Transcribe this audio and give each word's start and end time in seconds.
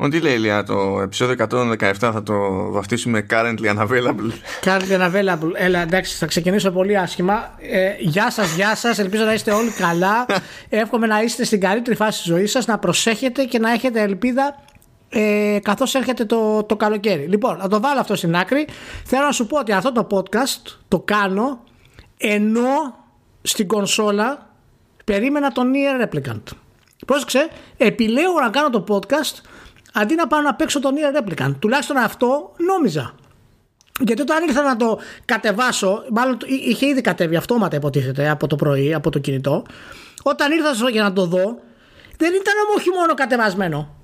Ό,τι 0.00 0.20
λέει 0.20 0.34
Ηλία, 0.34 0.62
το 0.62 1.00
επεισόδιο 1.02 1.46
117 1.50 1.92
θα 1.98 2.22
το 2.22 2.34
βαφτίσουμε 2.70 3.26
currently 3.30 3.76
unavailable. 3.76 4.30
Currently 4.64 4.98
unavailable. 4.98 5.50
Έλα, 5.54 5.80
εντάξει, 5.80 6.16
θα 6.16 6.26
ξεκινήσω 6.26 6.70
πολύ 6.70 6.98
άσχημα. 6.98 7.54
Ε, 7.58 7.94
γεια 7.98 8.30
σας, 8.30 8.54
γεια 8.54 8.76
σας. 8.76 8.98
Ελπίζω 8.98 9.24
να 9.24 9.32
είστε 9.32 9.52
όλοι 9.52 9.70
καλά. 9.70 10.26
Εύχομαι 10.68 11.06
να 11.06 11.22
είστε 11.22 11.44
στην 11.44 11.60
καλύτερη 11.60 11.96
φάση 11.96 12.18
της 12.22 12.26
ζωής 12.26 12.50
σας, 12.50 12.66
να 12.66 12.78
προσέχετε 12.78 13.44
και 13.44 13.58
να 13.58 13.72
έχετε 13.72 14.00
ελπίδα 14.00 14.64
ε, 15.08 15.58
καθώς 15.62 15.94
έρχεται 15.94 16.24
το, 16.24 16.62
το 16.64 16.76
καλοκαίρι. 16.76 17.26
Λοιπόν, 17.26 17.56
να 17.56 17.68
το 17.68 17.80
βάλω 17.80 18.00
αυτό 18.00 18.16
στην 18.16 18.36
άκρη. 18.36 18.68
Θέλω 19.04 19.24
να 19.24 19.32
σου 19.32 19.46
πω 19.46 19.58
ότι 19.58 19.72
αυτό 19.72 19.92
το 19.92 20.06
podcast 20.10 20.76
το 20.88 21.00
κάνω 21.00 21.64
ενώ 22.18 23.04
στην 23.42 23.66
κονσόλα 23.66 24.50
περίμενα 25.04 25.52
τον 25.52 25.72
Nier 25.72 26.04
Replicant. 26.04 26.42
Πρόσεξε, 27.06 27.48
επιλέγω 27.76 28.40
να 28.40 28.50
κάνω 28.50 28.70
το 28.70 28.84
podcast 28.88 29.42
αντί 29.92 30.14
να 30.14 30.26
πάω 30.26 30.40
να 30.40 30.54
παίξω 30.54 30.80
τον 30.80 30.94
Nier 30.94 31.22
Replicant. 31.22 31.54
Τουλάχιστον 31.58 31.96
αυτό 31.96 32.52
νόμιζα. 32.56 33.14
Γιατί 34.00 34.22
όταν 34.22 34.42
ήρθα 34.48 34.62
να 34.62 34.76
το 34.76 34.98
κατεβάσω, 35.24 36.04
μάλλον 36.10 36.38
είχε 36.46 36.86
ήδη 36.86 37.00
κατέβει 37.00 37.36
αυτόματα 37.36 37.76
υποτίθεται 37.76 38.28
από 38.28 38.46
το 38.46 38.56
πρωί, 38.56 38.94
από 38.94 39.10
το 39.10 39.18
κινητό. 39.18 39.64
Όταν 40.22 40.52
ήρθα 40.52 40.90
για 40.90 41.02
να 41.02 41.12
το 41.12 41.26
δω, 41.26 41.58
δεν 42.16 42.32
ήταν 42.34 42.54
όχι 42.76 42.90
μόνο 42.90 43.14
κατεβασμένο. 43.14 43.96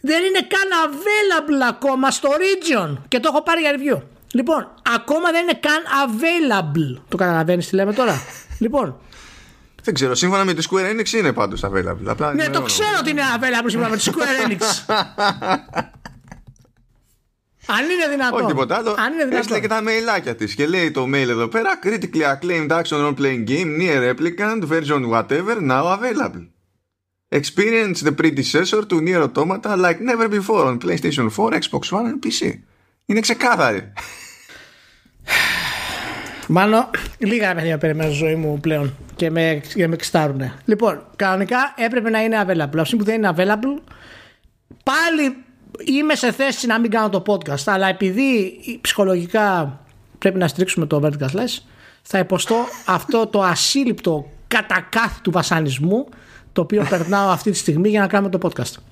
Δεν 0.00 0.24
είναι 0.24 0.40
καν 0.40 0.68
available 0.86 1.68
ακόμα 1.68 2.10
στο 2.10 2.28
region 2.28 2.96
και 3.08 3.20
το 3.20 3.30
έχω 3.32 3.42
πάρει 3.42 3.60
για 3.60 3.72
review. 3.76 4.02
Λοιπόν, 4.32 4.72
ακόμα 4.94 5.30
δεν 5.30 5.42
είναι 5.42 5.60
καν 5.60 5.82
available. 6.04 7.02
Το 7.08 7.16
καταλαβαίνεις 7.16 7.68
τι 7.68 7.74
λέμε 7.74 7.92
τώρα. 7.92 8.14
λοιπόν, 8.64 9.00
δεν 9.82 9.94
ξέρω, 9.94 10.14
σύμφωνα 10.14 10.44
με 10.44 10.54
τη 10.54 10.66
Square 10.70 10.94
Enix 10.94 11.12
είναι 11.12 11.32
πάντω 11.32 11.56
available. 11.60 12.06
Απλά 12.06 12.34
ναι, 12.34 12.48
το 12.48 12.62
ξέρω 12.62 12.96
ότι 13.00 13.10
είναι 13.10 13.22
available 13.38 13.66
σύμφωνα 13.66 13.88
με 13.88 13.96
τη 13.96 14.04
Square 14.06 14.46
Enix. 14.46 14.62
Αν 17.66 17.84
είναι 17.84 18.08
δυνατόν. 18.10 18.40
Όχι 18.40 18.46
τίποτα 18.46 18.76
άλλο. 18.76 18.90
Αν 18.90 19.12
είναι 19.12 19.24
δυνατόν. 19.24 19.38
Έστειλε 19.38 19.60
και 19.60 19.66
τα 19.66 19.82
mailάκια 19.82 20.34
τη 20.34 20.54
και 20.54 20.66
λέει 20.66 20.90
το 20.90 21.04
mail 21.04 21.28
εδώ 21.28 21.48
πέρα 21.48 21.78
Critically 21.82 22.22
acclaimed 22.22 22.70
action 22.70 22.98
role 22.98 23.14
playing 23.14 23.44
game 23.48 23.78
near 23.80 24.14
replicant 24.14 24.62
version 24.68 25.08
whatever 25.10 25.60
now 25.60 25.84
available. 25.98 26.46
Experience 27.32 28.00
the 28.00 28.12
predecessor 28.20 28.82
to 28.90 29.00
Nier 29.00 29.22
Automata 29.22 29.76
like 29.76 30.00
never 30.00 30.28
before 30.28 30.64
on 30.70 30.78
PlayStation 30.80 31.30
4, 31.30 31.50
Xbox 31.62 31.92
One 31.92 32.06
and 32.06 32.18
PC. 32.26 32.58
Είναι 33.06 33.20
ξεκάθαρη. 33.20 33.92
Μάλλον 36.52 36.90
λίγα 37.18 37.54
παιδιά 37.54 37.78
περιμένω 37.78 38.10
ζωή 38.10 38.34
μου 38.34 38.60
πλέον 38.60 38.94
και 39.16 39.30
με, 39.30 39.60
και 39.74 39.88
με 39.88 39.94
εξτάρουνε. 39.94 40.52
Λοιπόν, 40.64 41.02
κανονικά 41.16 41.74
έπρεπε 41.76 42.10
να 42.10 42.22
είναι 42.22 42.44
available. 42.46 42.78
Αυτό 42.78 42.96
που 42.96 43.04
δεν 43.04 43.14
είναι 43.14 43.34
available, 43.36 43.82
πάλι 44.82 45.36
είμαι 45.84 46.14
σε 46.14 46.32
θέση 46.32 46.66
να 46.66 46.80
μην 46.80 46.90
κάνω 46.90 47.08
το 47.08 47.22
podcast. 47.26 47.62
Αλλά 47.64 47.88
επειδή 47.88 48.60
ψυχολογικά 48.80 49.78
πρέπει 50.18 50.38
να 50.38 50.48
στρίξουμε 50.48 50.86
το 50.86 51.00
Vertical 51.04 51.36
Slash, 51.36 51.62
θα 52.02 52.18
υποστώ 52.18 52.56
αυτό 52.86 53.26
το 53.26 53.42
ασύλληπτο 53.42 54.30
κατακάθι 54.48 55.20
του 55.20 55.30
βασανισμού 55.30 56.08
το 56.52 56.60
οποίο 56.60 56.86
περνάω 56.90 57.28
αυτή 57.28 57.50
τη 57.50 57.56
στιγμή 57.56 57.88
για 57.88 58.00
να 58.00 58.06
κάνουμε 58.06 58.38
το 58.38 58.48
podcast. 58.48 58.89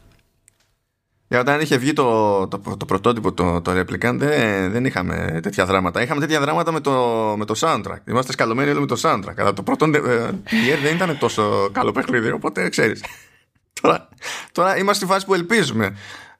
Για 1.28 1.40
όταν 1.40 1.60
είχε 1.60 1.76
βγει 1.76 1.92
το, 1.92 2.48
το, 2.48 2.76
το 2.76 2.84
πρωτότυπο 2.84 3.32
το, 3.32 3.60
το 3.60 3.72
Replicant 3.80 4.14
δεν, 4.16 4.70
δεν 4.70 4.84
είχαμε 4.84 5.40
τέτοια 5.42 5.66
δράματα. 5.66 6.02
Είχαμε 6.02 6.20
τέτοια 6.20 6.40
δράματα 6.40 6.72
με 6.72 6.80
το, 6.80 6.92
με 7.38 7.44
το 7.44 7.54
soundtrack. 7.60 7.98
Είμαστε 8.08 8.32
σκαλωμένοι 8.32 8.70
όλοι 8.70 8.80
με 8.80 8.86
το 8.86 8.96
soundtrack. 9.02 9.34
Αλλά 9.36 9.52
το 9.52 9.62
πρώτο 9.62 9.84
ε, 9.84 10.30
δεν 10.82 10.94
ήταν 10.94 11.18
τόσο 11.18 11.68
καλό 11.72 11.92
παιχνίδι, 11.92 12.30
οπότε 12.30 12.68
ξέρεις. 12.68 13.04
τώρα, 13.80 14.08
τώρα 14.52 14.76
είμαστε 14.76 15.04
στη 15.04 15.12
φάση 15.12 15.26
που 15.26 15.34
ελπίζουμε. 15.34 15.96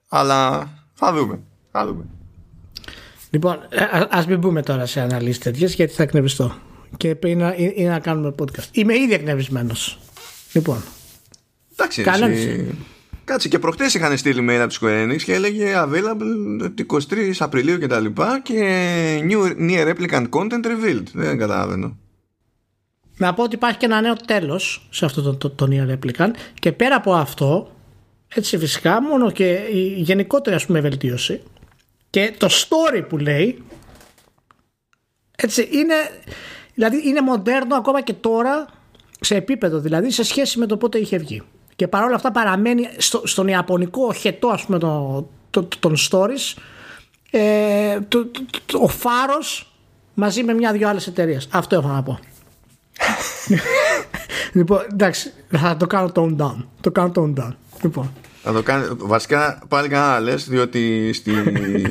Αλλά 0.09 0.71
θα 0.95 1.13
δούμε. 1.13 1.41
Θα 1.71 1.87
δούμε. 1.87 2.05
Λοιπόν, 3.31 3.59
ε, 3.69 3.83
α 4.11 4.25
μην 4.29 4.39
μπούμε 4.39 4.63
τώρα 4.63 4.87
σε 4.87 5.01
αναλύσεις 5.01 5.39
τέτοιες 5.39 5.75
γιατί 5.75 5.93
θα 5.93 6.03
εκνευριστώ. 6.03 6.55
Και 6.97 7.17
είναι, 7.25 7.55
είναι 7.57 7.91
να 7.91 7.99
κάνουμε 7.99 8.35
podcast. 8.39 8.69
Είμαι 8.73 8.95
ήδη 8.99 9.15
εκνευρισμένος. 9.15 9.99
Λοιπόν. 10.53 10.83
Εντάξει, 11.73 12.05
Κάτσε 13.29 13.49
και 13.49 13.59
προχτές 13.59 13.95
είχαν 13.95 14.17
στείλει 14.17 14.47
mail 14.51 14.61
από 14.61 14.69
τη 14.69 14.79
Square 14.81 15.05
Enix 15.05 15.23
και 15.23 15.35
έλεγε 15.35 15.73
available 15.77 16.71
23 16.87 17.33
Απριλίου 17.39 17.79
και 17.79 17.87
τα 17.87 18.01
λοιπά 18.01 18.41
και 18.41 19.21
new 19.23 19.71
near 19.71 19.95
replicant 19.95 20.29
content 20.29 20.67
revealed. 20.67 21.03
Δεν 21.13 21.39
καταλαβαίνω. 21.39 21.97
Να 23.17 23.35
πω 23.35 23.43
ότι 23.43 23.55
υπάρχει 23.55 23.79
και 23.79 23.87
ένα 23.87 24.01
νέο 24.01 24.15
τέλος 24.27 24.89
σε 24.91 25.05
αυτό 25.05 25.23
το, 25.23 25.37
το, 25.37 25.51
το 25.51 25.69
near 25.71 25.97
replicant 25.97 26.31
και 26.55 26.73
πέρα 26.73 26.97
από 26.97 27.15
αυτό 27.15 27.73
έτσι 28.35 28.59
φυσικά 28.59 29.03
μόνο 29.03 29.31
και 29.31 29.53
η 29.73 29.81
γενικότερη 29.81 30.57
ας 30.57 30.67
πούμε 30.67 30.81
βελτίωση 30.81 31.43
και 32.11 32.35
το 32.39 32.49
story 32.51 33.05
που 33.09 33.19
λέει 33.19 33.63
έτσι 35.37 35.69
είναι 35.73 35.95
δηλαδή 36.75 37.09
είναι 37.09 37.21
μοντέρνο 37.21 37.77
ακόμα 37.77 38.01
και 38.01 38.13
τώρα 38.13 38.67
σε 39.21 39.35
επίπεδο 39.35 39.79
δηλαδή 39.79 40.11
σε 40.11 40.23
σχέση 40.23 40.59
με 40.59 40.67
το 40.67 40.77
πότε 40.77 40.99
είχε 40.99 41.19
βγει 41.19 41.43
και 41.79 41.89
παρόλα 41.89 42.15
αυτά 42.15 42.31
παραμένει 42.31 42.89
στο, 42.97 43.23
στον 43.25 43.49
ιαπωνικό 43.49 44.13
χετό 44.13 44.49
ας 44.49 44.65
πούμε 44.65 44.79
το, 44.79 45.29
το, 45.51 45.69
των 45.79 45.95
stories 46.11 46.59
ε, 47.31 48.01
το, 48.09 48.31
το, 48.67 48.79
ο 48.79 48.89
φάρος 48.89 49.73
μαζί 50.15 50.43
με 50.43 50.53
μια-δυο 50.53 50.89
άλλες 50.89 51.07
εταιρείες. 51.07 51.49
Αυτό 51.51 51.77
έχω 51.77 51.89
να 51.89 52.03
πω. 52.03 52.19
Λοιπόν 54.59 54.87
εντάξει 54.93 55.33
θα 55.49 55.77
το 55.77 55.87
κάνω 55.87 56.13
tone 56.15 56.37
down. 56.37 56.65
Το 56.81 56.91
κάνω 56.91 57.13
tone 57.15 57.35
down. 57.41 57.53
Λοιπόν. 57.83 58.13
Θα 58.43 58.53
το 58.53 58.63
κάνει, 58.63 58.87
βασικά 58.97 59.63
πάλι 59.69 59.89
κανένα 59.89 60.21
λες 60.21 60.49
διότι 60.49 61.13
στη, 61.13 61.33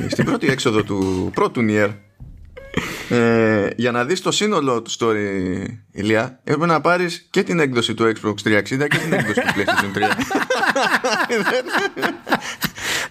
στην 0.08 0.24
πρώτη 0.24 0.46
έξοδο 0.48 0.82
του 0.82 1.30
πρώτου 1.34 1.60
Nier 1.68 1.90
ε, 3.08 3.68
για 3.76 3.90
να 3.90 4.04
δεις 4.04 4.20
το 4.20 4.30
σύνολο 4.30 4.82
του 4.82 4.90
story 4.98 5.64
Ηλία 5.92 6.40
έπρεπε 6.44 6.66
να 6.66 6.80
πάρεις 6.80 7.26
και 7.30 7.42
την 7.42 7.60
έκδοση 7.60 7.94
του 7.94 8.04
Xbox 8.04 8.30
360 8.30 8.62
και 8.68 8.98
την 8.98 9.12
έκδοση 9.12 9.40
του 9.40 9.52
PlayStation 9.56 9.98
3 9.98 10.00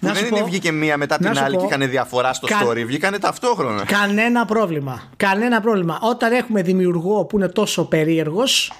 να 0.00 0.12
δεν 0.12 0.26
είναι 0.26 0.42
βγήκε 0.42 0.72
μία 0.72 0.96
μετά 0.96 1.16
την 1.16 1.38
άλλη 1.38 1.54
πω, 1.56 1.60
και 1.60 1.74
είχαν 1.74 1.90
διαφορά 1.90 2.32
στο 2.32 2.46
κα... 2.46 2.56
story 2.62 2.84
βγήκανε 2.86 3.18
ταυτόχρονα 3.18 3.84
κανένα 3.84 4.44
πρόβλημα 4.44 5.02
κανένα 5.16 5.60
πρόβλημα 5.60 5.98
όταν 6.02 6.32
έχουμε 6.32 6.62
δημιουργό 6.62 7.24
που 7.24 7.36
είναι 7.36 7.48
τόσο 7.48 7.84
περίεργος 7.84 8.72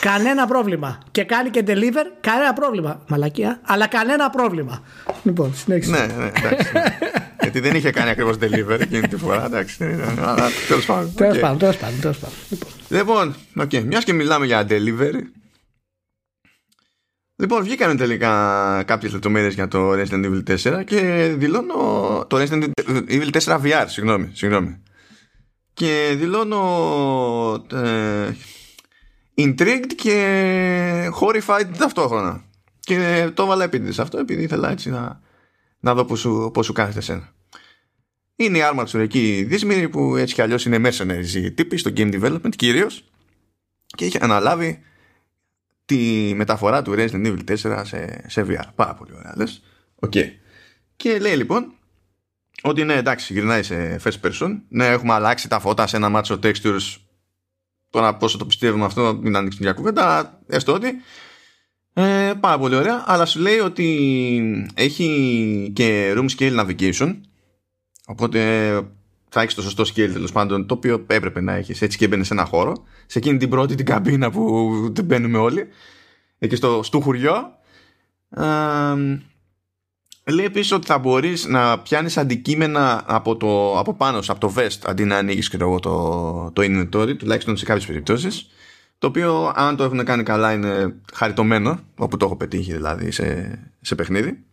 Κανένα 0.00 0.46
πρόβλημα. 0.46 0.98
Και 1.10 1.24
κάνει 1.24 1.50
και 1.50 1.64
deliver, 1.66 2.06
κανένα 2.20 2.52
πρόβλημα. 2.52 3.00
Μαλακία, 3.08 3.60
αλλά 3.62 3.86
κανένα 3.86 4.30
πρόβλημα. 4.30 4.82
Λοιπόν, 5.22 5.54
συνέχισε. 5.54 5.90
Ναι, 5.90 6.14
ναι, 6.14 6.30
εντάξει. 6.34 6.72
Γιατί 7.40 7.60
δεν 7.60 7.76
είχε 7.76 7.90
κάνει 7.90 8.10
ακριβώς 8.10 8.36
deliver 8.40 8.80
εκείνη 8.80 9.08
τη 9.08 9.16
φορά. 9.16 9.44
Εντάξει, 9.44 9.84
αλλά 10.18 10.48
τέλος 10.68 10.86
πάντων. 10.86 11.14
Τέλος 11.14 11.38
πάντων, 11.38 11.58
τέλος 11.58 11.76
πάντων. 11.76 12.34
Λοιπόν, 12.88 13.34
okay. 13.58 13.82
μιας 13.82 14.04
και 14.04 14.12
μιλάμε 14.12 14.46
για 14.46 14.66
delivery. 14.68 15.20
Λοιπόν, 17.38 17.62
βγήκαν 17.62 17.96
τελικά 17.96 18.82
κάποιες 18.86 19.12
λεπτομέρειες 19.12 19.54
για 19.54 19.68
το 19.68 19.92
Resident 19.92 20.24
Evil 20.24 20.56
4 20.56 20.84
και 20.84 21.32
δηλώνω. 21.36 21.74
Το 22.28 22.36
Resident 22.40 22.70
Evil 23.08 23.30
4 23.44 23.60
VR, 23.60 23.84
συγγνώμη. 23.86 24.30
συγγνώμη. 24.32 24.82
Και 25.72 26.14
δηλώνω. 26.16 27.66
Ε, 27.72 28.28
intrigued 29.36 29.92
και 29.96 31.10
horrified 31.20 31.66
ταυτόχρονα. 31.78 32.44
Και 32.80 33.30
το 33.34 33.42
έβαλα 33.42 33.64
επίτηδες 33.64 33.98
αυτό 33.98 34.18
επειδή 34.18 34.42
ήθελα 34.42 34.70
έτσι 34.70 34.90
να, 34.90 35.20
να 35.86 35.94
δω 35.94 36.04
πώς 36.04 36.20
σου, 36.20 36.50
πώς 36.52 36.66
σου 36.66 36.72
κάθεται 36.72 36.98
εσένα. 36.98 37.32
Είναι 38.36 38.58
η 38.58 38.62
άρμα 38.62 38.84
του 38.84 38.98
εκεί 38.98 39.44
δύσμηρη 39.48 39.88
που 39.88 40.16
έτσι 40.16 40.34
κι 40.34 40.42
αλλιώς 40.42 40.64
είναι 40.64 40.88
mercenaries 40.88 41.34
οι 41.34 41.52
τύποι 41.52 41.76
στο 41.76 41.90
game 41.96 42.20
development 42.20 42.56
κυρίως 42.56 43.04
και 43.86 44.04
είχε 44.04 44.18
αναλάβει 44.22 44.82
τη 45.84 46.32
μεταφορά 46.34 46.82
του 46.82 46.94
Resident 46.96 47.26
Evil 47.26 47.56
4 47.56 47.82
σε, 47.84 48.24
σε 48.26 48.46
VR. 48.48 48.64
Πάρα 48.74 48.94
πολύ 48.94 49.12
ωραία. 49.16 49.32
Λες. 49.36 49.62
Okay. 50.06 50.30
Και 50.96 51.18
λέει 51.18 51.36
λοιπόν 51.36 51.72
ότι 52.62 52.84
ναι 52.84 52.94
εντάξει 52.94 53.32
γυρνάει 53.32 53.62
σε 53.62 54.00
first 54.04 54.20
person 54.22 54.58
ναι 54.68 54.86
έχουμε 54.86 55.12
αλλάξει 55.12 55.48
τα 55.48 55.60
φώτα 55.60 55.86
σε 55.86 55.96
ένα 55.96 56.08
μάτσο 56.08 56.38
textures 56.42 56.96
Τώρα 57.90 58.16
πόσο 58.16 58.38
το 58.38 58.46
πιστεύουμε 58.46 58.84
αυτό, 58.84 59.18
μην 59.22 59.36
ανοίξουμε 59.36 59.64
μια 59.64 59.74
κουβέντα, 59.76 60.38
έστω 60.46 60.72
ότι. 60.72 60.88
Ε, 61.98 62.32
πάρα 62.40 62.58
πολύ 62.58 62.74
ωραία, 62.74 63.04
αλλά 63.06 63.26
σου 63.26 63.40
λέει 63.40 63.58
ότι 63.58 64.70
έχει 64.74 65.70
και 65.74 66.14
room 66.16 66.26
scale 66.36 66.60
navigation. 66.60 67.20
Οπότε 68.06 68.40
θα 69.28 69.40
έχεις 69.40 69.54
το 69.54 69.62
σωστό 69.62 69.82
scale 69.82 70.10
τέλος 70.12 70.32
πάντων, 70.32 70.66
το 70.66 70.74
οποίο 70.74 71.04
έπρεπε 71.06 71.40
να 71.40 71.52
έχεις. 71.54 71.82
Έτσι 71.82 71.98
και 71.98 72.04
έμπαινε 72.04 72.24
σε 72.24 72.32
ένα 72.32 72.44
χώρο. 72.44 72.84
Σε 73.06 73.18
εκείνη 73.18 73.38
την 73.38 73.48
πρώτη 73.48 73.74
την 73.74 73.86
καμπίνα 73.86 74.30
που 74.30 74.70
δεν 74.92 75.04
μπαίνουμε 75.04 75.38
όλοι. 75.38 75.68
Εκεί 76.38 76.56
στο, 76.56 76.82
στο 76.82 77.00
χουριό. 77.00 77.58
Ε, 78.30 78.44
Λέει 80.32 80.44
επίσης 80.44 80.72
ότι 80.72 80.86
θα 80.86 80.98
μπορείς 80.98 81.46
να 81.46 81.78
πιάνεις 81.78 82.16
αντικείμενα 82.16 83.04
από, 83.06 83.36
το, 83.36 83.78
από 83.78 83.94
πάνω 83.94 84.18
από 84.26 84.40
το 84.40 84.52
vest 84.56 84.78
αντί 84.84 85.04
να 85.04 85.16
ανοίγεις 85.16 85.50
το, 85.50 85.80
το 86.52 86.62
inventory, 86.62 87.16
τουλάχιστον 87.18 87.56
σε 87.56 87.64
κάποιες 87.64 87.86
περιπτώσεις. 87.86 88.48
Το 88.98 89.06
οποίο 89.06 89.52
αν 89.54 89.76
το 89.76 89.84
έχουν 89.84 90.04
κάνει 90.04 90.22
καλά 90.22 90.52
είναι 90.52 90.94
χαριτωμένο 91.12 91.80
όπου 91.96 92.16
το 92.16 92.24
έχω 92.24 92.36
πετύχει 92.36 92.72
δηλαδή 92.72 93.10
σε, 93.10 93.58
σε 93.80 93.94
παιχνίδι 93.94 94.44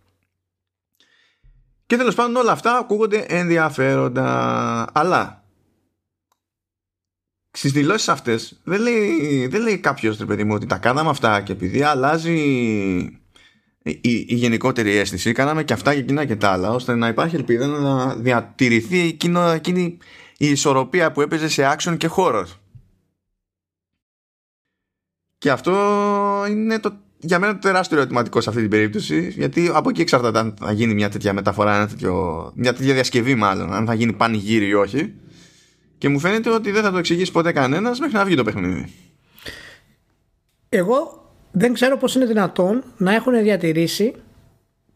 και 1.86 1.98
τέλος 1.98 2.16
πάντων 2.16 2.36
όλα 2.36 2.52
αυτά 2.52 2.78
ακούγονται 2.78 3.26
ενδιαφέροντα 3.28 4.88
αλλά 4.94 5.44
στις 7.52 7.72
δηλώσεις 7.72 8.10
αυτές 8.10 8.60
δεν 8.64 8.82
λέει, 8.82 9.48
δεν 9.48 9.62
λέει 9.62 9.78
κάποιος 9.78 10.18
παιδί 10.18 10.44
μου 10.44 10.54
ότι 10.54 10.66
τα 10.66 10.78
κάναμε 10.78 11.10
αυτά 11.10 11.42
και 11.42 11.52
επειδή 11.52 11.84
αλλάζει 11.84 12.38
η, 13.84 14.00
η, 14.02 14.36
γενικότερη 14.36 14.96
αίσθηση 14.96 15.32
κάναμε 15.32 15.64
και 15.64 15.74
αυτά 15.74 15.94
και 15.94 16.00
εκείνα 16.00 16.26
και 16.26 16.36
τα 16.36 16.50
άλλα 16.50 16.70
ώστε 16.70 16.96
να 16.96 17.08
υπάρχει 17.08 17.36
ελπίδα 17.36 17.68
να 17.68 18.16
διατηρηθεί 18.16 19.00
εκείνο, 19.00 19.42
εκείνη 19.42 19.98
η 20.38 20.50
ισορροπία 20.50 21.12
που 21.12 21.22
έπαιζε 21.22 21.50
σε 21.50 21.76
action 21.78 21.98
και 21.98 22.08
χώρο. 22.08 22.48
Και 25.44 25.52
αυτό 25.52 25.74
είναι 26.50 26.80
το, 26.80 26.94
για 27.20 27.40
μένα 27.40 27.54
το 27.54 27.60
τεράστιο 27.60 27.98
ερωτηματικό 27.98 28.42
σε 28.42 28.50
αυτή 28.50 28.62
την 28.62 28.70
περίπτωση, 28.70 29.34
γιατί 29.38 29.72
από 29.74 29.90
εκεί 29.90 30.02
εξαρτάται 30.02 30.40
αν 30.40 30.54
θα 30.60 30.72
γίνει 30.72 30.94
μια 30.94 31.10
τέτοια 31.10 31.34
μεταφορά, 31.34 31.76
ένα 31.76 31.88
τέτοιο, 31.88 32.52
μια 32.56 32.74
τέτοια 32.74 32.94
διασκευή 32.94 33.36
μάλλον, 33.36 33.74
αν 33.74 33.86
θα 33.86 33.94
γίνει 33.94 34.14
πανηγύρι 34.14 34.68
ή 34.68 34.74
όχι. 34.74 35.14
Και 35.98 36.10
μου 36.10 36.20
φαίνεται 36.20 36.50
ότι 36.50 36.72
δεν 36.72 36.84
θα 36.84 36.92
το 36.92 36.98
εξηγήσει 36.98 37.32
ποτέ 37.32 37.52
κανένας 37.52 38.00
μέχρι 38.00 38.16
να 38.16 38.26
βγει 38.26 38.36
το 38.36 38.44
παιχνίδι. 38.44 38.94
Εγώ 40.70 41.32
δεν 41.52 41.74
ξέρω 41.74 41.98
πώς 41.98 42.16
είναι 42.16 42.26
δυνατόν 42.26 42.84
να 42.98 43.14
έχουν 43.14 43.44
διατηρήσει 43.44 44.14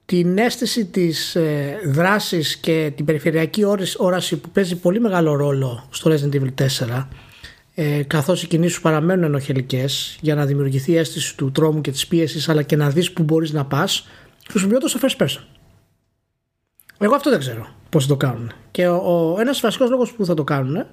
την 0.06 0.38
αίσθηση 0.38 0.86
της 0.86 1.36
ε, 1.36 1.80
δράσης 1.86 2.58
και 2.58 2.92
την 2.96 3.06
περιφερειακή 3.06 3.64
όραση 3.98 4.38
που 4.38 4.50
παίζει 4.50 4.76
πολύ 4.76 5.00
μεγάλο 5.00 5.36
ρόλο 5.36 5.88
στο 5.90 6.12
Resident 6.12 6.36
Evil 6.36 6.68
4 6.90 7.06
ε, 7.80 8.04
καθώς 8.04 8.44
οι 8.44 8.48
κινήσεις 8.48 8.76
σου 8.76 8.82
παραμένουν 8.82 9.24
ενοχελικές 9.24 10.18
για 10.22 10.36
να 10.36 10.46
δημιουργηθεί 10.46 10.92
η 10.92 10.98
αίσθηση 10.98 11.38
του 11.38 11.52
τρόμου 11.52 11.82
και 11.82 11.92
της 11.92 12.08
πίεσης 12.08 12.50
αλλά 12.50 12.62
και 12.62 12.76
να 12.76 12.90
δεις 12.90 13.12
που 13.12 13.24
μπορείς 13.24 13.52
να 13.52 13.66
πας 13.66 14.08
χρησιμοποιώντας 14.50 14.92
το 14.92 15.00
first 15.02 15.26
person. 15.26 15.42
Εγώ 16.98 17.16
αυτό 17.16 17.30
δεν 17.30 17.40
ξέρω 17.40 17.68
πώς 17.90 18.04
θα 18.04 18.10
το 18.10 18.18
κάνουν. 18.18 18.52
Και 18.72 18.88
ο, 18.88 19.34
ο 19.34 19.40
ένας 19.40 19.60
βασικός 19.60 19.90
λόγος 19.90 20.12
που 20.12 20.26
θα 20.26 20.34
το 20.34 20.44
κάνουν 20.44 20.86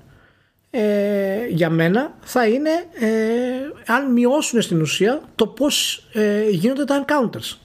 ε, 0.71 1.47
για 1.49 1.71
μένα 1.71 2.15
θα 2.21 2.47
είναι 2.47 2.71
ε, 2.93 3.93
αν 3.93 4.13
μειώσουν 4.13 4.63
στην 4.63 4.81
ουσία 4.81 5.23
το 5.35 5.47
πώς 5.47 6.07
ε, 6.13 6.49
γίνονται 6.51 6.85
τα 6.85 7.05
encounters 7.05 7.57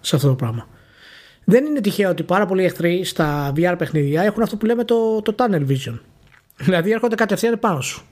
σε 0.00 0.16
αυτό 0.16 0.28
το 0.28 0.34
πράγμα. 0.34 0.68
Δεν 1.44 1.64
είναι 1.64 1.80
τυχαίο 1.80 2.10
ότι 2.10 2.22
πάρα 2.22 2.46
πολλοί 2.46 2.64
εχθροί 2.64 3.04
στα 3.04 3.52
VR 3.56 3.74
παιχνίδια 3.78 4.22
έχουν 4.22 4.42
αυτό 4.42 4.56
που 4.56 4.66
λέμε 4.66 4.84
το, 4.84 5.22
το 5.22 5.34
tunnel 5.38 5.66
vision. 5.68 5.98
Δηλαδή 6.56 6.90
έρχονται 6.90 7.14
κατευθείαν 7.14 7.58
πάνω 7.58 7.80
σου. 7.80 8.06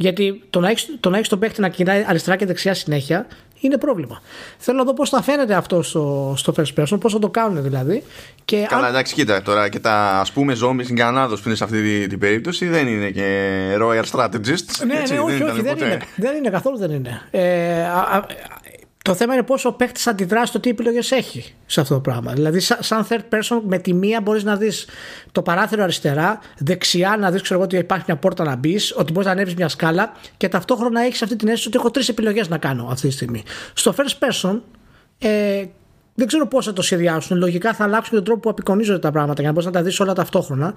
Γιατί 0.00 0.42
το 0.50 0.60
να 0.60 0.68
έχει 0.70 0.86
το 1.00 1.10
έχεις 1.14 1.28
τον 1.28 1.38
παίχτη 1.38 1.60
να 1.60 1.68
κοιτάει 1.68 2.04
αριστερά 2.08 2.36
και 2.36 2.46
δεξιά 2.46 2.74
συνέχεια 2.74 3.26
είναι 3.60 3.78
πρόβλημα. 3.78 4.22
Θέλω 4.58 4.78
να 4.78 4.84
δω 4.84 4.94
πώς 4.94 5.08
θα 5.10 5.22
φαίνεται 5.22 5.54
αυτό 5.54 5.82
στο, 5.82 6.34
στο 6.36 6.54
first 6.56 6.82
person, 6.82 7.00
πώς 7.00 7.12
θα 7.12 7.18
το 7.18 7.28
κάνουν 7.28 7.62
δηλαδή. 7.62 8.02
Και 8.44 8.66
Καλά, 8.68 8.86
αν... 8.86 8.88
εντάξει, 8.88 9.14
κοίτα 9.14 9.42
τώρα 9.42 9.68
και 9.68 9.78
τα 9.78 10.20
ας 10.20 10.32
πούμε 10.32 10.56
zombies 10.64 10.92
γκανάδο 10.92 11.34
που 11.34 11.42
είναι 11.46 11.54
σε 11.54 11.64
αυτή 11.64 11.82
την, 11.82 12.08
την 12.08 12.18
περίπτωση 12.18 12.66
δεν 12.66 12.86
είναι 12.86 13.10
και 13.10 13.58
royal 13.80 14.04
strategists. 14.12 14.86
Ναι, 14.86 14.94
έτσι, 14.98 15.12
ναι, 15.12 15.20
όχι, 15.20 15.36
δεν, 15.36 15.48
όχι, 15.48 15.62
δεν 15.62 15.76
είναι, 15.76 15.98
δεν 16.16 16.36
είναι 16.36 16.50
καθόλου 16.50 16.78
δεν 16.78 16.90
είναι. 16.90 17.22
Ε, 17.30 17.82
α, 17.82 17.98
α, 17.98 18.24
το 19.04 19.14
θέμα 19.14 19.34
είναι 19.34 19.42
πόσο 19.42 19.68
ο 19.68 19.72
παίκτη 19.72 20.08
αντιδρά 20.08 20.46
στο 20.46 20.60
τι 20.60 20.70
επιλογές 20.70 21.10
έχει 21.10 21.54
σε 21.66 21.80
αυτό 21.80 21.94
το 21.94 22.00
πράγμα. 22.00 22.32
Δηλαδή, 22.32 22.60
σαν 22.60 23.06
third 23.08 23.20
person, 23.30 23.60
με 23.66 23.78
τη 23.78 23.94
μία 23.94 24.20
μπορείς 24.20 24.44
να 24.44 24.56
δεις 24.56 24.86
το 25.32 25.42
παράθυρο 25.42 25.82
αριστερά, 25.82 26.40
δεξιά 26.58 27.16
να 27.18 27.30
δεις 27.30 27.50
ότι 27.50 27.76
υπάρχει 27.76 28.04
μια 28.06 28.16
πόρτα 28.16 28.44
να 28.44 28.56
μπεις, 28.56 28.94
ότι 28.96 29.12
μπορείς 29.12 29.26
να 29.26 29.32
ανέβεις 29.32 29.54
μια 29.54 29.68
σκάλα 29.68 30.12
και 30.36 30.48
ταυτόχρονα 30.48 31.00
έχεις 31.00 31.22
αυτή 31.22 31.36
την 31.36 31.48
αίσθηση 31.48 31.68
ότι 31.68 31.76
έχω 31.76 31.90
τρεις 31.90 32.08
επιλογές 32.08 32.48
να 32.48 32.58
κάνω 32.58 32.88
αυτή 32.90 33.08
τη 33.08 33.12
στιγμή. 33.12 33.42
Στο 33.74 33.94
first 33.96 34.28
person, 34.28 34.60
ε, 35.18 35.64
δεν 36.14 36.26
ξέρω 36.26 36.46
πώς 36.46 36.64
θα 36.64 36.72
το 36.72 36.82
σχεδιάσουν. 36.82 37.36
Λογικά 37.36 37.74
θα 37.74 37.84
αλλάξουν 37.84 38.14
τον 38.14 38.24
τρόπο 38.24 38.40
που 38.40 38.50
απεικονίζονται 38.50 38.98
τα 38.98 39.10
πράγματα 39.10 39.42
για 39.42 39.46
να 39.46 39.52
μπορείς 39.52 39.66
να 39.66 39.72
τα 39.72 39.82
δεις 39.82 40.00
όλα 40.00 40.12
ταυτόχρονα. 40.12 40.74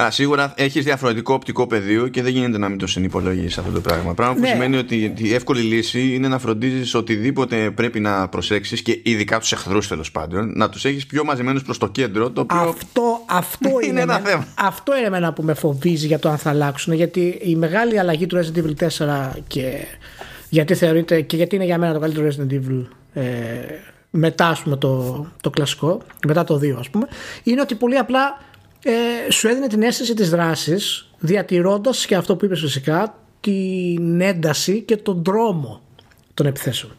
Α, 0.00 0.10
σίγουρα 0.10 0.52
έχεις 0.56 0.84
διαφορετικό 0.84 1.34
οπτικό 1.34 1.66
πεδίο 1.66 2.08
και 2.08 2.22
δεν 2.22 2.32
γίνεται 2.32 2.58
να 2.58 2.68
μην 2.68 2.78
το 2.78 2.86
συνυπολογίσεις 2.86 3.58
αυτό 3.58 3.70
το 3.70 3.80
πράγμα. 3.80 4.14
Πράγμα 4.14 4.34
που 4.34 4.40
ναι. 4.40 4.48
σημαίνει 4.48 4.76
ότι 4.76 5.14
η 5.16 5.34
εύκολη 5.34 5.60
λύση 5.60 6.14
είναι 6.14 6.28
να 6.28 6.38
φροντίζεις 6.38 6.94
οτιδήποτε 6.94 7.70
πρέπει 7.70 8.00
να 8.00 8.28
προσέξεις 8.28 8.82
και 8.82 9.00
ειδικά 9.02 9.38
τους 9.38 9.52
εχθρούς 9.52 9.88
τέλος 9.88 10.10
πάντων, 10.10 10.52
να 10.54 10.68
τους 10.68 10.84
έχεις 10.84 11.06
πιο 11.06 11.24
μαζεμένους 11.24 11.62
προς 11.62 11.78
το 11.78 11.88
κέντρο. 11.88 12.30
Το 12.30 12.40
οποίο 12.40 12.60
αυτό, 12.60 13.22
αυτό 13.26 13.68
είναι, 13.80 13.86
είναι 13.86 14.00
ένα 14.00 14.18
θέμα. 14.18 14.46
Αυτό 14.54 14.96
είναι 14.96 15.06
εμένα 15.06 15.32
που 15.32 15.42
με 15.42 15.54
φοβίζει 15.54 16.06
για 16.06 16.18
το 16.18 16.28
αν 16.28 16.38
θα 16.38 16.50
αλλάξουν. 16.50 16.92
Γιατί 16.92 17.38
η 17.42 17.56
μεγάλη 17.56 17.98
αλλαγή 17.98 18.26
του 18.26 18.36
Resident 18.36 18.58
Evil 18.58 18.88
4 18.88 19.30
και 19.46 19.86
γιατί 20.48 20.74
θεωρείται 20.74 21.20
και 21.20 21.36
γιατί 21.36 21.54
είναι 21.54 21.64
για 21.64 21.78
μένα 21.78 21.92
το 21.92 21.98
καλύτερο 21.98 22.28
Resident 22.28 22.52
Evil. 22.52 22.86
Ε, 23.12 23.22
μετά 24.10 24.58
το, 24.78 25.26
το 25.40 25.50
κλασικό, 25.50 26.02
μετά 26.26 26.44
το 26.44 26.54
2 26.54 26.76
ας 26.78 26.90
πούμε, 26.90 27.08
είναι 27.42 27.60
ότι 27.60 27.74
πολύ 27.74 27.96
απλά 27.98 28.38
ε, 28.88 29.30
σου 29.30 29.48
έδινε 29.48 29.66
την 29.66 29.82
αίσθηση 29.82 30.14
της 30.14 30.30
δράσης 30.30 31.08
διατηρώντας 31.18 32.06
και 32.06 32.14
αυτό 32.14 32.36
που 32.36 32.44
είπες 32.44 32.60
φυσικά 32.60 33.18
την 33.40 34.20
ένταση 34.20 34.82
και 34.82 34.96
τον 34.96 35.22
δρόμο 35.24 35.82
των 36.34 36.46
επιθέσεων. 36.46 36.92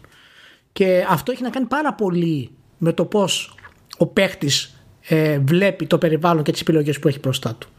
Και 0.74 1.06
αυτό 1.10 1.32
έχει 1.32 1.44
να 1.44 1.50
κάνει 1.50 1.66
πάρα 1.66 1.94
πολύ 1.94 2.50
με 2.78 2.94
το 2.94 3.06
πώς 3.06 3.56
ο 3.98 4.06
παίχτης 4.06 4.76
ε, 5.08 5.40
βλέπει 5.40 5.88
το 5.88 5.98
περιβάλλον 5.98 6.44
και 6.44 6.52
τις 6.52 6.62
επιλογές 6.62 7.00
που 7.00 7.08
έχει 7.08 7.20
μπροστά 7.20 7.56
του. 7.56 7.70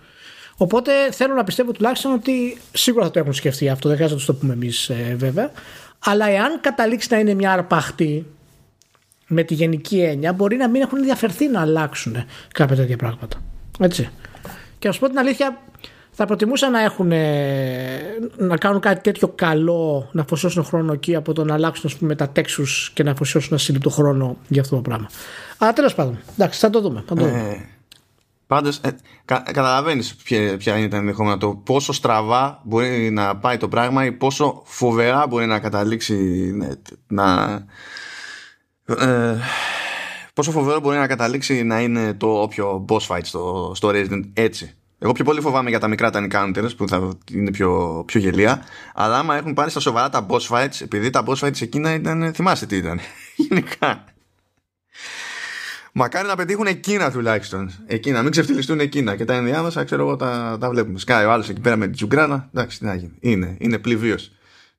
Οπότε 0.56 0.92
θέλω 1.12 1.34
να 1.34 1.44
πιστεύω 1.44 1.72
τουλάχιστον 1.72 2.12
ότι 2.12 2.56
σίγουρα 2.72 3.04
θα 3.04 3.10
το 3.10 3.18
έχουν 3.18 3.32
σκεφτεί 3.32 3.68
αυτό, 3.68 3.88
δεν 3.88 3.96
χρειάζεται 3.96 4.20
να 4.20 4.26
το 4.26 4.34
πούμε 4.34 4.52
εμείς 4.52 4.88
ε, 4.88 5.14
βέβαια. 5.18 5.50
Αλλά 5.98 6.28
εάν 6.28 6.60
καταλήξει 6.60 7.08
να 7.10 7.18
είναι 7.18 7.34
μια 7.34 7.52
αρπαχτή 7.52 8.26
με 9.26 9.42
τη 9.42 9.54
γενική 9.54 10.00
έννοια, 10.00 10.32
μπορεί 10.32 10.56
να 10.56 10.68
μην 10.68 10.80
έχουν 10.82 10.98
ενδιαφερθεί 10.98 11.48
να 11.48 11.60
αλλάξουν 11.60 12.16
κάποια 12.52 12.76
τέτοια 12.76 12.96
πράγματα. 12.96 13.42
Έτσι. 13.78 14.08
Και 14.78 14.88
να 14.88 14.94
σου 14.94 15.00
πω 15.00 15.08
την 15.08 15.18
αλήθεια, 15.18 15.60
θα 16.10 16.26
προτιμούσα 16.26 16.70
να 16.70 16.80
έχουν 16.80 17.08
να 18.36 18.56
κάνουν 18.56 18.80
κάτι 18.80 19.00
τέτοιο 19.00 19.28
καλό, 19.28 20.08
να 20.12 20.22
αφοσιώσουν 20.22 20.64
χρόνο 20.64 20.92
εκεί 20.92 21.14
από 21.14 21.32
το 21.32 21.44
να 21.44 21.54
αλλάξουν 21.54 21.90
πούμε, 21.98 22.14
τα 22.14 22.28
τέξου 22.28 22.64
και 22.94 23.02
να 23.02 23.10
αφοσιώσουν 23.10 23.48
ένα 23.52 23.60
σύλληπτο 23.60 23.90
χρόνο 23.90 24.36
για 24.48 24.60
αυτό 24.60 24.76
το 24.76 24.82
πράγμα. 24.82 25.08
Αλλά 25.58 25.72
τέλος 25.72 25.94
πάντων, 25.94 26.18
εντάξει, 26.36 26.60
θα 26.60 26.70
το 26.70 26.80
δούμε. 26.80 27.04
Θα 27.06 27.14
το 27.14 27.24
δούμε. 27.24 27.38
Ε, 27.38 27.78
Πάντως, 28.48 28.76
ε, 28.76 28.96
κα, 29.24 29.38
καταλαβαίνεις 29.38 30.14
ποια, 30.14 30.56
ποια 30.56 30.76
είναι 30.76 30.88
τα 30.88 30.96
ενδεχόμενα. 30.96 31.38
Το 31.38 31.50
πόσο 31.50 31.92
στραβά 31.92 32.60
μπορεί 32.64 33.10
να 33.10 33.36
πάει 33.36 33.56
το 33.56 33.68
πράγμα 33.68 34.04
ή 34.04 34.12
πόσο 34.12 34.62
φοβερά 34.64 35.26
μπορεί 35.26 35.46
να 35.46 35.58
καταλήξει 35.58 36.14
ναι, 36.54 36.68
να. 37.06 37.54
Ε, 38.84 39.36
πόσο 40.38 40.50
φοβερό 40.50 40.80
μπορεί 40.80 40.96
να 40.98 41.06
καταλήξει 41.06 41.62
να 41.62 41.80
είναι 41.80 42.14
το 42.14 42.26
όποιο 42.26 42.84
boss 42.88 43.06
fight 43.06 43.20
στο, 43.22 43.72
στο 43.74 43.90
Resident 43.92 44.22
έτσι. 44.32 44.74
Εγώ 44.98 45.12
πιο 45.12 45.24
πολύ 45.24 45.40
φοβάμαι 45.40 45.70
για 45.70 45.78
τα 45.78 45.88
μικρά 45.88 46.10
τα 46.10 46.26
encounters 46.30 46.76
που 46.76 46.88
θα 46.88 47.18
είναι 47.32 47.50
πιο, 47.50 48.02
πιο 48.06 48.20
γελία. 48.20 48.62
Αλλά 48.94 49.18
άμα 49.18 49.36
έχουν 49.36 49.54
πάρει 49.54 49.70
στα 49.70 49.80
σοβαρά 49.80 50.08
τα 50.08 50.26
boss 50.28 50.40
fights, 50.48 50.80
επειδή 50.80 51.10
τα 51.10 51.24
boss 51.26 51.34
fights 51.34 51.62
εκείνα 51.62 51.94
ήταν. 51.94 52.32
Θυμάστε 52.34 52.66
τι 52.66 52.76
ήταν. 52.76 53.00
Γενικά. 53.48 54.04
Μακάρι 55.92 56.28
να 56.28 56.36
πετύχουν 56.36 56.66
εκείνα 56.66 57.10
τουλάχιστον. 57.10 57.70
Εκείνα, 57.86 58.22
μην 58.22 58.30
ξεφτυλιστούν 58.30 58.80
εκείνα. 58.80 59.16
Και 59.16 59.24
τα 59.24 59.34
ενδιάμεσα, 59.34 59.84
ξέρω 59.84 60.02
εγώ, 60.02 60.16
τα, 60.16 60.56
τα 60.60 60.70
βλέπουμε. 60.70 60.98
Σκάει 60.98 61.24
ο 61.24 61.32
άλλος 61.32 61.48
εκεί 61.48 61.60
πέρα 61.60 61.76
με 61.76 61.84
την 61.84 61.94
τζουγκράνα. 61.94 62.48
Εντάξει, 62.54 62.78
τι 62.78 62.84
να 62.84 62.94
γίνει. 62.94 63.14
Είναι, 63.20 63.56
είναι 63.58 63.78
πληβίω 63.78 64.16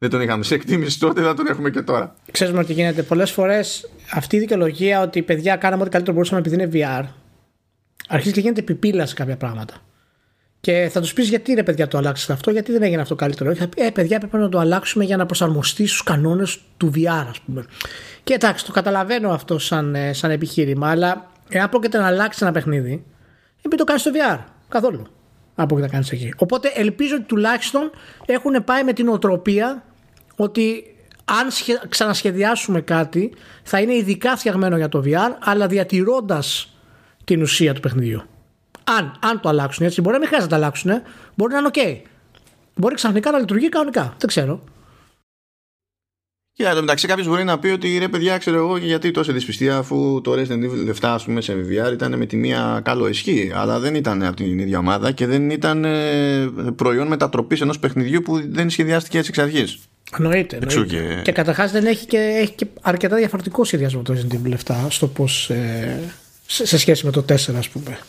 δεν 0.01 0.10
τον 0.10 0.22
είχαμε 0.22 0.44
σε 0.44 0.56
εκτίμηση 0.56 1.00
τότε, 1.00 1.22
θα 1.22 1.34
τον 1.34 1.48
έχουμε 1.48 1.70
και 1.70 1.82
τώρα. 1.82 2.16
Ξέρουμε 2.32 2.60
ότι 2.60 2.74
γίνεται 2.74 3.04
πολλές 3.04 3.32
φορές 3.32 3.89
αυτή 4.12 4.36
η 4.36 4.39
δικαιολογία 4.39 5.01
ότι 5.01 5.22
παιδιά 5.22 5.56
κάναμε 5.56 5.82
ό,τι 5.82 5.92
καλύτερο 5.92 6.16
μπορούσαμε 6.16 6.39
επειδή 6.39 6.56
είναι 6.56 6.70
VR. 6.74 7.06
Αρχίζει 8.08 8.34
και 8.34 8.39
γίνεται 8.39 8.62
πιπίλα 8.62 9.06
σε 9.06 9.13
κάποια 9.13 9.38
πράγματα. 9.38 9.74
Και 10.62 10.89
θα 10.92 11.01
τους 11.01 11.13
πεις 11.13 11.30
γιατί 11.30 11.54
ρε 11.54 11.63
παιδιά 11.63 11.88
το 11.88 11.98
αλλάξετε 11.98 12.34
αυτό, 12.34 12.51
γιατί 12.51 12.72
δεν 12.72 12.84
έγινε 12.84 13.01
αυτό 13.01 13.16
καλύτερο. 13.16 13.54
Και 13.54 13.60
θα 13.60 13.68
πει, 13.68 13.82
Ε, 13.82 13.89
παιδιά, 13.89 14.20
πρέπει 14.20 14.38
να 14.38 14.50
το 14.50 14.60
αλλάξουμε 14.60 15.04
για 15.04 15.18
να 15.18 15.25
προσαρμοστεί 15.25 15.86
στους 15.88 16.04
κανόνες 16.04 16.60
του 16.78 16.92
VR, 16.96 17.25
ας 17.30 17.39
πούμε. 17.39 17.66
Και 18.24 18.34
εντάξει, 18.34 18.66
το 18.66 18.72
καταλαβαίνω 18.72 19.30
αυτό 19.30 19.60
σαν, 19.60 19.96
ε, 19.96 20.13
σαν 20.13 20.32
επιχείρημα, 20.32 20.89
αλλά 20.89 21.32
εάν 21.50 21.70
πρόκειται 21.70 21.98
να 21.98 22.08
αλλάξει 22.08 22.39
ένα 22.42 22.51
παιχνίδι, 22.51 23.04
μην 23.70 23.78
το 23.78 23.84
κάνεις 23.84 24.01
στο 24.01 24.12
VR. 24.13 24.38
Καθόλου. 24.70 25.08
Από 25.56 25.78
να 25.78 25.88
κάνεις 25.88 26.12
εκεί. 26.12 26.34
Οπότε 26.38 26.72
ελπίζω 26.75 27.16
ότι 27.16 27.24
τουλάχιστον 27.24 27.92
έχουν 28.25 28.63
πάει 28.63 28.84
με 28.84 28.94
την 28.94 29.08
οτροπία 29.08 29.84
ότι 30.36 30.84
αν 31.29 31.48
ξανασχεδιάσουμε 31.89 32.81
κάτι 32.81 33.33
θα 33.63 33.81
είναι 33.81 33.93
ειδικά 33.95 34.38
φτιαγμένο 34.38 34.77
για 34.77 34.89
το 34.89 35.03
VR 35.05 35.36
αλλά 35.39 35.67
διατηρώντας 35.67 36.74
την 37.24 37.41
ουσία 37.41 37.74
του 37.74 37.79
παιχνιδιού. 37.79 38.21
Αν, 38.83 39.19
αν 39.19 39.39
το 39.39 39.50
αλλάξουν 39.50 39.86
έτσι, 39.86 40.01
μπορεί 40.01 40.13
να 40.13 40.19
μην 40.19 40.27
χρειάζεται 40.27 40.55
να 40.55 40.59
το 40.59 40.65
αλλάξουν, 40.65 40.91
μπορεί 41.36 41.53
να 41.53 41.59
είναι 41.59 41.69
ok. 41.74 42.09
Μπορεί 42.75 42.95
ξαφνικά 42.95 43.31
να 43.31 43.39
λειτουργεί 43.39 43.69
κανονικά. 43.69 44.15
Δεν 44.17 44.27
ξέρω. 44.27 44.63
Και 46.53 46.65
yeah, 46.71 46.79
μεταξύ 46.79 47.07
κάποιος 47.07 47.27
μπορεί 47.27 47.43
να 47.43 47.59
πει 47.59 47.67
ότι 47.67 47.98
ρε 47.98 48.07
παιδιά, 48.07 48.38
ξέρω 48.38 48.57
εγώ 48.57 48.79
και 48.79 48.86
γιατί 48.86 49.12
τόση 49.12 49.31
δυσπιστία 49.31 49.77
αφού 49.77 50.21
το 50.24 50.33
Resident 50.33 50.63
Evil 50.63 50.89
7 50.89 50.93
ας 51.01 51.24
πούμε 51.24 51.41
σε 51.41 51.53
VR 51.53 51.93
ήταν 51.93 52.17
με 52.17 52.25
τη 52.25 52.36
μία 52.36 52.81
καλό 52.83 53.07
ισχύ 53.07 53.51
αλλά 53.55 53.79
δεν 53.79 53.95
ήταν 53.95 54.24
από 54.24 54.36
την 54.36 54.59
ίδια 54.59 54.77
ομάδα 54.77 55.12
και 55.12 55.25
δεν 55.25 55.50
ήταν 55.50 55.86
ε, 55.86 56.50
προϊόν 56.75 57.07
μετατροπής 57.07 57.62
ενός 57.62 57.79
παιχνιδιού 57.79 58.21
που 58.21 58.51
δεν 58.51 58.69
σχεδιάστηκε 58.69 59.17
έτσι 59.17 59.29
εξ 59.29 59.39
αρχής. 59.39 59.79
Εννοείται. 60.18 60.58
εννοείται. 60.62 60.96
Και, 60.96 61.22
και 61.22 61.32
καταρχάς 61.32 61.72
δεν 61.72 61.86
έχει 61.86 62.06
και, 62.06 62.18
έχει 62.18 62.51
και 62.51 62.66
αρκετά 62.82 63.16
διαφορετικό 63.16 63.63
σχεδιασμό 63.63 64.01
το 64.01 64.13
Resident 64.18 64.34
Evil 64.34 64.56
7 64.66 64.75
στο 64.89 65.08
πώς, 65.08 65.50
ε, 65.50 66.00
σε, 66.46 66.66
σε, 66.66 66.78
σχέση 66.78 67.06
με 67.06 67.12
το 67.12 67.25
4, 67.30 67.34
ας 67.34 67.70
πούμε. 67.70 68.00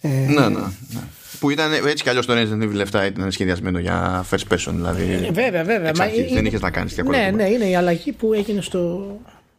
Ε, 0.00 0.08
ναι, 0.08 0.48
ναι, 0.48 0.48
ναι. 0.48 1.00
Που 1.40 1.50
ήταν 1.50 1.72
έτσι 1.72 2.02
κι 2.02 2.08
αλλιώς 2.08 2.26
το 2.26 2.32
Resident 2.36 2.62
Evil 2.62 3.00
7 3.00 3.06
ήταν 3.06 3.32
σχεδιασμένο 3.32 3.78
για 3.78 4.24
first 4.30 4.54
person. 4.54 4.72
Δηλαδή, 4.72 5.02
ε, 5.02 5.30
βέβαια, 5.30 5.64
βέβαια. 5.64 5.92
Μα, 5.96 6.06
δεν 6.32 6.46
είχες 6.46 6.60
να 6.60 6.70
κάνεις 6.70 6.94
τίποτα. 6.94 7.18
Ναι, 7.18 7.30
ναι, 7.30 7.48
είναι 7.48 7.64
η 7.64 7.76
αλλαγή 7.76 8.12
που 8.12 8.32
έγινε 8.32 8.60
στο, 8.60 9.06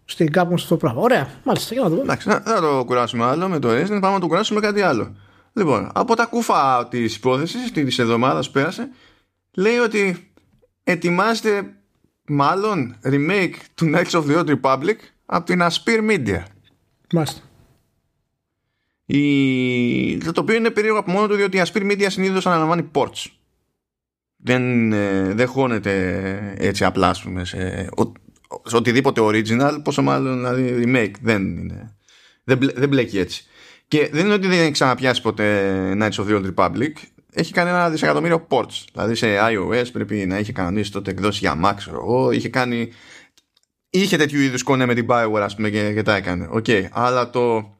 στην 0.06 0.30
Capcom 0.36 0.54
στο 0.56 0.78
πράγμα. 0.78 1.02
Ωραία, 1.02 1.30
μάλιστα, 1.44 1.74
για 1.74 1.84
να 1.84 1.90
δούμε. 1.90 2.02
Εντάξει, 2.02 2.28
να, 2.28 2.62
το 2.62 2.84
κουράσουμε 2.86 3.26
άλλο 3.26 3.48
με 3.48 3.60
το 3.60 3.70
Resident, 3.70 4.00
πάμε 4.02 4.14
να 4.14 4.20
το 4.20 4.28
κουράσουμε 4.28 4.60
κάτι 4.60 4.82
άλλο. 4.82 5.16
Λοιπόν, 5.54 5.92
από 5.94 6.16
τα 6.16 6.26
κούφα 6.26 6.88
της 6.88 7.16
υπόθεσης 7.16 7.72
της 7.72 8.00
εβδομάδας 8.00 8.46
που 8.46 8.54
πέρασε, 8.54 8.90
λέει 9.52 9.78
ότι 9.78 10.31
ετοιμάζεται 10.84 11.74
μάλλον 12.28 12.96
remake 13.04 13.56
του 13.76 13.92
Knights 13.94 14.12
of 14.12 14.26
the 14.26 14.38
Old 14.38 14.60
Republic 14.62 14.98
από 15.26 15.46
την 15.46 15.62
Aspir 15.62 16.10
Media. 16.10 16.44
Μάλιστα. 17.14 17.42
Η... 19.06 20.18
Το 20.18 20.42
οποίο 20.42 20.56
είναι 20.56 20.70
περίεργο 20.70 21.00
από 21.00 21.12
μόνο 21.12 21.28
του 21.28 21.36
διότι 21.36 21.58
η 21.58 21.62
Aspir 21.66 21.92
Media 21.92 22.06
συνήθως 22.08 22.46
αναλαμβάνει 22.46 22.90
ports. 22.94 23.26
Δεν, 24.36 24.94
ε, 24.94 25.34
δεν 25.34 25.48
χώνεται 25.48 26.56
έτσι 26.58 26.86
απλά 26.86 27.10
ας 27.10 27.22
πούμε, 27.22 27.46
σε, 27.46 27.90
σε 28.64 28.76
οτιδήποτε 28.76 29.22
original, 29.24 29.80
πόσο 29.84 30.02
μάλλον 30.02 30.38
δηλαδή 30.38 30.84
remake. 30.86 31.14
Δεν, 31.22 31.58
είναι, 31.58 31.98
δεν, 32.44 32.60
δεν 32.76 32.90
μπλέκει 32.90 33.20
έτσι. 33.20 33.46
Και 33.88 34.10
δεν 34.12 34.26
είναι 34.26 34.34
ότι 34.34 34.48
δεν 34.48 34.60
έχει 34.60 34.72
ξαναπιάσει 34.72 35.22
ποτέ 35.22 35.92
Knights 36.00 36.24
of 36.24 36.28
the 36.28 36.42
Old 36.42 36.54
Republic. 36.56 36.92
Έχει 37.34 37.54
κάνει 37.54 37.70
ένα 37.70 37.90
δισεκατομμύριο 37.90 38.48
ports. 38.50 38.86
Δηλαδή 38.94 39.16
σε 39.16 39.28
iOS 39.50 39.92
πρέπει 39.92 40.16
να 40.16 40.40
είχε 40.40 40.52
κανονίσει 40.52 40.92
τότε 40.92 41.12
εκδόσεις 41.12 41.40
για 41.40 41.60
Mac. 41.66 41.94
Εγώ 41.94 42.32
είχε 42.32 42.50
κάνει. 42.50 42.90
Είχε 43.90 44.18
τέτοιου 44.18 44.40
είδους 44.40 44.64
κονέ 44.64 44.86
με 44.86 44.94
την 44.94 45.06
Bioware, 45.10 45.42
ας 45.42 45.56
πούμε, 45.56 45.70
και, 45.70 45.94
και 45.94 46.02
τα 46.02 46.16
έκανε. 46.16 46.48
OK. 46.52 46.66
Okay. 46.68 46.88
Αλλά 46.92 47.30
το 47.30 47.76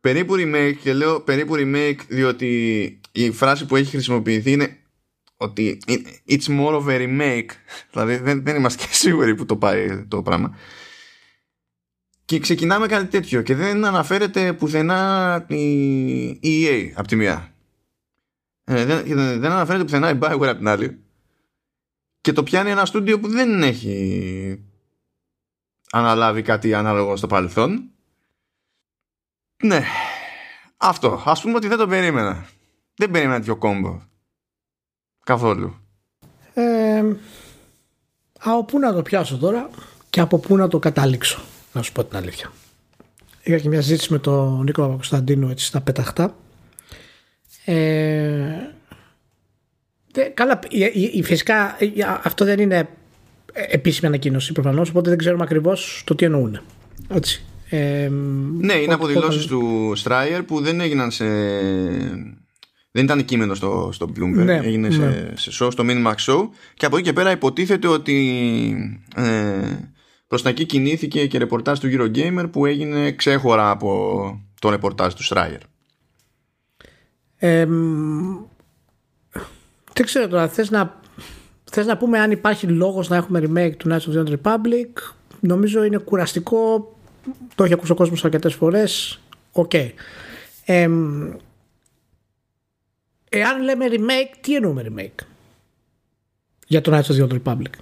περίπου 0.00 0.34
remake, 0.34 0.74
και 0.82 0.92
λέω 0.92 1.20
περίπου 1.20 1.54
remake, 1.56 1.98
διότι 2.08 3.00
η 3.12 3.30
φράση 3.30 3.66
που 3.66 3.76
έχει 3.76 3.90
χρησιμοποιηθεί 3.90 4.52
είναι 4.52 4.76
ότι 5.36 5.78
it's 6.28 6.46
more 6.48 6.82
of 6.82 6.86
a 6.86 6.98
remake. 6.98 7.50
Δηλαδή 7.92 8.16
δεν, 8.16 8.44
δεν 8.44 8.56
είμαστε 8.56 8.82
και 8.86 8.94
σίγουροι 8.94 9.34
που 9.34 9.46
το 9.46 9.56
πάει 9.56 10.04
το 10.08 10.22
πράγμα. 10.22 10.56
Και 12.24 12.38
ξεκινάμε 12.38 12.86
κάτι 12.86 13.06
τέτοιο 13.06 13.42
και 13.42 13.54
δεν 13.54 13.84
αναφέρεται 13.84 14.52
πουθενά 14.52 15.44
η 15.48 16.40
EA 16.42 16.90
από 16.94 17.08
τη 17.08 17.16
μία. 17.16 17.55
Ε, 18.68 18.84
δεν, 18.84 19.04
δεν 19.40 19.50
αναφέρεται 19.50 19.84
πουθενά 19.84 20.10
η 20.10 20.18
Bioware 20.22 20.46
από 20.48 20.56
την 20.56 20.68
άλλη. 20.68 21.00
Και 22.20 22.32
το 22.32 22.42
πιάνει 22.42 22.70
ένα 22.70 22.84
στούντιο 22.84 23.20
που 23.20 23.28
δεν 23.28 23.62
έχει 23.62 24.64
αναλάβει 25.90 26.42
κάτι 26.42 26.74
ανάλογο 26.74 27.16
στο 27.16 27.26
παρελθόν. 27.26 27.90
Ναι. 29.62 29.84
Αυτό. 30.76 31.22
Ας 31.24 31.40
πούμε 31.40 31.54
ότι 31.54 31.68
δεν 31.68 31.78
το 31.78 31.86
περίμενα. 31.86 32.46
Δεν 32.94 33.10
περίμενα 33.10 33.38
τέτοιο 33.38 33.56
κόμπο. 33.56 34.00
Καθόλου. 35.24 35.76
Ε, 36.54 37.04
από 38.38 38.64
πού 38.64 38.78
να 38.78 38.92
το 38.92 39.02
πιάσω 39.02 39.38
τώρα 39.38 39.70
και 40.10 40.20
από 40.20 40.38
πού 40.38 40.56
να 40.56 40.68
το 40.68 40.78
καταλήξω 40.78 41.40
να 41.72 41.82
σου 41.82 41.92
πω 41.92 42.04
την 42.04 42.16
αλήθεια. 42.16 42.52
Είχα 43.42 43.58
και 43.58 43.68
μια 43.68 43.82
συζήτηση 43.82 44.12
με 44.12 44.18
τον 44.18 44.62
Νίκο 44.62 44.82
Παπακοσταντίνου 44.82 45.48
έτσι 45.48 45.66
στα 45.66 45.80
πεταχτά. 45.80 46.34
Ε, 47.68 48.70
καλά, 50.34 50.58
η, 51.12 51.22
φυσικά 51.22 51.76
αυτό 52.22 52.44
δεν 52.44 52.58
είναι 52.58 52.88
επίσημη 53.54 54.06
ανακοίνωση 54.06 54.52
προφανώς, 54.52 54.88
οπότε 54.88 55.08
δεν 55.08 55.18
ξέρουμε 55.18 55.42
ακριβώς 55.42 56.02
το 56.06 56.14
τι 56.14 56.24
εννοούν. 56.24 56.60
Έτσι. 57.08 57.44
Ε, 57.68 58.08
ναι, 58.60 58.74
είναι 58.74 58.94
από 58.94 59.06
δηλώσεις 59.06 59.46
του 59.46 59.92
Στράιερ 59.94 60.42
που 60.42 60.60
δεν 60.60 60.80
έγιναν 60.80 61.10
σε. 61.10 61.24
Δεν 62.90 63.04
ήταν 63.04 63.24
κείμενο 63.24 63.54
στο, 63.54 63.90
στο 63.92 64.12
Bloomberg, 64.16 64.44
ναι, 64.44 64.56
έγινε 64.56 64.88
ναι. 64.88 64.94
σε, 64.94 65.32
σε 65.50 65.64
show, 65.64 65.68
στο 65.72 65.84
Minimax 65.86 66.14
Show 66.14 66.48
και 66.74 66.86
από 66.86 66.96
εκεί 66.96 67.04
και 67.04 67.12
πέρα 67.12 67.30
υποτίθεται 67.30 67.88
ότι 67.88 68.98
ε, 69.16 69.24
προς 70.26 70.42
τα 70.42 70.48
εκεί 70.48 70.64
κινήθηκε 70.64 71.26
και 71.26 71.38
ρεπορτάζ 71.38 71.78
του 71.78 71.88
Eurogamer 71.92 72.44
που 72.52 72.66
έγινε 72.66 73.12
ξέχωρα 73.12 73.70
από 73.70 74.40
το 74.60 74.70
ρεπορτάζ 74.70 75.12
του 75.12 75.24
Schreier. 75.24 75.60
Ε, 77.38 77.66
δεν 79.92 80.04
ξέρω 80.04 80.28
τώρα, 80.28 80.48
θες 80.48 80.70
να, 80.70 81.00
θες 81.70 81.86
να 81.86 81.96
πούμε 81.96 82.18
αν 82.18 82.30
υπάρχει 82.30 82.66
λόγος 82.66 83.08
να 83.08 83.16
έχουμε 83.16 83.42
remake 83.42 83.74
του 83.76 83.88
Knights 83.90 84.00
of 84.00 84.14
the 84.14 84.24
Old 84.24 84.36
Republic. 84.42 84.88
Νομίζω 85.40 85.84
είναι 85.84 85.96
κουραστικό, 85.96 86.94
το 87.54 87.64
έχει 87.64 87.72
ακούσει 87.72 87.92
ο 87.92 87.94
κόσμος 87.94 88.24
αρκετές 88.24 88.54
φορές. 88.54 89.20
OK. 89.52 89.70
Okay. 89.74 89.90
Ε, 90.64 90.88
εάν 93.28 93.62
λέμε 93.62 93.86
remake, 93.90 94.36
τι 94.40 94.54
εννοούμε 94.54 94.86
remake; 94.88 95.24
Για 96.66 96.80
το 96.80 96.96
Knights 96.96 97.14
of 97.14 97.16
the 97.16 97.28
Old 97.28 97.42
Republic. 97.42 97.72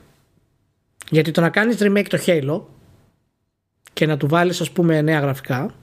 Γιατί 1.11 1.31
το 1.31 1.41
να 1.41 1.51
κάνεις 1.51 1.77
remake 1.81 2.07
το 2.09 2.19
Halo 2.27 2.61
και 3.93 4.07
να 4.07 4.17
του 4.17 4.27
βάλεις 4.29 4.61
ας 4.61 4.71
πούμε 4.71 5.01
νέα 5.01 5.21
γραφικά 5.21 5.75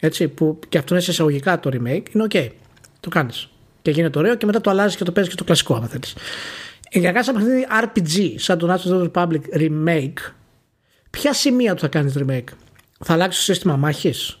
έτσι, 0.00 0.28
που 0.28 0.58
και 0.68 0.78
αυτό 0.78 0.94
είναι 0.94 1.02
σε 1.02 1.10
εισαγωγικά 1.10 1.60
το 1.60 1.70
remake 1.72 2.04
είναι 2.12 2.26
ok. 2.30 2.48
Το 3.06 3.12
κάνεις. 3.12 3.48
Και 3.82 3.90
γίνεται 3.90 4.18
ωραίο 4.18 4.34
και 4.34 4.46
μετά 4.46 4.60
το 4.60 4.70
αλλάζεις 4.70 4.96
και 4.96 5.04
το 5.04 5.12
παίζεις 5.12 5.32
και 5.32 5.38
το 5.38 5.44
κλασικό 5.44 5.74
αν 5.74 5.88
θέλεις. 5.88 6.16
Για 6.90 7.12
να 7.12 7.12
κάνεις 7.12 7.28
ένα 7.28 7.38
παιχνίδι 7.38 7.66
RPG 7.82 8.34
σαν 8.36 8.58
το 8.58 8.74
National 8.74 9.10
Republic 9.10 9.40
remake 9.58 10.32
ποια 11.10 11.32
σημεία 11.32 11.74
του 11.74 11.80
θα 11.80 11.88
κάνεις 11.88 12.14
remake; 12.18 12.44
Θα 13.04 13.12
αλλάξεις 13.12 13.44
το 13.44 13.52
σύστημα 13.52 13.76
μάχης; 13.76 14.38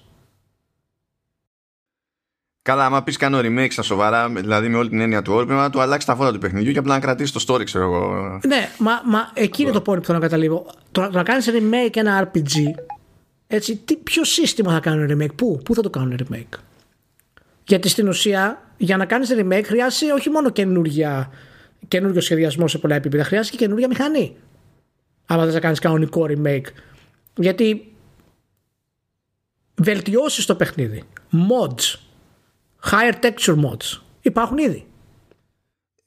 Καλά, 2.62 2.84
άμα 2.84 3.02
πεις 3.02 3.16
κάνω 3.16 3.38
remake 3.38 3.70
στα 3.70 3.82
σοβαρά, 3.82 4.28
δηλαδή 4.28 4.68
με 4.68 4.76
όλη 4.76 4.88
την 4.88 5.00
έννοια 5.00 5.22
του 5.22 5.32
όρου, 5.32 5.46
πρέπει 5.46 5.60
να 5.60 5.70
του 5.70 5.80
αλλάξεις 5.80 6.04
τα 6.04 6.16
φώτα 6.16 6.32
του 6.32 6.38
παιχνιδιού 6.38 6.72
και 6.72 6.78
απλά 6.78 6.94
να 6.94 7.00
κρατήσεις 7.00 7.32
το 7.32 7.54
story, 7.54 7.64
ξέρω 7.64 7.84
εγώ. 7.84 8.40
Ναι, 8.46 8.68
μα, 8.78 9.02
μα 9.04 9.30
εκεί 9.34 9.62
είναι 9.62 9.70
το 9.70 9.78
point 9.78 9.96
που 9.98 10.04
θέλω 10.04 10.18
να 10.18 10.24
καταλήγω. 10.24 10.66
Το, 10.92 11.02
το 11.02 11.10
να 11.10 11.22
κάνεις 11.22 11.50
remake 11.50 11.96
ένα 11.96 12.30
RPG, 12.32 12.60
έτσι, 13.46 13.76
τι, 13.76 13.96
ποιο 13.96 14.24
σύστημα 14.24 14.72
θα 14.72 14.80
κάνουν 14.80 15.10
remake, 15.10 15.34
πού, 15.34 15.60
πού 15.64 15.74
θα 15.74 15.82
το 15.82 15.90
κάνουν 15.90 16.18
remake; 16.18 16.58
Γιατί 17.66 17.88
στην 17.88 18.08
ουσία, 18.08 18.72
για 18.76 18.96
να 18.96 19.04
κάνεις 19.04 19.34
remake 19.38 19.64
χρειάζεται 19.64 20.12
όχι 20.12 20.30
μόνο 20.30 20.50
καινούργιο 20.50 22.20
σχεδιασμό 22.20 22.68
σε 22.68 22.78
πολλά 22.78 22.94
επίπεδα, 22.94 23.24
χρειάζεται 23.24 23.56
και 23.56 23.62
καινούργια 23.62 23.88
μηχανή. 23.88 24.36
Άμα 25.26 25.44
δεν 25.44 25.52
θα 25.52 25.60
κάνεις 25.60 25.78
κανονικό 25.78 26.26
remake. 26.28 26.66
Γιατί 27.34 27.94
βελτιώσεις 29.74 30.46
το 30.46 30.54
παιχνίδι, 30.54 31.02
mods, 31.32 31.98
higher 32.90 33.14
texture 33.20 33.54
mods. 33.54 34.00
Υπάρχουν 34.20 34.58
ήδη. 34.58 34.86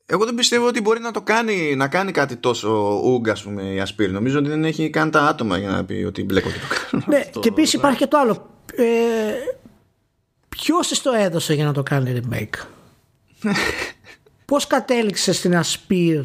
Εγώ 0.06 0.26
δεν 0.26 0.36
πιστεύω 0.36 0.68
ότι 0.68 0.82
μπορεί 0.82 1.00
να 1.00 1.12
το 1.12 1.22
κάνει, 1.22 1.76
να 1.76 1.88
κάνει 1.88 2.12
κάτι 2.12 2.36
τόσο 2.36 3.02
ούγκα, 3.04 3.32
ας 3.32 3.44
πούμε, 3.44 3.64
η 3.64 3.80
Ασπίρ. 3.80 4.12
Νομίζω 4.12 4.40
ότι 4.40 4.50
δεν 4.50 4.66
έχει 4.66 4.90
καν 4.90 5.12
τα 5.12 5.22
άτομα 5.22 5.58
για 5.58 5.70
να 5.70 5.86
πει 5.86 6.04
ότι 6.08 6.24
μπλέκω 6.24 6.50
και 6.50 6.60
το 6.60 6.76
κάνω. 6.90 7.04
Ναι, 7.08 7.18
αυτό, 7.18 7.40
και 7.40 7.48
επίσης 7.48 7.74
υπάρχει 7.74 7.98
και 7.98 8.08
το 8.08 8.18
άλλο. 8.18 8.50
Ε, 8.76 8.84
Ποιος 10.62 11.02
το 11.02 11.12
έδωσε 11.12 11.54
για 11.54 11.66
να 11.66 11.74
το 11.74 11.84
κάνει 11.84 12.22
remake; 12.22 12.66
Πώς 14.46 14.68
κατέληξε 14.68 15.34
στην 15.34 15.58
Ασπίρ, 15.58 16.22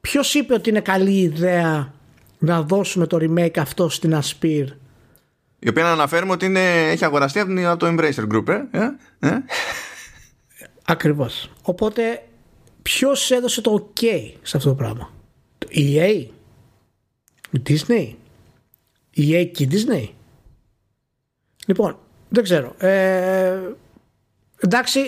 Ποιος 0.00 0.34
είπε 0.34 0.54
ότι 0.54 0.70
είναι 0.70 0.80
καλή 0.80 1.20
ιδέα 1.20 1.94
να 2.38 2.62
δώσουμε 2.62 3.06
το 3.06 3.18
remake 3.20 3.58
αυτό 3.58 3.88
στην 3.88 4.14
Ασπίρ; 4.14 4.68
Η 5.58 5.68
οποία 5.68 5.82
να 5.82 5.92
αναφέρουμε 5.92 6.32
ότι 6.32 6.44
είναι, 6.44 6.90
έχει 6.90 7.04
αγοραστεί 7.04 7.40
από 7.40 7.76
το 7.76 7.86
Embracer 7.86 8.28
Group, 8.32 8.48
ε; 8.48 8.78
ε; 8.78 8.90
ε; 9.18 9.38
Ακριβώς. 10.84 11.50
Οπότε, 11.62 12.28
ποιος 12.82 13.30
έδωσε 13.30 13.60
το 13.60 13.92
OK 13.94 14.04
σε 14.42 14.56
αυτό 14.56 14.68
το 14.68 14.74
πράγμα; 14.74 15.12
Το 15.58 15.68
EA, 15.70 16.26
η 17.50 17.62
Disney, 17.66 18.14
η 19.10 19.30
EA 19.32 19.50
και 19.52 19.62
η 19.62 19.68
Disney; 19.70 20.08
Λοιπόν, 21.66 21.98
δεν 22.32 22.42
ξέρω. 22.42 22.74
Ε, 22.78 23.58
εντάξει, 24.60 25.00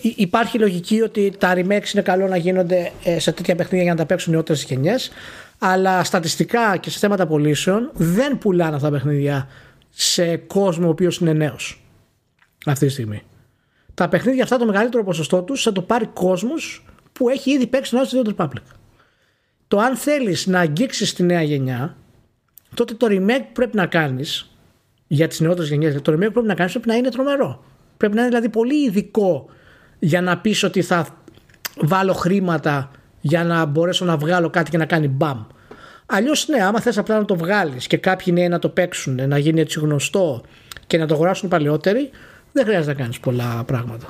υπάρχει 0.00 0.58
λογική 0.58 1.00
ότι 1.00 1.32
τα 1.38 1.54
remakes 1.54 1.92
είναι 1.92 2.02
καλό 2.02 2.26
να 2.26 2.36
γίνονται 2.36 2.92
ε, 3.04 3.18
σε 3.18 3.32
τέτοια 3.32 3.54
παιχνίδια 3.54 3.82
για 3.82 3.92
να 3.92 3.98
τα 3.98 4.06
παίξουν 4.06 4.32
νεότερες 4.32 4.64
γενιές. 4.64 5.10
Αλλά 5.58 6.04
στατιστικά 6.04 6.76
και 6.76 6.90
σε 6.90 6.98
θέματα 6.98 7.26
πωλήσεων 7.26 7.90
δεν 7.94 8.38
πουλάνε 8.38 8.74
αυτά 8.74 8.90
τα 8.90 8.96
παιχνίδια 8.96 9.48
σε 9.90 10.36
κόσμο 10.36 10.86
ο 10.86 10.90
οποίος 10.90 11.18
είναι 11.18 11.32
νέος 11.32 11.84
αυτή 12.66 12.86
τη 12.86 12.92
στιγμή. 12.92 13.22
Τα 13.94 14.08
παιχνίδια 14.08 14.42
αυτά 14.42 14.58
το 14.58 14.66
μεγαλύτερο 14.66 15.04
ποσοστό 15.04 15.42
τους 15.42 15.62
θα 15.62 15.72
το 15.72 15.82
πάρει 15.82 16.06
κόσμος 16.06 16.84
που 17.12 17.28
έχει 17.28 17.50
ήδη 17.50 17.66
παίξει 17.66 17.90
τον 17.90 18.24
Old 18.24 18.34
Republic. 18.36 18.62
Το 19.68 19.78
αν 19.78 19.96
θέλεις 19.96 20.46
να 20.46 20.58
αγγίξεις 20.58 21.14
τη 21.14 21.22
νέα 21.22 21.42
γενιά, 21.42 21.96
τότε 22.74 22.94
το 22.94 23.06
remake 23.10 23.42
που 23.46 23.52
πρέπει 23.52 23.76
να 23.76 23.86
κάνεις 23.86 24.57
για 25.08 25.28
τις 25.28 25.40
νεότερες 25.40 25.68
γενιές, 25.68 26.02
το 26.02 26.12
remake 26.12 26.26
που 26.26 26.32
πρέπει 26.32 26.46
να 26.46 26.54
κάνεις 26.54 26.72
πρέπει 26.72 26.88
να 26.88 26.94
είναι 26.94 27.08
τρομερό. 27.08 27.64
Πρέπει 27.96 28.14
να 28.14 28.20
είναι 28.20 28.28
δηλαδή 28.28 28.48
πολύ 28.48 28.84
ειδικό 28.84 29.46
για 29.98 30.20
να 30.20 30.38
πεις 30.38 30.62
ότι 30.62 30.82
θα 30.82 31.06
βάλω 31.80 32.12
χρήματα 32.12 32.90
για 33.20 33.44
να 33.44 33.64
μπορέσω 33.64 34.04
να 34.04 34.16
βγάλω 34.16 34.50
κάτι 34.50 34.70
και 34.70 34.78
να 34.78 34.86
κάνει 34.86 35.08
μπαμ. 35.08 35.44
Αλλιώς, 36.06 36.48
ναι, 36.48 36.62
άμα 36.62 36.80
θες 36.80 36.98
απλά 36.98 37.18
να 37.18 37.24
το 37.24 37.36
βγάλεις 37.36 37.86
και 37.86 37.96
κάποιοι 37.96 38.32
νέοι 38.36 38.48
να 38.48 38.58
το 38.58 38.68
παίξουν, 38.68 39.28
να 39.28 39.38
γίνει 39.38 39.60
έτσι 39.60 39.80
γνωστό 39.80 40.42
και 40.86 40.98
να 40.98 41.06
το 41.06 41.14
αγοράσουν 41.14 41.48
παλαιότεροι, 41.48 42.10
δεν 42.52 42.64
χρειάζεται 42.64 42.92
να 42.92 42.98
κάνεις 42.98 43.20
πολλά 43.20 43.64
πράγματα. 43.66 44.06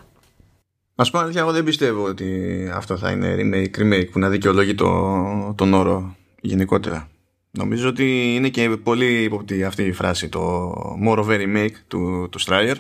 Α 0.95 1.11
πούμε 1.11 1.23
αλήθεια, 1.23 1.41
εγώ 1.41 1.53
δεν 1.53 1.65
πιστεύω 1.65 2.05
ότι 2.05 2.71
αυτό 2.75 2.97
θα 2.97 3.11
είναι 3.11 3.37
remake, 3.39 3.81
remake 3.81 4.11
που 4.11 4.19
να 4.19 4.29
δικαιολογεί 4.29 4.75
το, 4.75 5.55
τον 5.57 5.75
όρο 5.75 6.17
γενικότερα. 6.41 7.09
Νομίζω 7.59 7.89
ότι 7.89 8.35
είναι 8.35 8.49
και 8.49 8.69
πολύ 8.69 9.23
υποπτή 9.23 9.65
αυτή 9.65 9.83
η 9.83 9.93
φράση, 9.93 10.29
το 10.29 10.73
more 11.07 11.19
of 11.19 11.27
a 11.27 11.39
remake 11.41 11.75
του, 11.87 12.29
του 12.31 12.41
Stryer. 12.41 12.75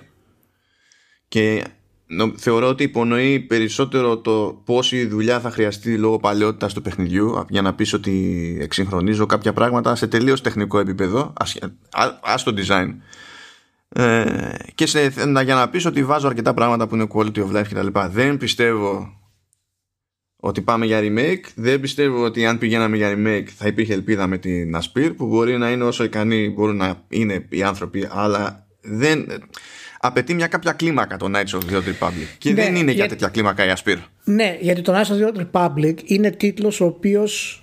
Και 1.28 1.64
θεωρώ 2.36 2.68
ότι 2.68 2.82
υπονοεί 2.82 3.40
περισσότερο 3.40 4.18
το 4.18 4.62
πόση 4.64 5.06
δουλειά 5.06 5.40
θα 5.40 5.50
χρειαστεί 5.50 5.98
λόγω 5.98 6.18
παλαιότητας 6.18 6.74
του 6.74 6.82
παιχνιδιού 6.82 7.44
για 7.48 7.62
να 7.62 7.74
πεις 7.74 7.92
ότι 7.92 8.56
εξυγχρονίζω 8.60 9.26
κάποια 9.26 9.52
πράγματα 9.52 9.94
σε 9.94 10.06
τελείως 10.06 10.40
τεχνικό 10.40 10.78
επίπεδο 10.78 11.32
ας 12.22 12.42
το 12.42 12.54
design 12.56 12.94
ε, 13.88 14.24
και 14.74 14.86
σε, 14.86 15.12
για 15.44 15.54
να 15.54 15.68
πεις 15.68 15.84
ότι 15.84 16.04
βάζω 16.04 16.26
αρκετά 16.26 16.54
πράγματα 16.54 16.86
που 16.86 16.94
είναι 16.94 17.06
quality 17.14 17.38
of 17.38 17.56
life 17.56 17.66
κτλ. 17.70 17.98
Δεν 18.10 18.36
πιστεύω 18.36 19.12
ότι 20.48 20.60
πάμε 20.60 20.86
για 20.86 21.00
remake. 21.02 21.44
Δεν 21.54 21.80
πιστεύω 21.80 22.24
ότι 22.24 22.46
αν 22.46 22.58
πηγαίναμε 22.58 22.96
για 22.96 23.14
remake 23.16 23.46
θα 23.56 23.66
υπήρχε 23.66 23.92
ελπίδα 23.92 24.26
με 24.26 24.38
την 24.38 24.76
Aspir 24.76 25.12
που 25.16 25.26
μπορεί 25.26 25.58
να 25.58 25.70
είναι 25.70 25.84
όσο 25.84 26.04
ικανοί 26.04 26.48
μπορούν 26.48 26.76
να 26.76 27.04
είναι 27.08 27.46
οι 27.48 27.62
άνθρωποι 27.62 28.08
αλλά 28.10 28.66
δεν 28.80 29.26
απαιτεί 30.00 30.34
μια 30.34 30.46
κάποια 30.46 30.72
κλίμακα 30.72 31.16
το 31.16 31.30
Knights 31.34 31.58
of 31.58 31.72
the 31.72 31.76
Old 31.76 31.88
Republic. 31.88 32.28
Και 32.38 32.52
ναι, 32.52 32.62
δεν 32.62 32.76
είναι 32.76 32.92
για, 32.92 33.08
τέτοια 33.08 33.28
κλίμακα 33.28 33.64
η 33.64 33.72
Aspir. 33.76 33.96
Ναι, 34.24 34.56
γιατί 34.60 34.80
το 34.80 34.94
Knights 34.94 35.06
of 35.06 35.20
the 35.20 35.32
Old 35.32 35.46
Republic 35.52 35.94
είναι 36.04 36.30
τίτλος 36.30 36.80
ο 36.80 36.84
οποίος 36.84 37.62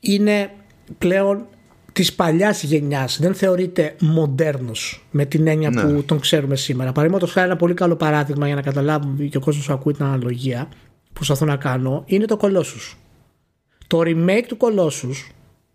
είναι 0.00 0.50
πλέον 0.98 1.46
της 1.92 2.12
παλιάς 2.12 2.62
γενιάς. 2.62 3.18
Δεν 3.20 3.34
θεωρείται 3.34 3.94
μοντέρνος 4.00 5.06
με 5.10 5.24
την 5.24 5.46
έννοια 5.46 5.70
ναι. 5.70 5.82
που 5.82 6.02
τον 6.02 6.20
ξέρουμε 6.20 6.56
σήμερα. 6.56 6.92
Παραδείγματος 6.92 7.32
χάρη, 7.32 7.46
ένα 7.46 7.56
πολύ 7.56 7.74
καλό 7.74 7.96
παράδειγμα 7.96 8.46
για 8.46 8.54
να 8.54 8.62
καταλάβουμε 8.62 9.24
και 9.24 9.36
ο 9.36 9.40
κόσμος 9.40 9.70
ακούει 9.70 9.92
την 9.92 10.04
αναλογία 10.04 10.68
που 10.68 10.87
προσπαθώ 11.18 11.44
να 11.44 11.56
κάνω 11.56 12.02
είναι 12.06 12.24
το 12.24 12.38
Colossus. 12.40 12.96
Το 13.86 14.00
remake 14.00 14.44
του 14.46 14.56
Colossus 14.60 15.32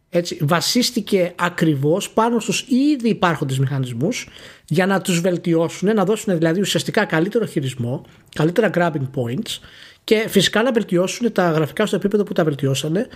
έτσι, 0.10 0.38
βασίστηκε 0.42 1.34
ακριβώς 1.36 2.10
πάνω 2.10 2.40
στους 2.40 2.66
ήδη 2.68 3.10
υπάρχοντες 3.10 3.60
μηχανισμούς 3.60 4.28
για 4.66 4.86
να 4.86 5.02
τους 5.02 5.22
βελτιώσουν, 5.22 5.96
να 5.96 6.06
δώσουν 6.06 6.38
δηλαδή 6.38 6.60
ουσιαστικά 6.60 7.06
καλύτερο 7.06 7.46
χειρισμό, 7.46 8.06
καλύτερα 8.36 8.70
grabbing 8.74 9.10
points 9.16 9.60
και 10.04 10.26
φυσικά 10.28 10.64
να 10.64 10.72
βελτιώσουν 10.72 11.32
τα 11.32 11.52
γραφικά 11.52 11.86
στο 11.86 11.96
επίπεδο 11.96 12.24
που 12.24 12.34
τα 12.34 12.44
βελτιώσανε 12.44 13.08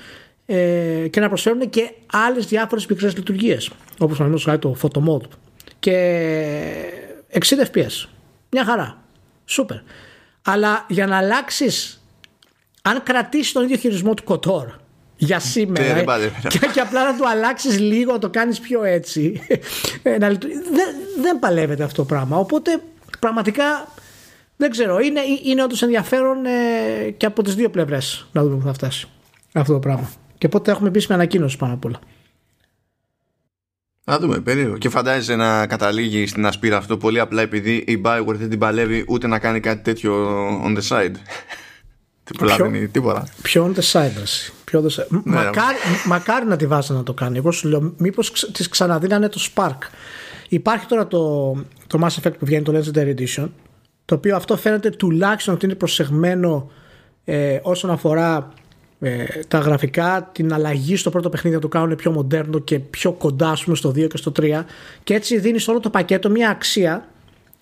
ε, 0.46 1.07
και 1.10 1.19
να 1.19 1.27
προσφέρουν 1.27 1.69
και 1.69 1.91
άλλες 2.12 2.46
διάφορες 2.46 2.86
μικρές 2.86 3.15
λειτουργίες 3.15 3.72
όπως 3.98 4.17
παραδείγματος 4.17 4.60
το 4.60 4.75
photo 4.81 5.10
mode 5.10 5.29
και 5.79 5.93
60 7.34 7.39
fps 7.74 8.07
μια 8.50 8.65
χαρά, 8.65 9.03
σούπερ. 9.46 9.77
Αλλά 10.41 10.86
για 10.89 11.07
να 11.07 11.17
αλλάξεις 11.17 12.01
αν 12.89 13.03
κρατήσει 13.03 13.53
τον 13.53 13.63
ίδιο 13.63 13.77
χειρισμό 13.77 14.13
του 14.13 14.24
Kotor 14.27 14.65
για 15.17 15.39
σήμερα 15.39 15.94
ναι, 15.94 16.29
και, 16.48 16.60
και, 16.74 16.79
απλά 16.79 17.12
να 17.12 17.17
του 17.17 17.29
αλλάξεις 17.29 17.79
λίγο, 17.79 18.12
να 18.12 18.20
το 18.20 18.29
κάνεις 18.29 18.60
πιο 18.60 18.84
έτσι. 18.84 19.41
Ε, 20.03 20.17
δεν, 20.17 20.38
δεν 21.22 21.39
παλεύεται 21.39 21.84
αυτό 21.84 21.96
το 21.96 22.06
πράγμα. 22.08 22.38
Οπότε 22.38 22.82
πραγματικά 23.20 23.88
δεν 24.58 24.70
ξέρω. 24.70 25.00
Είναι, 25.00 25.22
είναι 25.44 25.63
όντως 25.63 25.82
ενδιαφέρον 25.82 26.46
ε, 26.46 27.10
και 27.10 27.25
από 27.25 27.44
τις 27.44 27.56
δύο 27.56 27.70
πλευρές 27.70 28.27
να 28.32 28.44
δούμε 28.44 28.56
που 28.56 28.65
θα 28.65 28.74
φτάσει 28.74 29.08
αυτό 29.53 29.74
το 29.74 29.79
πράγμα. 29.79 30.10
Και 30.38 30.48
πότε 30.48 30.72
έχουμε 30.72 30.88
επίσημη 30.88 31.13
ανακοίνωση 31.13 31.58
πάνω 31.58 31.74
απ' 31.74 31.86
όλα. 31.86 32.00
Να 34.03 34.20
δούμε, 34.20 34.39
περίεργο. 34.39 34.77
Και 34.77 34.89
φαντάζεσαι 34.89 35.36
να 35.36 35.67
καταλήγει 35.67 36.27
στην 36.27 36.46
ασπίρα 36.46 36.77
αυτό 36.77 36.98
πολύ 36.98 37.20
απλά 37.20 37.41
επειδή 37.41 37.75
η 37.75 38.01
Bioware 38.06 38.36
δεν 38.36 38.50
την 38.50 38.60
παλεύει 38.60 39.06
ούτε 39.08 39.27
να 39.27 39.39
κάνει 39.39 39.60
κάτι 39.60 39.82
τέτοιο 39.82 40.36
on 40.65 40.78
the 40.78 40.82
side. 40.89 41.15
Τι 42.27 42.37
προλαβαίνει, 42.37 42.87
τίποτα. 42.87 43.27
Ποιο 43.41 43.73
on 43.73 43.79
the 43.79 43.91
side, 43.91 44.11
Ποιο 44.63 44.85
the 44.87 45.01
side. 45.01 45.07
Ναι, 45.09 45.19
μακάρι, 45.23 45.77
μακάρι 46.05 46.45
να 46.45 46.55
τη 46.55 46.67
βάζει 46.67 46.93
να 46.93 47.03
το 47.03 47.13
κάνει. 47.13 47.37
Εγώ 47.37 47.51
σου 47.51 47.67
λέω, 47.67 47.93
μήπως 47.97 48.31
τη 48.51 48.69
ξαναδίνανε 48.69 49.29
το 49.29 49.39
Spark. 49.53 49.77
Υπάρχει 50.49 50.85
τώρα 50.85 51.07
το, 51.07 51.51
το 51.87 51.99
Mass 52.01 52.21
Effect 52.21 52.33
που 52.39 52.45
βγαίνει 52.45 52.63
το 52.63 52.73
Legendary 52.79 53.15
Edition. 53.15 53.49
Το 54.05 54.15
οποίο 54.15 54.35
αυτό 54.35 54.57
φαίνεται 54.57 54.89
τουλάχιστον 54.89 55.53
ότι 55.53 55.65
είναι 55.65 55.75
προσεγμένο 55.75 56.71
ε, 57.25 57.59
όσον 57.61 57.89
αφορά 57.89 58.53
ε, 58.99 59.25
τα 59.47 59.57
γραφικά, 59.57 60.29
την 60.31 60.53
αλλαγή 60.53 60.95
στο 60.95 61.09
πρώτο 61.09 61.29
παιχνίδι 61.29 61.55
να 61.55 61.61
το 61.61 61.67
κάνουν 61.67 61.95
πιο 61.95 62.11
μοντέρνο 62.11 62.59
και 62.59 62.79
πιο 62.79 63.11
κοντά 63.11 63.57
πούμε, 63.63 63.75
στο 63.75 63.89
2 63.89 64.07
και 64.07 64.17
στο 64.17 64.31
3 64.39 64.63
και 65.03 65.13
έτσι 65.13 65.39
δίνεις 65.39 65.67
όλο 65.67 65.79
το 65.79 65.89
πακέτο 65.89 66.29
μια 66.29 66.49
αξία 66.49 67.07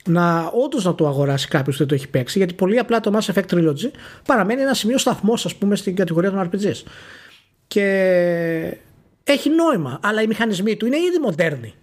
να 0.08 0.52
όντως 0.64 0.84
να 0.84 0.96
το 0.96 1.08
αγοράσει 1.08 1.48
κάποιος 1.48 1.76
που 1.76 1.80
δεν 1.80 1.88
το 1.88 1.96
έχει 1.96 2.08
παίξει 2.08 2.38
γιατί 2.38 2.54
πολύ 2.54 2.80
απλά 2.80 3.00
το 3.00 3.12
Mass 3.18 3.34
Effect 3.34 3.54
Trilogy 3.54 3.92
παραμένει 4.26 4.62
ένα 4.62 4.74
σημείο 4.74 4.98
σταθμός 4.98 5.46
ας 5.46 5.56
πούμε 5.56 5.76
στην 5.76 5.96
κατηγορία 5.96 6.32
των 6.32 6.50
RPGs 6.50 6.84
και 7.68 8.78
έχει 9.24 9.50
νόημα 9.50 10.00
αλλά 10.04 10.22
οι 10.22 10.28
μηχανισμοί 10.28 10.76
του 10.76 10.86
είναι 10.86 10.98
ήδη 10.98 11.20
μοντέρνοι 11.22 11.74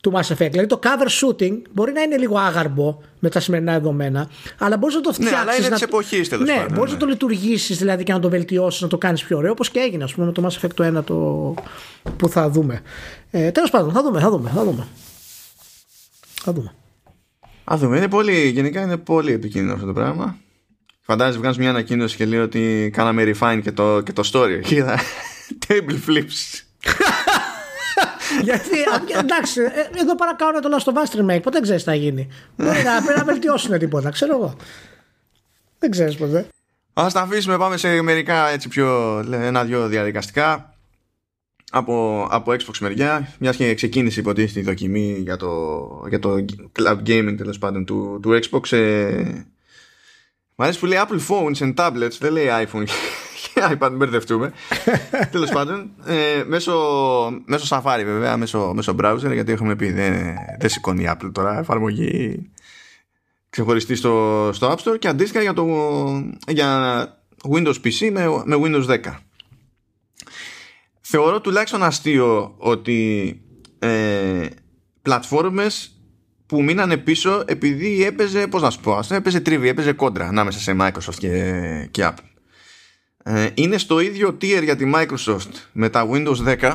του 0.00 0.12
Mass 0.14 0.32
Effect. 0.32 0.50
Δηλαδή 0.50 0.66
το 0.66 0.80
cover 0.82 1.08
shooting 1.20 1.62
μπορεί 1.72 1.92
να 1.92 2.02
είναι 2.02 2.16
λίγο 2.16 2.38
άγαρμπο 2.38 2.98
με 3.18 3.28
τα 3.28 3.40
σημερινά 3.40 3.72
δεδομένα, 3.72 4.30
αλλά 4.58 4.76
μπορείς 4.76 4.94
να 4.94 5.00
το 5.00 5.12
φτιάξει. 5.12 5.34
Ναι, 5.34 5.40
αλλά 5.40 5.54
είναι 5.54 5.68
να... 5.68 5.74
της 5.74 5.82
εποχής 5.82 6.28
τέλος 6.28 6.48
ναι, 6.48 6.66
Μπορείς 6.72 6.90
ναι. 6.90 6.92
να 6.92 6.96
το 6.96 7.06
λειτουργήσεις 7.06 7.78
δηλαδή 7.78 8.02
και 8.02 8.12
να 8.12 8.18
το 8.18 8.28
βελτιώσεις, 8.28 8.80
να 8.80 8.88
το 8.88 8.98
κάνεις 8.98 9.24
πιο 9.24 9.36
ωραίο, 9.36 9.50
όπως 9.50 9.70
και 9.70 9.78
έγινε 9.78 10.04
ας 10.04 10.14
πούμε 10.14 10.26
με 10.26 10.32
το 10.32 10.46
Mass 10.46 10.60
Effect 10.60 10.74
το 10.74 10.98
1 10.98 11.04
το... 11.04 11.14
που 12.16 12.28
θα 12.28 12.50
δούμε. 12.50 12.80
Ε, 13.30 13.50
Τέλος 13.50 13.70
πάντων, 13.70 13.92
θα 13.92 14.02
δούμε, 14.02 14.20
θα 14.20 14.30
δούμε. 14.30 14.50
Θα 14.54 14.64
δούμε. 14.64 14.86
Θα 16.42 16.52
δούμε. 16.52 16.74
Α 17.72 17.76
δούμε. 17.76 17.96
Είναι 17.96 18.08
πολύ, 18.08 18.48
γενικά 18.48 18.80
είναι 18.80 18.96
πολύ 18.96 19.32
επικίνδυνο 19.32 19.74
αυτό 19.74 19.86
το 19.86 19.92
πράγμα. 19.92 20.36
Φαντάζεσαι 21.00 21.38
βγάζεις 21.38 21.58
μια 21.58 21.70
ανακοίνωση 21.70 22.16
και 22.16 22.24
λέει 22.24 22.40
ότι 22.40 22.90
κάναμε 22.92 23.32
refine 23.34 23.60
και 23.62 23.72
το, 23.72 24.00
και 24.00 24.12
το 24.12 24.30
story. 24.32 24.60
Είδα 24.70 24.98
table 25.66 25.98
flips. 26.08 26.62
Γιατί 28.42 28.76
εντάξει, 29.18 29.60
ε, 29.60 30.00
εδώ 30.00 30.14
παρακάω 30.14 30.50
το 30.50 30.68
Last 30.76 30.92
of 30.92 30.94
Us 30.94 31.20
remake. 31.20 31.42
Ποτέ 31.42 31.60
ξέρεις 31.60 31.84
τι 31.84 31.88
θα 31.88 31.94
γίνει. 31.94 32.28
Μπορεί 32.56 32.82
να, 32.82 33.02
πρέπει 33.02 33.18
να 33.18 33.24
βελτιώσουν 33.24 33.78
τίποτα, 33.78 34.10
ξέρω 34.10 34.36
εγώ. 34.36 34.56
Δεν 35.78 35.90
ξέρεις 35.90 36.16
ποτέ. 36.16 36.46
Α 36.92 37.06
τα 37.12 37.20
αφήσουμε, 37.20 37.56
πάμε 37.56 37.76
σε 37.76 38.02
μερικά 38.02 38.48
έτσι 38.48 38.68
πιο 38.68 39.18
ένα-δυο 39.30 39.86
διαδικαστικά. 39.86 40.69
Από, 41.70 42.26
από 42.30 42.52
Xbox 42.52 42.78
μεριά, 42.80 43.34
μιας 43.38 43.56
και 43.56 43.74
ξεκίνησε 43.74 44.20
υποτίθεται 44.20 44.60
η 44.60 44.62
δοκιμή 44.62 45.16
για 45.18 45.36
το, 45.36 46.04
για 46.08 46.18
το 46.18 46.44
cloud 46.78 46.98
gaming 47.06 47.34
τέλος 47.36 47.58
πάντων 47.58 47.84
του, 47.84 48.18
του 48.22 48.38
Xbox. 48.42 48.72
Ε, 48.72 49.44
Μ' 50.54 50.62
αρέσει 50.62 50.78
που 50.78 50.86
λέει 50.86 50.98
Apple 51.02 51.20
phones 51.28 51.56
and 51.56 51.74
tablets, 51.74 52.16
δεν 52.18 52.32
λέει 52.32 52.46
iPhone 52.50 52.84
και 53.42 53.62
iPad, 53.78 53.90
μπερδευτούμε. 53.92 54.52
Τέλος 55.32 55.50
πάντων, 55.50 55.90
ε, 56.06 56.44
μέσω, 56.46 56.72
μέσω 57.44 57.76
Safari 57.76 58.02
βέβαια, 58.04 58.36
μέσω, 58.36 58.72
μέσω 58.74 58.94
browser, 59.00 59.32
γιατί 59.32 59.52
έχουμε 59.52 59.76
πει 59.76 59.92
δεν, 59.92 60.14
δεν 60.58 60.68
σηκώνει 60.68 61.02
η 61.02 61.10
Apple 61.10 61.30
τώρα 61.32 61.58
εφαρμογή 61.58 62.50
ξεχωριστή 63.50 63.94
στο, 63.94 64.50
στο 64.52 64.74
App 64.74 64.76
Store 64.76 64.98
και 64.98 65.08
αντίστοιχα 65.08 65.42
για, 65.42 65.52
το, 65.52 65.66
για 66.48 67.20
Windows 67.50 67.74
PC 67.84 68.10
με, 68.12 68.26
με 68.44 68.56
Windows 68.62 68.86
10. 68.86 68.98
Θεωρώ 71.12 71.40
τουλάχιστον 71.40 71.82
αστείο 71.82 72.54
ότι 72.58 73.40
ε, 73.78 74.46
πλατφόρμες 75.02 76.00
που 76.46 76.62
μείνανε 76.62 76.96
πίσω 76.96 77.44
επειδή 77.46 78.04
έπαιζε, 78.04 78.46
πώς 78.46 78.62
να 78.62 78.70
σου 78.70 78.80
πω, 78.80 79.00
έπαιζε 79.10 79.40
τρίβη, 79.40 79.68
έπαιζε 79.68 79.92
κόντρα 79.92 80.26
ανάμεσα 80.26 80.58
σε 80.58 80.76
Microsoft 80.80 81.14
και, 81.18 81.88
και 81.90 82.08
Apple. 82.08 82.24
Ε, 83.22 83.48
είναι 83.54 83.78
στο 83.78 84.00
ίδιο 84.00 84.28
tier 84.28 84.60
για 84.62 84.76
τη 84.76 84.90
Microsoft 84.94 85.52
με 85.72 85.88
τα 85.88 86.08
Windows 86.10 86.58
10. 86.60 86.74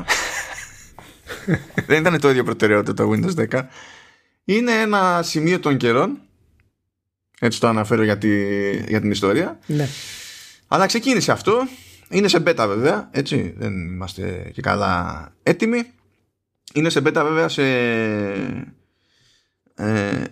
Δεν 1.86 2.00
ήταν 2.00 2.20
το 2.20 2.30
ίδιο 2.30 2.44
προτεραιότητα 2.44 3.04
το 3.04 3.12
Windows 3.12 3.48
10. 3.50 3.62
Είναι 4.44 4.72
ένα 4.72 5.22
σημείο 5.22 5.60
των 5.60 5.76
καιρών. 5.76 6.20
Έτσι 7.40 7.60
το 7.60 7.66
αναφέρω 7.66 8.02
για, 8.02 8.18
τη, 8.18 8.30
για 8.76 9.00
την 9.00 9.10
ιστορία. 9.10 9.58
Ναι. 9.66 9.88
Αλλά 10.66 10.86
ξεκίνησε 10.86 11.32
αυτό. 11.32 11.68
Είναι 12.10 12.28
σε 12.28 12.42
beta 12.46 12.64
βέβαια. 12.68 13.08
Έτσι. 13.12 13.54
Δεν 13.56 13.72
είμαστε 13.72 14.50
και 14.52 14.60
καλά 14.60 15.32
έτοιμοι. 15.42 15.90
Είναι 16.74 16.88
σε 16.88 17.00
beta 17.00 17.20
βέβαια 17.22 17.48
σε 17.48 17.62
ε, 19.74 20.24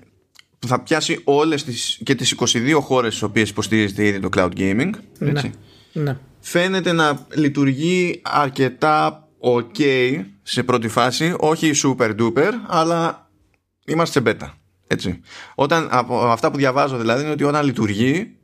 που 0.59 0.71
θα 0.71 0.81
πιάσει 0.81 1.21
όλες 1.25 1.65
τις, 1.65 2.01
και 2.05 2.15
τις 2.15 2.35
22 2.39 2.79
χώρες 2.81 3.13
στις 3.13 3.23
οποίες 3.23 3.51
υποστηρίζεται 3.51 4.07
ήδη 4.07 4.21
το 4.21 4.29
cloud 4.37 4.51
gaming 4.57 4.91
ναι, 5.19 5.31
έτσι. 5.31 5.53
Ναι. 5.93 6.17
φαίνεται 6.41 6.93
να 6.93 7.27
λειτουργεί 7.35 8.21
αρκετά 8.25 9.29
ok 9.41 9.81
σε 10.43 10.63
πρώτη 10.63 10.89
φάση 10.89 11.35
όχι 11.39 11.71
super 11.75 12.15
duper 12.21 12.51
αλλά 12.67 13.31
είμαστε 13.85 14.21
σε 14.21 14.37
beta 14.41 14.49
έτσι. 14.87 15.21
Όταν, 15.55 15.89
από 15.91 16.19
αυτά 16.19 16.51
που 16.51 16.57
διαβάζω 16.57 16.97
δηλαδή 16.97 17.23
είναι 17.23 17.33
ότι 17.33 17.45
όταν 17.45 17.65
λειτουργεί 17.65 18.37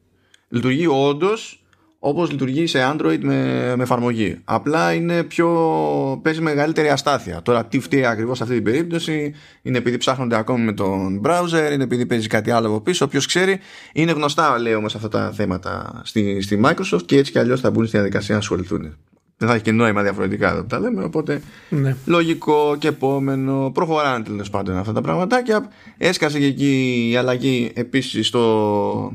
λειτουργεί 0.49 0.87
όντως 0.87 1.60
όπως 2.03 2.31
λειτουργεί 2.31 2.67
σε 2.67 2.79
Android 2.93 3.19
με, 3.21 3.73
με 3.77 3.83
εφαρμογή. 3.83 4.39
Απλά 4.45 4.93
είναι 4.93 5.23
πιο, 5.23 5.49
παίζει 6.23 6.41
μεγαλύτερη 6.41 6.89
αστάθεια. 6.89 7.43
Τώρα 7.43 7.65
τι 7.65 7.81
φταίει 7.81 8.05
ακριβώς 8.05 8.37
σε 8.37 8.43
αυτή 8.43 8.55
την 8.55 8.65
περίπτωση 8.65 9.35
είναι 9.63 9.79
επειδή 9.79 9.97
ψάχνονται 9.97 10.37
ακόμη 10.37 10.65
με 10.65 10.73
τον 10.73 11.21
browser, 11.25 11.73
είναι 11.73 11.83
επειδή 11.83 12.07
παίζει 12.07 12.27
κάτι 12.27 12.51
άλλο 12.51 12.69
από 12.69 12.81
πίσω. 12.81 13.05
Όποιος 13.05 13.27
ξέρει 13.27 13.59
είναι 13.93 14.13
γνωστά 14.13 14.59
λέει 14.59 14.75
όμως 14.75 14.95
αυτά 14.95 15.09
τα 15.09 15.33
θέματα 15.35 16.01
στη, 16.05 16.41
στη 16.41 16.61
Microsoft 16.65 17.03
και 17.07 17.17
έτσι 17.17 17.33
κι 17.33 17.39
αλλιώς 17.39 17.61
θα 17.61 17.71
μπουν 17.71 17.87
στη 17.87 17.97
διαδικασία 17.97 18.35
να 18.35 18.41
ασχοληθούν. 18.41 18.97
Δεν 19.37 19.49
θα 19.49 19.55
έχει 19.55 19.65
και 19.65 19.73
νόημα 19.73 20.03
διαφορετικά 20.03 20.51
εδώ 20.51 20.61
που 20.61 20.67
τα 20.67 20.79
λέμε, 20.79 21.05
οπότε 21.05 21.43
Ναι. 21.69 21.97
λογικό 22.07 22.77
και 22.79 22.89
επόμενο. 22.89 23.71
Προχωράνε 23.75 24.25
τέλος 24.25 24.51
πάντων 24.51 24.77
αυτά 24.77 24.93
τα 24.93 25.01
πραγματάκια. 25.01 25.69
Έσκασε 25.99 26.39
και 26.39 26.45
εκεί 26.47 27.09
η 27.13 27.17
αλλαγή 27.17 27.71
επίσης 27.75 28.27
στο 28.27 29.13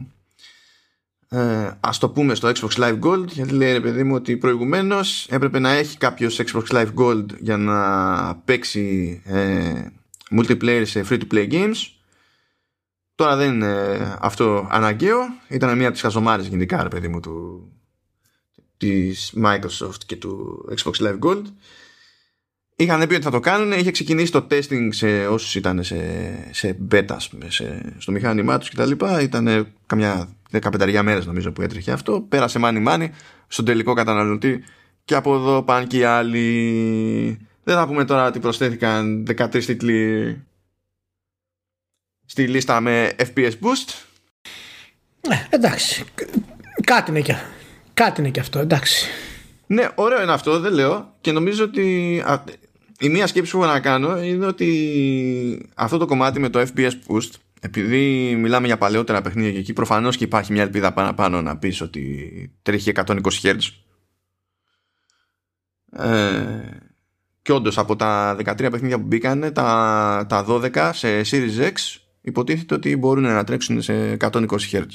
ε, 1.30 1.72
ας 1.80 1.98
το 1.98 2.10
πούμε 2.10 2.36
στο 2.36 2.52
Xbox 2.56 2.70
Live 2.70 3.00
Gold 3.00 3.28
γιατί 3.28 3.54
λέει 3.54 3.72
ρε 3.72 3.80
παιδί 3.80 4.04
μου 4.04 4.16
ότι 4.16 4.38
προηγουμένως 4.38 5.28
έπρεπε 5.30 5.60
να 5.60 5.72
έχει 5.72 5.98
κάποιος 5.98 6.42
Xbox 6.46 6.64
Live 6.68 6.94
Gold 6.96 7.26
για 7.40 7.58
να 7.58 8.36
παίξει 8.36 9.22
ε, 9.26 9.86
multiplayer 10.38 10.84
σε 10.86 11.06
free 11.10 11.20
to 11.20 11.34
play 11.34 11.52
games. 11.52 11.76
Τώρα 13.16 13.36
δεν 13.36 13.54
είναι 13.54 14.18
αυτό 14.20 14.68
αναγκαίο. 14.72 15.20
Ήταν 15.48 15.76
μια 15.76 15.86
από 15.86 15.94
τις 15.94 16.02
χαζομάρες 16.02 16.48
γενικά 16.48 16.84
ρε 16.84 16.90
παιδί 16.90 17.08
μου 17.08 17.20
του, 17.20 17.68
της 18.78 19.34
Microsoft 19.44 20.04
και 20.06 20.16
του 20.16 20.66
Xbox 20.78 21.06
Live 21.06 21.20
Gold. 21.20 21.44
Είχαν 22.76 23.08
πει 23.08 23.14
ότι 23.14 23.24
θα 23.24 23.32
το 23.32 23.40
κάνουν, 23.40 23.72
είχε 23.72 23.92
ξεκινήσει 23.92 24.32
το 24.32 24.48
testing 24.52 24.88
σε 24.90 25.28
όσους 25.28 25.56
ήταν 25.56 25.84
σε, 25.84 25.98
σε 26.52 26.78
beta, 26.92 27.06
ας 27.10 27.30
πούμε, 27.30 27.50
σε, 27.50 27.96
στο 27.98 28.12
μηχάνημά 28.12 28.58
τους 28.58 28.70
κτλ. 28.70 28.92
Ήταν 29.22 29.68
καμιά 29.86 30.30
15 30.62 31.02
μέρες 31.04 31.26
νομίζω 31.26 31.52
που 31.52 31.62
έτρεχε 31.62 31.92
αυτό. 31.92 32.22
Πέρασε 32.30 32.60
μάνι 32.60 32.80
μάνι 32.80 33.12
στον 33.48 33.66
τελικό 33.66 33.94
καταναλωτή 33.94 34.64
και 35.06 35.16
από 35.16 35.36
εδώ 35.36 35.64
πάνε 35.64 35.86
και 35.86 35.98
οι 35.98 36.04
άλλοι. 36.04 37.48
Δεν 37.64 37.76
θα 37.76 37.88
πούμε 37.88 38.06
τώρα 38.06 38.28
ότι 38.28 38.40
προσθέθηκαν 38.40 39.28
13 39.38 39.64
τίτλοι 39.66 40.44
στη 42.26 42.48
λίστα 42.48 42.82
με 42.82 43.12
FPS 43.18 43.52
boost. 43.52 44.06
Ε, 45.22 45.36
εντάξει. 45.50 46.04
Κάτι 46.84 47.12
είναι, 47.12 47.22
και, 47.22 47.36
κάτι 47.94 48.22
είναι 48.22 48.30
και 48.30 48.40
αυτό, 48.40 48.60
εντάξει. 48.60 49.08
Ναι, 49.68 49.88
ωραίο 49.96 50.22
είναι 50.22 50.32
αυτό, 50.32 50.60
δεν 50.60 50.74
λέω. 50.74 51.14
Και 51.22 51.32
νομίζω 51.32 51.64
ότι 51.64 52.20
α, 52.26 52.44
η 53.00 53.10
μία 53.10 53.28
σκέψη 53.28 53.52
που 53.52 53.64
έχω 53.64 53.72
να 53.72 53.80
κάνω 53.80 54.24
είναι 54.24 54.46
ότι 54.46 55.70
αυτό 55.76 55.98
το 55.98 56.06
κομμάτι 56.06 56.40
με 56.40 56.50
το 56.50 56.60
FPS 56.60 56.92
boost, 57.08 57.30
επειδή 57.66 58.36
μιλάμε 58.36 58.68
για 58.68 58.78
παλαιότερα 58.78 59.22
παιχνίδια 59.22 59.52
και 59.52 59.58
εκεί 59.58 59.74
προφανώς 59.74 60.18
και 60.18 60.24
υπάρχει 60.24 60.52
μια 60.52 60.62
ελπίδα 60.62 60.94
πάνω 61.14 61.42
να 61.42 61.58
πεις 61.58 61.82
ότι 61.82 62.56
τρέχει 62.62 62.92
120 62.96 63.22
Hz. 63.42 63.58
Ε, 65.92 66.70
και 67.42 67.52
όντως 67.52 67.78
από 67.78 67.96
τα 67.96 68.36
13 68.36 68.68
παιχνίδια 68.72 69.00
που 69.00 69.06
μπήκαν, 69.06 69.54
τα, 69.54 70.26
τα 70.30 70.46
12 70.48 70.90
σε 70.94 71.22
Series 71.22 71.60
X 71.60 71.74
υποτίθεται 72.22 72.76
ότι 72.76 72.96
μπορούν 72.98 73.24
να 73.24 73.44
τρέξουν 73.44 73.82
σε 73.82 74.18
120 74.20 74.48
Hz. 74.72 74.86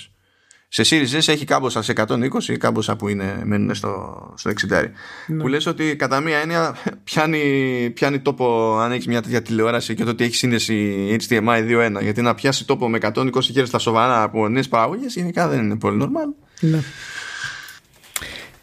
Σε 0.72 0.82
Series 0.86 1.18
S 1.18 1.32
έχει 1.32 1.44
κάμποσα 1.44 1.82
σε 1.82 1.92
120 1.96 2.28
ή 2.48 2.56
κάμποσα 2.56 2.96
που 2.96 3.08
είναι, 3.08 3.42
μένουν 3.44 3.74
στο, 3.74 4.34
στο 4.36 4.50
60. 4.70 4.84
Ναι. 5.26 5.42
Που 5.42 5.48
λες 5.48 5.66
ότι 5.66 5.96
κατά 5.96 6.20
μία 6.20 6.38
έννοια 6.38 6.76
πιάνει, 7.04 7.90
πιάνει 7.94 8.20
τόπο 8.20 8.76
αν 8.78 8.92
έχεις 8.92 9.06
μια 9.06 9.22
τέτοια 9.22 9.42
τηλεόραση 9.42 9.94
και 9.94 10.04
το 10.04 10.10
ότι 10.10 10.24
έχει 10.24 10.34
σύνδεση 10.34 11.16
HDMI 11.28 11.88
2.1. 11.96 12.02
Γιατί 12.02 12.22
να 12.22 12.34
πιάσει 12.34 12.66
τόπο 12.66 12.88
με 12.88 12.98
120 13.02 13.30
Hz 13.54 13.62
στα 13.66 13.78
σοβαρά 13.78 14.22
από 14.22 14.48
νέες 14.48 14.68
παραγωγές 14.68 15.14
γενικά 15.14 15.48
δεν 15.48 15.58
είναι 15.58 15.76
πολύ 15.76 16.02
normal. 16.02 16.46
Ναι. 16.60 16.80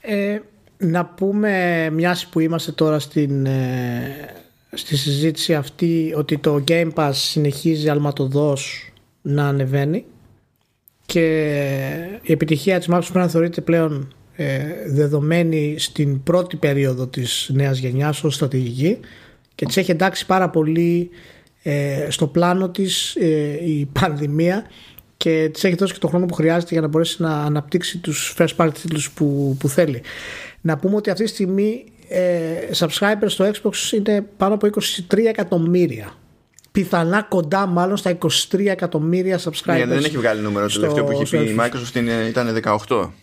Ε, 0.02 0.42
να 0.78 1.06
πούμε, 1.06 1.90
μιας 1.94 2.28
που 2.28 2.40
είμαστε 2.40 2.72
τώρα 2.72 3.00
στην, 3.00 3.46
ε, 3.46 4.16
στη 4.72 4.98
συζήτηση 4.98 5.56
αυτή, 5.56 6.14
ότι 6.18 6.38
το 6.38 6.64
Game 6.68 6.90
Pass 6.94 7.12
συνεχίζει 7.14 7.90
αλματοδός 7.90 8.92
να 9.22 9.48
ανεβαίνει 9.48 10.06
και 11.08 12.20
η 12.22 12.32
επιτυχία 12.32 12.78
της 12.78 12.88
Microsoft 12.92 13.00
πρέπει 13.00 13.18
να 13.18 13.28
θεωρείται 13.28 13.62
πλέον 13.62 14.14
ε, 14.36 14.60
δεδομένη 14.88 15.76
στην 15.78 16.24
πρώτη 16.24 16.56
περίοδο 16.56 17.08
της 17.08 17.50
νέας 17.54 17.78
γενιάς 17.78 18.24
ως 18.24 18.36
στρατηγική 18.36 19.00
και 19.56 19.66
της 19.66 19.78
έχει 19.78 19.92
εντάξει 19.92 20.26
πάρα 20.26 20.50
πολύ 20.50 21.10
ε, 21.64 22.08
στο 22.10 22.28
πλάνο 22.28 22.70
της 22.70 23.16
ε, 23.16 23.66
η 23.66 23.90
πανδημία 24.00 24.66
και 25.18 25.50
της 25.54 25.64
έχει 25.64 25.76
δώσει 25.76 25.94
και 25.94 26.00
το 26.00 26.08
χρόνο 26.08 26.26
που 26.26 26.34
χρειάζεται 26.34 26.70
για 26.72 26.82
να 26.82 26.88
μπορέσει 26.88 27.22
να 27.22 27.44
αναπτύξει 27.44 27.98
τους 27.98 28.36
first 28.38 28.56
party 28.56 28.74
τίτλους 28.82 29.12
που, 29.12 29.58
που 29.60 29.68
θέλει. 29.70 30.02
Να 30.62 30.78
πούμε 30.78 30.96
ότι 30.96 31.10
αυτή 31.10 31.24
τη 31.24 31.30
στιγμή 31.30 31.84
ε, 32.08 32.22
subscribers 32.76 33.26
στο 33.26 33.52
Xbox 33.52 33.92
είναι 33.94 34.26
πάνω 34.38 34.54
από 34.54 34.68
23 35.10 35.18
εκατομμύρια. 35.18 36.14
Πιθανά 36.82 37.22
κοντά 37.24 37.66
μάλλον 37.66 37.98
στα 37.98 38.18
23 38.18 38.28
εκατομμύρια 38.66 39.40
subscribers. 39.40 39.66
Ναι, 39.78 39.86
δεν 39.86 39.98
έχει 40.04 40.18
βγάλει 40.18 40.42
νούμερο. 40.42 40.66
Το 40.66 40.72
στο- 40.72 40.80
τελευταίο 40.80 41.04
που 41.06 41.12
έχει 41.12 41.26
στο 41.26 41.38
πει 41.38 41.44
η 41.44 41.56
Xbox. 41.58 41.66
Microsoft 41.66 41.96
είναι- 41.96 42.26
ήταν 42.30 42.54
18. 42.88 43.14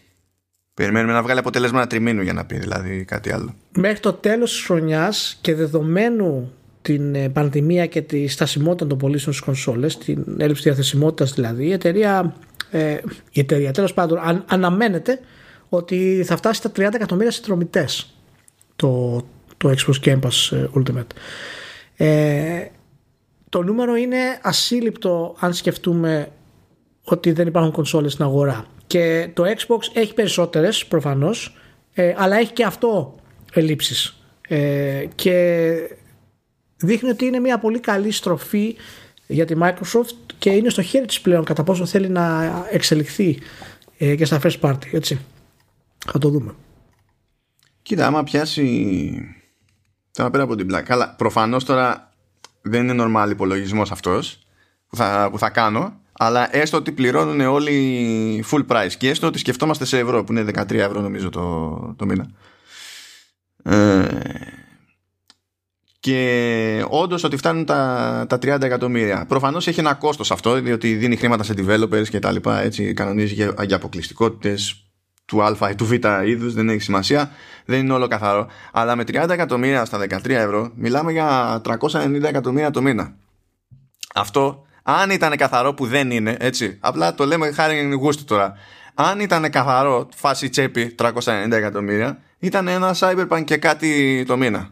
Περιμένουμε 0.75 1.13
να 1.13 1.23
βγάλει 1.23 1.39
αποτέλεσμα 1.39 1.79
ένα 1.79 1.87
τριμήνου 1.87 2.23
για 2.23 2.33
να 2.33 2.45
πει 2.45 2.59
δηλαδή 2.59 3.05
κάτι 3.05 3.33
άλλο. 3.33 3.55
Μέχρι 3.77 4.01
το 4.01 4.13
τέλος 4.13 4.51
της 4.53 4.61
χρονιάς 4.65 5.39
και 5.41 5.55
δεδομένου 5.55 6.53
την 6.83 7.15
ε, 7.15 7.29
πανδημία 7.29 7.87
και 7.87 8.03
τη 8.03 8.27
στασιμότητα 8.29 8.87
των 8.87 8.99
πωλήσεων 8.99 9.35
στις 9.35 9.47
κονσόλες, 9.47 9.99
την 9.99 10.25
έλλειψη 10.39 10.63
διαθεσιμότητας 10.63 11.33
δηλαδή, 11.35 11.67
η 11.67 11.73
εταιρεία, 11.73 12.35
ε, 12.71 12.97
η 13.31 13.41
εταιρεία 13.41 13.73
τέλος 13.73 13.95
πάντων 13.95 14.19
αν, 14.19 14.45
αναμένεται 14.49 15.21
ότι 15.69 16.23
θα 16.27 16.37
φτάσει 16.37 16.59
στα 16.59 16.71
30 16.77 16.95
εκατομμύρια 16.95 17.31
συνδρομητές 17.31 18.15
το, 18.77 19.21
το 19.57 19.75
Xbox 19.77 20.07
Game 20.09 20.21
Pass 20.21 20.57
ε, 20.57 20.65
Ultimate. 20.75 21.07
Ε, 21.97 22.65
το 23.55 23.63
νούμερο 23.63 23.97
είναι 23.97 24.39
ασύλληπτο 24.43 25.37
αν 25.39 25.55
σκεφτούμε 25.55 26.29
ότι 27.05 27.33
δεν 27.33 27.47
υπάρχουν 27.47 27.73
κονσόλες 27.73 28.13
στην 28.13 28.25
αγορά. 28.25 28.67
Και 28.87 29.31
το 29.35 29.43
Xbox 29.45 29.79
έχει 29.93 30.15
περισσότερες 30.15 30.87
προφανώς, 30.87 31.57
ε, 31.93 32.15
αλλά 32.17 32.37
έχει 32.37 32.53
και 32.53 32.65
αυτό 32.65 33.15
ελλείψεις. 33.53 34.25
Ε, 34.49 35.07
και 35.15 35.75
δείχνει 36.77 37.09
ότι 37.09 37.25
είναι 37.25 37.39
μια 37.39 37.59
πολύ 37.59 37.81
καλή 37.81 38.11
στροφή 38.11 38.77
για 39.27 39.45
τη 39.45 39.55
Microsoft 39.61 40.35
και 40.39 40.51
είναι 40.51 40.69
στο 40.69 40.83
χέρι 40.83 41.07
της 41.07 41.21
πλέον 41.21 41.45
κατά 41.45 41.65
πόσο 41.65 41.87
θέλει 41.87 42.09
να 42.09 42.53
εξελιχθεί 42.71 43.39
ε, 43.99 44.15
και 44.15 44.25
στα 44.25 44.41
first 44.43 44.61
party, 44.61 44.93
έτσι. 44.93 45.21
Θα 46.07 46.19
το 46.19 46.29
δούμε. 46.29 46.55
Κοίτα, 47.83 48.07
άμα 48.07 48.23
πιάσει. 48.23 49.37
Τώρα 50.13 50.31
πέρα 50.31 50.43
από 50.43 50.55
την 50.55 50.67
πλάκα. 50.67 50.85
Καλά, 50.85 51.15
προφανώς 51.19 51.65
τώρα 51.65 52.14
δεν 52.65 52.89
είναι 52.89 53.05
normal 53.07 53.31
υπολογισμός 53.31 53.91
αυτός 53.91 54.39
που 54.89 54.97
θα, 54.97 55.29
που 55.31 55.39
θα 55.39 55.51
κάνω. 55.51 55.93
Αλλά 56.13 56.57
έστω 56.57 56.77
ότι 56.77 56.93
πληρώνουν 56.93 57.41
όλοι 57.41 58.45
full 58.51 58.67
price 58.67 58.93
και 58.99 59.09
έστω 59.09 59.27
ότι 59.27 59.39
σκεφτόμαστε 59.39 59.85
σε 59.85 59.99
ευρώ 59.99 60.25
που 60.25 60.33
είναι 60.33 60.45
13 60.55 60.71
ευρώ 60.71 61.01
νομίζω 61.01 61.29
το, 61.29 61.95
το 61.97 62.07
μήνα. 62.07 62.31
Ε, 63.63 64.07
και 66.01 66.85
όντως 66.89 67.25
ότι 67.25 67.37
φτάνουν 67.37 67.65
τα, 67.65 68.27
τα 68.29 68.37
30 68.37 68.63
εκατομμύρια. 68.63 69.25
Προφανώς 69.29 69.67
έχει 69.67 69.81
ένα 69.81 69.95
κόστος 69.95 70.31
αυτό, 70.31 70.61
διότι 70.61 70.95
δίνει 70.95 71.17
χρήματα 71.17 71.43
σε 71.43 71.55
developers 71.57 72.09
και 72.09 72.19
τα 72.19 72.33
λοιπά. 72.33 72.61
Έτσι, 72.61 72.95
κανονίζει 72.95 73.35
για, 73.35 73.55
για 73.67 73.77
αποκλειστικότητες 73.77 74.85
του 75.25 75.43
Α 75.43 75.71
ή 75.71 75.75
του 75.75 75.87
Β 75.87 75.93
είδους, 76.27 76.55
δεν 76.55 76.69
έχει 76.69 76.81
σημασία. 76.81 77.31
Δεν 77.65 77.79
είναι 77.79 77.93
όλο 77.93 78.09
καθαρό. 78.09 78.47
Αλλά 78.73 78.97
με 78.97 79.03
30 79.07 79.29
εκατομμύρια 79.31 79.85
στα 79.85 79.99
13 79.99 80.29
ευρώ, 80.31 80.71
μιλάμε 80.75 81.13
για 81.13 81.61
390 81.65 82.23
εκατομμύρια 82.23 82.71
το 82.71 82.83
μήνα. 82.83 83.15
Αυτό, 84.15 84.67
αν 84.83 85.11
ήταν 85.11 85.37
καθαρό 85.37 85.75
που 85.75 85.87
δεν 85.87 86.11
είναι, 86.11 86.37
έτσι, 86.39 86.77
απλά 86.81 87.15
το 87.15 87.27
λέμε 87.27 87.51
χάρη 87.53 87.91
γούστου 87.93 88.25
τώρα. 88.25 88.55
Αν 88.95 89.21
ήταν 89.21 89.51
καθαρό, 89.51 90.09
φάση 90.15 90.49
τσέπη 90.49 90.95
390 90.99 91.51
εκατομμύρια, 91.51 92.19
ήταν 92.39 92.69
ένα 92.69 92.97
Cyberpunk 92.99 93.45
και 93.45 93.57
κάτι 93.57 94.23
το 94.27 94.37
μήνα. 94.37 94.71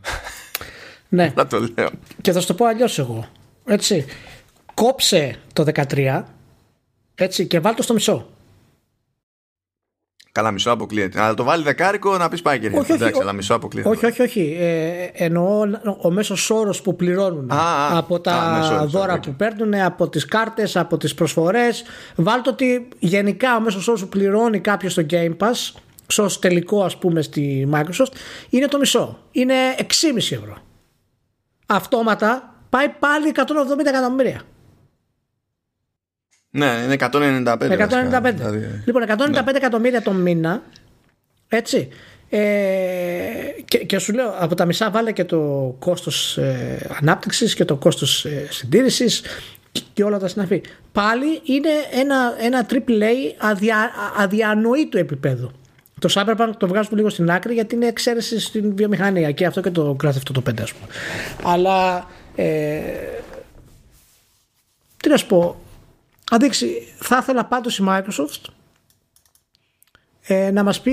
Ναι, 1.09 1.33
Να 1.37 1.47
το 1.47 1.59
λέω. 1.77 1.89
και 2.21 2.33
θα 2.33 2.41
σου 2.41 2.47
το 2.47 2.55
πω 2.55 2.67
αλλιώς 2.67 2.99
εγώ. 2.99 3.29
Έτσι. 3.65 4.05
Κόψε 4.75 5.39
το 5.53 5.65
13 5.75 6.23
έτσι, 7.15 7.47
και 7.47 7.61
βάλ 7.61 7.75
το 7.75 7.83
στο 7.83 7.95
μισό. 7.95 8.27
Καλά, 10.33 10.51
μισό 10.51 10.71
αποκλείεται. 10.71 11.21
Αλλά 11.21 11.35
το 11.35 11.45
βάλει 11.45 11.63
δεκάρικο 11.63 12.17
να 12.17 12.29
πεις 12.29 12.43
πάει 12.43 12.59
και 12.59 12.67
Όχι, 12.67 12.77
όχι, 12.77 12.93
Εντάξει, 12.93 13.19
ο- 13.19 13.23
αλλά 13.23 13.33
μισό 13.33 13.55
αποκλείεται. 13.55 13.89
Όχι, 13.89 14.07
όχι, 14.07 14.23
όχι. 14.23 14.57
Ε, 14.61 15.25
εννοώ 15.25 15.61
ο 16.03 16.11
μέσος 16.11 16.51
όρος 16.51 16.83
που 16.83 16.97
πληρώνουν 16.97 17.51
Α, 17.51 17.57
α, 17.57 17.99
από 17.99 18.21
τα 18.21 18.33
α, 18.33 18.59
ναι, 18.59 18.67
sorry, 18.69 18.83
sorry, 18.83 18.87
δώρα 18.87 19.17
okay. 19.17 19.23
που 19.23 19.35
παίρνουν, 19.35 19.75
από 19.75 20.09
τις 20.09 20.25
κάρτες, 20.25 20.77
από 20.77 20.97
τις 20.97 21.15
προσφορές. 21.15 21.85
Βάλτε 22.17 22.51
ότι 22.51 22.89
γενικά 22.99 23.57
ο 23.57 23.61
μέσος 23.61 23.89
όρος 23.89 24.01
που 24.01 24.09
πληρώνει 24.09 24.61
κάποιος 24.61 24.93
στο 24.93 25.03
Game 25.11 25.37
Pass, 25.39 25.81
ω 26.25 26.27
τελικό 26.41 26.83
ας 26.85 26.97
πούμε 26.97 27.23
στη 27.23 27.69
Microsoft, 27.73 28.13
είναι 28.51 28.67
το 28.67 28.79
μισό. 28.79 29.19
Είναι 29.33 29.55
6,5 29.79 30.37
ευρώ. 30.37 30.57
Αυτόματα 31.67 32.55
πάει 32.71 32.89
πάλι 32.89 33.29
170 33.29 33.87
εκατομμύρια. 33.87 34.41
Ναι, 36.55 36.83
είναι 36.85 36.97
195. 36.99 37.57
βασικά. 37.59 38.21
195. 38.23 38.35
Δηλαδή, 38.35 38.83
Λοιπόν, 38.85 39.03
195 39.09 39.55
εκατομμύρια 39.55 40.03
το 40.03 40.13
μήνα 40.13 40.63
Έτσι. 41.49 41.89
Ε, 42.29 42.41
και, 43.65 43.79
και 43.79 43.99
σου 43.99 44.13
λέω 44.13 44.35
από 44.39 44.55
τα 44.55 44.65
μισά 44.65 44.91
βάλε 44.91 45.13
και 45.13 45.25
το 45.25 45.39
κόστος 45.79 46.39
ε, 46.39 46.91
ανάπτυξης 47.01 47.55
και 47.55 47.65
το 47.65 47.77
κόστος 47.77 48.25
ε, 48.25 48.47
συντήρησης 48.51 49.23
και 49.93 50.05
όλα 50.05 50.19
τα 50.19 50.29
συναφή. 50.29 50.63
Πάλι 50.93 51.41
είναι 51.45 51.69
ένα, 52.01 52.35
ένα 52.41 52.67
AAA 52.71 53.35
αδια, 53.39 53.91
αδιανοήτου 54.17 54.99
επίπεδου. 54.99 55.51
Το 55.99 56.09
Cyberpunk 56.15 56.51
το 56.57 56.67
βγάζουμε 56.67 56.97
λίγο 56.97 57.09
στην 57.09 57.31
άκρη 57.31 57.55
γιατί 57.55 57.75
είναι 57.75 57.87
εξαίρεση 57.87 58.41
στην 58.41 58.77
βιομηχανία 58.77 59.31
και 59.31 59.47
αυτό 59.47 59.61
και 59.61 59.71
το 59.71 59.97
Grand 60.03 60.09
Theft 60.09 60.37
Auto 60.37 60.51
5 60.51 60.61
ας 60.63 60.73
πούμε. 60.73 60.87
Αλλά 61.43 62.07
ε, 62.35 62.81
τι 64.97 65.09
να 65.09 65.17
σου 65.17 65.27
πω 65.27 65.62
αντίξει, 66.35 66.95
θα 66.99 67.19
ήθελα 67.21 67.45
πάντως 67.45 67.79
η 67.79 67.85
Microsoft 67.89 68.53
ε, 70.23 70.51
να 70.51 70.63
μας 70.63 70.81
πει 70.81 70.93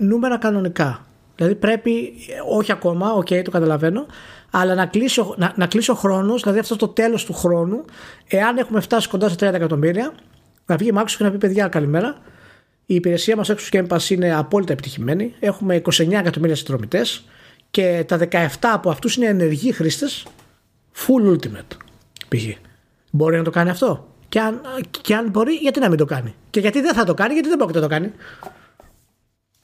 νούμερα 0.00 0.38
κανονικά. 0.38 1.06
Δηλαδή 1.36 1.54
πρέπει, 1.54 2.12
όχι 2.50 2.72
ακόμα, 2.72 3.12
OK, 3.12 3.26
okay, 3.26 3.42
το 3.44 3.50
καταλαβαίνω, 3.50 4.06
αλλά 4.50 4.74
να 4.74 4.86
κλείσει, 4.86 5.22
να, 5.36 5.52
να 5.56 5.66
κλείσει 5.66 5.90
ο 5.90 5.94
χρόνος, 5.94 6.42
δηλαδή 6.42 6.58
αυτό 6.58 6.76
το 6.76 6.88
τέλος 6.88 7.24
του 7.24 7.32
χρόνου, 7.32 7.84
εάν 8.28 8.56
έχουμε 8.56 8.80
φτάσει 8.80 9.08
κοντά 9.08 9.28
σε 9.28 9.34
30 9.34 9.40
εκατομμύρια, 9.40 10.12
να 10.66 10.76
βγει 10.76 10.88
η 10.88 10.92
Microsoft 10.96 11.14
και 11.16 11.24
να 11.24 11.30
πει 11.30 11.38
παιδιά 11.38 11.68
καλημέρα, 11.68 12.16
η 12.86 12.94
υπηρεσία 12.94 13.36
μας 13.36 13.48
έξω 13.48 13.68
Game 13.72 13.86
Pass 13.86 14.10
είναι 14.10 14.34
απόλυτα 14.34 14.72
επιτυχημένη, 14.72 15.34
έχουμε 15.40 15.82
29 15.84 16.12
εκατομμύρια 16.12 16.56
συνδρομητές 16.56 17.24
και 17.70 18.04
τα 18.08 18.18
17 18.30 18.46
από 18.60 18.90
αυτούς 18.90 19.16
είναι 19.16 19.26
ενεργοί 19.26 19.72
χρήστες, 19.72 20.26
full 20.94 21.32
ultimate 21.32 21.76
π.χ. 22.28 22.44
Μπορεί 23.10 23.36
να 23.36 23.42
το 23.44 23.50
κάνει 23.50 23.70
αυτό; 23.70 24.15
Και 24.28 24.40
αν, 24.40 24.60
και 25.00 25.14
αν 25.14 25.28
μπορεί, 25.30 25.52
γιατί 25.52 25.80
να 25.80 25.88
μην 25.88 25.98
το 25.98 26.04
κάνει; 26.04 26.34
Και 26.50 26.60
γιατί 26.60 26.80
δεν 26.80 26.94
θα 26.94 27.04
το 27.04 27.14
κάνει, 27.14 27.32
γιατί 27.32 27.48
δεν 27.48 27.56
πρόκειται 27.58 27.80
να 27.80 27.84
το 27.88 27.90
κάνει; 27.90 28.12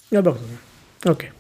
Δεν 0.08 0.22
πρόκειται 0.22 0.44
να 0.44 0.52
το 1.00 1.16
κάνει. 1.16 1.18
Okay. 1.22 1.30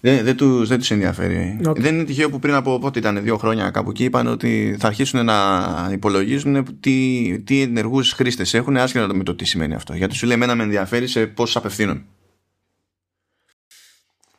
Δεν, 0.00 0.24
δεν, 0.24 0.36
τους, 0.36 0.68
δεν 0.68 0.78
τους 0.78 0.90
ενδιαφέρει. 0.90 1.60
Okay. 1.64 1.76
Δεν 1.76 1.94
είναι 1.94 2.04
τυχαίο 2.04 2.30
που 2.30 2.38
πριν 2.38 2.54
από 2.54 2.78
πότε 2.78 2.98
ήταν 2.98 3.22
δύο 3.22 3.36
χρόνια 3.36 3.70
κάπου 3.70 3.90
εκεί 3.90 4.04
είπαν 4.04 4.26
ότι 4.26 4.76
θα 4.78 4.86
αρχίσουν 4.86 5.24
να 5.24 5.88
υπολογίζουν 5.92 6.80
τι, 6.80 7.38
τι 7.44 7.62
ενεργούς 7.62 8.12
χρήστες 8.12 8.54
έχουν 8.54 8.76
άσχετα 8.76 9.14
με 9.14 9.24
το 9.24 9.34
τι 9.34 9.44
σημαίνει 9.44 9.74
αυτό. 9.74 9.94
Γιατί 9.94 10.14
σου 10.14 10.26
λέει 10.26 10.36
εμένα 10.36 10.54
με 10.54 10.62
ενδιαφέρει 10.62 11.06
σε 11.06 11.26
πόσους 11.26 11.56
απευθύνουν. 11.56 12.04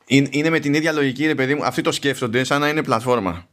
Είναι 0.08 0.50
με 0.50 0.60
την 0.60 0.74
ίδια 0.74 0.92
λογική 0.92 1.26
ρε 1.26 1.36
παιδί 1.36 1.56
μου 1.56 1.66
αυτοί 1.66 1.82
το 1.82 1.92
σκέφτονται 1.92 2.44
σαν 2.44 2.60
να 2.60 2.70
είναι 2.70 2.84
πλατφόρμα. 2.84 3.48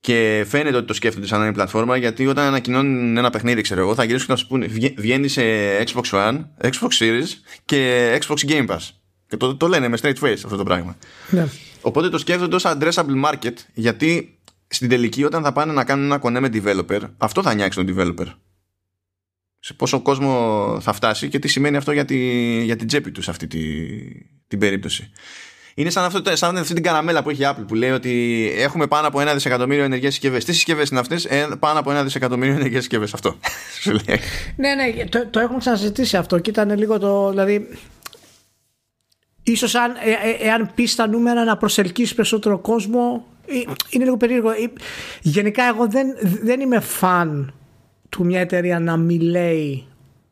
Και 0.00 0.46
φαίνεται 0.48 0.76
ότι 0.76 0.86
το 0.86 0.94
σκέφτονται 0.94 1.26
σαν 1.26 1.38
να 1.38 1.44
είναι 1.44 1.54
πλατφόρμα 1.54 1.96
γιατί 1.96 2.26
όταν 2.26 2.46
ανακοινώνουν 2.46 3.16
ένα 3.16 3.30
παιχνίδι, 3.30 3.60
ξέρω 3.60 3.80
εγώ, 3.80 3.94
θα 3.94 4.04
γυρίσουν 4.04 4.26
να 4.28 4.36
σου 4.36 4.46
πούνε 4.46 4.66
βγαίνει 4.96 5.28
σε 5.28 5.42
Xbox 5.82 6.02
One, 6.10 6.44
Xbox 6.60 6.98
Series 6.98 7.26
και 7.64 8.18
Xbox 8.20 8.50
Game 8.50 8.66
Pass. 8.66 8.88
Και 9.26 9.36
το, 9.36 9.56
το 9.56 9.68
λένε 9.68 9.88
με 9.88 9.98
straight 10.02 10.18
face 10.20 10.32
αυτό 10.44 10.56
το 10.56 10.62
πράγμα. 10.62 10.96
Ναι. 11.30 11.46
Οπότε 11.80 12.08
το 12.08 12.18
σκέφτονται 12.18 12.54
ως 12.56 12.62
addressable 12.66 13.24
market 13.24 13.54
γιατί 13.74 14.38
στην 14.66 14.88
τελική 14.88 15.24
όταν 15.24 15.42
θα 15.42 15.52
πάνε 15.52 15.72
να 15.72 15.84
κάνουν 15.84 16.04
ένα 16.04 16.18
κονέ 16.18 16.40
με 16.40 16.48
developer, 16.52 17.00
αυτό 17.16 17.42
θα 17.42 17.54
νιάξει 17.54 17.84
τον 17.84 17.94
developer. 17.96 18.26
Σε 19.58 19.74
πόσο 19.74 20.00
κόσμο 20.00 20.78
θα 20.80 20.92
φτάσει 20.92 21.28
και 21.28 21.38
τι 21.38 21.48
σημαίνει 21.48 21.76
αυτό 21.76 21.92
για, 21.92 22.04
τη, 22.04 22.16
για 22.62 22.76
την 22.76 22.86
τσέπη 22.86 23.10
τους 23.10 23.24
σε 23.24 23.30
αυτή 23.30 23.46
τη, 23.46 23.58
την 24.48 24.58
περίπτωση. 24.58 25.10
Είναι 25.74 25.90
σαν, 25.90 26.04
αυτό, 26.04 26.36
σαν 26.36 26.56
αυτή 26.56 26.74
την 26.74 26.82
καραμέλα 26.82 27.22
που 27.22 27.30
έχει 27.30 27.42
η 27.42 27.46
Apple 27.48 27.64
που 27.66 27.74
λέει 27.74 27.90
ότι 27.90 28.44
έχουμε 28.56 28.86
πάνω 28.86 29.06
από 29.08 29.20
ένα 29.20 29.34
δισεκατομμύριο 29.34 29.84
ενεργές 29.84 30.12
συσκευές. 30.12 30.44
Τι 30.44 30.52
συσκευές 30.52 30.88
είναι 30.88 31.00
αυτές, 31.00 31.24
ε, 31.24 31.48
πάνω 31.58 31.78
από 31.78 31.90
ένα 31.90 32.04
δισεκατομμύριο 32.04 32.54
ενεργές 32.54 32.78
συσκευές. 32.78 33.14
Αυτό. 33.14 33.36
ναι, 34.56 34.74
ναι, 34.74 35.04
το, 35.04 35.26
το 35.30 35.40
έχουμε 35.40 35.58
ξαναζητήσει 35.58 36.16
αυτό 36.16 36.38
και 36.38 36.50
ήταν 36.50 36.78
λίγο 36.78 36.98
το. 36.98 37.30
Δηλαδή, 37.30 37.68
ίσως 39.42 39.74
αν, 39.74 39.90
ε, 39.90 40.10
ε, 40.10 40.48
εάν 40.48 40.70
πει 40.74 40.88
τα 40.96 41.08
νούμερα 41.08 41.44
να 41.44 41.56
προσελκύσει 41.56 42.14
περισσότερο 42.14 42.58
κόσμο 42.58 43.26
ε, 43.46 43.54
είναι 43.90 44.04
λίγο 44.04 44.16
περίεργο 44.16 44.50
γενικά 45.20 45.64
εγώ 45.64 45.88
δεν, 45.88 46.06
δεν 46.42 46.60
είμαι 46.60 46.80
φαν 46.80 47.54
του 48.08 48.24
μια 48.24 48.40
εταιρεία 48.40 48.80
να 48.80 48.96
μιλάει 48.96 49.82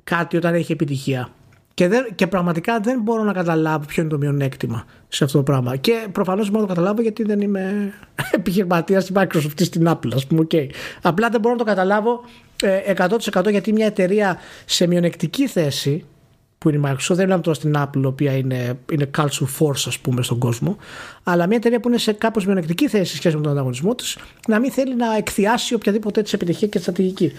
κάτι 0.05 0.37
όταν 0.37 0.55
έχει 0.55 0.73
επιτυχία 0.73 1.33
και, 1.79 1.89
δεν, 1.89 2.07
και 2.15 2.27
πραγματικά 2.27 2.81
δεν 2.81 3.01
μπορώ 3.01 3.23
να 3.23 3.33
καταλάβω 3.33 3.85
ποιο 3.87 4.03
είναι 4.03 4.11
το 4.11 4.19
μειονέκτημα 4.19 4.85
σε 5.09 5.25
αυτό 5.25 5.37
το 5.37 5.45
πράγμα. 5.45 5.77
Και 5.77 6.07
προφανώς 6.13 6.51
μπορώ 6.51 6.61
να 6.61 6.67
το 6.67 6.75
καταλάβω 6.75 7.03
γιατί 7.03 7.23
δεν 7.23 7.41
είμαι 7.41 7.93
επιχειρηματίας 8.39 9.03
στην 9.03 9.17
Microsoft 9.19 9.61
ή 9.61 9.65
στην 9.65 9.89
Apple, 9.89 10.11
ας 10.15 10.27
πούμε. 10.27 10.47
Okay. 10.51 10.67
Απλά 11.03 11.29
δεν 11.29 11.41
μπορώ 11.41 11.55
να 11.55 11.61
το 11.61 11.67
καταλάβω 11.67 12.25
100% 13.35 13.51
γιατί 13.51 13.73
μια 13.73 13.87
εταιρεία 13.87 14.39
σε 14.65 14.87
μειονεκτική 14.87 15.49
θέση 15.49 16.05
που 16.59 16.69
είναι 16.69 16.79
η 16.79 16.91
Microsoft, 16.93 17.15
δεν 17.15 17.25
μιλάμε 17.25 17.43
τώρα 17.43 17.57
στην 17.57 17.75
Apple, 17.77 18.03
η 18.03 18.07
οποία 18.07 18.33
είναι, 18.33 18.79
είναι 18.93 19.11
culture 19.17 19.49
force, 19.59 19.83
ας 19.87 19.99
πούμε, 19.99 20.23
στον 20.23 20.39
κόσμο, 20.39 20.77
αλλά 21.23 21.47
μια 21.47 21.57
εταιρεία 21.57 21.81
που 21.81 21.89
είναι 21.89 21.99
σε 21.99 22.13
κάπως 22.13 22.47
μειονεκτική 22.47 22.89
θέση 22.89 23.17
σχέση 23.17 23.37
με 23.37 23.43
τον 23.43 23.53
ανταγωνισμό 23.53 23.95
της, 23.95 24.19
να 24.49 24.59
μην 24.59 24.71
θέλει 24.71 24.97
να 24.97 25.17
εκθιάσει 25.17 25.75
οποιαδήποτε 25.75 26.23
τη 26.23 26.31
επιτυχία 26.35 26.69
και 26.69 26.79
στρατηγική. 26.79 27.33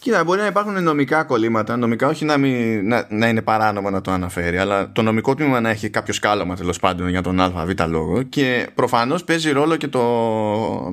Κοίτα, 0.00 0.24
μπορεί 0.24 0.40
να 0.40 0.46
υπάρχουν 0.46 0.82
νομικά 0.82 1.24
κολλήματα. 1.24 1.76
Νομικά, 1.76 2.08
όχι 2.08 2.24
να, 2.24 2.38
μην, 2.38 2.86
να, 2.88 3.06
να 3.10 3.28
είναι 3.28 3.42
παράνομο 3.42 3.90
να 3.90 4.00
το 4.00 4.10
αναφέρει, 4.10 4.58
αλλά 4.58 4.92
το 4.92 5.02
νομικό 5.02 5.34
τμήμα 5.34 5.60
να 5.60 5.70
έχει 5.70 5.90
κάποιο 5.90 6.14
σκάλωμα 6.14 6.56
τέλος 6.56 6.78
πάντων 6.78 7.08
για 7.08 7.22
τον 7.22 7.40
ΑΒ 7.40 7.70
λόγο. 7.88 8.22
Και 8.22 8.68
προφανώς 8.74 9.24
παίζει 9.24 9.50
ρόλο 9.50 9.76
και 9.76 9.88
το 9.88 10.00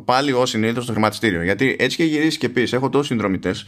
πάλι 0.05 0.31
ως 0.31 0.49
συνήθω 0.49 0.81
στο 0.81 0.91
χρηματιστήριο. 0.91 1.43
Γιατί 1.43 1.75
έτσι 1.79 1.97
και 1.97 2.03
γυρίσεις 2.03 2.37
και 2.37 2.49
πεις: 2.49 2.73
Έχω 2.73 2.89
τόσους 2.89 3.07
συνδρομητές. 3.07 3.65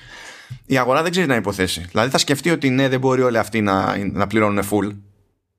Η 0.65 0.77
αγορά 0.77 1.01
δεν 1.01 1.11
ξέρει 1.11 1.27
να 1.27 1.35
υποθέσει. 1.35 1.85
Δηλαδή 1.91 2.09
θα 2.09 2.17
σκεφτεί 2.17 2.49
ότι 2.49 2.69
ναι, 2.69 2.89
δεν 2.89 2.99
μπορεί 2.99 3.21
όλοι 3.21 3.37
αυτοί 3.37 3.61
να, 3.61 3.97
να 4.11 4.27
πληρώνουν 4.27 4.63
full. 4.63 4.95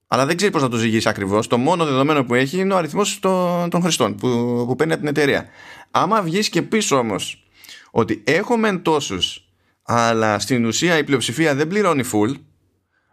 Αλλά 0.07 0.27
δεν 0.27 0.37
ξέρει 0.37 0.53
πώς 0.53 0.63
να 0.63 0.69
το 0.69 0.77
ζυγίσει 0.77 1.09
ακριβώς. 1.09 1.47
Το 1.47 1.59
μόνο 1.59 1.85
δεδομένο 1.85 2.25
που 2.25 2.35
έχει 2.35 2.59
είναι 2.59 2.75
ο 2.75 2.77
αριθμός 2.77 3.19
των, 3.21 3.71
των 3.71 3.83
χρηστών 3.83 4.15
που, 4.15 4.29
που 4.67 4.77
παίρνει 4.77 4.93
από 4.93 5.01
την 5.01 5.11
εταιρεία. 5.11 5.49
Άμα 5.91 6.23
βγεις 6.23 6.49
και 6.49 6.63
πεις 6.63 6.91
όμως 6.91 7.45
ότι 7.91 8.23
έχω 8.27 8.57
μεν 8.57 8.83
τόσους 8.83 9.45
αλλά 9.93 10.39
στην 10.39 10.65
ουσία 10.65 10.99
η 10.99 11.05
πλειοψηφία 11.05 11.55
δεν 11.55 11.69
πληρώνει 11.69 12.05
full, 12.13 12.35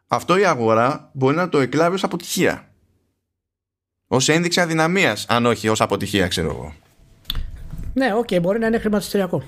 αυτό 0.08 0.38
η 0.38 0.46
αγορά 0.46 1.10
μπορεί 1.13 1.36
να 1.36 1.50
το 1.50 1.60
εκλάβει 1.60 1.96
ως 1.96 2.04
αποτυχία. 2.04 2.72
Ως 4.08 4.30
ένδειξη 4.30 4.62
αδυναμίας, 4.62 5.26
αν 5.30 5.46
όχι 5.46 5.70
ως 5.70 5.82
αποτυχία, 5.82 6.28
ξέρω 6.28 6.50
εγώ. 6.50 6.74
Ναι, 7.94 8.13
OK, 8.13 8.28
okay, 8.32 8.42
μπορεί 8.42 8.60
να 8.60 8.68
είναι 8.68 8.80
χρηματιστηριακό. 8.80 9.44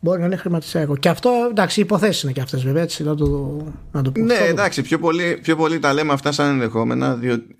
Μπορεί 0.00 0.20
να 0.20 0.26
είναι 0.26 0.36
χρηματιστηριακό. 0.36 0.96
Και 0.96 1.08
αυτό, 1.08 1.30
εντάξει, 1.50 1.80
υποθέσεις 1.80 2.22
είναι 2.22 2.32
και 2.32 2.40
αυτές, 2.40 2.64
βέβαια, 2.64 2.82
έτσι, 2.82 3.02
να 3.02 3.14
το, 3.14 3.26
να 3.92 4.02
το 4.02 4.10
πω. 4.10 4.20
Ναι, 4.20 4.34
εντάξει, 4.34 4.82
πιο 4.82 4.98
πολύ, 4.98 5.38
πιο 5.42 5.56
πολύ 5.56 5.78
τα 5.78 5.92
λέμε 5.92 6.12
αυτά 6.12 6.32
σαν 6.32 6.48
ενδεχόμενα, 6.48 7.14
διότι 7.14 7.56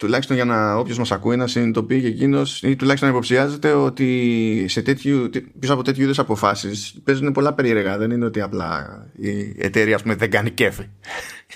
τουλάχιστον 0.00 0.36
για 0.36 0.44
να 0.44 0.74
όποιος 0.74 0.98
μας 0.98 1.12
ακούει 1.12 1.36
να 1.36 1.46
συνειδητοποιεί 1.46 2.00
και 2.00 2.06
εκείνος 2.06 2.62
ή 2.62 2.76
τουλάχιστον 2.76 3.08
να 3.08 3.14
υποψιάζεται 3.14 3.72
ότι 3.72 4.64
σε 4.68 4.82
τέτοιου, 4.82 5.30
πίσω 5.58 5.72
από 5.72 5.82
τέτοιου 5.82 6.02
είδους 6.02 6.18
αποφάσεις 6.18 6.94
παίζουν 7.04 7.32
πολλά 7.32 7.52
περίεργα. 7.52 7.98
Δεν 7.98 8.10
είναι 8.10 8.24
ότι 8.24 8.40
απλά 8.40 8.86
η 9.16 9.54
εταιρεία 9.58 9.98
πούμε, 9.98 10.14
δεν 10.14 10.30
κάνει 10.30 10.50
κέφι. 10.50 10.86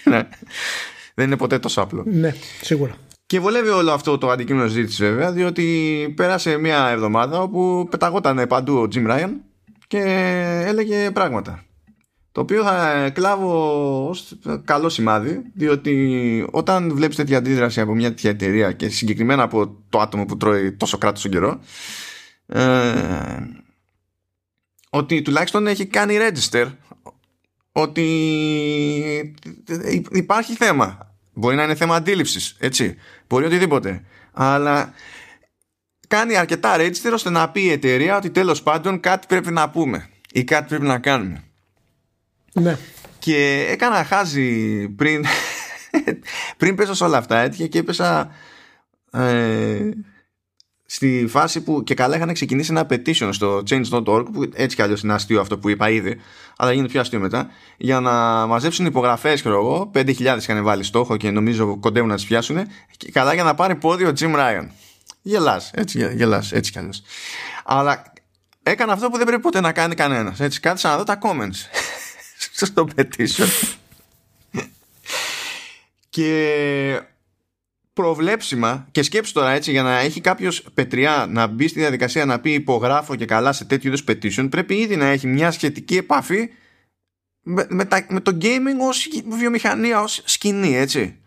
Ναι. 0.05 0.29
δεν 1.15 1.27
είναι 1.27 1.37
ποτέ 1.37 1.59
τόσο 1.59 1.81
απλό. 1.81 2.03
Ναι, 2.07 2.35
σίγουρα. 2.63 2.95
Και 3.27 3.41
βολεύει 3.41 3.69
όλο 3.69 3.93
αυτό 3.93 4.19
το 4.19 4.31
αντικείμενο 4.31 4.69
συζήτηση 4.69 5.03
βέβαια, 5.05 5.33
διότι 5.33 6.13
πέρασε 6.17 6.57
μια 6.57 6.89
εβδομάδα 6.89 7.41
όπου 7.41 7.87
πεταγόταν 7.91 8.47
παντού 8.49 8.77
ο 8.77 8.89
Jim 8.95 9.11
Ryan 9.11 9.31
και 9.87 10.01
έλεγε 10.67 11.11
πράγματα. 11.11 11.65
Το 12.35 12.41
οποίο 12.41 12.63
θα 12.63 13.11
κλάβω 13.11 14.09
ως 14.09 14.39
καλό 14.65 14.89
σημάδι, 14.89 15.43
διότι 15.55 16.47
όταν 16.51 16.95
βλέπεις 16.95 17.17
τέτοια 17.17 17.39
αντίδραση 17.39 17.81
από 17.81 17.95
μια 17.95 18.09
τέτοια 18.09 18.31
εταιρεία 18.31 18.73
και 18.73 18.89
συγκεκριμένα 18.89 19.43
από 19.43 19.77
το 19.89 20.01
άτομο 20.01 20.25
που 20.25 20.37
τρώει 20.37 20.73
τόσο 20.73 20.99
κράτος 20.99 21.19
στον 21.19 21.31
καιρό, 21.31 21.61
ε, 22.47 23.39
ότι 24.91 25.23
τουλάχιστον 25.23 25.67
έχει 25.67 25.87
κάνει 25.87 26.17
register 26.19 26.67
ότι 27.73 28.07
υπάρχει 30.11 30.55
θέμα. 30.55 31.17
Μπορεί 31.33 31.57
να 31.57 31.63
είναι 31.63 31.75
θέμα 31.75 31.97
αντίληψης, 31.97 32.57
έτσι. 32.59 32.97
Μπορεί 33.27 33.45
οτιδήποτε. 33.45 34.05
Αλλά 34.33 34.93
κάνει 36.09 36.37
αρκετά 36.37 36.77
register 36.79 37.11
ώστε 37.13 37.31
να 37.31 37.51
πει 37.51 37.61
η 37.61 37.71
εταιρεία 37.71 38.17
ότι 38.17 38.31
τέλος 38.31 38.63
πάντων 38.63 39.01
κάτι 39.01 39.27
πρέπει 39.27 39.51
να 39.51 39.71
πούμε 39.71 40.09
ή 40.33 40.45
κάτι 40.45 40.69
πρέπει 40.69 40.87
να 40.87 40.99
κάνουμε. 40.99 41.45
Ναι. 42.55 42.79
Και 43.19 43.67
έκανα 43.69 44.05
χάζι 44.05 44.89
πριν, 44.89 45.25
πριν 46.59 46.75
πέσω 46.75 46.95
σε 46.95 47.05
όλα 47.05 47.19
αυτά. 47.19 47.39
Έτυχε 47.39 47.67
και 47.67 47.79
έπεσα 47.79 48.31
ε, 49.13 49.91
στη 50.87 51.27
φάση 51.29 51.61
που 51.61 51.83
και 51.83 51.95
καλά 51.95 52.17
είχαν 52.17 52.33
ξεκινήσει 52.33 52.71
ένα 52.71 52.87
petition 52.91 53.29
στο 53.31 53.63
change.org 53.71 54.25
που 54.33 54.51
έτσι 54.55 54.77
κι 54.77 54.83
αλλιώς 54.83 55.03
είναι 55.03 55.13
αστείο 55.13 55.41
αυτό 55.41 55.59
που 55.59 55.69
είπα 55.69 55.91
ήδη 55.91 56.21
αλλά 56.57 56.73
γίνεται 56.73 56.91
πιο 56.91 57.01
αστείο 57.01 57.21
μετά 57.21 57.51
για 57.77 58.01
να 58.01 58.47
μαζέψουν 58.47 58.87
υπογραφές 58.87 59.41
ξέρω 59.41 59.55
εγώ 59.55 59.91
5.000 59.95 60.37
είχαν 60.39 60.65
βάλει 60.65 60.83
στόχο 60.83 61.17
και 61.17 61.31
νομίζω 61.31 61.79
κοντεύουν 61.79 62.09
να 62.09 62.15
τις 62.15 62.25
πιάσουν 62.25 62.67
και 62.97 63.11
καλά 63.11 63.35
για 63.35 63.43
να 63.43 63.55
πάρει 63.55 63.75
πόδι 63.75 64.05
ο 64.05 64.13
Jim 64.19 64.35
Ryan 64.35 64.67
γελάς 65.23 65.71
έτσι, 65.75 66.11
γελάς, 66.15 66.53
έτσι 66.53 66.73
κι 66.73 66.79
αλλιώς 66.79 67.03
αλλά 67.65 68.13
έκανα 68.63 68.93
αυτό 68.93 69.09
που 69.11 69.17
δεν 69.17 69.27
πρέπει 69.27 69.43
ποτέ 69.43 69.61
να 69.61 69.73
κάνει 69.73 69.95
κανένας 69.95 70.41
έτσι 70.41 70.61
κάθισα 70.61 70.89
να 70.89 70.97
δω 70.97 71.05
τα 71.05 71.19
comments 71.23 71.79
στο 72.53 72.89
petition. 72.97 73.49
και 76.11 77.01
προβλέψιμα 77.93 78.89
και 78.91 79.03
σκέψου 79.03 79.33
τώρα 79.33 79.51
έτσι 79.51 79.71
για 79.71 79.83
να 79.83 79.99
έχει 79.99 80.21
κάποιος 80.21 80.63
πετριά 80.75 81.27
να 81.29 81.47
μπει 81.47 81.69
στη 81.69 81.79
διαδικασία 81.79 82.25
να 82.25 82.41
πει 82.41 82.53
υπογράφω 82.53 83.15
και 83.15 83.25
καλά 83.25 83.53
σε 83.53 83.65
τέτοιου 83.65 83.89
είδους 83.89 84.05
petition 84.09 84.47
πρέπει 84.51 84.75
ήδη 84.75 84.97
να 84.97 85.07
έχει 85.07 85.27
μια 85.27 85.51
σχετική 85.51 85.97
επαφή 85.97 86.49
με, 87.43 87.67
με, 88.09 88.21
το 88.21 88.39
gaming 88.41 88.81
ως 88.81 89.09
βιομηχανία, 89.29 90.01
ως 90.01 90.23
σκηνή 90.25 90.77
έτσι 90.77 91.19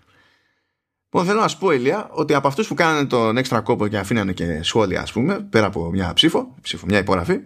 Λοιπόν, 1.10 1.25
θέλω 1.25 1.41
να 1.41 1.47
σου 1.47 1.58
πω, 1.58 1.71
Ηλία, 1.71 2.10
ότι 2.12 2.34
από 2.34 2.47
αυτούς 2.47 2.67
που 2.67 2.73
κάνανε 2.73 3.08
τον 3.08 3.38
έξτρα 3.38 3.62
κόπο 3.62 3.88
και 3.88 3.97
αφήνανε 3.97 4.34
και 4.34 4.60
σχόλια, 4.63 5.01
ας 5.01 5.12
πούμε, 5.12 5.39
πέρα 5.39 5.65
από 5.65 5.89
μια 5.89 6.13
ψήφο, 6.13 6.56
ψήφο 6.62 6.86
μια 6.86 6.97
υπογραφή, 6.97 7.39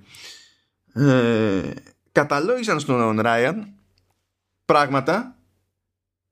ε, 0.93 1.61
καταλόγησαν 2.11 2.79
στον 2.79 3.19
Ράιαν 3.19 3.73
πράγματα 4.65 5.35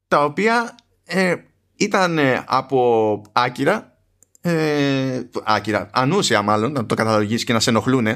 τα 0.07 0.23
οποία 0.23 0.75
ε, 1.05 1.35
ήταν 1.75 2.19
από 2.45 3.21
άκυρα, 3.31 3.97
ε, 4.41 5.21
άκυρα, 5.43 5.89
ανούσια 5.93 6.41
μάλλον, 6.41 6.71
να 6.71 6.85
το 6.85 6.95
καταλογίσεις 6.95 7.43
και 7.43 7.53
να 7.53 7.59
σε 7.59 7.69
ενοχλούν, 7.69 8.07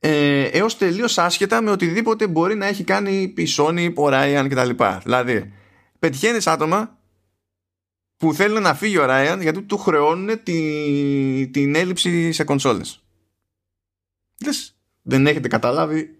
ε, 0.00 0.42
έως 0.42 0.76
τελείως 0.76 1.18
άσχετα 1.18 1.62
με 1.62 1.70
οτιδήποτε 1.70 2.26
μπορεί 2.26 2.54
να 2.54 2.66
έχει 2.66 2.84
κάνει 2.84 3.34
η 3.36 3.48
Sony, 3.56 3.92
ο 3.94 4.06
Ryan 4.06 4.46
κτλ. 4.50 4.84
Δηλαδή, 5.02 5.52
πετυχαίνεις 5.98 6.46
άτομα 6.46 6.98
που 8.16 8.34
θέλουν 8.34 8.62
να 8.62 8.74
φύγει 8.74 8.98
ο 8.98 9.04
Ράιαν 9.04 9.40
γιατί 9.40 9.62
του 9.62 9.78
χρεώνουν 9.78 10.42
τη, 10.42 11.48
την 11.52 11.74
έλλειψη 11.74 12.32
σε 12.32 12.44
κονσόλες. 12.44 13.02
Λες, 14.44 14.76
δεν 15.02 15.26
έχετε 15.26 15.48
καταλάβει 15.48 16.17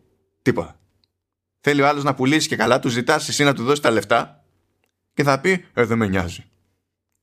τίποτα. 0.49 0.79
Θέλει 1.61 1.83
ο 1.83 1.89
άλλος 1.89 2.05
να 2.05 2.15
πουλήσει 2.15 2.49
και 2.49 2.57
καλά, 2.57 2.79
του 2.79 2.89
ζητάς 2.89 3.29
εσύ 3.29 3.45
να 3.45 3.55
του 3.55 3.65
δώσεις 3.65 3.81
τα 3.81 3.91
λεφτά 3.91 4.45
και 5.15 5.23
θα 5.23 5.41
πει, 5.41 5.65
ε, 5.75 5.85
δεν 5.85 5.99
με 5.99 6.07
νοιάζει. 6.07 6.45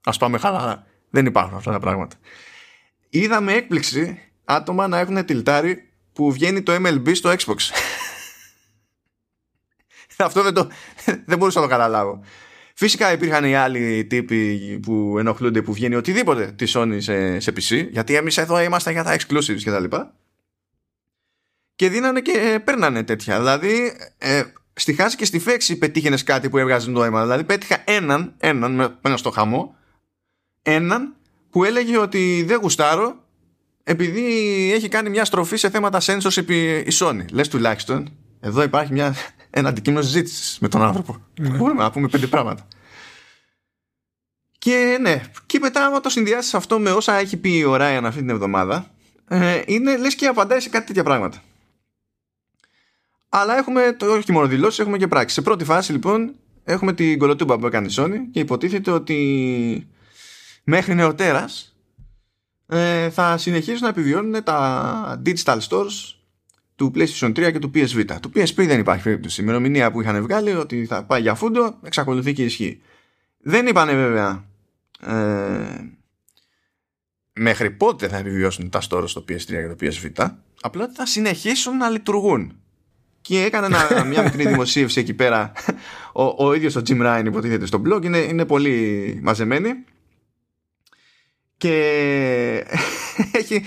Ας 0.04 0.18
πάμε 0.18 0.38
χαλαρά. 0.38 0.86
Δεν 1.10 1.26
υπάρχουν 1.26 1.58
αυτά 1.58 1.72
τα 1.72 1.80
πράγματα. 1.80 2.16
Είδαμε 3.10 3.54
έκπληξη 3.54 4.20
άτομα 4.46 4.88
να 4.88 5.00
έχουν 5.00 5.26
τυλτάρει 5.26 5.90
που 6.14 6.32
βγαίνει 6.32 6.62
το 6.62 6.76
MLB 6.76 7.16
στο 7.16 7.34
Xbox. 7.38 7.58
Αυτό 10.18 10.44
δεν, 10.44 10.54
το, 10.54 10.70
δεν 11.26 11.38
μπορούσα 11.38 11.60
να 11.60 11.66
το 11.66 11.72
καταλάβω. 11.72 12.24
Φυσικά 12.74 13.12
υπήρχαν 13.12 13.46
οι 13.46 13.56
άλλοι 13.56 14.06
τύποι 14.06 14.80
που 14.82 15.16
ενοχλούνται 15.20 15.62
που 15.62 15.74
βγαίνει 15.74 15.96
οτιδήποτε 15.96 16.52
τη 16.52 16.72
Sony 16.76 16.98
σε, 16.98 17.40
σε 17.40 17.54
PC, 17.56 17.88
γιατί 17.92 18.16
εμείς 18.16 18.38
εδώ 18.38 18.62
είμαστε 18.62 18.92
για 18.92 19.04
τα 19.04 19.16
exclusives 19.16 19.62
κτλ. 19.64 19.96
Και, 21.76 21.86
και 21.86 21.90
δίνανε 21.90 22.22
και 22.22 22.32
ε, 22.32 22.58
παίρνανε 22.58 23.04
τέτοια. 23.04 23.38
Δηλαδή, 23.38 23.98
ε, 24.18 24.44
στη 24.74 24.94
χάση 24.94 25.16
και 25.16 25.26
στη 25.26 25.40
φέξη 25.40 25.78
πετύχαινες 25.78 26.24
κάτι 26.24 26.50
που 26.50 26.58
έβγαζε 26.58 26.90
νόημα. 26.90 27.22
Δηλαδή, 27.22 27.44
πέτυχα 27.44 27.84
έναν, 27.86 28.34
έναν 28.38 28.76
με 28.76 28.98
ένα 29.02 29.18
στο 29.18 29.30
χαμό, 29.30 29.76
έναν 30.62 31.16
που 31.50 31.64
έλεγε 31.64 31.98
ότι 31.98 32.44
δεν 32.48 32.60
γουστάρω 32.60 33.24
επειδή 33.84 34.24
έχει 34.74 34.88
κάνει 34.88 35.10
μια 35.10 35.26
στροφή 35.26 35.56
σε 35.56 35.70
θέματα 35.70 36.02
sensors 36.02 36.38
επί 36.38 36.78
η 36.78 36.92
Sony. 37.00 37.26
Λες 37.32 37.48
τουλάχιστον, 37.48 38.18
εδώ 38.40 38.64
υπάρχει 38.64 38.94
μια 38.94 39.16
ένα 39.50 39.70
αντικείμενο 39.70 40.02
συζήτησης 40.02 40.58
με 40.60 40.68
τον 40.68 40.82
άνθρωπο. 40.82 41.26
Ναι. 41.40 41.50
Μπορούμε 41.50 41.84
να 41.84 41.92
πούμε 41.92 42.08
πέντε 42.08 42.28
πράγματα. 42.28 42.68
Και 44.58 44.98
ναι, 45.02 45.22
και 45.46 45.60
μετά, 45.60 45.86
άμα 45.86 46.00
το 46.00 46.10
συνδυάσεις 46.10 46.54
αυτό 46.54 46.80
με 46.80 46.92
όσα 46.92 47.14
έχει 47.14 47.38
πει 47.38 47.64
ο 47.68 47.76
Ράιαν 47.76 48.06
αυτή 48.06 48.20
την 48.20 48.30
εβδομάδα, 48.30 48.92
ε, 49.28 49.62
είναι 49.66 49.98
λες 49.98 50.16
και 50.16 50.28
απαντάει 50.28 50.60
σε 50.60 50.70
κάτι 50.70 50.86
τέτοια 50.86 51.04
πράγματα. 51.04 51.44
Αλλά 53.38 53.58
έχουμε 53.58 53.96
το, 54.00 54.12
όχι 54.12 54.32
μόνο 54.32 54.48
δηλώσεις, 54.48 54.80
έχουμε 54.80 54.98
και 54.98 55.08
πράξη. 55.08 55.36
Σε 55.36 55.42
πρώτη 55.42 55.64
φάση, 55.64 55.92
λοιπόν, 55.92 56.36
έχουμε 56.64 56.94
την 56.94 57.20
κολοτούμπα 57.20 57.58
που 57.58 57.66
έκανε 57.66 57.88
η 57.88 57.94
Sony 57.96 58.18
και 58.32 58.40
υποτίθεται 58.40 58.92
ότι 58.92 59.88
μέχρι 60.64 60.96
νεοτέρας 60.96 61.76
ε, 62.68 63.10
θα 63.10 63.38
συνεχίσουν 63.38 63.82
να 63.82 63.88
επιβιώνουν 63.88 64.44
τα 64.44 65.22
digital 65.26 65.60
stores 65.70 66.16
του 66.76 66.92
PlayStation 66.96 67.28
3 67.28 67.34
και 67.34 67.60
του 67.60 67.72
PS 67.74 67.88
Vita. 67.88 68.16
Του 68.22 68.32
PSP 68.36 68.66
δεν 68.68 68.80
υπάρχει 68.80 69.04
περίπτωση. 69.04 69.42
Η 69.42 69.44
ημερομηνία 69.48 69.92
που 69.92 70.02
είχαν 70.02 70.22
βγάλει 70.22 70.52
ότι 70.52 70.86
θα 70.86 71.04
πάει 71.04 71.22
για 71.22 71.36
φούντο 71.36 71.80
εξακολουθεί 71.84 72.34
και 72.34 72.44
ισχύει. 72.44 72.82
Δεν 73.38 73.68
είπανε 73.68 73.94
βέβαια 73.94 74.46
ε, 75.02 75.90
μέχρι 77.34 77.72
πότε 77.72 78.08
θα 78.08 78.18
επιβιώσουν 78.18 78.70
τα 78.70 78.82
στόρα 78.82 79.08
στο 79.08 79.22
PS3 79.30 79.46
και 79.46 79.68
το 79.68 79.76
PS 79.82 80.06
Vita. 80.06 80.30
Απλά 80.62 80.92
θα 80.94 81.06
συνεχίσουν 81.06 81.78
να 81.78 81.90
λειτουργούν. 81.90 82.60
Και 83.28 83.44
έκανε 83.44 83.68
μια 84.10 84.24
μικρή 84.24 84.48
δημοσίευση 84.48 85.00
εκεί 85.00 85.14
πέρα. 85.14 85.52
Ο, 86.14 86.46
ο 86.46 86.54
ίδιος 86.54 86.76
ο 86.76 86.82
Jim 86.88 87.02
Ryan 87.02 87.24
υποτίθεται 87.26 87.66
στο 87.66 87.82
blog. 87.86 88.06
Είναι, 88.06 88.18
είναι 88.18 88.46
πολύ 88.46 89.20
μαζεμένη. 89.24 89.70
Και 91.58 91.74
έχει, 93.40 93.64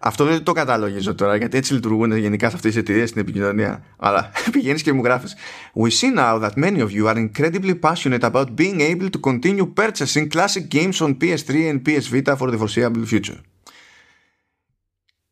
αυτό 0.00 0.24
δεν 0.24 0.42
το 0.42 0.52
καταλογίζω 0.52 1.14
τώρα 1.14 1.36
γιατί 1.36 1.56
έτσι 1.56 1.74
λειτουργούν 1.74 2.16
γενικά 2.16 2.48
σε 2.48 2.56
αυτές 2.56 2.72
τις 2.72 2.80
εταιρείες 2.80 3.08
στην 3.08 3.20
επικοινωνία. 3.20 3.84
Αλλά 3.98 4.30
πηγαίνεις 4.52 4.82
και 4.82 4.92
μου 4.92 5.02
γράφεις. 5.04 5.36
We 5.74 5.88
see 5.88 6.18
now 6.18 6.40
that 6.40 6.64
many 6.64 6.80
of 6.80 6.88
you 6.88 7.06
are 7.06 7.28
incredibly 7.28 7.74
passionate 7.74 8.30
about 8.30 8.46
being 8.56 8.80
able 8.80 9.10
to 9.10 9.20
continue 9.30 9.66
purchasing 9.74 10.28
classic 10.34 10.64
games 10.68 11.00
on 11.00 11.16
PS3 11.20 11.70
and 11.70 11.80
PS 11.86 12.06
Vita 12.12 12.36
for 12.36 12.50
the 12.50 12.58
foreseeable 12.58 13.04
future. 13.12 13.51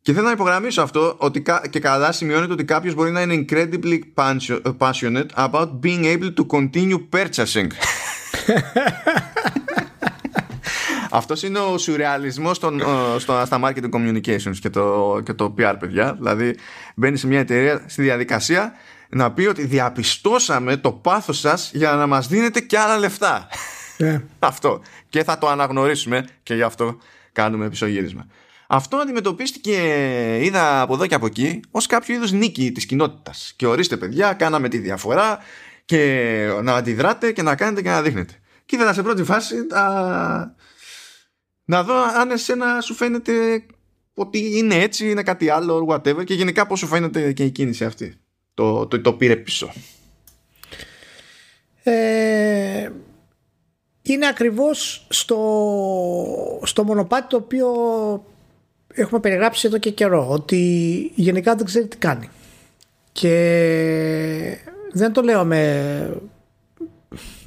Και 0.03 0.13
θέλω 0.13 0.27
να 0.27 0.33
υπογραμμίσω 0.33 0.83
αυτό 0.83 1.15
ότι 1.19 1.43
και 1.71 1.81
καλά 1.81 2.13
σημειώνεται 2.13 2.53
ότι 2.53 2.65
κάποιος 2.65 2.95
μπορεί 2.95 3.11
να 3.11 3.21
είναι 3.21 3.45
incredibly 3.49 3.99
passionate 4.79 5.27
about 5.35 5.69
being 5.83 6.05
able 6.05 6.33
to 6.35 6.47
continue 6.47 7.09
purchasing. 7.13 7.67
Αυτός 11.11 11.43
είναι 11.43 11.59
ο 11.59 11.79
σουρεαλισμός 11.79 12.57
στο, 12.57 12.73
στα 13.19 13.61
marketing 13.63 13.91
communications 13.91 14.57
και 14.61 14.71
το, 14.71 15.21
και 15.25 15.33
το 15.33 15.55
PR, 15.59 15.75
παιδιά. 15.79 16.15
Δηλαδή, 16.19 16.57
μπαίνει 16.95 17.17
σε 17.17 17.27
μια 17.27 17.39
εταιρεία 17.39 17.85
στη 17.87 18.03
διαδικασία 18.03 18.73
να 19.09 19.33
πει 19.33 19.47
ότι 19.47 19.65
διαπιστώσαμε 19.65 20.77
το 20.77 20.93
πάθος 20.93 21.39
σας 21.39 21.71
για 21.75 21.93
να 21.93 22.07
μας 22.07 22.29
δίνετε 22.29 22.61
και 22.61 22.79
άλλα 22.79 22.99
λεφτά. 22.99 23.49
Yeah. 23.99 24.21
αυτό. 24.39 24.81
Και 25.09 25.25
θα 25.25 25.39
το 25.39 25.49
αναγνωρίσουμε 25.49 26.27
και 26.43 26.55
γι' 26.55 26.63
αυτό 26.63 26.99
κάνουμε 27.33 27.67
επισογύρισμα. 27.67 28.27
Αυτό 28.73 28.97
αντιμετωπίστηκε, 28.97 29.77
είδα 30.43 30.81
από 30.81 30.95
εδώ 30.95 31.07
και 31.07 31.15
από 31.15 31.27
εκεί, 31.27 31.61
ως 31.71 31.87
κάποιο 31.87 32.15
είδους 32.15 32.33
νίκη 32.33 32.73
της 32.73 32.87
κοινότητας. 32.87 33.53
Και 33.57 33.67
ορίστε 33.67 33.97
παιδιά, 33.97 34.33
κάναμε 34.33 34.69
τη 34.69 34.79
διαφορά 34.79 35.39
και 35.85 36.49
να 36.63 36.75
αντιδράτε 36.75 37.33
και 37.33 37.43
να 37.43 37.57
κάνετε 37.57 37.83
και 37.83 37.89
να 37.89 38.03
δείχνετε. 38.03 38.33
Και 38.67 38.77
είδα 38.77 38.93
σε 38.93 39.03
πρώτη 39.03 39.25
φάση 39.25 39.67
τα, 39.67 40.55
να 41.65 41.83
δω 41.83 41.95
αν 41.95 42.31
εσένα 42.31 42.81
σου 42.81 42.95
φαίνεται 42.95 43.67
ότι 44.15 44.59
είναι 44.59 44.75
έτσι, 44.75 45.11
είναι 45.11 45.23
κάτι 45.23 45.49
άλλο, 45.49 45.87
whatever 45.91 46.25
και 46.25 46.35
γενικά 46.35 46.67
πώς 46.67 46.79
σου 46.79 46.87
φαίνεται 46.87 47.33
και 47.33 47.45
η 47.45 47.51
κίνηση 47.51 47.85
αυτή. 47.85 48.21
Το, 48.55 48.87
το, 48.87 49.01
το 49.01 49.13
πήρε 49.13 49.37
πίσω. 49.37 49.73
Ε, 51.83 52.91
είναι 54.03 54.27
ακριβώς 54.27 55.07
στο, 55.09 56.61
στο 56.63 56.85
μονοπάτι 56.85 57.27
το 57.29 57.37
οποίο 57.37 57.69
έχουμε 58.95 59.21
περιγράψει 59.21 59.67
εδώ 59.67 59.79
και 59.79 59.91
καιρό 59.91 60.29
ότι 60.31 60.57
γενικά 61.15 61.55
δεν 61.55 61.67
ξέρει 61.67 61.87
τι 61.87 61.97
κάνει 61.97 62.29
και 63.13 64.57
δεν 64.93 65.13
το 65.13 65.23
λέω 65.23 65.45
με 65.45 66.13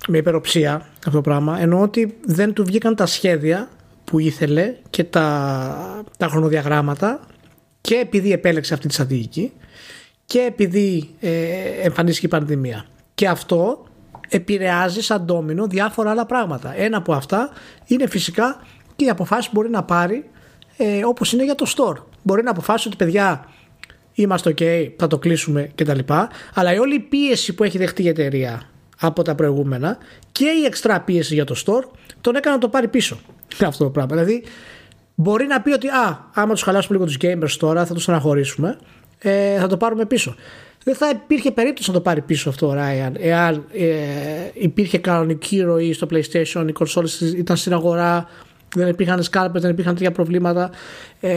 με 0.07 0.17
υπεροψία 0.17 0.75
αυτό 0.75 1.11
το 1.11 1.21
πράγμα 1.21 1.59
ενώ 1.59 1.81
ότι 1.81 2.17
δεν 2.25 2.53
του 2.53 2.65
βγήκαν 2.65 2.95
τα 2.95 3.05
σχέδια 3.05 3.69
που 4.03 4.19
ήθελε 4.19 4.75
και 4.89 5.03
τα, 5.03 6.03
τα 6.17 6.27
χρονοδιαγράμματα 6.27 7.19
και 7.81 7.95
επειδή 7.95 8.31
επέλεξε 8.31 8.73
αυτή 8.73 8.87
τη 8.87 8.93
στρατηγική 8.93 9.51
και 10.25 10.39
επειδή 10.39 11.09
ε, 11.19 11.31
εμφανίστηκε 11.81 12.25
η 12.25 12.29
πανδημία. 12.29 12.85
Και 13.13 13.27
αυτό 13.27 13.85
επηρεάζει 14.29 15.01
σαν 15.01 15.21
ντόμινο 15.25 15.67
διάφορα 15.67 16.09
άλλα 16.09 16.25
πράγματα. 16.25 16.73
Ένα 16.77 16.97
από 16.97 17.13
αυτά 17.13 17.49
είναι 17.85 18.07
φυσικά 18.07 18.61
και 18.95 19.05
οι 19.05 19.09
αποφάσεις 19.09 19.45
που 19.45 19.51
μπορεί 19.53 19.69
να 19.69 19.83
πάρει 19.83 20.29
ε, 20.77 21.05
όπως 21.05 21.33
είναι 21.33 21.43
για 21.43 21.55
το 21.55 21.73
store. 21.75 21.95
Μπορεί 22.21 22.43
να 22.43 22.51
αποφάσει 22.51 22.87
ότι 22.87 22.97
παιδιά 22.97 23.45
είμαστε 24.13 24.53
ok, 24.57 24.89
θα 24.97 25.07
το 25.07 25.17
κλείσουμε 25.17 25.71
κτλ. 25.75 25.99
Αλλά 26.53 26.73
η 26.73 26.77
όλη 26.77 26.95
η 26.95 26.99
πίεση 26.99 27.53
που 27.53 27.63
έχει 27.63 27.77
δεχτεί 27.77 28.03
η 28.03 28.07
εταιρεία 28.07 28.61
από 28.99 29.21
τα 29.21 29.35
προηγούμενα 29.35 29.97
και 30.31 30.45
η 30.45 30.65
εξτρά 30.65 31.01
πίεση 31.01 31.33
για 31.33 31.45
το 31.45 31.55
store 31.65 31.83
τον 32.21 32.35
έκανε 32.35 32.55
να 32.55 32.61
το 32.61 32.69
πάρει 32.69 32.87
πίσω 32.87 33.19
αυτό 33.65 33.83
το 33.83 33.89
πράγμα. 33.89 34.15
Δηλαδή, 34.15 34.43
μπορεί 35.15 35.45
να 35.45 35.61
πει 35.61 35.71
ότι 35.71 35.87
α, 35.87 36.29
άμα 36.33 36.53
τους 36.53 36.61
χαλάσουμε 36.61 36.97
λίγο 36.97 37.09
τους 37.09 37.17
gamers 37.21 37.55
τώρα, 37.59 37.85
θα 37.85 37.93
τους 37.93 38.09
αναχωρήσουμε, 38.09 38.77
ε, 39.19 39.57
θα 39.57 39.67
το 39.67 39.77
πάρουμε 39.77 40.05
πίσω. 40.05 40.35
Δεν 40.83 40.95
θα 40.95 41.09
υπήρχε 41.09 41.51
περίπτωση 41.51 41.89
να 41.89 41.95
το 41.95 42.01
πάρει 42.01 42.21
πίσω 42.21 42.49
αυτό 42.49 42.67
ο 42.67 42.73
Ryan 42.73 43.11
εάν 43.19 43.65
ε, 43.73 43.87
υπήρχε 44.53 44.97
κανονική 44.97 45.61
ροή 45.61 45.93
στο 45.93 46.07
PlayStation, 46.11 46.65
οι 46.67 46.71
κονσόλε 46.71 47.09
ήταν 47.37 47.57
στην 47.57 47.73
αγορά, 47.73 48.27
δεν 48.73 48.87
υπήρχαν 48.87 49.23
σκάλπε, 49.23 49.59
δεν 49.59 49.71
υπήρχαν 49.71 49.93
τέτοια 49.93 50.11
προβλήματα 50.11 50.69
ε, 51.19 51.33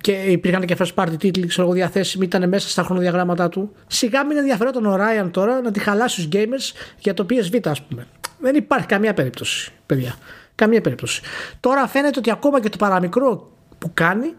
και 0.00 0.12
υπήρχαν 0.12 0.64
και 0.64 0.76
first 0.78 0.94
party 0.94 1.18
τίτλοι 1.18 1.46
ξέρω 1.46 1.66
εγώ 1.66 1.72
διαθέσιμοι, 1.72 2.24
ήταν 2.24 2.48
μέσα 2.48 2.68
στα 2.68 2.82
χρονοδιαγράμματά 2.82 3.48
του. 3.48 3.72
Σιγά 3.86 4.26
μην 4.26 4.36
ενδιαφέρον 4.36 4.86
ο 4.86 4.96
Ryan 4.96 5.28
τώρα 5.30 5.60
να 5.60 5.70
τη 5.70 5.80
χαλάσει 5.80 6.28
του 6.28 6.38
gamers 6.38 6.92
για 6.98 7.14
το 7.14 7.26
PSV, 7.30 7.60
ας 7.64 7.82
πούμε. 7.82 8.06
Δεν 8.38 8.54
υπάρχει 8.54 8.86
καμία 8.86 9.14
περίπτωση, 9.14 9.72
παιδιά. 9.86 10.14
Καμία 10.54 10.80
περίπτωση. 10.80 11.22
Τώρα 11.60 11.86
φαίνεται 11.86 12.18
ότι 12.18 12.30
ακόμα 12.30 12.60
και 12.60 12.68
το 12.68 12.76
παραμικρό 12.76 13.50
που 13.78 13.90
κάνει 13.94 14.34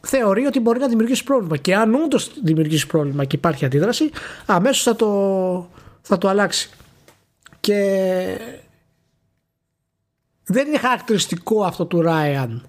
θεωρεί 0.00 0.46
ότι 0.46 0.60
μπορεί 0.60 0.78
να 0.78 0.88
δημιουργήσει 0.88 1.24
πρόβλημα. 1.24 1.56
Και 1.56 1.74
αν 1.74 1.94
όντως 1.94 2.32
δημιουργήσει 2.42 2.86
πρόβλημα 2.86 3.24
και 3.24 3.36
υπάρχει 3.36 3.64
αντίδραση, 3.64 4.10
αμέσως 4.46 4.82
θα 4.82 4.96
το, 4.96 5.70
θα 6.00 6.18
το 6.18 6.28
αλλάξει. 6.28 6.70
Και 7.60 8.38
δεν 10.46 10.66
είναι 10.66 10.78
χαρακτηριστικό 10.78 11.64
αυτό 11.64 11.86
του 11.86 12.00
Ράιαν 12.00 12.66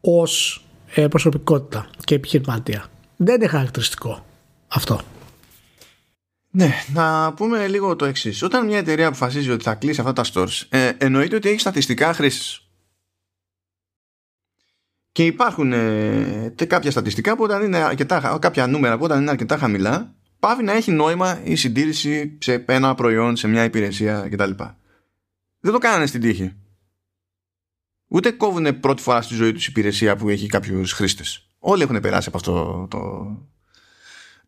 ως 0.00 0.64
ε, 0.94 1.08
προσωπικότητα 1.08 1.90
και 2.04 2.14
επιχειρηματία. 2.14 2.86
Δεν 3.16 3.34
είναι 3.34 3.46
χαρακτηριστικό 3.46 4.24
αυτό. 4.68 5.00
Ναι, 6.50 6.72
να 6.92 7.32
πούμε 7.32 7.68
λίγο 7.68 7.96
το 7.96 8.04
εξής. 8.04 8.42
Όταν 8.42 8.66
μια 8.66 8.78
εταιρεία 8.78 9.06
αποφασίζει 9.06 9.50
ότι 9.50 9.64
θα 9.64 9.74
κλείσει 9.74 10.00
αυτά 10.00 10.12
τα 10.12 10.24
stores, 10.32 10.62
ε, 10.68 10.90
εννοείται 10.98 11.36
ότι 11.36 11.48
έχει 11.48 11.60
στατιστικά 11.60 12.12
χρήσης. 12.12 12.66
Και 15.12 15.26
υπάρχουν 15.26 15.72
ε, 15.72 16.54
κάποια 16.66 16.90
στατιστικά 16.90 17.36
που 17.36 17.42
όταν 17.42 17.62
είναι 17.62 17.78
αρκετά, 17.78 18.38
κάποια 18.40 18.66
νούμερα 18.66 18.98
που 18.98 19.04
όταν 19.04 19.20
είναι 19.20 19.30
αρκετά 19.30 19.56
χαμηλά, 19.56 20.14
πάβει 20.38 20.62
να 20.62 20.72
έχει 20.72 20.90
νόημα 20.90 21.40
η 21.44 21.54
συντήρηση 21.54 22.38
σε 22.40 22.64
ένα 22.66 22.94
προϊόν, 22.94 23.36
σε 23.36 23.48
μια 23.48 23.64
υπηρεσία 23.64 24.28
κτλ. 24.30 24.50
Δεν 25.64 25.72
το 25.72 25.78
κάνανε 25.78 26.06
στην 26.06 26.20
τύχη. 26.20 26.52
Ούτε 28.08 28.30
κόβουν 28.30 28.80
πρώτη 28.80 29.02
φορά 29.02 29.22
στη 29.22 29.34
ζωή 29.34 29.52
τους 29.52 29.66
υπηρεσία 29.66 30.16
που 30.16 30.28
έχει 30.28 30.46
κάποιους 30.46 30.92
χρήστες. 30.92 31.46
Όλοι 31.58 31.82
έχουν 31.82 32.00
περάσει 32.00 32.28
από 32.28 32.36
αυτό 32.36 32.86
το, 32.90 33.36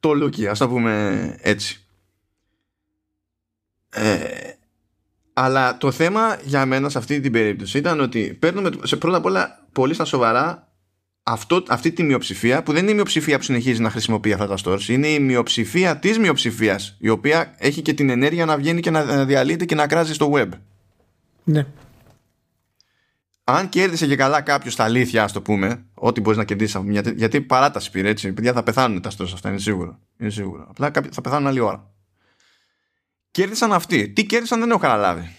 το 0.01 0.11
looky, 0.11 0.45
ας 0.45 0.59
το 0.59 0.69
πούμε 0.69 1.37
έτσι. 1.41 1.87
Ε, 3.91 4.19
αλλά 5.33 5.77
το 5.77 5.91
θέμα 5.91 6.39
για 6.45 6.67
μένα 6.67 6.89
σε 6.89 6.99
αυτή 6.99 7.21
την 7.21 7.33
περίπτωση 7.33 7.79
ήταν 7.79 8.01
ότι 8.01 8.37
παίρνουμε 8.41 8.71
σε 8.83 8.97
πρώτα 8.97 9.17
απ' 9.17 9.25
όλα 9.25 9.67
πολύ 9.73 9.95
στα 9.95 10.05
σοβαρά 10.05 10.73
αυτό, 11.23 11.63
αυτή 11.69 11.93
τη 11.93 12.03
μειοψηφία 12.03 12.63
που 12.63 12.73
δεν 12.73 12.83
είναι 12.83 12.91
η 12.91 12.95
μειοψηφία 12.95 13.37
που 13.37 13.45
συνεχίζει 13.45 13.81
να 13.81 13.91
χρησιμοποιεί 13.91 14.33
αυτά 14.33 14.47
τα 14.47 14.57
stores 14.65 14.89
είναι 14.89 15.09
η 15.09 15.21
μειοψηφία 15.21 15.99
της 15.99 16.19
μειοψηφίας, 16.19 16.97
η 16.99 17.09
οποία 17.09 17.55
έχει 17.59 17.83
και 17.83 17.95
την 17.95 18.11
ενέργεια 18.11 18.45
να 18.45 18.57
βγαίνει 18.57 18.81
και 18.81 18.91
να 18.91 19.25
διαλύεται 19.25 19.65
και 19.65 19.75
να 19.75 19.87
κράζει 19.87 20.15
στο 20.15 20.33
web 20.35 20.49
ναι 21.45 21.67
αν 23.45 23.69
κέρδισε 23.69 24.07
και 24.07 24.17
καλά 24.17 24.41
κάποιος 24.41 24.77
τα 24.77 24.85
αλήθεια, 24.85 25.23
ας 25.23 25.33
το 25.33 25.43
πούμε, 25.43 25.85
ό,τι 25.95 26.21
μπορείς 26.21 26.39
να 26.39 26.45
κερδίσεις 26.45 26.81
μια. 26.81 27.03
Γιατί 27.15 27.41
παράταση 27.41 27.91
πήρε 27.91 28.09
έτσι. 28.09 28.33
Παιδιά 28.33 28.53
θα 28.53 28.63
πεθάνουν 28.63 29.01
τα 29.01 29.11
stores 29.11 29.31
αυτά, 29.33 29.49
είναι 29.49 29.59
σίγουρο. 29.59 29.99
Είναι 30.17 30.31
σίγουρο. 30.31 30.67
Απλά 30.69 30.91
θα 31.11 31.21
πεθάνουν 31.21 31.49
άλλη 31.49 31.61
ώρα. 31.61 31.91
Κέρδισαν 33.31 33.73
αυτοί. 33.73 34.09
Τι 34.09 34.25
κέρδισαν 34.25 34.61
δεν 34.61 34.71
έχω 34.71 34.79
καταλάβει. 34.79 35.37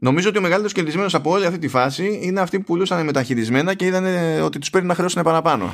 Νομίζω 0.00 0.28
ότι 0.28 0.38
ο 0.38 0.40
μεγαλύτερος 0.40 0.72
κερδισμένος 0.72 1.14
από 1.14 1.30
όλη 1.30 1.46
αυτή 1.46 1.58
τη 1.58 1.68
φάση 1.68 2.18
είναι 2.22 2.40
αυτοί 2.40 2.58
που 2.58 2.64
πουλούσαν 2.64 3.04
μεταχειρισμένα 3.04 3.74
και 3.74 3.84
είδαν 3.84 4.04
ότι 4.42 4.58
τους 4.58 4.70
παίρνει 4.70 4.88
να 4.88 4.94
χρεώσουν 4.94 5.22
παραπάνω. 5.22 5.72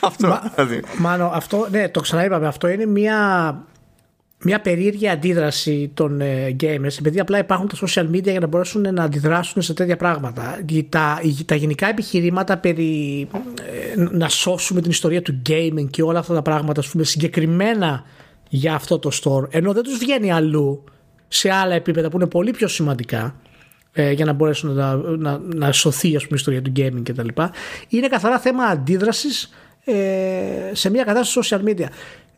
αυτό. 0.00 0.28
Μα, 0.28 0.52
δηλαδή. 0.54 0.82
Μάνο, 0.98 1.30
αυτό, 1.34 1.68
ναι, 1.70 1.88
το 1.88 2.00
ξαναείπαμε. 2.00 2.46
Αυτό 2.46 2.68
είναι 2.68 2.86
μια, 2.86 3.66
μια 4.44 4.60
περίεργη 4.60 5.08
αντίδραση 5.08 5.90
των 5.94 6.20
ε, 6.20 6.56
gamers 6.60 6.98
επειδή 6.98 7.20
απλά 7.20 7.38
υπάρχουν 7.38 7.68
τα 7.68 7.76
social 7.86 8.10
media 8.10 8.30
για 8.30 8.40
να 8.40 8.46
μπορέσουν 8.46 8.94
να 8.94 9.02
αντιδράσουν 9.02 9.62
σε 9.62 9.74
τέτοια 9.74 9.96
πράγματα. 9.96 10.58
Τα, 10.88 11.20
τα 11.44 11.54
γενικά 11.54 11.88
επιχειρήματα 11.88 12.58
περί 12.58 13.20
ε, 13.94 14.00
να 14.10 14.28
σώσουμε 14.28 14.80
την 14.80 14.90
ιστορία 14.90 15.22
του 15.22 15.42
gaming 15.48 15.86
και 15.90 16.02
όλα 16.02 16.18
αυτά 16.18 16.34
τα 16.34 16.42
πράγματα, 16.42 16.80
ας 16.80 16.88
πούμε, 16.88 17.04
συγκεκριμένα 17.04 18.04
για 18.48 18.74
αυτό 18.74 18.98
το 18.98 19.10
store, 19.22 19.54
ενώ 19.54 19.72
δεν 19.72 19.82
τους 19.82 19.98
βγαίνει 19.98 20.32
αλλού 20.32 20.84
σε 21.28 21.50
άλλα 21.50 21.74
επίπεδα 21.74 22.08
που 22.08 22.16
είναι 22.16 22.26
πολύ 22.26 22.50
πιο 22.50 22.68
σημαντικά 22.68 23.40
ε, 23.92 24.10
για 24.10 24.24
να 24.24 24.32
μπορέσουν 24.32 24.72
να, 24.72 24.96
να, 24.96 25.38
να 25.38 25.72
σωθεί 25.72 26.16
ας 26.16 26.22
πούμε, 26.26 26.28
η 26.30 26.34
ιστορία 26.34 26.62
του 26.62 26.72
gaming 26.76 27.02
κτλ. 27.02 27.28
Είναι 27.88 28.08
καθαρά 28.08 28.38
θέμα 28.38 28.64
αντίδρασης 28.64 29.50
ε, 29.84 29.94
σε 30.72 30.90
μια 30.90 31.04
κατάσταση 31.04 31.48
social 31.56 31.68
media. 31.68 31.86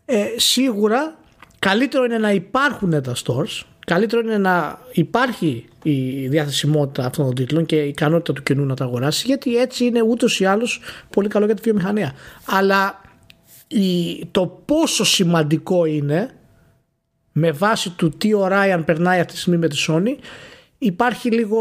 Ε, 0.05 0.25
σίγουρα 0.37 1.20
καλύτερο 1.61 2.05
είναι 2.05 2.19
να 2.19 2.33
υπάρχουν 2.33 2.91
τα 3.03 3.15
stores, 3.25 3.63
καλύτερο 3.87 4.23
είναι 4.23 4.39
να 4.39 4.79
υπάρχει 4.93 5.65
η 5.83 6.29
διαθεσιμότητα 6.29 7.07
αυτών 7.07 7.25
των 7.25 7.35
τίτλων 7.35 7.67
και 7.67 7.77
η 7.77 7.89
ικανότητα 7.89 8.33
του 8.33 8.43
κοινού 8.43 8.65
να 8.65 8.75
τα 8.75 8.85
αγοράσει, 8.85 9.27
γιατί 9.27 9.57
έτσι 9.57 9.85
είναι 9.85 10.03
ούτως 10.03 10.41
ή 10.41 10.45
άλλως 10.45 10.81
πολύ 11.11 11.29
καλό 11.29 11.47
για 11.47 11.55
τη 11.55 11.63
βιομηχανία. 11.63 12.13
Αλλά 12.45 13.01
η, 13.69 14.27
το 14.31 14.63
πόσο 14.65 15.05
σημαντικό 15.05 15.85
είναι 15.85 16.31
με 17.33 17.51
βάση 17.51 17.91
του 17.91 18.11
τι 18.11 18.35
ο 18.35 18.49
Ryan 18.51 18.83
περνάει 18.85 19.21
αυτή 19.21 19.33
τη 19.33 19.39
στιγμή 19.39 19.59
με 19.59 19.69
τη 19.69 19.85
Sony 19.89 20.17
υπάρχει 20.79 21.31
λίγο 21.31 21.59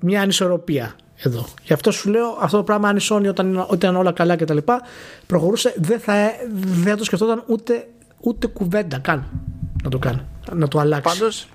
μια 0.00 0.20
ανισορροπία 0.20 0.96
εδώ. 1.16 1.46
Γι' 1.62 1.72
αυτό 1.72 1.90
σου 1.90 2.10
λέω 2.10 2.38
αυτό 2.40 2.56
το 2.56 2.62
πράγμα 2.62 2.88
αν 2.88 2.96
η 2.96 3.00
Sony 3.10 3.26
όταν, 3.28 3.56
όταν 3.56 3.74
ήταν 3.74 3.96
όλα 3.96 4.12
καλά 4.12 4.36
και 4.36 4.44
τα 4.44 4.54
λοιπά 4.54 4.82
προχωρούσε 5.26 5.74
δεν 5.76 6.00
θα, 6.00 6.30
δεν 6.54 6.96
το 6.96 7.04
σκεφτόταν 7.04 7.42
ούτε, 7.46 7.86
ούτε 8.26 8.46
κουβέντα 8.46 8.98
καν 8.98 9.26
να 9.82 9.90
το 9.90 9.98
κάνει, 9.98 10.20
να 10.52 10.68
το 10.68 10.78
αλλάξει. 10.78 11.18
Πάντως, 11.18 11.48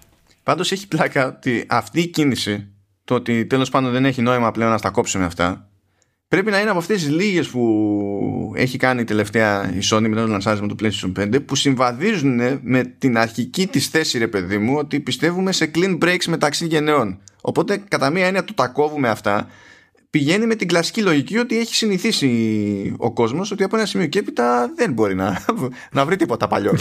πάντως 0.43 0.71
έχει 0.71 0.87
πλάκα 0.87 1.27
ότι 1.27 1.65
αυτή 1.69 2.01
η 2.01 2.07
κίνηση 2.07 2.67
το 3.03 3.15
ότι 3.15 3.45
τέλος 3.45 3.69
πάντων 3.69 3.91
δεν 3.91 4.05
έχει 4.05 4.21
νόημα 4.21 4.51
πλέον 4.51 4.71
να 4.71 4.77
στα 4.77 4.89
κόψουμε 4.89 5.25
αυτά 5.25 5.71
πρέπει 6.31 6.51
να 6.51 6.59
είναι 6.59 6.69
από 6.69 6.79
αυτές 6.79 7.01
τις 7.01 7.11
λίγες 7.11 7.47
που 7.47 8.53
έχει 8.55 8.77
κάνει 8.77 9.03
τελευταία 9.03 9.73
η 9.73 9.79
Sony 9.91 10.07
με 10.07 10.15
το 10.15 10.27
λανσάρισμα 10.27 10.67
του 10.67 10.75
PlayStation 10.81 11.11
5 11.19 11.45
που 11.45 11.55
συμβαδίζουν 11.55 12.59
με 12.61 12.83
την 12.97 13.17
αρχική 13.17 13.67
της 13.67 13.87
θέση 13.87 14.17
ρε 14.17 14.27
παιδί 14.27 14.57
μου 14.57 14.75
ότι 14.77 14.99
πιστεύουμε 14.99 15.51
σε 15.51 15.71
clean 15.75 15.97
breaks 16.03 16.25
μεταξύ 16.27 16.65
γενναιών. 16.65 17.19
Οπότε 17.41 17.83
κατά 17.87 18.09
μία 18.09 18.25
έννοια 18.25 18.43
το 18.43 18.53
τα 18.53 18.67
κόβουμε 18.67 19.09
αυτά 19.09 19.47
πηγαίνει 20.11 20.45
με 20.45 20.55
την 20.55 20.67
κλασική 20.67 21.01
λογική 21.01 21.37
ότι 21.37 21.59
έχει 21.59 21.75
συνηθίσει 21.75 22.95
ο 22.97 23.11
κόσμος 23.11 23.51
ότι 23.51 23.63
από 23.63 23.77
ένα 23.77 23.85
σημείο 23.85 24.07
και 24.07 24.19
έπειτα 24.19 24.71
δεν 24.75 24.93
μπορεί 24.93 25.15
να, 25.15 25.45
να 25.95 26.05
βρει 26.05 26.15
τίποτα 26.15 26.47
παλιό. 26.47 26.73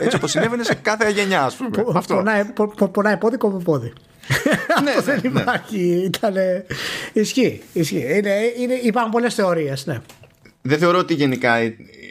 Έτσι 0.00 0.16
όπως 0.16 0.30
συνέβαινε 0.30 0.62
σε 0.62 0.74
κάθε 0.74 1.10
γενιά 1.10 1.42
ας 1.42 1.56
πούμε. 1.56 1.84
Αυτό. 1.94 2.24
Πονάει 2.92 3.16
πόδι 3.16 3.36
κόβει 3.36 3.64
πόδι. 3.64 3.92
ναι, 4.84 4.90
Αυτό 4.90 5.02
δεν 5.02 5.20
ναι, 5.22 5.28
ναι. 5.30 5.40
υπάρχει. 5.40 6.02
Ήτανε... 6.04 6.66
Ισχύει. 7.12 7.62
ισχύει. 7.72 8.04
Είναι, 8.16 8.34
είναι, 8.58 8.74
υπάρχουν 8.74 9.12
πολλές 9.12 9.34
θεωρίες. 9.34 9.86
Ναι. 9.86 10.00
Δεν 10.62 10.78
θεωρώ 10.78 10.98
ότι 10.98 11.14
γενικά 11.14 11.58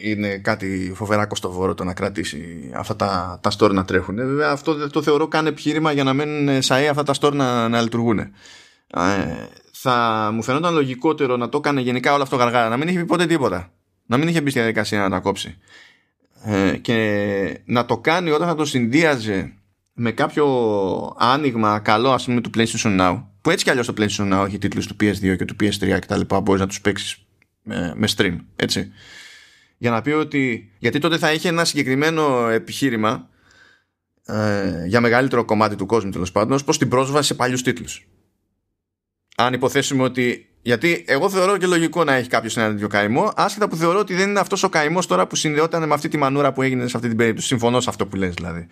είναι 0.03 0.37
κάτι 0.37 0.91
φοβερά 0.95 1.25
κοστοβόρο 1.25 1.73
το 1.73 1.83
να 1.83 1.93
κρατήσει 1.93 2.71
αυτά 2.73 2.95
τα, 2.95 3.39
τα 3.41 3.51
store 3.57 3.71
να 3.71 3.85
τρέχουν. 3.85 4.15
Βέβαια 4.15 4.49
αυτό 4.49 4.73
δεν 4.73 4.89
το 4.89 5.01
θεωρώ 5.01 5.27
καν 5.27 5.45
επιχείρημα 5.45 5.91
για 5.91 6.03
να 6.03 6.13
μένουν 6.13 6.61
σαΐ 6.61 6.87
αυτά 6.89 7.03
τα 7.03 7.13
store 7.19 7.33
να, 7.33 7.67
να 7.67 7.81
λειτουργούν. 7.81 8.19
Ε, 8.19 8.29
θα 9.81 10.29
μου 10.33 10.43
φαινόταν 10.43 10.73
λογικότερο 10.73 11.37
να 11.37 11.49
το 11.49 11.57
έκανε 11.57 11.81
γενικά 11.81 12.13
όλο 12.13 12.23
αυτό 12.23 12.35
γαργάρα, 12.35 12.69
να 12.69 12.77
μην 12.77 12.87
είχε 12.87 12.99
πει 12.99 13.05
ποτέ 13.05 13.25
τίποτα. 13.25 13.71
Να 14.05 14.17
μην 14.17 14.27
είχε 14.27 14.41
μπει 14.41 14.49
στη 14.49 14.59
διαδικασία 14.59 14.99
να 14.99 15.09
τα 15.09 15.19
κόψει. 15.19 15.57
Ε, 16.43 16.77
και 16.77 17.59
να 17.65 17.85
το 17.85 17.97
κάνει 17.97 18.29
όταν 18.29 18.47
θα 18.47 18.55
το 18.55 18.65
συνδύαζε 18.65 19.53
με 19.93 20.11
κάποιο 20.11 20.45
άνοιγμα 21.17 21.79
καλό 21.79 22.11
ας 22.11 22.25
πούμε 22.25 22.41
του 22.41 22.49
PlayStation 22.57 22.99
Now 22.99 23.23
που 23.41 23.49
έτσι 23.49 23.63
κι 23.63 23.69
αλλιώς 23.69 23.85
το 23.85 23.93
PlayStation 23.97 24.33
Now 24.33 24.45
έχει 24.45 24.57
τίτλους 24.57 24.87
του 24.87 24.95
PS2 24.99 25.37
και 25.37 25.45
του 25.45 25.55
PS3 25.59 25.79
και 25.79 26.07
τα 26.07 26.17
λοιπά 26.17 26.39
μπορείς 26.39 26.61
να 26.61 26.67
τους 26.67 26.81
παίξεις 26.81 27.17
με, 27.61 27.93
με 27.95 28.07
stream 28.17 28.37
έτσι 28.55 28.91
για 29.77 29.91
να 29.91 30.01
πει 30.01 30.11
ότι 30.11 30.71
γιατί 30.77 30.99
τότε 30.99 31.17
θα 31.17 31.33
είχε 31.33 31.49
ένα 31.49 31.65
συγκεκριμένο 31.65 32.47
επιχείρημα 32.47 33.29
ε, 34.25 34.85
για 34.85 35.01
μεγαλύτερο 35.01 35.45
κομμάτι 35.45 35.75
του 35.75 35.85
κόσμου 35.85 36.11
τέλος 36.11 36.31
πάντων 36.31 36.59
ως 36.65 36.77
την 36.77 36.89
πρόσβαση 36.89 37.27
σε 37.27 37.33
παλιούς 37.33 37.61
τίτλους 37.61 38.07
αν 39.39 39.53
υποθέσουμε 39.53 40.03
ότι 40.03 40.49
γιατί 40.61 41.05
εγώ 41.07 41.29
θεωρώ 41.29 41.57
και 41.57 41.65
λογικό 41.65 42.03
να 42.03 42.13
έχει 42.13 42.29
κάποιος 42.29 42.57
ένα 42.57 42.69
τέτοιο 42.69 42.87
καημό, 42.87 43.31
άσχετα 43.35 43.67
που 43.67 43.75
θεωρώ 43.75 43.99
ότι 43.99 44.13
δεν 44.13 44.29
είναι 44.29 44.39
αυτός 44.39 44.63
ο 44.63 44.69
καημός 44.69 45.05
τώρα 45.05 45.27
που 45.27 45.35
συνδεόταν 45.35 45.87
με 45.87 45.93
αυτή 45.93 46.07
τη 46.07 46.17
μανούρα 46.17 46.53
που 46.53 46.61
έγινε 46.61 46.87
σε 46.87 46.97
αυτή 46.97 47.07
την 47.07 47.17
περίπτωση. 47.17 47.47
Συμφωνώ 47.47 47.79
σε 47.79 47.89
αυτό 47.89 48.07
που 48.07 48.15
λες 48.15 48.33
δηλαδή 48.33 48.67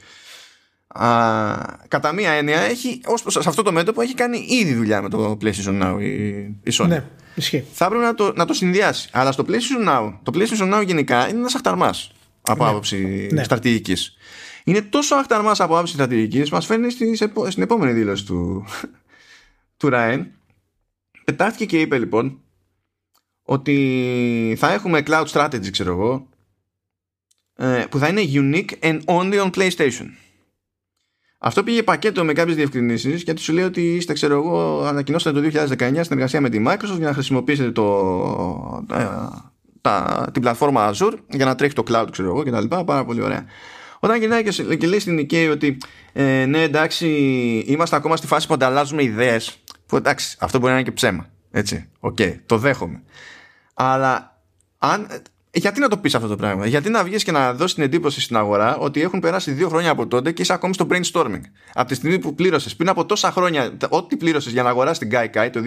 α, 0.88 1.55
κατά 1.88 2.13
μία 2.13 2.32
έννοια 2.32 2.59
έχει, 2.59 3.01
ως, 3.05 3.24
σε 3.28 3.49
αυτό 3.49 3.61
το 3.61 3.72
μέτωπο 3.72 4.01
έχει 4.01 4.13
κάνει 4.13 4.45
ήδη 4.49 4.74
δουλειά 4.74 5.01
με 5.01 5.09
το 5.09 5.38
PlayStation 5.41 5.82
Now 5.82 5.97
η, 5.99 6.07
η 6.63 6.72
Sony. 6.74 6.88
Ναι, 6.88 7.03
ισχύει. 7.36 7.66
Θα 7.74 7.86
έπρεπε 7.86 8.03
να 8.03 8.16
το, 8.16 8.34
να 8.36 8.45
το 8.45 8.53
συνδυάσει. 8.53 9.09
Αλλά 9.11 9.32
στο 9.32 9.45
PlayStation 9.47 9.89
Now, 9.89 10.13
το 10.24 10.32
PlayStation 10.36 10.74
Now 10.74 10.86
γενικά 10.86 11.30
είναι 11.30 11.38
ένας 11.38 11.55
αχταρμάς 11.55 12.11
από 12.41 12.63
ναι. 12.63 12.70
άποψη 12.70 13.30
ναι. 13.32 13.43
στρατηγικής. 13.43 14.18
Είναι 14.63 14.82
τόσο 14.82 15.16
αχταρμάς 15.16 15.59
από 15.59 15.76
άποψη 15.76 15.93
στρατηγικής, 15.93 16.49
μας 16.49 16.66
φέρνει 16.66 16.91
στη, 16.91 17.16
στην 17.47 17.63
επόμενη 17.63 17.91
δήλωση 17.91 18.26
του, 18.26 18.66
του 19.78 19.89
Ryan. 19.93 20.26
Πετάχτηκε 21.26 21.65
και 21.65 21.82
είπε 21.82 21.97
λοιπόν 21.97 22.39
ότι 23.43 24.55
θα 24.57 24.73
έχουμε 24.73 25.03
cloud 25.05 25.26
strategy, 25.26 25.69
ξέρω 25.71 25.91
εγώ, 25.91 26.30
ε, 27.55 27.86
που 27.89 27.97
θα 27.97 28.07
είναι 28.07 28.21
unique 28.26 28.84
and 28.84 28.99
only 29.05 29.41
on 29.41 29.49
PlayStation. 29.49 30.05
Αυτό 31.38 31.63
πήγε 31.63 31.84
πακέτο 31.84 32.23
με 32.23 32.34
κάποιες 32.34 32.55
διευκρινήσεις 32.55 33.21
γιατί 33.21 33.41
σου 33.41 33.53
λέει 33.53 33.63
ότι 33.63 33.95
είστε, 33.95 34.13
ξέρω 34.13 34.36
εγώ, 34.36 34.84
ανακοινώσατε 34.84 35.41
το 35.41 35.49
2019 35.80 35.99
συνεργασία 36.01 36.41
με 36.41 36.49
τη 36.49 36.63
Microsoft 36.67 36.97
για 36.97 37.07
να 37.07 37.13
χρησιμοποιήσετε 37.13 37.71
το, 37.71 38.86
ε, 38.93 39.07
τα, 39.82 40.28
την 40.34 40.41
πλατφόρμα 40.41 40.93
Azure 40.93 41.13
για 41.30 41.45
να 41.45 41.55
τρέχει 41.55 41.73
το 41.73 41.84
cloud, 41.88 42.07
ξέρω 42.11 42.28
εγώ, 42.30 42.43
κτλ. 42.43 42.76
Πάρα 42.86 43.05
πολύ 43.05 43.21
ωραία. 43.21 43.45
Όταν 43.99 44.19
γυρνάει 44.19 44.43
και, 44.43 44.76
και 44.76 44.88
λέει 44.88 44.99
στη 44.99 45.19
Nikkei 45.19 45.49
ότι 45.51 45.78
ε, 46.13 46.45
ναι, 46.45 46.61
εντάξει, 46.61 47.07
είμαστε 47.67 47.95
ακόμα 47.95 48.15
στη 48.15 48.28
φάση 48.28 48.47
που 48.47 48.53
ανταλλάζουμε 48.53 49.03
ιδέες. 49.03 49.59
Που 49.86 49.95
εντάξει, 49.95 50.38
αυτό 50.39 50.57
μπορεί 50.57 50.71
να 50.71 50.77
είναι 50.79 50.88
και 50.88 50.95
ψέμα. 50.95 51.29
Έτσι. 51.51 51.89
OK, 51.99 52.15
okay, 52.19 52.39
το 52.45 52.57
δέχομαι. 52.57 53.03
Αλλά 53.73 54.41
αν, 54.77 55.21
γιατί 55.56 55.80
να 55.80 55.88
το 55.88 55.97
πεις 55.97 56.16
αυτό 56.16 56.28
το 56.28 56.36
πράγμα, 56.36 56.66
Γιατί 56.66 56.89
να 56.89 57.03
βγεις 57.03 57.24
και 57.24 57.32
να 57.32 57.53
δώσεις 57.53 57.76
την 57.76 57.84
εντύπωση 57.84 58.22
στην 58.22 58.38
αγορά 58.38 58.78
ότι 58.78 59.01
έχουν 59.01 59.20
περάσει 59.20 59.51
δύο 59.51 59.70
χρόνια 59.70 59.89
από 59.91 60.08
τότε 60.08 60.32
και 60.32 60.41
είσαι 60.41 60.53
ακόμη 60.53 60.74
στο 60.74 60.88
brainstorming; 60.89 61.41
Από 61.74 61.88
τη 61.88 61.95
στιγμή 61.95 62.20
που 62.20 62.36
πλήρωσες 62.36 62.76
πριν 62.76 62.89
από 62.89 63.06
τόσα 63.06 63.32
χρόνια, 63.32 63.78
ό,τι 63.89 64.18
πλήρωσες 64.18 64.51
για 64.51 64.64
να 64.64 64.70
αγοράσεις 64.70 64.97
την 64.97 65.10
Gaikai 65.12 65.49
το 65.51 65.62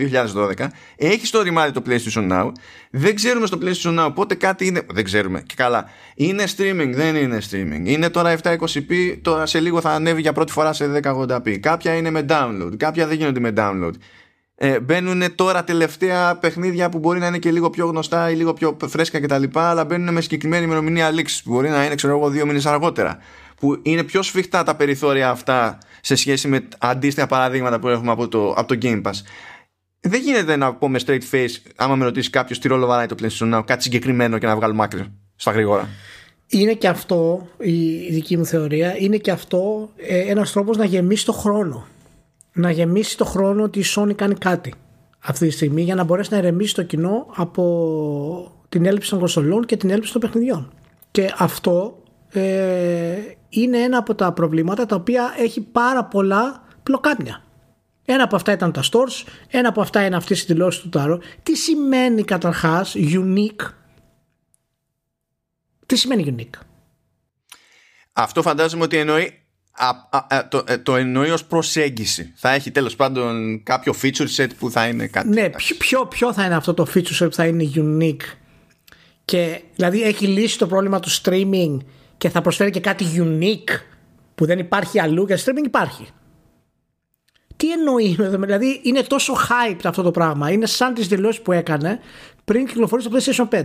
2012, 0.59 0.66
έχεις 0.97 1.30
το 1.30 1.43
ρημάδι 1.43 1.72
το 1.72 1.82
PlayStation 1.86 2.30
Now. 2.32 2.53
Δεν 2.91 3.14
ξέρουμε 3.14 3.47
στο 3.47 3.59
PlayStation 3.62 3.99
Now 3.99 4.11
πότε 4.14 4.34
κάτι 4.34 4.66
είναι. 4.66 4.82
Δεν 4.91 5.05
ξέρουμε. 5.05 5.43
Και 5.47 5.55
καλά. 5.57 5.84
Είναι 6.14 6.45
streaming, 6.57 6.91
δεν 6.95 7.16
είναι 7.16 7.39
streaming. 7.51 7.82
Είναι 7.84 8.11
τώρα 8.11 8.39
720p, 8.43 9.18
τώρα 9.22 9.47
σε 9.47 9.61
λίγο 9.61 9.80
θα 9.80 9.91
ανέβει 9.91 10.20
για 10.20 10.32
πρώτη 10.32 10.53
φορά 10.53 10.72
σε 10.72 11.01
1080p. 11.05 11.59
Κάποια 11.59 11.95
είναι 11.95 12.11
με 12.11 12.26
download, 12.28 12.76
κάποια 12.76 13.07
δεν 13.07 13.16
γίνονται 13.16 13.41
με 13.41 13.53
download 13.57 13.93
ε, 14.61 14.80
μπαίνουν 14.80 15.34
τώρα 15.34 15.64
τελευταία 15.64 16.36
παιχνίδια 16.36 16.88
που 16.88 16.98
μπορεί 16.98 17.18
να 17.18 17.26
είναι 17.26 17.38
και 17.38 17.50
λίγο 17.50 17.70
πιο 17.70 17.86
γνωστά 17.86 18.30
ή 18.30 18.34
λίγο 18.34 18.52
πιο 18.52 18.76
φρέσκα 18.86 19.20
κτλ. 19.20 19.42
Αλλά 19.52 19.84
μπαίνουν 19.84 20.14
με 20.14 20.20
συγκεκριμένη 20.20 20.64
ημερομηνία 20.64 21.11
λήξης 21.11 21.42
που 21.42 21.52
μπορεί 21.52 21.68
να 21.68 21.84
είναι, 21.84 21.94
ξέρω 21.94 22.16
εγώ, 22.16 22.30
δύο 22.30 22.46
μήνες 22.46 22.66
αργότερα. 22.66 23.18
Που 23.56 23.78
είναι 23.82 24.02
πιο 24.02 24.22
σφιχτά 24.22 24.62
τα 24.62 24.74
περιθώρια 24.76 25.30
αυτά 25.30 25.78
σε 26.00 26.14
σχέση 26.14 26.48
με 26.48 26.68
αντίστοιχα 26.78 27.26
παραδείγματα 27.26 27.78
που 27.78 27.88
έχουμε 27.88 28.11
από 28.11 28.28
το, 28.28 28.52
από 28.52 28.74
το 28.74 28.78
Game 28.82 29.02
Pass. 29.02 29.12
Δεν 30.00 30.20
γίνεται 30.20 30.56
να 30.56 30.74
πω 30.74 30.88
με 30.88 31.00
straight 31.06 31.30
face, 31.30 31.70
άμα 31.76 31.96
με 31.96 32.04
ρωτήσει 32.04 32.30
κάποιος 32.30 32.59
τι 32.59 32.68
ρόλο 32.68 32.86
βαράει 32.86 33.06
το 33.06 33.16
PlayStation 33.22 33.54
Now, 33.54 33.62
κάτι 33.64 33.82
συγκεκριμένο 33.82 34.38
και 34.38 34.46
να 34.46 34.56
βγάλουμε 34.56 34.82
άκρη 34.82 35.04
στα 35.36 35.50
γρήγορα. 35.50 35.88
Είναι 36.46 36.72
και 36.72 36.88
αυτό 36.88 37.48
η 37.59 38.09
δική 38.11 38.36
μου 38.36 38.44
θεωρία, 38.44 38.94
είναι 38.98 39.16
και 39.16 39.30
αυτό 39.30 39.90
ε, 39.96 40.18
ένας 40.18 40.52
τρόπος 40.52 40.76
να 40.76 40.84
γεμίσει 40.84 41.24
το 41.24 41.32
χρόνο 41.32 41.86
να 42.53 42.70
γεμίσει 42.70 43.16
το 43.16 43.24
χρόνο 43.24 43.62
ότι 43.62 43.78
η 43.78 43.84
Sony 43.96 44.14
κάνει 44.14 44.34
κάτι 44.34 44.74
αυτή 45.18 45.46
τη 45.46 45.53
στιγμή 45.53 45.82
για 45.82 45.94
να 45.94 46.05
μπορέσει 46.05 46.32
να 46.32 46.38
ερεμήσει 46.38 46.74
το 46.74 46.82
κοινό 46.82 47.26
από 47.34 48.64
την 48.68 48.86
έλλειψη 48.86 49.11
των 49.11 49.18
κονσολών 49.18 49.64
και 49.64 49.76
την 49.76 49.90
έλλειψη 49.90 50.12
των 50.12 50.20
παιχνιδιών. 50.20 50.72
Και 51.11 51.34
αυτό 51.38 52.03
ε, 52.30 53.16
είναι 53.49 53.78
ένα 53.78 53.99
από 53.99 54.14
τα 54.14 54.32
προβλήματα 54.32 54.86
τα 54.86 54.96
οποία 54.96 55.34
έχει 55.38 55.61
πάρα 55.61 56.05
πολλά 56.05 56.64
πλοκάμια. 56.82 57.42
Ένα 58.05 58.22
από 58.22 58.36
αυτά 58.36 58.53
ήταν 58.53 58.72
τα 58.72 58.82
stores, 58.82 59.26
ένα 59.49 59.68
από 59.68 59.80
αυτά 59.80 60.05
είναι 60.05 60.16
αυτή 60.16 60.32
η 60.32 60.36
δηλώση 60.46 60.80
του 60.80 60.88
Τάρο. 60.88 61.20
Τι 61.42 61.57
σημαίνει 61.57 62.24
καταρχάς 62.24 62.94
unique; 62.96 63.70
Τι 65.86 65.96
σημαίνει 65.96 66.34
unique; 66.36 66.61
Αυτό 68.12 68.42
φαντάζομαι 68.42 68.84
ότι 68.84 68.96
εννοεί 68.96 69.42
το, 70.48 70.64
ε, 70.66 70.78
το 70.78 70.96
εννοεί 70.96 71.30
ως 71.30 71.44
προσέγγιση. 71.44 72.32
Θα 72.36 72.50
έχει 72.50 72.70
τέλος 72.70 72.96
πάντων 72.96 73.62
κάποιο 73.62 73.94
feature 74.02 74.36
set 74.36 74.48
που 74.58 74.70
θα 74.70 74.86
είναι 74.86 75.06
κάτι. 75.06 75.28
Ναι, 75.28 75.50
ποιο, 75.78 76.06
ποιο 76.06 76.32
θα 76.32 76.44
είναι 76.44 76.54
αυτό 76.54 76.74
το 76.74 76.86
feature 76.94 77.18
set 77.18 77.28
που 77.28 77.34
θα 77.34 77.46
είναι 77.46 77.70
unique; 77.74 78.22
Και 79.24 79.60
δηλαδή 79.74 80.02
έχει 80.02 80.26
λύσει 80.26 80.58
το 80.58 80.66
πρόβλημα 80.66 81.00
του 81.00 81.10
streaming 81.10 81.76
και 82.16 82.28
θα 82.28 82.40
προσφέρει 82.40 82.70
και 82.70 82.80
κάτι 82.80 83.04
unique 83.16 83.80
που 84.34 84.46
δεν 84.46 84.58
υπάρχει 84.58 85.00
αλλού 85.00 85.26
και 85.26 85.38
streaming 85.44 85.64
υπάρχει. 85.64 86.06
Τι 87.56 87.72
εννοεί, 87.72 88.16
δηλαδή 88.18 88.80
είναι 88.82 89.02
τόσο 89.02 89.34
hype 89.34 89.80
αυτό 89.84 90.02
το 90.02 90.10
πράγμα. 90.10 90.50
Είναι 90.50 90.66
σαν 90.66 90.94
τις 90.94 91.06
δηλώσεις 91.08 91.42
που 91.42 91.52
έκανε 91.52 92.00
πριν 92.44 92.66
κυκλοφορήσει 92.66 93.08
το 93.08 93.16
PlayStation 93.16 93.58
5. 93.58 93.64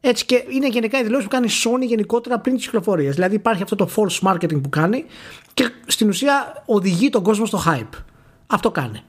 Έτσι 0.00 0.24
και 0.24 0.44
είναι 0.48 0.68
γενικά 0.68 0.98
η 0.98 1.02
δηλώση 1.02 1.24
που 1.24 1.30
κάνει 1.30 1.46
η 1.46 1.50
Sony 1.64 1.86
γενικότερα 1.86 2.38
πριν 2.38 2.56
τι 2.56 2.62
κυκλοφορίε. 2.62 3.10
Δηλαδή 3.10 3.34
υπάρχει 3.34 3.62
αυτό 3.62 3.76
το 3.76 3.88
false 3.96 4.28
marketing 4.28 4.62
που 4.62 4.68
κάνει 4.68 5.04
και 5.54 5.70
στην 5.86 6.08
ουσία 6.08 6.62
οδηγεί 6.66 7.10
τον 7.10 7.22
κόσμο 7.22 7.46
στο 7.46 7.62
hype. 7.66 7.98
Αυτό 8.46 8.70
κάνει. 8.70 9.02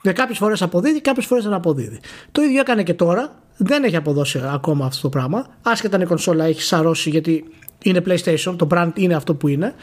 Και 0.00 0.12
κάποιες 0.12 0.38
φορές 0.38 0.62
αποδίδει, 0.62 1.00
κάποιες 1.00 1.26
φορές 1.26 1.44
δεν 1.44 1.52
αποδίδει. 1.52 2.00
Το 2.32 2.42
ίδιο 2.42 2.60
έκανε 2.60 2.82
και 2.82 2.94
τώρα. 2.94 3.42
Δεν 3.56 3.84
έχει 3.84 3.96
αποδώσει 3.96 4.40
ακόμα 4.44 4.86
αυτό 4.86 5.02
το 5.02 5.08
πράγμα. 5.08 5.46
Άσχετα 5.62 5.96
αν 5.96 6.02
η 6.02 6.06
κονσόλα 6.06 6.44
έχει 6.44 6.62
σαρώσει 6.62 7.10
γιατί 7.10 7.44
είναι 7.82 8.02
PlayStation, 8.06 8.54
το 8.56 8.66
brand 8.70 8.90
είναι 8.94 9.14
αυτό 9.14 9.34
που 9.34 9.48
είναι. 9.48 9.74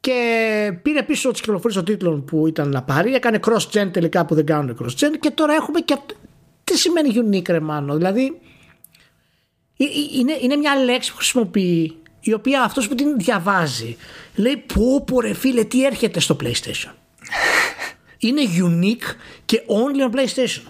Και 0.00 0.12
πήρε 0.82 1.02
πίσω 1.02 1.30
τις 1.30 1.40
κυκλοφορίες 1.40 1.74
των 1.74 1.84
τίτλων 1.84 2.24
που 2.24 2.46
ήταν 2.46 2.68
να 2.68 2.82
πάρει. 2.82 3.14
Έκανε 3.14 3.40
cross-gen 3.46 3.88
τελικά 3.92 4.26
που 4.26 4.34
δεν 4.34 4.46
κάνουν 4.46 4.76
cross-gen. 4.82 5.10
Και 5.20 5.30
τώρα 5.30 5.54
έχουμε 5.54 5.80
και. 5.80 5.96
Τι 6.64 6.78
σημαίνει 6.78 7.14
unique, 7.14 7.48
ρε 7.48 7.60
μάνο; 7.60 7.96
Δηλαδή 7.96 8.22
ε, 8.22 8.28
ε, 8.28 8.55
είναι, 9.76 10.38
είναι 10.40 10.56
μια 10.56 10.76
λέξη 10.76 11.10
που 11.10 11.16
χρησιμοποιεί 11.16 11.96
η 12.20 12.32
οποία 12.32 12.62
αυτός 12.62 12.88
που 12.88 12.94
την 12.94 13.16
διαβάζει 13.16 13.96
λέει 14.34 14.64
πω 14.74 15.04
πω 15.04 15.20
ρε 15.20 15.34
φίλε 15.34 15.64
τι 15.64 15.84
έρχεται 15.84 16.20
στο 16.20 16.36
PlayStation; 16.42 16.92
Είναι 18.18 18.42
unique 18.42 19.14
και 19.44 19.62
only 19.66 20.10
on 20.10 20.16
PlayStation. 20.16 20.62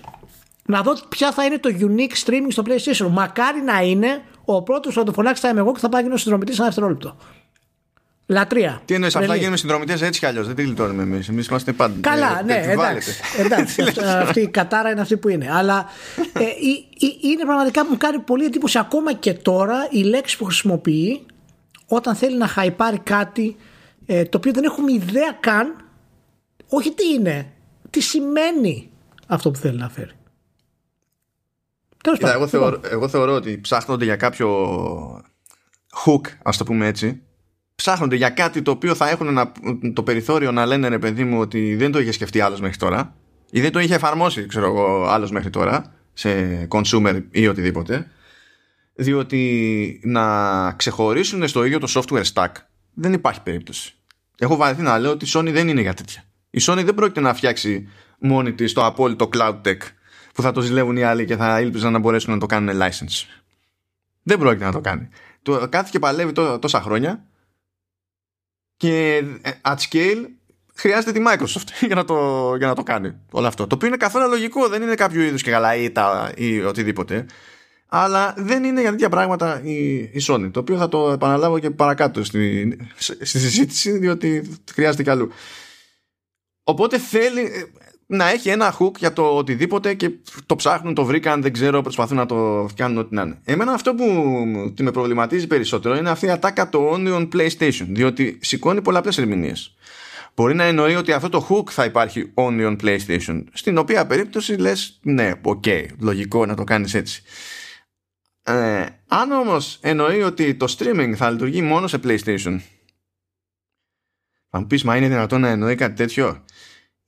Να 0.66 0.82
δω 0.82 0.96
ποια 1.08 1.32
θα 1.32 1.44
είναι 1.44 1.58
το 1.58 1.70
unique 1.80 2.24
streaming 2.24 2.48
στο 2.48 2.62
PlayStation. 2.66 3.08
Μακάρι 3.10 3.60
να 3.60 3.80
είναι 3.80 4.22
ο 4.44 4.62
πρώτος 4.62 4.92
που 4.94 4.98
θα 4.98 5.04
το 5.06 5.12
φωνάξει 5.12 5.42
θα 5.42 5.48
είμαι 5.48 5.60
εγώ 5.60 5.72
και 5.72 5.78
θα 5.78 5.88
πάει 5.88 6.02
γίνω 6.02 6.16
συνδρομητής 6.16 6.54
σε 6.54 6.60
ένα 6.60 6.70
δευτερόλεπτο 6.70 7.16
Λατρεία. 8.28 8.82
Τι 8.84 8.94
εννοείς, 8.94 9.16
απλά 9.16 9.34
γίνουμε 9.34 9.56
συνδρομητές 9.56 10.02
έτσι 10.02 10.20
κι 10.20 10.26
αλλιώς. 10.26 10.46
Δεν 10.46 10.54
τη 10.54 10.62
γλιτώνουμε 10.62 11.02
εμείς. 11.02 11.28
Εμείς 11.28 11.46
είμαστε 11.46 11.72
πάντα. 11.72 11.94
Καλά, 12.00 12.42
ναι, 12.42 12.64
εντάξει. 12.66 13.12
εντάξει 13.38 13.82
αυτή 14.22 14.40
η 14.40 14.48
κατάρα 14.48 14.90
είναι 14.90 15.00
αυτή 15.00 15.16
που 15.16 15.28
είναι. 15.28 15.48
Αλλά 15.52 15.86
ε, 16.32 16.44
είναι 17.20 17.44
πραγματικά 17.44 17.82
που 17.82 17.90
μου 17.90 17.96
κάνει 17.96 18.18
πολύ 18.18 18.44
εντύπωση 18.44 18.78
ακόμα 18.78 19.12
και 19.12 19.34
τώρα 19.34 19.88
η 19.90 20.02
λέξη 20.02 20.36
που 20.36 20.44
χρησιμοποιεί 20.44 21.26
όταν 21.86 22.14
θέλει 22.14 22.36
να 22.36 22.46
χαϊπάρει 22.46 22.98
κάτι 22.98 23.56
ε, 24.06 24.24
το 24.24 24.36
οποίο 24.36 24.52
δεν 24.52 24.64
έχουμε 24.64 24.92
ιδέα 24.92 25.36
καν. 25.40 25.84
Όχι 26.68 26.94
τι 26.94 27.08
είναι, 27.08 27.52
τι 27.90 28.00
σημαίνει 28.00 28.90
αυτό 29.26 29.50
που 29.50 29.58
θέλει 29.58 29.78
να 29.78 29.88
φέρει. 29.88 30.10
Τέλος 32.02 32.18
εγώ, 32.20 32.46
θεωρώ, 32.46 32.70
λοιπόν. 32.70 32.90
εγώ 32.92 33.08
θεωρώ 33.08 33.34
ότι 33.34 33.60
ψάχνονται 33.60 34.04
για 34.04 34.16
κάποιο 34.16 34.48
hook, 36.04 36.20
ας 36.42 36.56
το 36.56 36.64
πούμε 36.64 36.86
έτσι, 36.86 37.22
ψάχνονται 37.76 38.16
για 38.16 38.30
κάτι 38.30 38.62
το 38.62 38.70
οποίο 38.70 38.94
θα 38.94 39.08
έχουν 39.08 39.38
το 39.92 40.02
περιθώριο 40.02 40.52
να 40.52 40.66
λένε 40.66 40.88
ρε 40.88 40.98
παιδί 40.98 41.24
μου 41.24 41.40
ότι 41.40 41.76
δεν 41.76 41.92
το 41.92 41.98
είχε 41.98 42.12
σκεφτεί 42.12 42.40
άλλος 42.40 42.60
μέχρι 42.60 42.76
τώρα 42.76 43.16
ή 43.50 43.60
δεν 43.60 43.72
το 43.72 43.78
είχε 43.78 43.94
εφαρμόσει 43.94 44.46
ξέρω 44.46 44.66
εγώ 44.66 45.06
άλλος 45.06 45.30
μέχρι 45.30 45.50
τώρα 45.50 45.94
σε 46.12 46.28
consumer 46.70 47.22
ή 47.30 47.48
οτιδήποτε 47.48 48.10
διότι 48.94 50.00
να 50.04 50.72
ξεχωρίσουν 50.72 51.48
στο 51.48 51.64
ίδιο 51.64 51.78
το 51.78 51.92
software 51.94 52.24
stack 52.32 52.52
δεν 52.94 53.12
υπάρχει 53.12 53.42
περίπτωση. 53.42 53.94
Έχω 54.38 54.56
βαρεθεί 54.56 54.82
να 54.82 54.98
λέω 54.98 55.10
ότι 55.10 55.24
η 55.24 55.28
Sony 55.34 55.50
δεν 55.52 55.68
είναι 55.68 55.80
για 55.80 55.94
τέτοια. 55.94 56.22
Η 56.50 56.60
Sony 56.62 56.82
δεν 56.84 56.94
πρόκειται 56.94 57.20
να 57.20 57.34
φτιάξει 57.34 57.88
μόνη 58.18 58.52
της 58.52 58.72
το 58.72 58.84
απόλυτο 58.84 59.28
cloud 59.32 59.60
tech 59.64 59.78
που 60.34 60.42
θα 60.42 60.52
το 60.52 60.60
ζηλεύουν 60.60 60.96
οι 60.96 61.02
άλλοι 61.02 61.24
και 61.24 61.36
θα 61.36 61.60
ήλπιζαν 61.60 61.92
να 61.92 61.98
μπορέσουν 61.98 62.32
να 62.32 62.38
το 62.38 62.46
κάνουν 62.46 62.80
license. 62.82 63.26
Δεν 64.22 64.38
πρόκειται 64.38 64.64
να 64.64 64.72
το 64.72 64.80
κάνει. 64.80 65.08
Το, 65.42 65.68
κάθε 65.68 65.88
και 65.92 65.98
παλεύει 65.98 66.32
τόσα 66.60 66.80
χρόνια 66.80 67.24
και 68.76 69.22
ε, 69.42 69.50
at 69.62 69.76
scale 69.90 70.24
χρειάζεται 70.74 71.12
τη 71.12 71.20
Microsoft 71.26 71.68
για 71.86 71.94
να 71.94 72.04
το, 72.04 72.54
για 72.56 72.66
να 72.66 72.74
το 72.74 72.82
κάνει 72.82 73.14
όλο 73.30 73.46
αυτό. 73.46 73.66
Το 73.66 73.74
οποίο 73.74 73.88
είναι 73.88 73.96
καθόλου 73.96 74.28
λογικό, 74.28 74.68
δεν 74.68 74.82
είναι 74.82 74.94
κάποιο 74.94 75.22
είδους 75.22 75.42
και 75.42 75.50
καλά 75.50 75.76
ή, 75.76 75.90
τα, 75.90 76.32
ή 76.36 76.60
οτιδήποτε. 76.60 77.26
Αλλά 77.88 78.34
δεν 78.36 78.64
είναι 78.64 78.80
για 78.80 78.90
τέτοια 78.90 79.08
πράγματα 79.08 79.60
η, 79.64 79.94
η 79.94 80.24
Sony. 80.28 80.50
Το 80.52 80.60
οποίο 80.60 80.76
θα 80.76 80.88
το 80.88 81.10
επαναλάβω 81.10 81.58
και 81.58 81.70
παρακάτω 81.70 82.24
στη, 82.24 82.76
στη 82.96 83.38
συζήτηση, 83.38 83.98
διότι 83.98 84.58
χρειάζεται 84.72 85.02
κι 85.02 85.10
αλλού. 85.10 85.30
Οπότε 86.64 86.98
θέλει 86.98 87.40
ε, 87.40 87.64
να 88.06 88.28
έχει 88.28 88.48
ένα 88.48 88.76
hook 88.78 88.96
για 88.98 89.12
το 89.12 89.22
οτιδήποτε 89.22 89.94
και 89.94 90.10
το 90.46 90.56
ψάχνουν, 90.56 90.94
το 90.94 91.04
βρήκαν, 91.04 91.42
δεν 91.42 91.52
ξέρω, 91.52 91.82
προσπαθούν 91.82 92.16
να 92.16 92.26
το 92.26 92.68
κάνουν 92.76 92.98
ό,τι 92.98 93.14
να 93.14 93.22
είναι. 93.22 93.38
Εμένα 93.44 93.72
αυτό 93.72 93.94
που 93.94 94.04
με 94.78 94.90
προβληματίζει 94.90 95.46
περισσότερο 95.46 95.96
είναι 95.96 96.10
αυτή 96.10 96.26
η 96.26 96.30
ατάκα 96.30 96.68
το 96.68 96.92
only 96.92 97.16
on 97.16 97.28
PlayStation, 97.32 97.86
διότι 97.88 98.38
σηκώνει 98.42 98.82
πολλαπλές 98.82 99.12
ερμηνείες. 99.16 99.76
Μπορεί 100.34 100.54
να 100.54 100.64
εννοεί 100.64 100.94
ότι 100.94 101.12
αυτό 101.12 101.28
το 101.28 101.46
hook 101.50 101.70
θα 101.70 101.84
υπάρχει 101.84 102.32
only 102.34 102.76
on 102.76 102.76
PlayStation, 102.82 103.44
στην 103.52 103.78
οποία 103.78 104.06
περίπτωση 104.06 104.52
λες, 104.52 104.98
ναι, 105.02 105.32
OK, 105.42 105.62
okay, 105.66 105.86
λογικό 105.98 106.46
να 106.46 106.54
το 106.54 106.64
κάνεις 106.64 106.94
έτσι. 106.94 107.22
Ε, 108.42 108.86
αν 109.08 109.32
όμως 109.32 109.78
εννοεί 109.82 110.22
ότι 110.22 110.54
το 110.54 110.74
streaming 110.78 111.12
θα 111.16 111.30
λειτουργεί 111.30 111.62
μόνο 111.62 111.86
σε 111.86 112.00
PlayStation, 112.04 112.60
θα 114.50 114.58
μου 114.58 114.66
πεις, 114.66 114.84
μα 114.84 114.96
είναι 114.96 115.08
δυνατόν 115.08 115.40
να 115.40 115.48
εννοεί 115.48 115.74
κάτι 115.74 115.94
τέτοιο; 115.94 116.44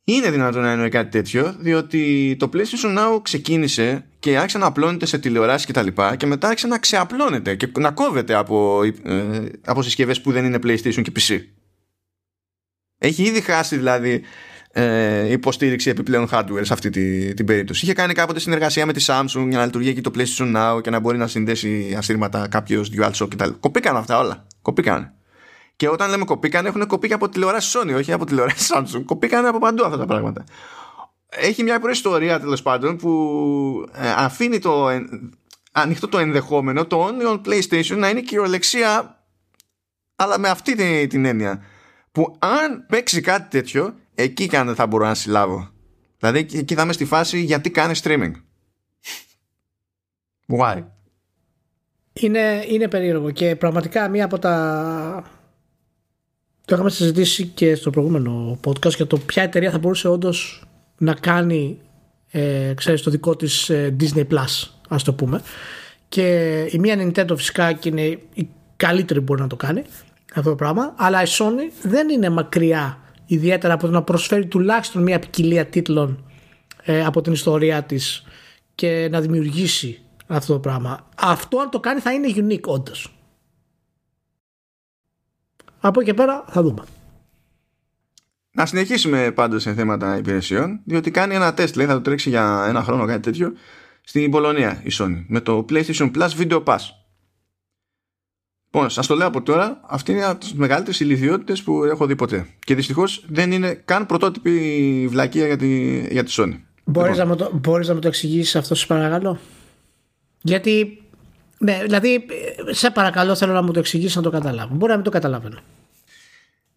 Είναι 0.09 0.31
δυνατόν 0.31 0.63
να 0.63 0.71
εννοεί 0.71 0.89
κάτι 0.89 1.11
τέτοιο, 1.11 1.55
διότι 1.59 2.37
το 2.39 2.51
PlayStation 2.53 2.99
Now 2.99 3.23
ξεκίνησε 3.23 4.05
και 4.19 4.37
άρχισε 4.37 4.59
να 4.59 4.67
απλώνεται 4.67 5.07
σε 5.07 5.19
τηλεοράσεις 5.19 5.67
και 5.67 5.73
τα 5.73 5.83
λοιπά 5.83 6.17
και 6.17 6.27
μετά 6.27 6.49
άρχισε 6.49 6.67
να 6.67 6.79
ξεαπλώνεται 6.79 7.55
και 7.55 7.69
να 7.79 7.91
κόβεται 7.91 8.35
από, 8.35 8.83
ε, 9.03 9.45
από 9.65 9.83
συσκευές 9.83 10.21
που 10.21 10.33
δεν 10.33 10.45
είναι 10.45 10.59
PlayStation 10.63 11.03
και 11.03 11.13
PC. 11.19 11.39
Έχει 12.99 13.23
ήδη 13.23 13.41
χάσει 13.41 13.77
δηλαδή 13.77 14.23
ε, 14.73 15.33
υποστήριξη 15.33 15.91
επιπλέον 15.91 16.29
hardware 16.33 16.61
σε 16.63 16.73
αυτή 16.73 16.91
τη, 16.91 17.35
την 17.35 17.47
περίπτωση. 17.47 17.85
Είχε 17.85 17.95
κάνει 17.95 18.13
κάποτε 18.13 18.41
συνεργασία 18.41 18.87
με 18.87 18.93
τη 18.93 19.05
Samsung 19.09 19.47
για 19.49 19.59
να 19.59 19.65
λειτουργεί 19.65 19.89
εκεί 19.89 20.01
το 20.01 20.11
PlayStation 20.15 20.57
Now 20.57 20.83
και 20.83 20.91
να 20.91 21.01
μπορεί 21.01 21.19
να 21.19 21.27
συνδέσει 21.27 21.95
ασύρματα 21.99 22.49
κάποιος 22.49 22.91
DualShock 22.97 23.29
κτλ. 23.31 23.51
Κοπήκαν 23.61 23.97
αυτά 23.97 24.19
όλα. 24.19 24.47
Κοπήκαν. 24.63 25.18
Και 25.79 25.89
όταν 25.89 26.11
λέμε 26.11 26.25
κοπήκαν, 26.25 26.67
έχουν 26.67 26.87
κοπεί 26.87 27.09
και 27.09 27.15
από 27.15 27.29
τηλεοράσει 27.29 27.79
Sony, 27.79 27.95
όχι 27.97 28.13
από 28.13 28.25
τηλεοράσει 28.25 28.73
Samsung. 28.75 29.03
Κοπήκαν 29.05 29.47
από 29.47 29.59
παντού 29.59 29.85
αυτά 29.85 29.99
τα 29.99 30.07
πράγματα. 30.07 30.45
Έχει 31.29 31.63
μια 31.63 31.81
προϊστορία 31.81 32.41
τέλος 32.41 32.63
πάντων 32.63 32.97
που 32.97 33.11
ε, 33.93 34.11
αφήνει 34.17 34.59
το 34.59 34.89
ανοιχτό 35.73 36.09
το 36.09 36.19
ενδεχόμενο 36.19 36.87
το 36.87 37.09
only 37.09 37.33
on 37.33 37.41
PlayStation 37.47 37.97
να 37.97 38.09
είναι 38.09 38.21
κυριολεξία 38.21 39.23
αλλά 40.17 40.39
με 40.39 40.49
αυτή 40.49 41.07
την, 41.07 41.25
έννοια 41.25 41.63
που 42.13 42.37
αν 42.39 42.87
παίξει 42.89 43.21
κάτι 43.21 43.49
τέτοιο 43.51 43.95
εκεί 44.15 44.49
και 44.49 44.57
αν 44.57 44.67
δεν 44.67 44.75
θα 44.75 44.87
μπορώ 44.87 45.05
να 45.05 45.15
συλλάβω 45.15 45.71
δηλαδή 46.19 46.39
εκεί 46.39 46.75
θα 46.75 46.83
είμαι 46.83 46.93
στη 46.93 47.05
φάση 47.05 47.41
γιατί 47.41 47.71
κάνει 47.71 47.95
streaming 48.03 48.33
why; 50.59 50.85
Είναι, 52.13 52.65
είναι 52.69 52.89
περίεργο 52.89 53.31
και 53.31 53.57
πραγματικά 53.57 54.09
μία 54.09 54.25
από 54.25 54.39
τα 54.39 55.38
το 56.69 56.75
είχαμε 56.75 56.91
συζητήσει 56.91 57.47
και 57.47 57.75
στο 57.75 57.91
προηγούμενο 57.91 58.59
podcast 58.67 58.95
για 58.97 59.07
το 59.07 59.19
ποια 59.19 59.43
εταιρεία 59.43 59.71
θα 59.71 59.79
μπορούσε 59.79 60.09
όντως 60.09 60.63
να 60.99 61.15
κάνει 61.15 61.79
ε, 62.31 62.73
ξέρεις, 62.77 63.03
το 63.03 63.11
δικό 63.11 63.37
της 63.37 63.71
ε, 63.71 63.97
Disney 64.01 64.27
Plus 64.31 64.69
ας 64.89 65.03
το 65.03 65.13
πούμε. 65.13 65.43
Και 66.09 66.59
η 66.71 66.79
μία 66.79 66.97
Nintendo 66.99 67.37
φυσικά 67.37 67.73
και 67.73 67.89
είναι 67.89 68.19
η 68.35 68.49
καλύτερη 68.77 69.19
που 69.19 69.25
μπορεί 69.25 69.41
να 69.41 69.47
το 69.47 69.57
κάνει 69.57 69.83
αυτό 70.35 70.51
το 70.51 70.57
πράγμα. 70.57 70.95
Αλλά 70.97 71.23
η 71.23 71.27
Sony 71.29 71.73
δεν 71.83 72.09
είναι 72.09 72.31
μακριά 72.31 72.99
ιδιαίτερα 73.27 73.75
από 73.75 73.87
το 73.87 73.93
να 73.93 74.03
προσφέρει 74.03 74.47
τουλάχιστον 74.47 75.03
μια 75.03 75.19
ποικιλία 75.19 75.67
τίτλων 75.67 76.25
ε, 76.83 77.05
από 77.05 77.21
την 77.21 77.33
ιστορία 77.33 77.83
της 77.83 78.25
και 78.75 79.09
να 79.11 79.21
δημιουργήσει 79.21 80.01
αυτό 80.27 80.53
το 80.53 80.59
πράγμα. 80.59 81.09
Αυτό 81.17 81.59
αν 81.59 81.71
το 81.71 81.81
κάνει 81.81 82.01
θα 82.01 82.13
είναι 82.13 82.29
unique 82.37 82.67
όντως. 82.67 83.18
Από 85.81 86.01
εκεί 86.01 86.09
και 86.09 86.15
πέρα 86.15 86.45
θα 86.49 86.63
δούμε 86.63 86.85
να 88.59 88.67
συνεχίσουμε 88.67 89.33
πάντως 89.33 89.63
σε 89.63 89.75
θέματα 89.75 90.17
υπηρεσιών, 90.17 90.81
διότι 90.85 91.11
κάνει 91.11 91.35
ένα 91.35 91.55
τεστ, 91.55 91.77
λέει, 91.77 91.87
θα 91.87 91.93
το 91.93 92.01
τρέξει 92.01 92.29
για 92.29 92.65
ένα 92.69 92.83
χρόνο 92.83 93.07
κάτι 93.07 93.21
τέτοιο, 93.21 93.53
στην 94.01 94.31
Πολωνία 94.31 94.81
η 94.85 94.91
Sony, 94.93 95.25
με 95.29 95.41
το 95.41 95.65
PlayStation 95.69 96.11
Plus 96.11 96.29
Video 96.39 96.65
Pass. 96.65 96.79
Λοιπόν, 98.65 98.91
σας 98.91 99.07
το 99.07 99.15
λέω 99.15 99.27
από 99.27 99.43
τώρα, 99.43 99.81
αυτή 99.87 100.13
είναι 100.13 100.25
από 100.25 100.41
τις 100.41 100.55
μεγαλύτερες 100.55 101.01
ηλικιότητες 101.01 101.63
που 101.63 101.85
έχω 101.85 102.07
δει 102.07 102.17
ποτέ. 102.17 102.47
Και 102.59 102.75
δυστυχώς 102.75 103.25
δεν 103.29 103.53
είναι 103.53 103.73
καν 103.73 104.07
πρωτότυπη 104.07 105.07
βλακεία 105.11 105.47
για 105.47 105.57
τη, 105.57 106.01
για 106.13 106.25
τη 106.25 106.35
Sony. 106.37 106.57
Μπορείς 106.85 107.17
λοιπόν. 107.17 107.29
να, 107.29 107.37
το, 107.37 107.51
μπορείς 107.63 107.89
να 107.89 107.95
μου 107.95 108.01
το 108.01 108.09
εξηγήσεις 108.09 108.57
αυτό, 108.57 108.75
σας 108.75 108.87
παρακαλώ; 108.87 109.39
Γιατί. 110.43 111.03
Ναι, 111.59 111.79
δηλαδή, 111.83 112.27
σε 112.71 112.91
παρακαλώ, 112.91 113.35
θέλω 113.35 113.53
να 113.53 113.63
μου 113.63 113.73
το 113.73 113.79
εξηγήσεις 113.79 114.17
να 114.17 114.23
το 114.23 114.31
καταλάβω. 114.31 114.75
Μπορεί 114.75 114.91
να 114.91 114.95
μην 114.95 115.05
το 115.05 115.11
καταλαβαίνω. 115.11 115.59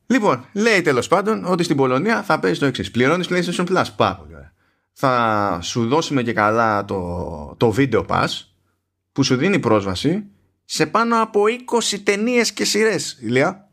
Λοιπόν, 0.05 0.45
λέει 0.53 0.81
τέλος 0.81 1.07
πάντων 1.07 1.45
ότι 1.45 1.63
στην 1.63 1.75
Πολωνία 1.75 2.23
θα 2.23 2.39
παίζει 2.39 2.59
το 2.59 2.65
εξής. 2.65 2.91
Πληρώνεις 2.91 3.27
PlayStation 3.29 3.65
Plus. 3.65 3.85
Πάρα 3.95 4.15
πολύ 4.15 4.33
ωραία. 4.33 4.53
Θα 4.93 5.59
σου 5.61 5.87
δώσουμε 5.87 6.23
και 6.23 6.33
καλά 6.33 6.85
το, 6.85 7.55
το 7.57 7.73
Video 7.77 8.05
Pass 8.05 8.27
που 9.11 9.23
σου 9.23 9.35
δίνει 9.35 9.59
πρόσβαση 9.59 10.23
σε 10.65 10.85
πάνω 10.85 11.21
από 11.21 11.41
20 11.91 11.97
ταινίες 12.03 12.51
και 12.51 12.65
σειρές. 12.65 13.17
Ηλία. 13.21 13.67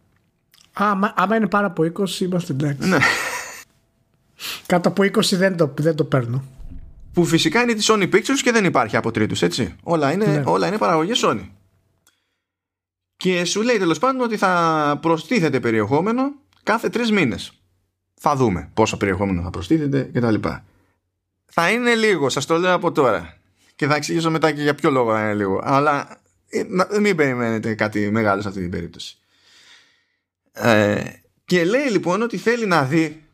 Άμα, 0.72 1.14
άμα 1.16 1.36
είναι 1.36 1.48
πάνω 1.48 1.66
από 1.66 1.82
20, 1.82 2.20
είμαστε 2.20 2.52
εντάξει. 2.52 2.88
Ναι. 2.88 2.98
Κάτω 4.66 4.88
από 4.88 5.02
20 5.02 5.20
δεν 5.20 5.56
το, 5.56 5.74
δεν 5.78 5.94
το 5.94 6.04
παίρνω. 6.04 6.44
Που 7.12 7.24
φυσικά 7.24 7.62
είναι 7.62 7.74
τη 7.74 7.84
Sony 7.88 8.14
Pictures 8.14 8.40
και 8.42 8.52
δεν 8.52 8.64
υπάρχει 8.64 8.96
από 8.96 9.10
τρίτους, 9.10 9.42
έτσι. 9.42 9.76
Όλα 9.82 10.12
είναι, 10.12 10.26
ναι. 10.26 10.42
όλα 10.46 10.66
είναι 10.66 10.78
παραγωγή 10.78 11.12
Sony. 11.14 11.48
Και 13.16 13.44
σου 13.44 13.62
λέει 13.62 13.78
τέλος 13.78 13.98
πάντων 13.98 14.20
ότι 14.20 14.36
θα 14.36 14.98
προστίθεται 15.02 15.60
περιεχόμενο 15.60 16.32
κάθε 16.62 16.88
τρεις 16.88 17.10
μήνες. 17.10 17.52
Θα 18.14 18.36
δούμε 18.36 18.70
πόσο 18.74 18.96
περιεχόμενο 18.96 19.42
θα 19.42 19.50
προστίθεται 19.50 20.10
κτλ. 20.14 20.34
Θα 21.46 21.70
είναι 21.70 21.94
λίγο, 21.94 22.28
σας 22.28 22.46
το 22.46 22.56
λέω 22.56 22.74
από 22.74 22.92
τώρα. 22.92 23.36
Και 23.76 23.86
θα 23.86 23.94
εξηγήσω 23.94 24.30
μετά 24.30 24.52
και 24.52 24.62
για 24.62 24.74
ποιο 24.74 24.90
λόγο 24.90 25.12
θα 25.12 25.20
είναι 25.20 25.34
λίγο. 25.34 25.60
Αλλά 25.64 26.20
ε, 26.48 26.64
μην 27.00 27.16
περιμένετε 27.16 27.74
κάτι 27.74 28.10
μεγάλο 28.10 28.42
σε 28.42 28.48
αυτή 28.48 28.60
την 28.60 28.70
περίπτωση. 28.70 29.18
Ε, 30.52 31.02
και 31.44 31.64
λέει 31.64 31.90
λοιπόν 31.90 32.22
ότι 32.22 32.36
θέλει 32.36 32.66
να 32.66 32.82
δει 32.82 33.27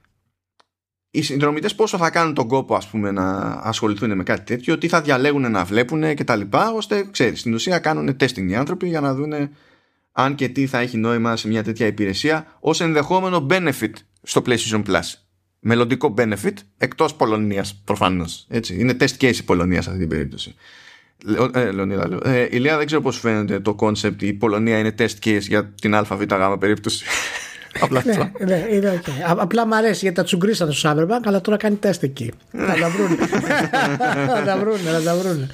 οι 1.14 1.22
συνδρομητές 1.22 1.74
πόσο 1.74 1.98
θα 1.98 2.10
κάνουν 2.10 2.34
τον 2.34 2.48
κόπο 2.48 2.74
ας 2.74 2.88
πούμε, 2.88 3.10
να 3.10 3.30
ασχοληθούν 3.62 4.16
με 4.16 4.22
κάτι 4.22 4.44
τέτοιο, 4.44 4.78
τι 4.78 4.88
θα 4.88 5.00
διαλέγουν 5.00 5.50
να 5.50 5.64
βλέπουν 5.64 6.14
κτλ. 6.14 6.40
ώστε 6.74 7.08
ξέρεις, 7.10 7.40
στην 7.40 7.54
ουσία 7.54 7.78
κάνουν 7.78 8.16
testing 8.20 8.48
οι 8.48 8.54
άνθρωποι 8.54 8.88
για 8.88 9.00
να 9.00 9.14
δουν 9.14 9.32
αν 10.12 10.34
και 10.34 10.48
τι 10.48 10.66
θα 10.66 10.78
έχει 10.78 10.96
νόημα 10.96 11.36
σε 11.36 11.48
μια 11.48 11.62
τέτοια 11.62 11.86
υπηρεσία 11.86 12.46
ως 12.60 12.80
ενδεχόμενο 12.80 13.46
benefit 13.50 13.92
στο 14.22 14.42
PlayStation 14.46 14.82
Plus. 14.86 15.12
Μελλοντικό 15.58 16.14
benefit 16.18 16.54
εκτός 16.76 17.14
Πολωνίας 17.14 17.82
προφανώς. 17.84 18.46
Έτσι. 18.48 18.80
Είναι 18.80 18.96
test 19.00 19.16
case 19.20 19.36
η 19.36 19.42
Πολωνία 19.42 19.82
σε 19.82 19.88
αυτή 19.88 20.00
την 20.00 20.10
περίπτωση. 20.10 20.54
Ε, 21.52 21.70
Λεωνίδα, 21.70 22.18
ε, 22.24 22.48
Ηλία 22.50 22.76
δεν 22.76 22.86
ξέρω 22.86 23.00
πώς 23.00 23.18
φαίνεται 23.18 23.60
το 23.60 23.76
concept 23.80 24.22
η 24.22 24.32
Πολωνία 24.32 24.78
είναι 24.78 24.94
test 24.98 25.24
case 25.24 25.40
για 25.40 25.64
την 25.80 25.94
ΑΒΓ 25.94 26.22
περίπτωση. 26.58 27.04
Απλά 27.80 28.02
ναι, 28.04 28.32
ναι, 28.44 28.66
είναι 28.70 29.02
okay. 29.04 29.36
Απλά 29.36 29.66
μου 29.66 29.74
αρέσει 29.74 29.98
γιατί 30.00 30.16
τα 30.16 30.22
τσουγκρίσανε 30.22 30.72
στο 30.72 30.90
Cyberbank, 30.90 31.20
αλλά 31.24 31.40
τώρα 31.40 31.56
κάνει 31.56 31.76
τεστ 31.76 32.02
εκεί. 32.02 32.32
Θα 32.50 32.74
τα 32.80 32.88
βρούνε. 32.88 33.16
θα 34.26 34.42
τα 34.44 34.58
βρούνε, 34.58 34.90
θα 34.90 35.02
τα 35.02 35.16
βρούνε. 35.16 35.48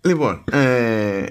Λοιπόν, 0.00 0.44
ε, 0.52 1.26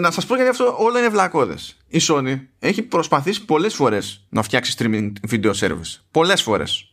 να 0.00 0.10
σας 0.10 0.26
πω 0.26 0.34
γιατί 0.34 0.50
αυτό 0.50 0.76
όλα 0.78 0.98
είναι 0.98 1.08
βλακώδες. 1.08 1.76
Η 1.88 2.00
Sony 2.08 2.40
έχει 2.58 2.82
προσπαθήσει 2.82 3.44
πολλές 3.44 3.74
φορές 3.74 4.26
να 4.28 4.42
φτιάξει 4.42 4.74
streaming 4.78 5.12
video 5.30 5.52
service. 5.52 6.00
Πολλές 6.10 6.42
φορές. 6.42 6.86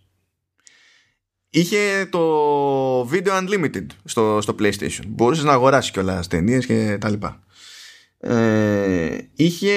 Είχε 1.50 2.08
το 2.10 3.02
Video 3.02 3.42
Unlimited 3.42 3.86
στο, 4.04 4.42
στο 4.42 4.56
PlayStation. 4.60 5.04
Μπορούσες 5.08 5.44
να 5.44 5.52
αγοράσεις 5.52 5.92
κιόλας 5.92 6.28
ταινίες 6.28 6.66
και 6.66 6.98
τα 7.00 7.10
λοιπά. 7.10 7.44
Ε, 8.22 9.18
είχε 9.34 9.72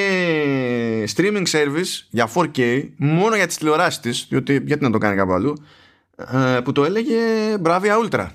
streaming 1.16 1.46
service 1.46 2.06
για 2.10 2.30
4K 2.34 2.88
μόνο 2.96 3.36
για 3.36 3.46
τις 3.46 3.56
τηλεοράσεις 3.56 4.00
της 4.00 4.26
διότι 4.28 4.62
γιατί 4.66 4.84
να 4.84 4.90
το 4.90 4.98
κάνει 4.98 5.16
κάπου 5.16 5.32
αλλού 5.32 5.54
ε, 6.16 6.60
που 6.60 6.72
το 6.72 6.84
έλεγε 6.84 7.16
Bravia 7.62 8.04
Ultra 8.04 8.26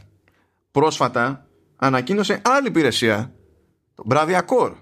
πρόσφατα 0.72 1.48
ανακοίνωσε 1.76 2.42
άλλη 2.44 2.68
υπηρεσία 2.68 3.34
το 3.96 4.04
Bravia 4.10 4.40
Core 4.40 4.74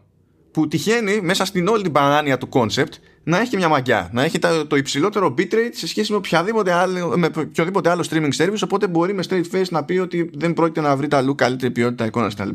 που 0.51 0.67
τυχαίνει 0.67 1.21
μέσα 1.21 1.45
στην 1.45 1.67
όλη 1.67 1.83
την 1.83 1.91
παράνοια 1.91 2.37
του 2.37 2.49
concept 2.51 2.93
να 3.23 3.39
έχει 3.39 3.55
μια 3.55 3.67
μαγιά, 3.67 4.09
να 4.13 4.23
έχει 4.23 4.39
το 4.67 4.75
υψηλότερο 4.75 5.33
bitrate 5.37 5.69
σε 5.71 5.87
σχέση 5.87 6.11
με, 6.11 6.17
οποιαδήποτε 6.17 6.71
άλλο, 6.71 7.17
με 7.17 7.29
οποιοδήποτε 7.37 7.89
άλλο 7.89 8.05
streaming 8.09 8.31
service 8.37 8.61
οπότε 8.63 8.87
μπορεί 8.87 9.13
με 9.13 9.23
straight 9.29 9.55
face 9.55 9.69
να 9.69 9.83
πει 9.83 9.97
ότι 9.97 10.29
δεν 10.33 10.53
πρόκειται 10.53 10.81
να 10.81 10.95
βρει 10.95 11.07
τα 11.07 11.17
αλλού 11.17 11.35
καλύτερη 11.35 11.71
ποιότητα 11.71 12.05
εικόνα 12.05 12.27
κτλ. 12.27 12.49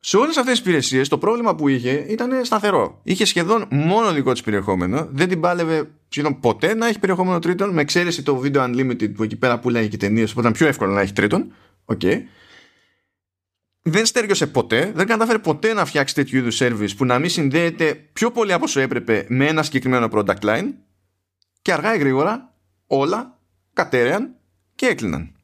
Σε 0.00 0.16
όλες 0.16 0.36
αυτές 0.36 0.52
τις 0.52 0.60
υπηρεσίες 0.60 1.08
το 1.08 1.18
πρόβλημα 1.18 1.54
που 1.54 1.68
είχε 1.68 1.90
ήταν 2.08 2.44
σταθερό. 2.44 3.00
Είχε 3.02 3.24
σχεδόν 3.24 3.66
μόνο 3.70 4.12
δικό 4.12 4.32
της 4.32 4.42
περιεχόμενο, 4.42 5.08
δεν 5.12 5.28
την 5.28 5.40
πάλευε 5.40 5.90
σχεδόν 6.08 6.40
ποτέ 6.40 6.74
να 6.74 6.86
έχει 6.86 6.98
περιεχόμενο 6.98 7.38
τρίτον, 7.38 7.70
με 7.70 7.80
εξαίρεση 7.80 8.22
το 8.22 8.42
Video 8.44 8.64
Unlimited 8.64 9.14
που 9.14 9.22
εκεί 9.22 9.36
πέρα 9.36 9.58
που 9.58 9.70
λέει 9.70 9.88
και 9.88 9.96
ταινίες, 9.96 10.30
οπότε 10.30 10.40
ήταν 10.40 10.52
πιο 10.58 10.66
εύκολο 10.66 10.92
να 10.92 11.00
έχει 11.00 11.12
τρίτον. 11.12 11.52
Okay 11.86 12.20
δεν 13.82 14.06
στέργιωσε 14.06 14.46
ποτέ, 14.46 14.92
δεν 14.94 15.06
κατάφερε 15.06 15.38
ποτέ 15.38 15.72
να 15.72 15.84
φτιάξει 15.84 16.14
τέτοιου 16.14 16.38
είδους 16.38 16.58
service 16.60 16.96
που 16.96 17.04
να 17.04 17.18
μην 17.18 17.30
συνδέεται 17.30 17.94
πιο 18.12 18.30
πολύ 18.30 18.52
από 18.52 18.64
όσο 18.64 18.80
έπρεπε 18.80 19.26
με 19.28 19.46
ένα 19.46 19.62
συγκεκριμένο 19.62 20.08
product 20.12 20.40
line 20.40 20.68
και 21.62 21.72
αργά 21.72 21.94
ή 21.94 21.98
γρήγορα 21.98 22.54
όλα 22.86 23.38
κατέρεαν 23.72 24.34
και 24.74 24.86
έκλειναν. 24.86 25.34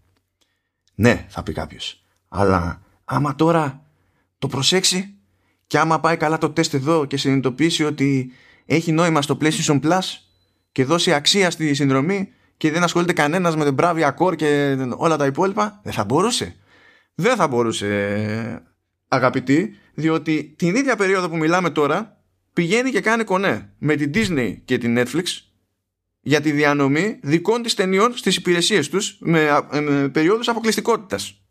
Ναι, 0.94 1.26
θα 1.28 1.42
πει 1.42 1.52
κάποιος. 1.52 2.02
Αλλά 2.28 2.82
άμα 3.04 3.34
τώρα 3.34 3.86
το 4.47 4.53
προσέξει 4.57 5.14
και 5.66 5.78
άμα 5.78 6.01
πάει 6.01 6.16
καλά 6.16 6.38
το 6.38 6.51
τεστ 6.51 6.74
εδώ 6.74 7.05
και 7.05 7.16
συνειδητοποιήσει 7.16 7.84
ότι 7.84 8.32
έχει 8.66 8.92
νόημα 8.92 9.22
στο 9.22 9.38
PlayStation 9.40 9.80
Plus 9.80 10.01
και 10.72 10.84
δώσει 10.84 11.12
αξία 11.12 11.51
στη 11.51 11.74
συνδρομή 11.74 12.28
και 12.57 12.70
δεν 12.70 12.82
ασχολείται 12.82 13.12
κανένας 13.12 13.57
με 13.57 13.64
την 13.64 13.74
Bravia 13.78 14.11
Core 14.18 14.36
και 14.36 14.76
όλα 14.97 15.16
τα 15.16 15.26
υπόλοιπα, 15.26 15.80
δεν 15.82 15.92
θα 15.92 16.05
μπορούσε 16.05 16.57
δεν 17.14 17.36
θα 17.36 17.49
μπορούσε 17.49 18.62
αγαπητή 19.09 19.76
διότι 19.94 20.55
την 20.59 20.76
ίδια 20.76 20.97
περίοδο 20.97 21.28
που 21.28 21.36
μιλάμε 21.36 21.70
τώρα 21.70 22.20
πηγαίνει 22.53 22.90
και 22.90 23.01
κάνει 23.01 23.24
κονέ 23.24 23.72
με 23.78 23.97
την 23.97 24.11
Disney 24.14 24.57
και 24.64 24.78
την 24.78 24.99
Netflix 24.99 25.24
για 26.20 26.40
τη 26.40 26.51
διανομή 26.51 27.18
δικών 27.22 27.62
της 27.62 27.74
ταινιών 27.74 28.16
στις 28.16 28.36
υπηρεσίες 28.36 28.88
τους 28.88 29.16
με, 29.20 29.49
με 29.82 30.09
περίοδους 30.09 30.49
αποκλειστικότητας. 30.49 31.45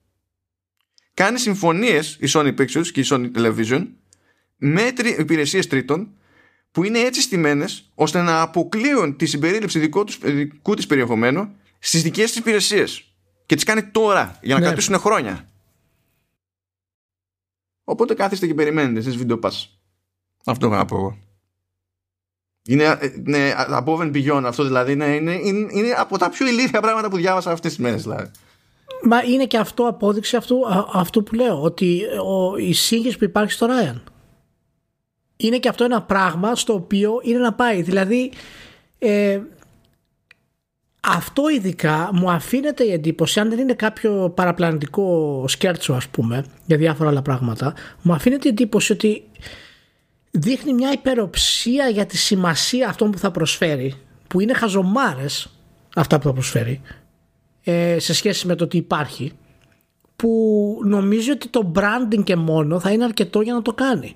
Κάνει 1.16 1.40
συμφωνίες 1.40 2.18
η 2.20 2.28
Sony 2.30 2.56
Pictures 2.58 2.88
και 2.88 3.00
η 3.00 3.06
Sony 3.10 3.32
Television 3.36 3.88
με 4.56 4.92
τρι, 4.92 5.16
υπηρεσίες 5.20 5.68
τρίτων 5.68 6.14
που 6.72 6.84
είναι 6.84 7.00
έτσι 7.00 7.22
στημένες 7.22 7.92
ώστε 7.96 8.22
να 8.22 8.42
αποκλείουν 8.42 9.16
τη 9.16 9.26
συμπερίληψη 9.26 9.80
δικού, 9.80 10.04
τους, 10.04 10.18
δικού 10.24 10.74
της 10.74 10.88
περιεχομένου 10.88 11.56
στις 11.80 12.02
δικές 12.02 12.26
της 12.26 12.36
υπηρεσίες 12.40 13.16
και 13.46 13.56
τις 13.56 13.64
κάνει 13.64 13.84
τώρα 13.84 14.40
για 14.42 14.54
να 14.54 14.60
ναι. 14.60 14.66
κρατήσουν 14.66 15.00
χρόνια 15.00 15.50
οπότε 17.84 18.14
κάθεστε 18.14 18.48
και 18.48 18.54
περιμένετε 18.54 19.02
στις 19.02 19.16
βίντεο 19.16 19.40
αυτό 20.46 20.66
έχω 20.66 20.76
να 20.76 20.86
πω 20.86 20.96
εγώ 20.96 21.18
είναι, 22.68 22.84
ε, 22.84 23.14
ναι, 23.24 23.54
από 23.58 24.00
and 24.02 24.12
beyond 24.14 24.44
αυτό 24.46 24.64
δηλαδή 24.64 24.92
είναι, 24.92 25.16
είναι, 25.16 25.34
είναι, 25.34 25.68
είναι, 25.72 25.90
από 25.90 26.18
τα 26.18 26.30
πιο 26.30 26.48
ηλίθια 26.48 26.82
πράγματα 26.82 27.10
που 27.10 27.16
διάβασα 27.16 27.52
αυτές 27.52 27.76
τις 27.76 27.84
μέρες 27.84 28.02
δηλαδή. 28.02 28.32
Μα 29.04 29.24
είναι 29.24 29.46
και 29.46 29.58
αυτό 29.58 29.88
απόδειξη 29.88 30.36
αυτού, 30.36 30.60
αυτού 30.94 31.24
που 31.24 31.36
λέω 31.36 31.62
ότι 31.62 32.02
ο, 32.26 32.58
η 32.58 32.74
σύγχυση 32.74 33.18
που 33.18 33.24
υπάρχει 33.24 33.52
στο 33.52 33.68
Ryan 33.70 34.02
είναι 35.38 35.58
και 35.58 35.70
αυτό 35.70 35.84
ένα 35.84 36.02
πράγμα 36.02 36.56
στο 36.56 36.74
οποίο 36.74 37.20
είναι 37.24 37.40
να 37.40 37.54
πάει. 37.54 37.82
Δηλαδή, 37.82 38.32
ε, 39.00 39.40
αυτό 41.08 41.50
ειδικά 41.50 42.10
μου 42.14 42.32
αφήνεται 42.32 42.84
η 42.84 42.92
εντύπωση, 42.92 43.40
αν 43.40 43.50
δεν 43.50 43.60
είναι 43.60 43.74
κάποιο 43.74 44.30
παραπλανητικό 44.36 45.44
σκέρτσο 45.48 45.94
ας 45.94 46.08
πούμε, 46.08 46.46
για 46.66 46.78
διάφορα 46.78 47.10
άλλα 47.10 47.22
πράγματα, 47.22 47.74
μου 48.02 48.14
αφήνεται 48.14 48.48
η 48.48 48.52
εντύπωση 48.52 48.92
ότι 48.92 49.24
δείχνει 50.32 50.74
μια 50.74 50.92
υπεροψία 50.92 51.88
για 51.88 52.06
τη 52.06 52.18
σημασία 52.18 52.90
αυτών 52.90 53.12
που 53.12 53.18
θα 53.18 53.32
προσφέρει, 53.32 53.94
που 54.28 54.40
είναι 54.40 54.54
χαζομάρες 54.54 55.50
αυτά 55.96 56.18
που 56.18 56.24
θα 56.24 56.34
προσφέρει, 56.34 56.82
ε, 57.68 58.00
σε 58.00 58.14
σχέση 58.14 58.48
με 58.48 58.56
το 58.56 58.68
τι 58.68 58.78
υπάρχει, 58.78 59.32
που 60.16 60.80
νομίζει 60.84 61.32
ότι 61.32 61.48
το 61.48 61.72
branding 61.76 62.24
και 62.24 62.36
μόνο 62.36 62.80
θα 62.80 62.92
είναι 62.92 63.04
αρκετό 63.04 63.42
για 63.42 63.54
να 63.54 63.62
το 63.62 63.74
κάνει. 63.74 64.16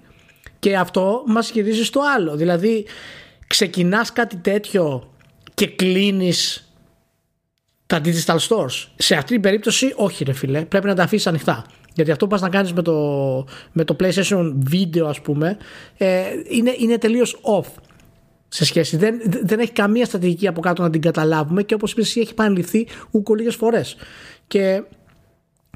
Και 0.60 0.78
αυτό 0.78 1.24
μας 1.28 1.52
γυρίζει 1.52 1.84
στο 1.84 2.02
άλλο. 2.16 2.36
Δηλαδή 2.36 2.86
ξεκινάς 3.48 4.14
κάτι 4.14 4.38
τέτοιο 4.38 5.14
και 5.54 5.68
κλείνεις 5.68 6.70
τα 7.86 8.02
digital 8.04 8.38
stores. 8.38 8.88
Σε 8.96 9.16
αυτή 9.16 9.34
την 9.34 9.42
περίπτωση 9.42 9.94
όχι 9.96 10.24
ρε 10.24 10.34
φίλε. 10.34 10.66
Πρέπει 10.66 10.88
να 10.88 10.96
τα 10.96 11.04
αφήσεις 11.04 11.28
ανοιχτά. 11.28 11.66
Γιατί 11.94 12.12
αυτό 12.12 12.26
που 12.26 12.32
πας 12.32 12.42
να 12.42 12.50
κάνεις 12.50 12.74
με 12.74 12.82
το, 12.82 12.96
με 13.72 13.84
το 13.84 13.96
PlayStation 14.00 14.54
Video 14.72 15.02
ας 15.08 15.22
πούμε 15.22 15.58
ε, 15.98 16.22
είναι, 16.50 16.76
είναι 16.78 16.98
τελείως 16.98 17.40
off 17.42 17.68
σε 18.50 18.66
σχέση. 18.66 18.98
Δεν, 18.98 19.22
δεν 19.44 19.60
έχει 19.60 19.72
καμία 19.72 20.06
στρατηγική 20.06 20.48
από 20.48 20.62
κάτω 20.62 20.82
να 20.82 20.90
την 20.90 21.02
καταλάβουμε 21.02 21.64
και 21.64 21.74
όπως 21.74 21.92
είπες 21.92 22.16
έχει 22.16 22.32
επαναληφθεί 22.32 22.88
ούκο 23.12 23.36
λίγες 23.36 23.56
φορές. 23.56 23.96
Και 24.48 24.84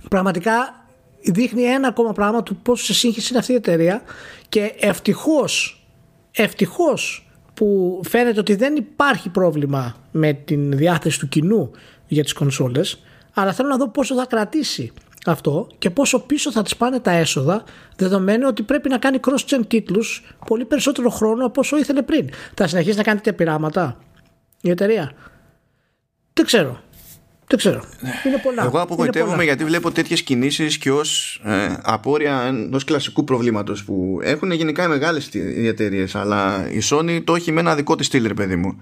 πραγματικά 0.09 0.85
δείχνει 1.21 1.63
ένα 1.63 1.87
ακόμα 1.87 2.11
πράγμα 2.11 2.43
του 2.43 2.55
πόσο 2.55 2.83
σε 2.83 2.93
σύγχυση 2.93 3.27
είναι 3.29 3.39
αυτή 3.39 3.51
η 3.51 3.55
εταιρεία 3.55 4.01
και 4.49 4.73
ευτυχώς, 4.79 5.85
ευτυχώς 6.31 7.27
που 7.53 7.99
φαίνεται 8.07 8.39
ότι 8.39 8.55
δεν 8.55 8.75
υπάρχει 8.75 9.29
πρόβλημα 9.29 9.95
με 10.11 10.33
την 10.33 10.77
διάθεση 10.77 11.19
του 11.19 11.27
κοινού 11.27 11.71
για 12.07 12.23
τις 12.23 12.33
κονσόλες 12.33 13.03
αλλά 13.33 13.53
θέλω 13.53 13.69
να 13.69 13.77
δω 13.77 13.89
πόσο 13.89 14.15
θα 14.15 14.25
κρατήσει 14.25 14.91
αυτό 15.31 15.67
και 15.77 15.89
πόσο 15.89 16.19
πίσω 16.19 16.51
θα 16.51 16.61
τις 16.61 16.75
πάνε 16.75 16.99
τα 16.99 17.11
έσοδα 17.11 17.63
δεδομένου 17.95 18.47
ότι 18.47 18.63
πρέπει 18.63 18.89
να 18.89 18.97
κάνει 18.97 19.19
cross-gen 19.27 19.61
τίτλους 19.67 20.35
πολύ 20.47 20.65
περισσότερο 20.65 21.09
χρόνο 21.09 21.45
από 21.45 21.59
όσο 21.59 21.77
ήθελε 21.77 22.01
πριν. 22.01 22.29
Θα 22.53 22.67
συνεχίσει 22.67 22.97
να 22.97 23.03
κάνει 23.03 23.17
τέτοια 23.17 23.33
πειράματα 23.33 23.97
η 24.61 24.69
εταιρεία; 24.69 25.11
Δεν 26.33 26.45
ξέρω. 26.45 26.81
Δεν 27.47 27.57
ξέρω. 27.57 27.83
Είναι 28.25 28.37
πολλά. 28.37 28.63
Εγώ 28.63 28.81
απογοητεύομαι 28.81 29.43
γιατί 29.43 29.65
βλέπω 29.65 29.91
τέτοιες 29.91 30.21
κινήσεις 30.21 30.77
και 30.77 30.91
ως 30.91 31.41
ε, 31.43 31.77
απόρρια 31.83 32.41
ενός 32.41 32.83
κλασικού 32.83 33.23
προβλήματος 33.23 33.83
που 33.83 34.19
έχουν 34.23 34.51
γενικά 34.51 34.83
οι 34.83 34.87
μεγάλες 34.87 35.29
εταιρείες. 35.55 36.15
Αλλά 36.15 36.69
η 36.71 36.79
Sony 36.89 37.21
το 37.23 37.35
έχει 37.35 37.51
με 37.51 37.59
ένα 37.59 37.75
δικό 37.75 37.95
της 37.95 38.05
στυλ, 38.05 38.27
ρε 38.27 38.33
παιδί 38.33 38.55
μου. 38.55 38.81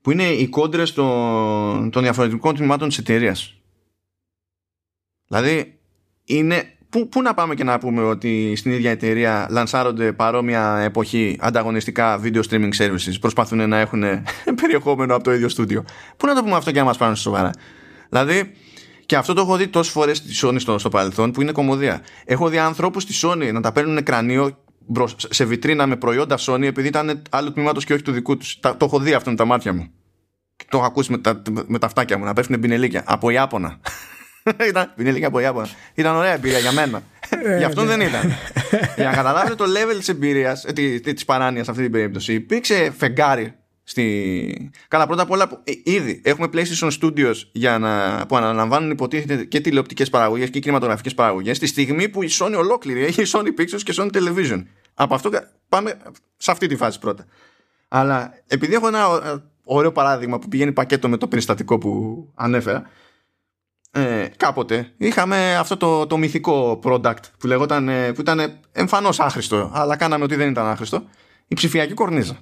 Που 0.00 0.10
είναι 0.10 0.24
οι 0.24 0.48
κόντρε 0.48 0.82
των, 0.82 1.90
των 1.90 2.02
διαφορετικών 2.02 2.54
τμήματων 2.54 2.88
της 2.88 2.98
εταιρείας. 2.98 3.54
Δηλαδή, 5.28 5.75
είναι. 6.26 6.70
Πού, 6.88 7.08
πού 7.08 7.22
να 7.22 7.34
πάμε 7.34 7.54
και 7.54 7.64
να 7.64 7.78
πούμε 7.78 8.02
ότι 8.02 8.56
στην 8.56 8.72
ίδια 8.72 8.90
εταιρεία 8.90 9.46
λανσάρονται 9.50 10.12
παρόμοια 10.12 10.78
εποχή 10.78 11.36
ανταγωνιστικά 11.40 12.20
video 12.22 12.40
streaming 12.50 12.70
services, 12.78 13.14
προσπαθούν 13.20 13.68
να 13.68 13.78
έχουν 13.78 14.04
περιεχόμενο 14.60 15.14
από 15.14 15.24
το 15.24 15.32
ίδιο 15.32 15.48
στούντιο. 15.48 15.84
Πού 16.16 16.26
να 16.26 16.34
το 16.34 16.42
πούμε 16.42 16.56
αυτό 16.56 16.70
και 16.70 16.78
να 16.78 16.84
μας 16.84 16.96
πάρουν 16.96 17.16
σοβαρά. 17.16 17.50
Δηλαδή, 18.08 18.52
και 19.06 19.16
αυτό 19.16 19.32
το 19.32 19.40
έχω 19.40 19.56
δει 19.56 19.68
τόσες 19.68 19.92
φορές 19.92 20.16
στη 20.16 20.30
Sony 20.42 20.56
στο, 20.58 20.78
στο 20.78 20.88
παρελθόν 20.88 21.30
που 21.30 21.42
είναι 21.42 21.52
κομμωδία. 21.52 22.00
Έχω 22.24 22.48
δει 22.48 22.58
ανθρώπου 22.58 23.00
στη 23.00 23.14
Sony 23.22 23.52
να 23.52 23.60
τα 23.60 23.72
παίρνουν 23.72 24.02
κρανίο 24.02 24.58
σε 25.14 25.44
βιτρίνα 25.44 25.86
με 25.86 25.96
προϊόντα 25.96 26.38
Sony 26.38 26.62
επειδή 26.62 26.88
ήταν 26.88 27.22
άλλου 27.30 27.52
τμήματος 27.52 27.84
και 27.84 27.92
όχι 27.92 28.02
του 28.02 28.12
δικού 28.12 28.36
τους. 28.36 28.58
Το 28.60 28.76
έχω 28.80 28.98
δει 28.98 29.12
αυτό 29.12 29.30
με 29.30 29.36
τα 29.36 29.44
μάτια 29.44 29.72
μου. 29.72 29.90
Το 30.68 30.76
έχω 30.76 30.86
ακούσει 30.86 31.10
με 31.10 31.18
τα, 31.18 31.42
με 31.66 31.78
τα 31.78 31.88
φτάκια 31.88 32.18
μου 32.18 32.24
να 32.24 32.32
πέφτουν 32.32 32.60
πινελίκια 32.60 33.02
από 33.06 33.30
Ιάπωνα. 33.30 33.80
Ήταν 34.68 34.92
πινελίκια 34.96 35.26
από 35.26 35.40
Ιάπωνα. 35.40 35.68
Ήταν 35.94 36.16
ωραία 36.16 36.32
εμπειρία 36.32 36.58
για 36.58 36.72
μένα. 36.72 37.02
Ε, 37.28 37.56
για 37.56 37.66
αυτόν 37.66 37.86
ναι. 37.86 37.96
δεν 37.96 38.06
ήταν. 38.08 38.32
για 38.96 39.04
να 39.04 39.12
καταλάβετε 39.14 39.54
το 39.54 39.64
level 39.64 39.96
της 39.98 40.08
εμπειρίας, 40.08 40.64
ε, 40.64 40.72
τη 40.98 41.24
παράνοια 41.24 41.64
σε 41.64 41.70
αυτή 41.70 41.82
την 41.82 41.92
περίπτωση, 41.92 42.32
υπήρξε 42.32 42.92
φεγγάρι 42.96 43.54
Στη... 43.88 44.70
Καλά, 44.88 45.06
πρώτα 45.06 45.22
απ' 45.22 45.30
όλα, 45.30 45.62
ε, 45.64 45.72
ήδη 45.84 46.20
έχουμε 46.24 46.48
PlayStation 46.52 46.90
Studios 47.00 47.34
για 47.52 47.78
να, 47.78 48.24
που 48.26 48.36
αναλαμβάνουν 48.36 48.90
υποτίθεται 48.90 49.44
και 49.44 49.60
τηλεοπτικές 49.60 50.10
παραγωγές 50.10 50.50
και 50.50 50.58
κινηματογραφικές 50.58 51.14
παραγωγές, 51.14 51.58
τη 51.58 51.66
στιγμή 51.66 52.08
που 52.08 52.22
η 52.22 52.28
Sony 52.38 52.54
ολόκληρη 52.56 53.04
έχει 53.04 53.22
Sony 53.26 53.60
Pictures 53.60 53.82
και 53.82 53.94
Sony 53.96 54.10
Television. 54.10 54.62
Από 54.94 55.14
αυτό 55.14 55.30
πάμε 55.68 55.98
σε 56.36 56.50
αυτή 56.50 56.66
τη 56.66 56.76
φάση 56.76 56.98
πρώτα. 56.98 57.26
Αλλά 57.88 58.34
επειδή 58.46 58.74
έχω 58.74 58.86
ένα 58.86 58.98
ε, 59.24 59.42
ωραίο 59.64 59.92
παράδειγμα 59.92 60.38
που 60.38 60.48
πηγαίνει 60.48 60.72
πακέτο 60.72 61.08
με 61.08 61.16
το 61.16 61.28
περιστατικό 61.28 61.78
που 61.78 62.22
ανέφερα, 62.34 62.90
ε, 63.96 64.28
κάποτε 64.36 64.92
είχαμε 64.96 65.56
αυτό 65.56 65.76
το, 65.76 66.06
το 66.06 66.16
μυθικό 66.16 66.80
product 66.84 67.22
που, 67.38 67.46
λεγόταν, 67.46 67.88
ε, 67.88 68.12
που 68.12 68.20
ήταν 68.20 68.58
εμφανώς 68.72 69.20
άχρηστο, 69.20 69.70
αλλά 69.74 69.96
κάναμε 69.96 70.24
ότι 70.24 70.34
δεν 70.34 70.50
ήταν 70.50 70.66
άχρηστο, 70.66 71.02
η 71.46 71.54
ψηφιακή 71.54 71.94
κορνίζα 71.94 72.36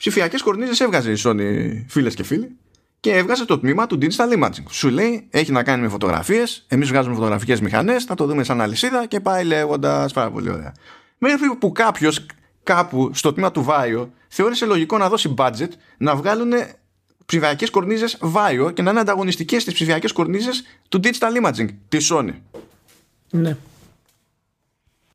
ψηφιακές 0.00 0.42
κορνίζες 0.42 0.80
έβγαζε 0.80 1.10
η 1.10 1.16
Sony, 1.24 1.84
φίλες 1.88 2.14
και 2.14 2.22
φίλοι, 2.22 2.56
και 3.00 3.12
έβγαζε 3.12 3.44
το 3.44 3.58
τμήμα 3.58 3.86
του 3.86 3.98
digital 4.00 4.38
imaging. 4.38 4.64
Σου 4.68 4.88
λέει, 4.88 5.28
έχει 5.30 5.52
να 5.52 5.62
κάνει 5.62 5.82
με 5.82 5.88
φωτογραφίες, 5.88 6.64
εμείς 6.68 6.88
βγάζουμε 6.88 7.14
φωτογραφικές 7.14 7.60
μηχανές, 7.60 8.04
θα 8.04 8.14
το 8.14 8.26
δούμε 8.26 8.44
σαν 8.44 8.60
αλυσίδα 8.60 9.06
και 9.06 9.20
πάει 9.20 9.44
λέγοντας 9.44 10.12
πάρα 10.12 10.30
πολύ 10.30 10.50
ωραία. 10.50 10.74
Μέχρι 11.18 11.56
που 11.58 11.72
κάποιος 11.72 12.26
κάπου 12.62 13.10
στο 13.14 13.32
τμήμα 13.32 13.50
του 13.50 13.62
Βάιο 13.62 14.12
θεώρησε 14.28 14.66
λογικό 14.66 14.98
να 14.98 15.08
δώσει 15.08 15.34
budget 15.38 15.68
να 15.98 16.16
βγάλουν 16.16 16.52
ψηφιακές 17.30 17.70
κορνίζες 17.70 18.16
Βάιο 18.20 18.70
και 18.70 18.82
να 18.82 18.90
είναι 18.90 19.00
ανταγωνιστικές 19.00 19.62
στις 19.62 19.74
ψηφιακές 19.74 20.12
κορνίζες 20.12 20.64
του 20.88 21.00
digital 21.02 21.44
imaging 21.44 21.68
τη 21.88 21.98
Sony. 22.10 22.32
Ναι. 23.30 23.56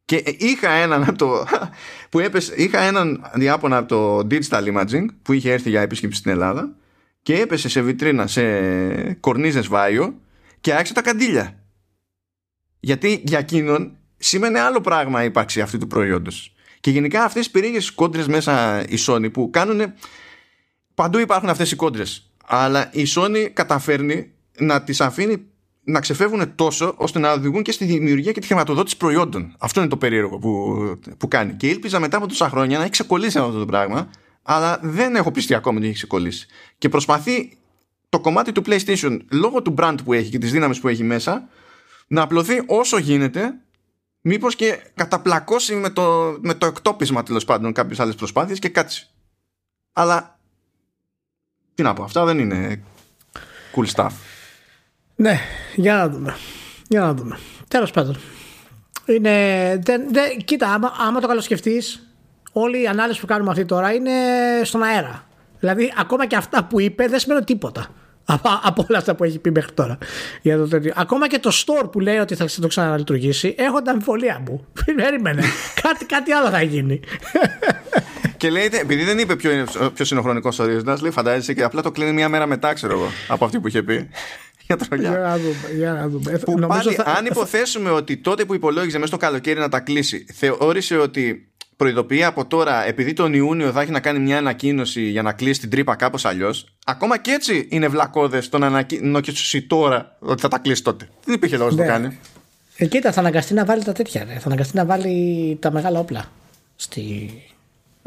Και 0.06 0.24
είχα 0.38 0.70
έναν 0.70 1.16
το, 1.18 1.48
που 2.10 2.20
έπεσε, 2.20 2.54
είχα 2.56 2.82
έναν 2.82 3.30
διάπονα 3.34 3.78
από 3.78 3.88
το 3.88 4.28
Digital 4.32 4.74
Imaging 4.74 5.06
που 5.22 5.34
είχε 5.34 5.52
έρθει 5.52 5.70
για 5.70 5.82
επίσκεψη 5.82 6.20
στην 6.20 6.32
Ελλάδα 6.32 6.76
και 7.22 7.40
έπεσε 7.40 7.70
σε 7.70 7.82
βιτρίνα 7.82 8.28
σε 8.28 8.44
κορνίζες 9.14 9.68
βάιο 9.68 10.16
και 10.62 10.74
άρχισε 10.74 10.94
τα 10.94 11.02
καντήλια. 11.02 11.64
Γιατί 12.80 13.22
για 13.26 13.40
εκείνον 13.40 13.98
σήμαινε 14.18 14.60
άλλο 14.60 14.82
πράγμα 14.82 15.24
η 15.24 15.26
ύπαρξη 15.26 15.62
αυτού 15.62 15.78
του 15.78 15.88
προϊόντος. 15.88 16.56
Και 16.80 16.92
γενικά 16.92 17.24
αυτές 17.24 17.46
οι 17.46 17.52
περίεργες 17.52 17.92
κόντρες 17.92 18.28
μέσα 18.28 18.84
η 18.90 18.96
Sony 19.08 19.30
που 19.34 19.50
κάνουν... 19.50 19.94
Παντού 20.96 21.18
υπάρχουν 21.18 21.50
αυτές 21.50 21.72
οι 21.72 21.76
κόντρες. 21.76 22.30
Αλλά 22.46 22.90
η 22.94 23.06
Sony 23.16 23.50
καταφέρνει 23.54 24.32
να 24.58 24.84
τις 24.84 25.02
αφήνει 25.02 25.46
να 25.84 26.00
ξεφεύγουν 26.00 26.56
τόσο 26.56 26.94
ώστε 26.98 27.20
να 27.20 27.32
οδηγούν 27.32 27.64
και 27.64 27.72
στη 27.72 27.86
δημιουργία 27.86 28.32
και 28.32 28.40
τη 28.40 28.48
χρηματοδότηση 28.48 28.98
προϊόντων. 28.98 29.56
Αυτό 29.60 29.80
είναι 29.80 29.90
το 29.90 29.98
περίεργο 29.98 30.38
που, 30.38 30.76
που 31.18 31.28
κάνει. 31.28 31.54
Και 31.54 31.68
ήλπιζα 31.68 32.00
μετά 32.00 32.18
από 32.18 32.28
τόσα 32.28 32.50
χρόνια 32.50 32.78
να 32.78 32.84
έχει 32.84 32.92
ξεκολλήσει 32.92 33.38
αυτό 33.38 33.60
το 33.60 33.66
πράγμα, 33.66 34.10
αλλά 34.42 34.80
δεν 34.82 35.16
έχω 35.16 35.32
πιστεί 35.32 35.54
ακόμα 35.54 35.78
ότι 35.78 35.86
έχει 35.86 35.96
ξεκολλήσει. 35.96 36.48
Και 36.78 36.90
προσπαθεί 36.90 37.58
το 38.10 38.20
κομμάτι 38.20 38.52
του 38.52 38.64
PlayStation, 38.66 39.20
λόγω 39.32 39.62
του 39.62 39.74
brand 39.78 39.96
που 40.04 40.14
έχει 40.14 40.30
και 40.30 40.38
της 40.38 40.52
δύναμης 40.52 40.80
που 40.80 40.88
έχει 40.88 41.04
μέσα, 41.04 41.48
να 42.08 42.22
απλωθεί 42.22 42.64
όσο 42.66 42.98
γίνεται, 42.98 43.54
μήπως 44.22 44.56
και 44.56 44.80
καταπλακώσει 44.94 45.76
με 45.76 45.90
το, 45.90 46.38
με 46.42 46.54
το 46.54 46.66
εκτόπισμα 46.66 47.24
τέλος 47.24 47.46
πάντων 47.46 47.74
κάποιες 47.74 48.00
άλλες 48.00 48.16
προσπάθειες 48.16 48.60
και 48.60 48.70
κάτσει. 48.70 49.10
Αλλά. 49.94 50.35
Τι 51.76 51.84
να 51.84 51.94
πω, 51.94 52.04
αυτά 52.04 52.26
δεν 52.26 52.40
είναι 52.40 52.84
cool 53.76 53.86
stuff. 53.96 54.12
Ναι, 55.16 55.40
για 55.76 55.96
να 55.96 56.10
δούμε. 56.10 56.36
Για 56.88 57.00
να 57.00 57.14
δούμε. 57.14 57.38
Τέλος 57.68 57.92
πάντων. 57.92 58.18
Είναι, 59.06 59.32
δεν, 59.84 60.04
δεν, 60.12 60.38
κοίτα, 60.46 60.74
άμα, 60.74 60.94
άμα 61.08 61.20
το 61.20 61.28
καλοσκεφτείς, 61.28 62.08
όλη 62.52 62.82
η 62.82 62.88
ανάλυση 62.88 63.20
που 63.20 63.26
κάνουμε 63.26 63.52
αυτή 63.52 63.66
τώρα 63.66 63.94
είναι 63.94 64.12
στον 64.64 64.84
αέρα. 64.84 65.28
Δηλαδή, 65.60 65.94
ακόμα 65.98 66.28
και 66.28 66.36
αυτά 66.36 66.64
που 66.64 66.80
είπε 66.80 67.08
δεν 67.08 67.20
σημαίνει 67.20 67.44
τίποτα. 67.44 67.88
Από, 68.26 68.50
από 68.64 68.86
όλα 68.90 68.98
αυτά 68.98 69.16
που 69.16 69.24
έχει 69.24 69.40
πει 69.40 69.52
μέχρι 69.52 69.72
τώρα. 69.72 69.98
Για 70.42 70.58
το 70.58 70.68
τέτοιο. 70.68 70.94
Ακόμα 70.96 71.28
και 71.28 71.40
το 71.40 71.52
store 71.54 71.92
που 71.92 72.00
λέει 72.00 72.18
ότι 72.18 72.36
θα 72.36 72.46
το 72.62 72.68
ξαναλειτουργήσει, 72.68 73.56
έχω 73.58 73.82
την 73.82 73.90
αμφιβολία 73.90 74.42
μου. 74.46 74.66
Περίμενε. 74.96 75.44
κάτι, 75.82 76.06
κάτι 76.06 76.32
άλλο 76.32 76.50
θα 76.50 76.62
γίνει. 76.62 77.00
Και 78.38 78.50
λέει, 78.50 78.70
επειδή 78.74 79.04
δεν 79.04 79.20
είπε 79.20 79.36
ποιο 79.36 79.52
είναι, 79.52 79.66
ποιος 79.94 80.12
είναι 80.12 80.20
ο 80.20 80.24
χρονικός 80.24 80.60
ορίζοντας, 80.60 81.02
λέει 81.02 81.12
φαντάζεσαι 81.12 81.54
και 81.54 81.64
απλά 81.64 81.82
το 81.82 81.92
κλείνει 81.92 82.12
μία 82.12 82.30
μέρα 82.30 82.46
μετά, 82.46 82.74
ξέρω 82.74 82.94
εγώ, 82.94 83.08
από 83.28 83.46
αυτή 83.46 83.60
που 83.60 83.68
είχε 83.68 83.84
πει. 83.84 84.10
Για 84.68 84.78
τρολιά. 84.78 85.10
Για 85.10 85.20
να 85.20 85.38
δούμε. 85.38 85.56
Για 85.76 85.94
να 85.94 86.08
δούμε. 86.08 86.38
Που 86.38 86.60
πάλι, 86.68 86.94
θα... 86.94 87.04
αν 87.18 87.26
υποθέσουμε 87.26 87.90
ότι 87.90 88.18
τότε 88.18 88.46
που 88.46 88.54
υπολόγιζε 88.54 88.98
μέσα 88.98 89.08
στο 89.08 89.18
καλοκαίρι 89.18 89.60
να 89.60 89.70
τα 89.70 89.80
κλείσει, 89.80 90.26
θεώρησε 90.34 90.98
ότι 90.98 91.50
προειδοποιεί 91.76 92.24
από 92.24 92.46
τώρα, 92.46 92.86
επειδή 92.86 93.14
τον 93.14 93.34
Ιούνιο 93.34 93.72
θα 93.72 93.82
έχει 93.82 93.92
να 93.92 94.00
κάνει 94.00 94.20
μια 94.20 94.38
ανακοίνωση 94.38 95.02
για 95.02 95.22
να 95.22 95.34
κλείσει 95.34 95.60
την 95.60 95.70
τρύπα 95.70 95.96
κάπως 95.96 96.26
αλλιώς, 96.26 96.76
ακόμα 96.86 97.18
και 97.18 97.32
έτσι 97.32 97.68
είναι 97.72 97.88
βλακώδες 97.88 98.50
το 98.50 98.58
να 98.58 98.68
ανακοινώσει 98.68 99.62
τώρα 99.62 100.18
ότι 100.20 100.42
θα 100.42 100.48
τα 100.48 100.58
κλείσει 100.58 100.84
τότε. 100.84 101.10
Δεν 101.26 101.36
υπήρχε 101.36 101.58
λόγος 101.58 101.76
να 101.76 101.86
το 101.86 101.92
ναι. 101.92 101.98
κάνει. 101.98 102.20
Ε, 102.78 102.86
κοίτα, 102.86 103.12
θα 103.12 103.20
αναγκαστεί 103.20 103.54
να 103.54 103.66
βάλει 103.66 103.84
τα 103.84 103.92
τέτοια. 103.92 104.26
Θα 104.26 104.46
αναγκαστεί 104.46 104.76
να 104.76 104.86
βάλει 104.86 105.58
τα 105.62 105.72
μεγάλα 105.72 106.00
όπλα. 106.00 106.26
Στη 106.76 107.30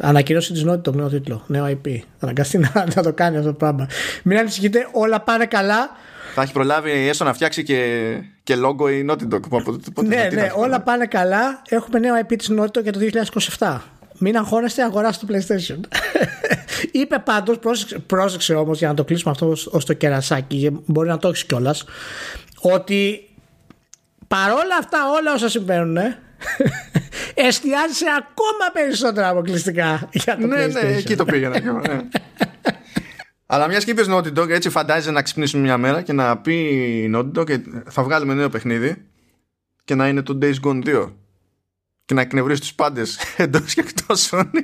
ανακοίνωση 0.01 0.53
της 0.53 0.65
Naughty 0.67 0.83
το 0.83 0.93
νέο 0.93 1.09
τίτλο. 1.09 1.43
Νέο 1.47 1.67
IP. 1.67 1.89
Θα 2.01 2.03
αναγκαστεί 2.21 2.59
να, 2.59 2.71
να 2.95 3.03
το 3.03 3.13
κάνει 3.13 3.37
αυτό 3.37 3.49
το 3.49 3.57
πράγμα. 3.57 3.89
Μην 4.23 4.39
ανησυχείτε, 4.39 4.89
όλα 4.93 5.21
πάνε 5.21 5.47
καλά. 5.47 5.91
Θα 6.35 6.43
έχει 6.43 6.53
προλάβει 6.53 6.91
έστω 6.91 7.25
να 7.25 7.33
φτιάξει 7.33 7.63
και, 7.63 8.11
και 8.43 8.55
logo 8.55 8.91
η 8.91 9.07
Naughty 9.11 9.35
Dog. 9.35 9.41
ναι, 10.05 10.29
ναι, 10.33 10.51
όλα 10.57 10.81
πάνε 10.81 11.07
καλά. 11.07 11.63
Έχουμε 11.69 11.99
νέο 11.99 12.15
IP 12.23 12.37
της 12.39 12.51
Naughty 12.59 12.79
Dog 12.79 12.83
για 12.83 12.93
το 12.93 12.99
2027. 13.59 13.79
Μην 14.19 14.37
αγχώνεστε, 14.37 14.83
αγοράστε 14.83 15.27
το 15.27 15.35
PlayStation. 15.35 15.81
Είπε 17.01 17.19
πάντως, 17.19 17.59
πρόσεξε, 17.59 17.99
πρόσεξε 17.99 18.55
όμως 18.55 18.79
για 18.79 18.89
να 18.89 18.95
το 18.95 19.05
κλείσουμε 19.05 19.31
αυτό 19.31 19.57
ω 19.71 19.79
το 19.79 19.93
κερασάκι, 19.93 20.83
μπορεί 20.87 21.09
να 21.09 21.19
το 21.19 21.29
έχεις 21.29 21.45
κιόλας, 21.45 21.85
ότι 22.61 23.29
παρόλα 24.29 24.77
αυτά 24.79 24.99
όλα 25.11 25.33
όσα 25.35 25.49
συμβαίνουν, 25.49 25.97
ε, 25.97 26.19
εστιάζει 27.47 27.95
σε 27.95 28.05
ακόμα 28.19 28.73
περισσότερα 28.73 29.29
αποκλειστικά 29.29 30.09
για 30.13 30.37
το 30.37 30.47
ναι, 30.47 30.65
PlayStation. 30.65 30.83
Ναι, 30.83 30.97
εκεί 30.97 31.17
το 31.17 31.25
πήγαινα. 31.25 31.61
ναι. 31.61 32.01
Αλλά 33.51 33.69
μιας 33.69 33.85
και 33.85 33.91
είπες 33.91 34.07
Naughty 34.11 34.39
Dog, 34.39 34.49
έτσι 34.49 34.71
φαντάζεσαι 34.71 35.11
να 35.11 35.23
ξυπνήσουμε 35.23 35.63
μια 35.63 35.79
μέρα 35.79 36.03
και 36.03 36.13
να 36.13 36.39
πει 36.39 36.55
η 37.05 37.13
Naughty 37.15 37.39
Dog 37.39 37.47
και 37.47 37.61
θα 37.89 38.03
βγάλουμε 38.03 38.35
νέο 38.35 38.49
παιχνίδι 38.49 38.97
και 39.85 39.95
να 39.95 40.09
είναι 40.09 40.23
το 40.23 40.39
Days 40.43 40.55
Gone 40.67 40.85
2 40.85 41.13
και 42.05 42.15
να 42.15 42.21
εκνευρίσει 42.21 42.61
τους 42.61 42.75
πάντες 42.75 43.19
εντός 43.37 43.75
και 43.75 43.81
εκτός 43.81 44.31
Sony. 44.33 44.63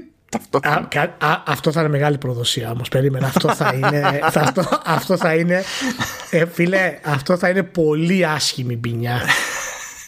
Α, 0.63 0.73
α, 1.19 1.43
αυτό 1.47 1.73
θα 1.73 1.81
είναι 1.81 1.89
μεγάλη 1.89 2.19
προδοσία 2.19 2.71
όμως. 2.71 2.89
Περίμενα. 2.89 3.27
Αυτό 3.27 3.55
θα 3.55 3.75
είναι. 3.75 4.21
θα, 4.31 4.41
αυτό, 4.41 4.81
αυτό 4.85 5.17
θα 5.17 5.35
είναι. 5.35 5.65
Ε, 6.31 6.47
φίλε, 6.47 6.99
αυτό 7.05 7.37
θα 7.37 7.49
είναι 7.49 7.63
πολύ 7.63 8.27
άσχημη 8.27 8.77
ποινιά. 8.77 9.21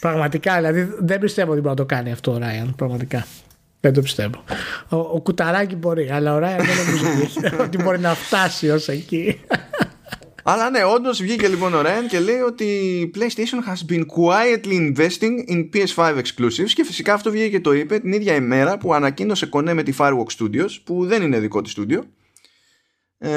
Πραγματικά, 0.09 0.55
δηλαδή 0.55 0.93
δεν 0.99 1.19
πιστεύω 1.19 1.51
ότι 1.51 1.61
μπορεί 1.61 1.75
να 1.75 1.85
το 1.85 1.85
κάνει 1.85 2.11
αυτό 2.11 2.31
ο 2.31 2.37
Ράιαν. 2.37 2.73
Πραγματικά. 2.75 3.25
Δεν 3.79 3.93
το 3.93 4.01
πιστεύω. 4.01 4.43
Ο, 4.89 4.97
ο 4.97 5.21
Κουταράκι 5.21 5.75
μπορεί, 5.75 6.09
αλλά 6.11 6.35
ο 6.35 6.37
Ράιαν 6.37 6.65
δεν 6.65 6.75
νομίζω 6.85 7.29
ότι 7.65 7.77
μπορεί 7.77 7.99
να 7.99 8.13
φτάσει 8.13 8.69
ως 8.69 8.87
εκεί. 8.87 9.39
Αλλά 10.49 10.69
ναι, 10.69 10.83
όντως 10.83 11.21
βγήκε 11.21 11.47
λοιπόν 11.47 11.73
ο 11.73 11.81
Ryan 11.81 12.07
και 12.09 12.19
λέει 12.19 12.39
ότι 12.39 12.63
η 12.63 13.11
PlayStation 13.15 13.71
has 13.71 13.91
been 13.91 14.01
quietly 14.01 14.93
investing 14.93 15.49
in 15.49 15.69
PS5 15.73 16.21
exclusives 16.21 16.69
και 16.73 16.83
φυσικά 16.85 17.13
αυτό 17.13 17.31
βγήκε 17.31 17.49
και 17.49 17.59
το 17.59 17.73
είπε 17.73 17.99
την 17.99 18.11
ίδια 18.11 18.35
ημέρα 18.35 18.77
που 18.77 18.93
ανακοίνωσε 18.93 19.45
κονέ 19.45 19.73
με 19.73 19.83
τη 19.83 19.93
Fireworks 19.97 20.37
Studios 20.39 20.69
που 20.83 21.05
δεν 21.05 21.21
είναι 21.21 21.39
δικό 21.39 21.61
της 21.61 21.71
στούντιο 21.71 22.03
ε, 23.17 23.29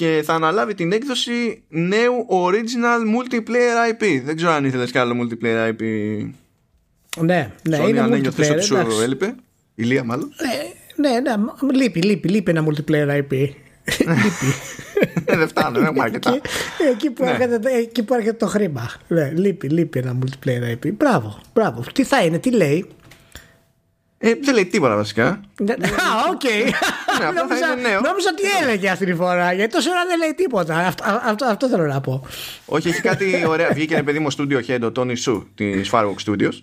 και 0.00 0.22
θα 0.24 0.34
αναλάβει 0.34 0.74
την 0.74 0.92
έκδοση 0.92 1.62
νέου 1.68 2.26
original 2.28 3.00
multiplayer 3.16 3.92
IP. 3.92 4.22
Δεν 4.24 4.36
ξέρω 4.36 4.52
αν 4.52 4.64
ήθελες 4.64 4.90
κι 4.90 4.98
άλλο 4.98 5.14
multiplayer 5.20 5.68
IP. 5.68 5.82
Ναι, 7.20 7.50
ναι, 7.68 7.78
Sony, 7.78 7.88
είναι 7.88 8.00
αν 8.00 8.12
multiplayer. 8.12 8.50
ότι 8.50 8.62
σου 8.62 8.76
έλειπε. 9.02 9.34
Ηλία 9.74 10.04
μάλλον. 10.04 10.32
Ναι, 10.96 11.08
ναι, 11.08 11.20
ναι, 11.20 11.34
λείπει, 11.72 12.02
λείπει, 12.02 12.28
λείπει 12.28 12.50
ένα 12.50 12.64
multiplayer 12.66 13.18
IP. 13.18 13.30
λείπει. 13.30 13.54
Ε, 15.24 15.36
δεν 15.36 15.48
φτάνω, 15.48 15.78
δεν 15.78 15.84
έχουμε 15.84 16.02
αρκετά. 16.02 16.40
Εκεί, 16.92 17.10
που 17.10 17.24
ναι. 17.24 17.30
έρχεται, 17.30 17.70
εκεί 17.70 18.02
που 18.02 18.14
έρχεται 18.14 18.36
το 18.36 18.46
χρήμα. 18.46 18.90
Ναι, 19.08 19.30
λείπει, 19.30 19.68
λείπει 19.68 19.98
ένα 19.98 20.18
multiplayer 20.18 20.72
IP. 20.72 20.92
Μπράβο, 20.92 21.40
μπράβο. 21.54 21.82
Τι 21.92 22.04
θα 22.04 22.24
είναι, 22.24 22.38
τι 22.38 22.50
λέει; 22.50 22.86
Ε, 24.22 24.34
δεν 24.42 24.54
λέει 24.54 24.66
τίποτα 24.66 24.96
βασικά. 24.96 25.40
Ναι, 25.64 25.74
ναι. 25.78 25.86
Α, 25.86 26.30
οκ. 26.30 26.42
Νόμιζα 28.02 28.30
ότι 28.32 28.62
έλεγε 28.62 28.90
αυτή 28.90 29.06
τη 29.06 29.14
φορά. 29.14 29.52
Γιατί 29.52 29.72
τόσο 29.72 29.90
ώρα 29.90 30.06
δεν 30.06 30.18
λέει 30.18 30.34
τίποτα. 30.36 30.76
Αυτό, 30.76 31.04
αυτό, 31.24 31.44
αυτό 31.44 31.68
θέλω 31.68 31.86
να 31.86 32.00
πω. 32.00 32.26
Όχι, 32.66 32.88
έχει 32.88 33.00
κάτι 33.00 33.44
ωραία. 33.46 33.70
Βγήκε 33.72 33.94
ένα 33.94 34.04
παιδί 34.04 34.18
μου 34.18 34.32
Studio 34.32 34.60
Head, 34.66 34.80
ο 34.82 34.92
Tony 34.96 35.14
Hsu 35.24 35.42
της 35.54 35.90
Firewalk 35.92 36.24
Studios. 36.26 36.62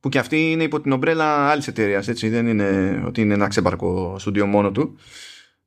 Που 0.00 0.08
και 0.08 0.18
αυτή 0.18 0.50
είναι 0.50 0.62
υπό 0.62 0.80
την 0.80 0.92
ομπρέλα 0.92 1.48
άλλης 1.48 1.66
εταιρείας. 1.66 2.06
Δεν 2.06 2.46
είναι 2.46 3.02
ότι 3.06 3.20
είναι 3.20 3.34
ένα 3.34 3.48
ξεπαρκό 3.48 4.16
στούντιο 4.18 4.46
μόνο 4.46 4.70
του. 4.70 4.98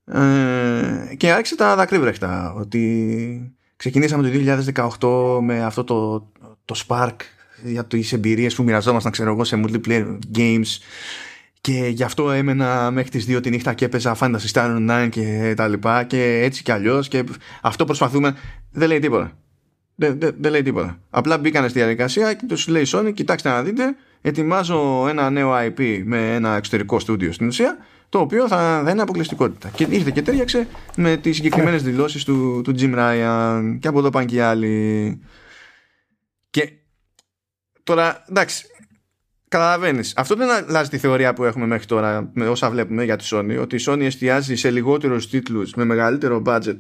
Ε, 0.06 1.16
και 1.18 1.32
άρχισε 1.32 1.56
τα 1.56 1.76
δακρύβρεχτα 1.76 2.54
ότι 2.58 3.56
ξεκινήσαμε 3.76 4.30
το 4.30 4.60
2018 5.40 5.40
με 5.42 5.64
αυτό 5.64 5.84
το, 5.84 6.32
το 6.66 6.84
Spark 6.88 7.16
για 7.64 7.86
τις 7.86 8.14
εμπειρίες 8.14 8.56
που 8.56 8.64
μοιραζόμασταν 8.64 9.12
ξέρω 9.12 9.32
εγώ 9.32 9.44
σε 9.44 9.64
multiplayer 9.66 10.18
games. 10.36 10.78
Και 11.62 11.88
γι' 11.94 12.04
αυτό 12.04 12.32
έμενα 12.32 12.92
μέχρι 12.92 13.10
τις 13.10 13.26
2 13.30 13.42
τη 13.42 13.50
νύχτα 13.50 13.74
και 13.74 13.86
έπαιζα 13.86 14.18
Fantasy 14.20 14.52
Star 14.54 14.78
Online 14.78 15.08
και 15.10 15.54
τα 15.58 15.68
λοιπά. 15.68 16.04
Και 16.04 16.42
έτσι 16.44 16.64
κι 16.64 16.72
αλλιώς 16.72 17.08
και 17.08 17.24
αυτό 17.62 17.86
προσπαθούμε. 17.86 18.36
Δεν 18.72 18.88
λέει 18.88 19.00
τίποτα. 19.00 19.38
Δεν, 19.96 20.20
δεν, 20.20 20.36
δεν 20.40 20.52
λέει 20.52 20.62
τίποτα. 20.62 21.00
Απλά 21.10 21.38
μπήκανε 21.38 21.68
στη 21.68 21.80
διαδικασία 21.80 22.34
και 22.34 22.46
τους 22.46 22.68
λέει 22.68 22.84
Sony 22.88 23.12
κοιτάξτε 23.14 23.50
να 23.50 23.64
δείτε 23.64 23.96
ετοιμάζω 24.22 25.06
ένα 25.10 25.30
νέο 25.30 25.54
IP 25.56 26.02
με 26.06 26.34
ένα 26.36 26.56
εξωτερικό 26.56 27.00
στούντιο 27.00 27.32
στην 27.32 27.48
ουσία 27.48 27.78
το 28.12 28.20
οποίο 28.20 28.48
θα, 28.48 28.82
θα 28.86 28.92
είναι 28.92 29.02
αποκλειστικότητα. 29.02 29.70
Και 29.70 29.88
ήρθε 29.90 30.12
και 30.12 30.22
τέριαξε 30.22 30.68
με 30.96 31.18
τις 31.18 31.36
συγκεκριμένες 31.36 31.84
δηλώσεις 31.84 32.24
του, 32.24 32.62
του 32.64 32.76
Jim 32.80 32.96
Ryan. 32.96 33.78
Και 33.80 33.88
από 33.88 34.00
εδώ 34.00 34.10
πάνε 34.10 34.26
και 34.26 34.36
οι 34.36 34.40
άλλοι. 34.40 35.22
Και 36.50 36.72
τώρα, 37.84 38.26
εντάξει, 38.30 38.66
Καταλαβαίνεις. 39.52 40.14
Αυτό 40.16 40.36
δεν 40.36 40.50
αλλάζει 40.50 40.90
τη 40.90 40.98
θεωρία 40.98 41.34
που 41.34 41.44
έχουμε 41.44 41.66
μέχρι 41.66 41.86
τώρα 41.86 42.32
με 42.34 42.48
όσα 42.48 42.70
βλέπουμε 42.70 43.04
για 43.04 43.16
τη 43.16 43.28
Sony. 43.32 43.58
Ότι 43.62 43.76
η 43.76 43.84
Sony 43.86 44.02
εστιάζει 44.02 44.56
σε 44.56 44.72
λιγότερους 44.72 45.30
τίτλους 45.30 45.74
με 45.74 45.86
μεγαλύτερο 45.86 46.42
budget 46.46 46.76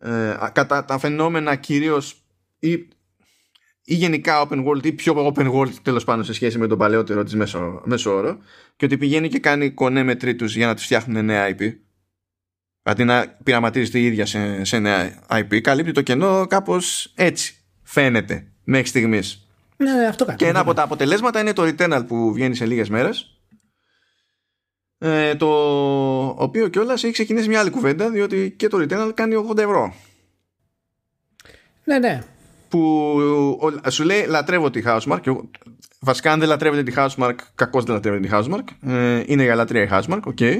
ε, 0.00 0.36
κατά 0.52 0.84
τα 0.84 0.98
φαινόμενα 0.98 1.56
κυρίως 1.56 2.24
ή 2.58 2.88
ή 3.88 3.94
γενικά 3.94 4.48
open 4.48 4.66
world 4.66 4.84
ή 4.86 4.92
πιο 4.92 5.32
open 5.34 5.52
world 5.52 5.72
τέλος 5.82 6.04
πάντων 6.04 6.24
σε 6.24 6.32
σχέση 6.32 6.58
με 6.58 6.66
τον 6.66 6.78
παλαιότερο 6.78 7.22
της 7.22 7.34
μέσο, 7.34 7.82
μέσο 7.84 8.14
όρο 8.14 8.38
και 8.76 8.84
ότι 8.84 8.98
πηγαίνει 8.98 9.28
και 9.28 9.38
κάνει 9.38 9.70
κονέ 9.70 10.02
με 10.02 10.14
τρίτους 10.14 10.56
για 10.56 10.66
να 10.66 10.74
τις 10.74 10.84
φτιάχνουν 10.84 11.24
νέα 11.24 11.56
IP 11.56 11.72
αντί 12.82 13.04
να 13.04 13.36
πειραματίζεται 13.42 13.98
η 13.98 14.04
ίδια 14.04 14.26
σε, 14.26 14.64
σε 14.64 14.78
νέα 14.78 15.26
IP 15.28 15.60
καλύπτει 15.60 15.92
το 15.92 16.02
κενό 16.02 16.46
κάπως 16.46 17.12
έτσι 17.14 17.54
φαίνεται 17.82 18.52
μέχρι 18.64 18.88
στιγμής 18.88 19.45
ναι, 19.76 19.92
ναι, 19.92 20.06
αυτό 20.06 20.24
κάνει. 20.24 20.38
Και 20.38 20.46
ένα 20.46 20.60
από 20.60 20.74
τα 20.74 20.82
αποτελέσματα 20.82 21.40
είναι 21.40 21.52
το 21.52 21.62
Returnal 21.62 22.04
που 22.06 22.32
βγαίνει 22.32 22.54
σε 22.54 22.66
λίγες 22.66 22.88
μέρες. 22.88 23.40
Ε, 24.98 25.34
το 25.34 25.48
οποίο 26.28 26.68
κιόλας 26.68 27.04
έχει 27.04 27.12
ξεκινήσει 27.12 27.48
μια 27.48 27.60
άλλη 27.60 27.70
κουβέντα 27.70 28.10
διότι 28.10 28.54
και 28.56 28.68
το 28.68 28.78
Returnal 28.78 29.10
κάνει 29.14 29.34
80 29.50 29.58
ευρώ. 29.58 29.94
Ναι, 31.84 31.98
ναι. 31.98 32.22
Που 32.68 33.82
σου 33.88 34.04
λέει 34.04 34.26
λατρεύω 34.26 34.70
τη 34.70 34.82
Housemark 34.86 35.20
βασικά 36.00 36.32
αν 36.32 36.38
δεν 36.38 36.48
λατρεύετε 36.48 36.82
τη 36.82 36.92
Housemark 36.96 37.34
κακώς 37.54 37.84
δεν 37.84 37.94
λατρεύετε 37.94 38.26
τη 38.26 38.32
Housemark 38.32 38.90
ε, 38.90 39.22
είναι 39.26 39.42
για 39.42 39.54
λατρεία 39.54 39.82
η 39.82 39.88
Housemark 39.90 40.20
ok 40.36 40.58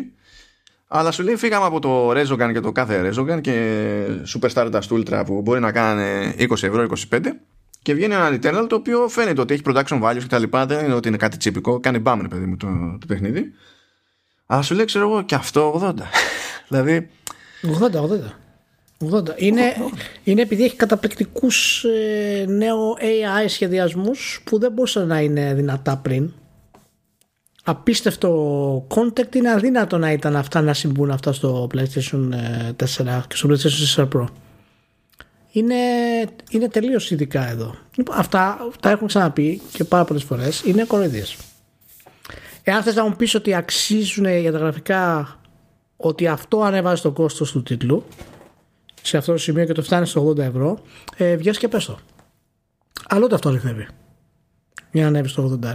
αλλά 0.88 1.10
σου 1.10 1.22
λέει 1.22 1.36
φύγαμε 1.36 1.66
από 1.66 1.80
το 1.80 2.10
Rezogan 2.10 2.50
και 2.52 2.60
το 2.60 2.72
κάθε 2.72 3.10
Rezogan 3.10 3.40
και 3.40 4.06
Super 4.34 4.48
Stardust 4.48 4.88
Ultra 4.88 5.22
που 5.26 5.42
μπορεί 5.42 5.60
να 5.60 5.72
κάνει 5.72 6.34
20 6.38 6.50
ευρώ 6.50 6.86
25 7.10 7.20
και 7.86 7.94
βγαίνει 7.94 8.14
ένα 8.14 8.28
Returnal 8.30 8.66
το 8.68 8.74
οποίο 8.74 9.08
φαίνεται 9.08 9.40
ότι 9.40 9.54
έχει 9.54 9.62
production 9.66 10.02
values 10.02 10.18
και 10.18 10.26
τα 10.26 10.38
λοιπά 10.38 10.66
δεν 10.66 10.84
είναι 10.84 10.94
ότι 10.94 11.08
είναι 11.08 11.16
κάτι 11.16 11.36
τσίπικο. 11.36 11.80
Κάνει 11.80 11.98
μπάμ 11.98 12.20
παιδί 12.28 12.46
μου 12.46 12.56
το, 12.56 12.66
το 13.00 13.06
παιχνίδι. 13.06 13.52
Αλλά 14.46 14.62
σου 14.62 14.74
λέει 14.74 14.84
ξέρω 14.84 15.10
εγώ 15.10 15.22
και 15.22 15.34
αυτό 15.34 15.80
80 15.82 15.94
δηλαδή 16.68 17.08
80 19.00 19.14
80 19.14 19.22
είναι, 19.36 19.62
είναι 20.24 20.42
επειδή 20.42 20.64
έχει 20.64 20.76
καταπληκτικούς 20.76 21.84
ε, 21.84 22.44
νέο 22.48 22.92
AI 22.94 23.44
σχεδιασμούς 23.48 24.42
που 24.44 24.58
δεν 24.58 24.72
μπορούσαν 24.72 25.06
να 25.06 25.20
είναι 25.20 25.54
δυνατά 25.54 25.96
πριν. 25.96 26.32
Απίστευτο 27.64 28.86
content 28.88 29.34
είναι 29.34 29.50
αδύνατο 29.50 29.98
να 29.98 30.12
ήταν 30.12 30.36
αυτά 30.36 30.60
να 30.60 30.74
συμβούν 30.74 31.10
αυτά 31.10 31.32
στο 31.32 31.68
PlayStation 31.74 32.28
4 32.76 33.06
ε, 33.06 33.20
και 33.28 33.36
στο 33.36 33.48
PlayStation 33.48 34.04
4 34.04 34.08
Pro. 34.08 34.26
Είναι, 35.56 35.74
είναι 36.50 36.68
τελείως 36.68 37.10
ειδικά 37.10 37.48
εδώ. 37.48 37.74
Λοιπόν, 37.96 38.16
αυτά 38.18 38.58
τα 38.80 38.90
έχουμε 38.90 39.08
ξαναπεί 39.08 39.60
και 39.72 39.84
πάρα 39.84 40.04
πολλές 40.04 40.22
φορές. 40.22 40.62
Είναι 40.64 40.84
κοροϊδίες. 40.84 41.36
Εάν 42.62 42.82
θες 42.82 42.94
να 42.94 43.08
μου 43.08 43.16
πεις 43.16 43.34
ότι 43.34 43.54
αξίζουν 43.54 44.38
για 44.38 44.52
τα 44.52 44.58
γραφικά 44.58 45.36
ότι 45.96 46.26
αυτό 46.26 46.62
ανεβάζει 46.62 47.02
το 47.02 47.10
κόστος 47.10 47.52
του 47.52 47.62
τίτλου 47.62 48.04
σε 49.02 49.16
αυτό 49.16 49.32
το 49.32 49.38
σημείο 49.38 49.64
και 49.64 49.72
το 49.72 49.82
φτάνει 49.82 50.06
στο 50.06 50.28
80 50.28 50.38
ευρώ, 50.38 50.78
ε, 51.16 51.36
βγες 51.36 51.58
και 51.58 51.68
πες 51.68 51.84
το. 51.84 51.98
Αλλά 53.08 53.24
ούτε 53.24 53.34
αυτό 53.34 53.48
αληθεύει. 53.48 53.86
Για 54.92 55.02
να 55.02 55.08
ανέβεις 55.08 55.30
στο 55.30 55.58
80. 55.62 55.74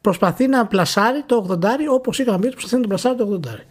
προσπαθεί 0.00 0.46
να 0.46 0.66
πλασάρει 0.66 1.22
το 1.22 1.46
80 1.50 1.66
όπως 1.90 2.18
είχαμε 2.18 2.38
πει, 2.38 2.50
προσπαθεί 2.50 2.74
να 2.74 2.80
το 2.80 2.88
πλασάρει 2.88 3.16
το 3.16 3.24
80. 3.24 3.66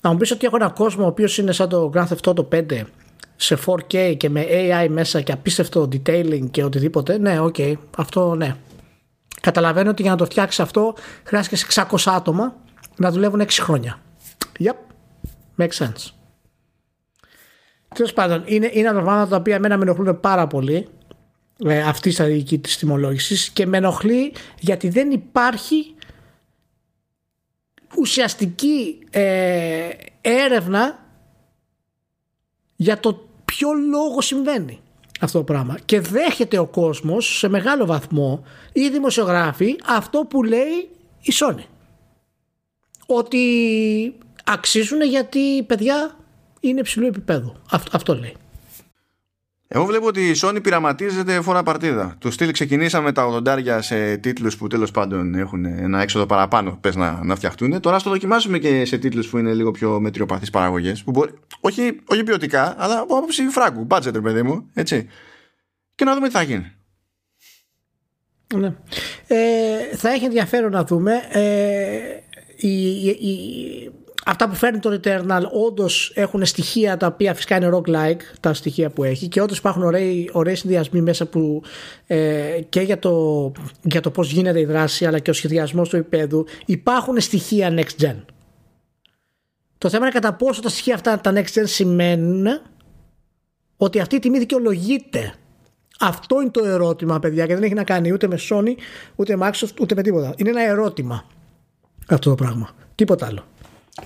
Να 0.00 0.10
μου 0.10 0.16
πεις 0.16 0.30
ότι 0.30 0.46
έχω 0.46 0.56
ένα 0.56 0.68
κόσμο 0.68 1.04
ο 1.04 1.06
οποίος 1.06 1.38
είναι 1.38 1.52
σαν 1.52 1.68
το 1.68 1.90
Grand 1.94 2.06
Theft 2.06 2.32
Auto 2.32 2.48
5 2.48 2.84
σε 3.36 3.58
4K 3.66 4.14
και 4.16 4.30
με 4.30 4.46
AI 4.48 4.86
μέσα 4.90 5.20
και 5.20 5.32
απίστευτο 5.32 5.88
detailing 5.92 6.50
και 6.50 6.64
οτιδήποτε. 6.64 7.18
Ναι, 7.18 7.40
OK, 7.40 7.54
okay, 7.58 7.74
αυτό 7.96 8.34
ναι. 8.34 8.56
Καταλαβαίνω 9.40 9.90
ότι 9.90 10.02
για 10.02 10.10
να 10.10 10.16
το 10.16 10.24
φτιάξεις 10.24 10.60
αυτό 10.60 10.94
χρειάζεται 11.24 11.56
600 11.74 11.96
άτομα 12.04 12.56
να 12.96 13.10
δουλεύουν 13.10 13.40
6 13.40 13.48
χρόνια. 13.50 14.00
Yep, 14.58 14.76
makes 15.58 15.84
sense. 15.84 16.10
Τέλος 17.94 18.12
πάντων, 18.12 18.42
είναι, 18.46 18.70
είναι 18.72 18.92
πράγματα 18.92 19.28
τα 19.28 19.36
οποία 19.36 19.54
εμένα 19.54 19.76
με 19.76 19.82
ενοχλούν 19.82 20.20
πάρα 20.20 20.46
πολύ 20.46 20.88
ε, 21.64 21.82
αυτή 21.82 22.08
η 22.08 22.12
στρατηγική 22.12 22.58
της 22.58 22.76
τιμολόγησης 22.78 23.50
και 23.50 23.66
με 23.66 23.76
ενοχλεί 23.76 24.32
γιατί 24.58 24.88
δεν 24.88 25.10
υπάρχει 25.10 25.94
ουσιαστική 27.98 28.98
ε, 29.10 29.88
έρευνα 30.20 31.06
για 32.76 33.00
το 33.00 33.25
ποιο 33.56 33.72
λόγο 33.72 34.20
συμβαίνει 34.20 34.80
αυτό 35.20 35.38
το 35.38 35.44
πράγμα. 35.44 35.78
Και 35.84 36.00
δέχεται 36.00 36.58
ο 36.58 36.66
κόσμος 36.66 37.38
σε 37.38 37.48
μεγάλο 37.48 37.86
βαθμό 37.86 38.44
ή 38.72 38.88
δημοσιογράφοι 38.88 39.76
αυτό 39.86 40.20
που 40.20 40.42
λέει 40.42 40.88
η 41.20 41.32
Sony. 41.32 41.64
Ότι 43.06 44.14
αξίζουν 44.44 45.02
γιατί 45.02 45.62
παιδιά 45.62 46.16
είναι 46.60 46.80
υψηλού 46.80 47.06
επίπεδου. 47.06 47.54
Αυτό, 47.70 47.96
αυτό 47.96 48.14
λέει. 48.14 48.36
Εγώ 49.68 49.84
βλέπω 49.84 50.06
ότι 50.06 50.28
η 50.28 50.34
Sony 50.42 50.58
πειραματίζεται 50.62 51.40
φορά 51.40 51.62
παρτίδα. 51.62 52.16
Του 52.18 52.30
στυλ 52.30 52.50
ξεκινήσαμε 52.50 53.12
τα 53.12 53.42
80 53.46 53.78
σε 53.80 54.16
τίτλους 54.16 54.56
που 54.56 54.66
τέλος 54.66 54.90
πάντων 54.90 55.34
έχουν 55.34 55.64
ένα 55.64 56.02
έξοδο 56.02 56.26
παραπάνω 56.26 56.78
πες 56.80 56.96
να, 56.96 57.24
να 57.24 57.36
φτιαχτούν. 57.36 57.80
Τώρα 57.80 57.98
στο 57.98 58.10
δοκιμάσουμε 58.10 58.58
και 58.58 58.84
σε 58.84 58.98
τίτλους 58.98 59.28
που 59.28 59.38
είναι 59.38 59.54
λίγο 59.54 59.70
πιο 59.70 60.00
μετριοπαθείς 60.00 60.50
παραγωγές. 60.50 61.04
Όχι, 61.60 62.00
όχι 62.04 62.22
ποιοτικά, 62.22 62.74
αλλά 62.78 62.98
από 63.00 63.16
άποψη 63.16 63.42
φράγκου, 63.42 63.86
budget, 63.90 64.22
παιδί 64.22 64.42
μου. 64.42 64.70
Έτσι. 64.74 65.08
Και 65.94 66.04
να 66.04 66.14
δούμε 66.14 66.26
τι 66.26 66.32
θα 66.32 66.42
γίνει. 66.42 66.72
Ναι. 68.54 68.74
Ε, 69.26 69.96
θα 69.96 70.10
έχει 70.10 70.24
ενδιαφέρον 70.24 70.70
να 70.70 70.84
δούμε. 70.84 71.12
Ε, 71.30 71.98
η, 72.56 73.06
η, 73.06 73.92
αυτά 74.28 74.48
που 74.48 74.54
φέρνει 74.54 74.78
το 74.78 75.00
Returnal 75.02 75.42
όντως 75.66 76.12
έχουν 76.14 76.44
στοιχεία 76.44 76.96
τα 76.96 77.06
οποία 77.06 77.34
φυσικά 77.34 77.56
είναι 77.56 77.70
rock-like 77.72 78.20
τα 78.40 78.54
στοιχεία 78.54 78.90
που 78.90 79.04
έχει 79.04 79.28
και 79.28 79.40
όντως 79.40 79.58
υπάρχουν 79.58 79.82
ωραίοι, 79.82 80.30
ωραίοι 80.32 80.54
συνδυασμοί 80.54 81.00
μέσα 81.00 81.26
που 81.26 81.62
ε, 82.06 82.60
και 82.68 82.80
για 82.80 82.98
το, 82.98 83.52
για 83.82 84.00
το 84.00 84.10
πώς 84.10 84.30
γίνεται 84.30 84.60
η 84.60 84.64
δράση 84.64 85.06
αλλά 85.06 85.18
και 85.18 85.30
ο 85.30 85.32
σχεδιασμός 85.32 85.88
του 85.88 85.96
επίπεδου 85.96 86.46
υπάρχουν 86.64 87.20
στοιχεία 87.20 87.74
next 87.76 88.04
gen. 88.04 88.16
Το 89.78 89.88
θέμα 89.88 90.04
είναι 90.04 90.14
κατά 90.14 90.34
πόσο 90.34 90.60
τα 90.60 90.68
στοιχεία 90.68 90.94
αυτά 90.94 91.20
τα 91.20 91.32
next 91.34 91.58
gen 91.58 91.64
σημαίνουν 91.64 92.46
ότι 93.76 94.00
αυτή 94.00 94.16
η 94.16 94.18
τιμή 94.18 94.38
δικαιολογείται. 94.38 95.34
Αυτό 96.00 96.40
είναι 96.40 96.50
το 96.50 96.64
ερώτημα, 96.64 97.18
παιδιά, 97.18 97.46
και 97.46 97.54
δεν 97.54 97.62
έχει 97.62 97.74
να 97.74 97.84
κάνει 97.84 98.12
ούτε 98.12 98.26
με 98.26 98.38
Sony, 98.50 98.72
ούτε 99.16 99.36
με 99.36 99.48
Microsoft, 99.48 99.80
ούτε 99.80 99.94
με 99.94 100.02
τίποτα. 100.02 100.34
Είναι 100.36 100.50
ένα 100.50 100.62
ερώτημα 100.62 101.24
αυτό 102.06 102.30
το 102.30 102.34
πράγμα. 102.34 102.70
Τίποτα 102.94 103.26
άλλο. 103.26 103.44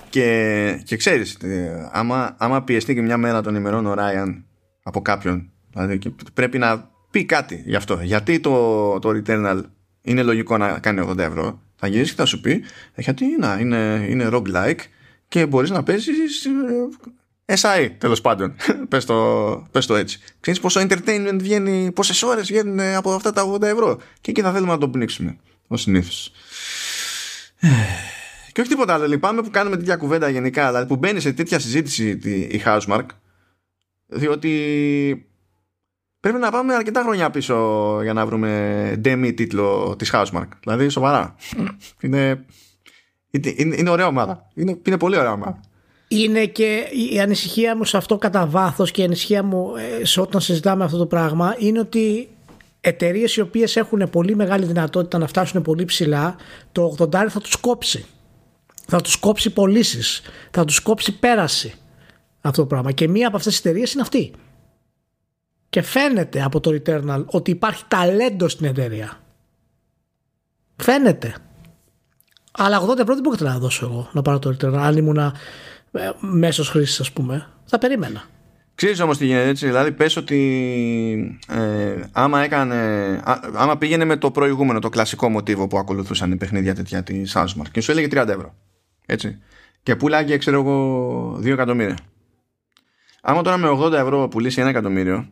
Και, 0.08 0.80
και 0.84 0.96
ξέρεις, 0.96 1.34
ε, 1.34 1.88
άμα, 1.92 2.36
άμα 2.38 2.62
πιεστεί 2.62 2.94
και 2.94 3.02
μια 3.02 3.16
μέρα 3.16 3.40
των 3.40 3.54
ημερών 3.54 3.86
ο 3.86 3.94
Ράιαν 3.94 4.44
από 4.82 5.02
κάποιον, 5.02 5.50
δηλαδή 5.72 5.98
πρέπει 6.34 6.58
να 6.58 6.90
πει 7.10 7.24
κάτι 7.24 7.62
γι' 7.66 7.76
αυτό. 7.76 8.00
Γιατί 8.02 8.40
το, 8.40 8.98
το 8.98 9.10
Returnal 9.10 9.62
είναι 10.02 10.22
λογικό 10.22 10.56
να 10.56 10.78
κάνει 10.78 11.06
80 11.10 11.18
ευρώ. 11.18 11.60
Θα 11.76 11.86
γυρίσει 11.86 12.10
και 12.10 12.16
θα 12.16 12.24
σου 12.24 12.40
πει, 12.40 12.50
«Ε, 12.94 13.02
γιατί 13.02 13.36
να, 13.38 13.58
είναι, 13.60 14.06
είναι 14.08 14.28
roguelike 14.32 14.80
και 15.28 15.46
μπορείς 15.46 15.70
να 15.70 15.82
παίζεις 15.82 16.44
ε, 17.44 17.54
SI 17.60 17.90
τέλος 17.98 18.20
πάντων. 18.20 18.54
πες, 18.88 19.04
το, 19.04 19.68
πες 19.70 19.86
το 19.86 19.94
έτσι. 19.94 20.18
Ξέρεις 20.40 20.60
πόσο 20.60 20.80
entertainment 20.80 21.36
βγαίνει, 21.38 21.92
πόσες 21.92 22.22
ώρες 22.22 22.46
βγαίνουν 22.46 22.80
από 22.80 23.12
αυτά 23.12 23.32
τα 23.32 23.50
80 23.52 23.62
ευρώ. 23.62 24.00
Και 24.20 24.30
εκεί 24.30 24.40
θα 24.40 24.52
θέλουμε 24.52 24.72
να 24.72 24.78
το 24.78 24.88
πνίξουμε, 24.88 25.36
ως 25.66 25.80
συνήθως. 25.80 26.32
Και 28.60 28.66
όχι 28.66 28.74
τίποτα 28.74 28.94
άλλο. 28.94 29.06
Λυπάμαι 29.06 29.42
που 29.42 29.50
κάνουμε 29.50 29.76
τέτοια 29.76 29.96
κουβέντα 29.96 30.28
γενικά. 30.28 30.66
Δηλαδή 30.66 30.86
που 30.86 30.96
μπαίνει 30.96 31.20
σε 31.20 31.32
τέτοια 31.32 31.58
συζήτηση 31.58 32.08
η 32.50 32.62
Housemark. 32.64 33.06
Διότι 34.06 34.50
πρέπει 36.20 36.38
να 36.38 36.50
πάμε 36.50 36.74
αρκετά 36.74 37.02
χρόνια 37.02 37.30
πίσω 37.30 37.54
για 38.02 38.12
να 38.12 38.26
βρούμε 38.26 39.00
demi 39.04 39.32
τίτλο 39.36 39.94
της 39.98 40.10
Housemark. 40.14 40.46
Δηλαδή 40.60 40.88
σοβαρά. 40.88 41.34
είναι, 42.02 42.44
είναι, 43.30 43.76
είναι 43.76 43.90
ωραία 43.90 44.06
ομάδα. 44.06 44.50
Είναι, 44.54 44.78
είναι 44.86 44.98
πολύ 44.98 45.16
ωραία 45.16 45.32
ομάδα. 45.32 45.60
Είναι 46.08 46.46
και 46.46 46.86
η 47.12 47.20
ανησυχία 47.20 47.76
μου 47.76 47.84
σε 47.84 47.96
αυτό 47.96 48.18
κατά 48.18 48.46
βάθος 48.46 48.90
και 48.90 49.00
η 49.00 49.04
ανησυχία 49.04 49.42
μου 49.42 49.72
ε, 50.00 50.04
σε 50.04 50.20
όταν 50.20 50.40
συζητάμε 50.40 50.84
αυτό 50.84 50.96
το 50.96 51.06
πράγμα 51.06 51.54
είναι 51.58 51.78
ότι 51.78 52.28
εταιρείες 52.80 53.36
οι 53.36 53.40
οποίες 53.40 53.76
έχουν 53.76 54.10
πολύ 54.10 54.36
μεγάλη 54.36 54.64
δυνατότητα 54.64 55.18
να 55.18 55.26
φτάσουν 55.26 55.62
πολύ 55.62 55.84
ψηλά, 55.84 56.36
το 56.72 56.96
80 56.98 57.08
θα 57.28 57.40
τους 57.40 57.56
κόψει 57.56 58.06
θα 58.90 59.00
τους 59.00 59.16
κόψει 59.16 59.50
πωλήσεις, 59.50 60.22
θα 60.50 60.64
τους 60.64 60.80
κόψει 60.80 61.18
πέραση 61.18 61.74
αυτό 62.40 62.60
το 62.62 62.66
πράγμα. 62.66 62.92
Και 62.92 63.08
μία 63.08 63.26
από 63.26 63.36
αυτές 63.36 63.52
τις 63.52 63.64
εταιρείες 63.64 63.92
είναι 63.92 64.02
αυτή. 64.02 64.32
Και 65.68 65.82
φαίνεται 65.82 66.42
από 66.42 66.60
το 66.60 66.70
Returnal 66.70 67.24
ότι 67.26 67.50
υπάρχει 67.50 67.84
ταλέντο 67.88 68.48
στην 68.48 68.66
εταιρεία. 68.66 69.20
Φαίνεται. 70.76 71.34
Αλλά 72.52 72.80
80 72.80 72.98
ευρώ 72.98 73.14
δεν 73.14 73.22
μπορείτε 73.22 73.44
να 73.44 73.58
δώσω 73.58 73.86
εγώ 73.86 74.10
να 74.12 74.22
πάρω 74.22 74.38
το 74.38 74.50
Returnal. 74.50 74.74
Αν 74.76 74.96
ήμουν 74.96 75.18
ε, 75.18 75.32
μέσος 76.20 76.68
χρήσης, 76.68 77.00
ας 77.00 77.12
πούμε, 77.12 77.48
θα 77.64 77.78
περίμενα. 77.78 78.24
Ξέρεις 78.74 79.00
όμως 79.00 79.18
τι 79.18 79.26
γίνεται 79.26 79.48
έτσι, 79.48 79.66
δηλαδή 79.66 79.92
πες 79.92 80.16
ότι 80.16 81.38
ε, 81.48 81.94
άμα, 82.12 82.42
έκανε, 82.42 82.76
άμα 83.54 83.78
πήγαινε 83.78 84.04
με 84.04 84.16
το 84.16 84.30
προηγούμενο, 84.30 84.78
το 84.78 84.88
κλασικό 84.88 85.28
μοτίβο 85.28 85.66
που 85.66 85.78
ακολουθούσαν 85.78 86.32
οι 86.32 86.36
παιχνίδια 86.36 86.74
τέτοια 86.74 87.02
τη 87.02 87.22
Housemark 87.34 87.68
και 87.72 87.80
σου 87.80 87.90
έλεγε 87.90 88.06
30 88.10 88.28
ευρώ. 88.28 88.54
Έτσι. 89.10 89.38
Και 89.82 89.96
πουλάγε, 89.96 90.36
ξέρω 90.36 90.60
εγώ, 90.60 91.34
2 91.36 91.46
εκατομμύρια. 91.46 91.96
Άμα 93.22 93.42
τώρα 93.42 93.56
με 93.56 93.68
80 93.68 93.92
ευρώ 93.92 94.28
πουλήσει 94.28 94.62
1 94.64 94.66
εκατομμύριο, 94.66 95.28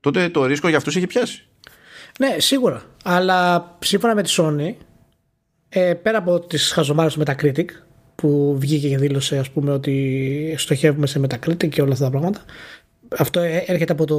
τότε 0.00 0.28
το 0.28 0.44
ρίσκο 0.44 0.68
για 0.68 0.76
αυτούς 0.76 0.96
έχει 0.96 1.06
πιάσει. 1.06 1.46
Ναι, 2.18 2.38
σίγουρα. 2.38 2.82
Αλλά 3.04 3.76
σύμφωνα 3.78 4.14
με 4.14 4.22
τη 4.22 4.34
Sony, 4.36 4.74
ε, 5.68 5.94
πέρα 5.94 6.18
από 6.18 6.40
τις 6.40 6.72
χαζομάρες 6.72 7.14
του 7.14 7.22
Metacritic, 7.26 7.66
που 8.14 8.56
βγήκε 8.58 8.88
και 8.88 8.98
δήλωσε 8.98 9.38
ας 9.38 9.50
πούμε 9.50 9.70
ότι 9.70 10.54
στοχεύουμε 10.58 11.06
σε 11.06 11.20
Metacritic 11.20 11.68
και 11.68 11.82
όλα 11.82 11.92
αυτά 11.92 12.04
τα 12.04 12.10
πράγματα, 12.10 12.44
αυτό 13.16 13.40
ε, 13.40 13.64
έρχεται 13.66 13.92
από, 13.92 14.04
το, 14.04 14.16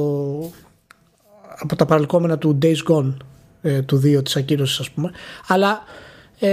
από 1.58 1.76
τα 1.76 1.86
παρελκόμενα 1.86 2.38
του 2.38 2.58
Days 2.62 2.82
Gone, 2.90 3.16
ε, 3.62 3.82
του 3.82 3.96
2 4.04 4.24
της 4.24 4.36
ακύρωσης 4.36 4.78
ας 4.78 4.90
πούμε. 4.90 5.10
Αλλά 5.46 5.82
ε, 6.38 6.50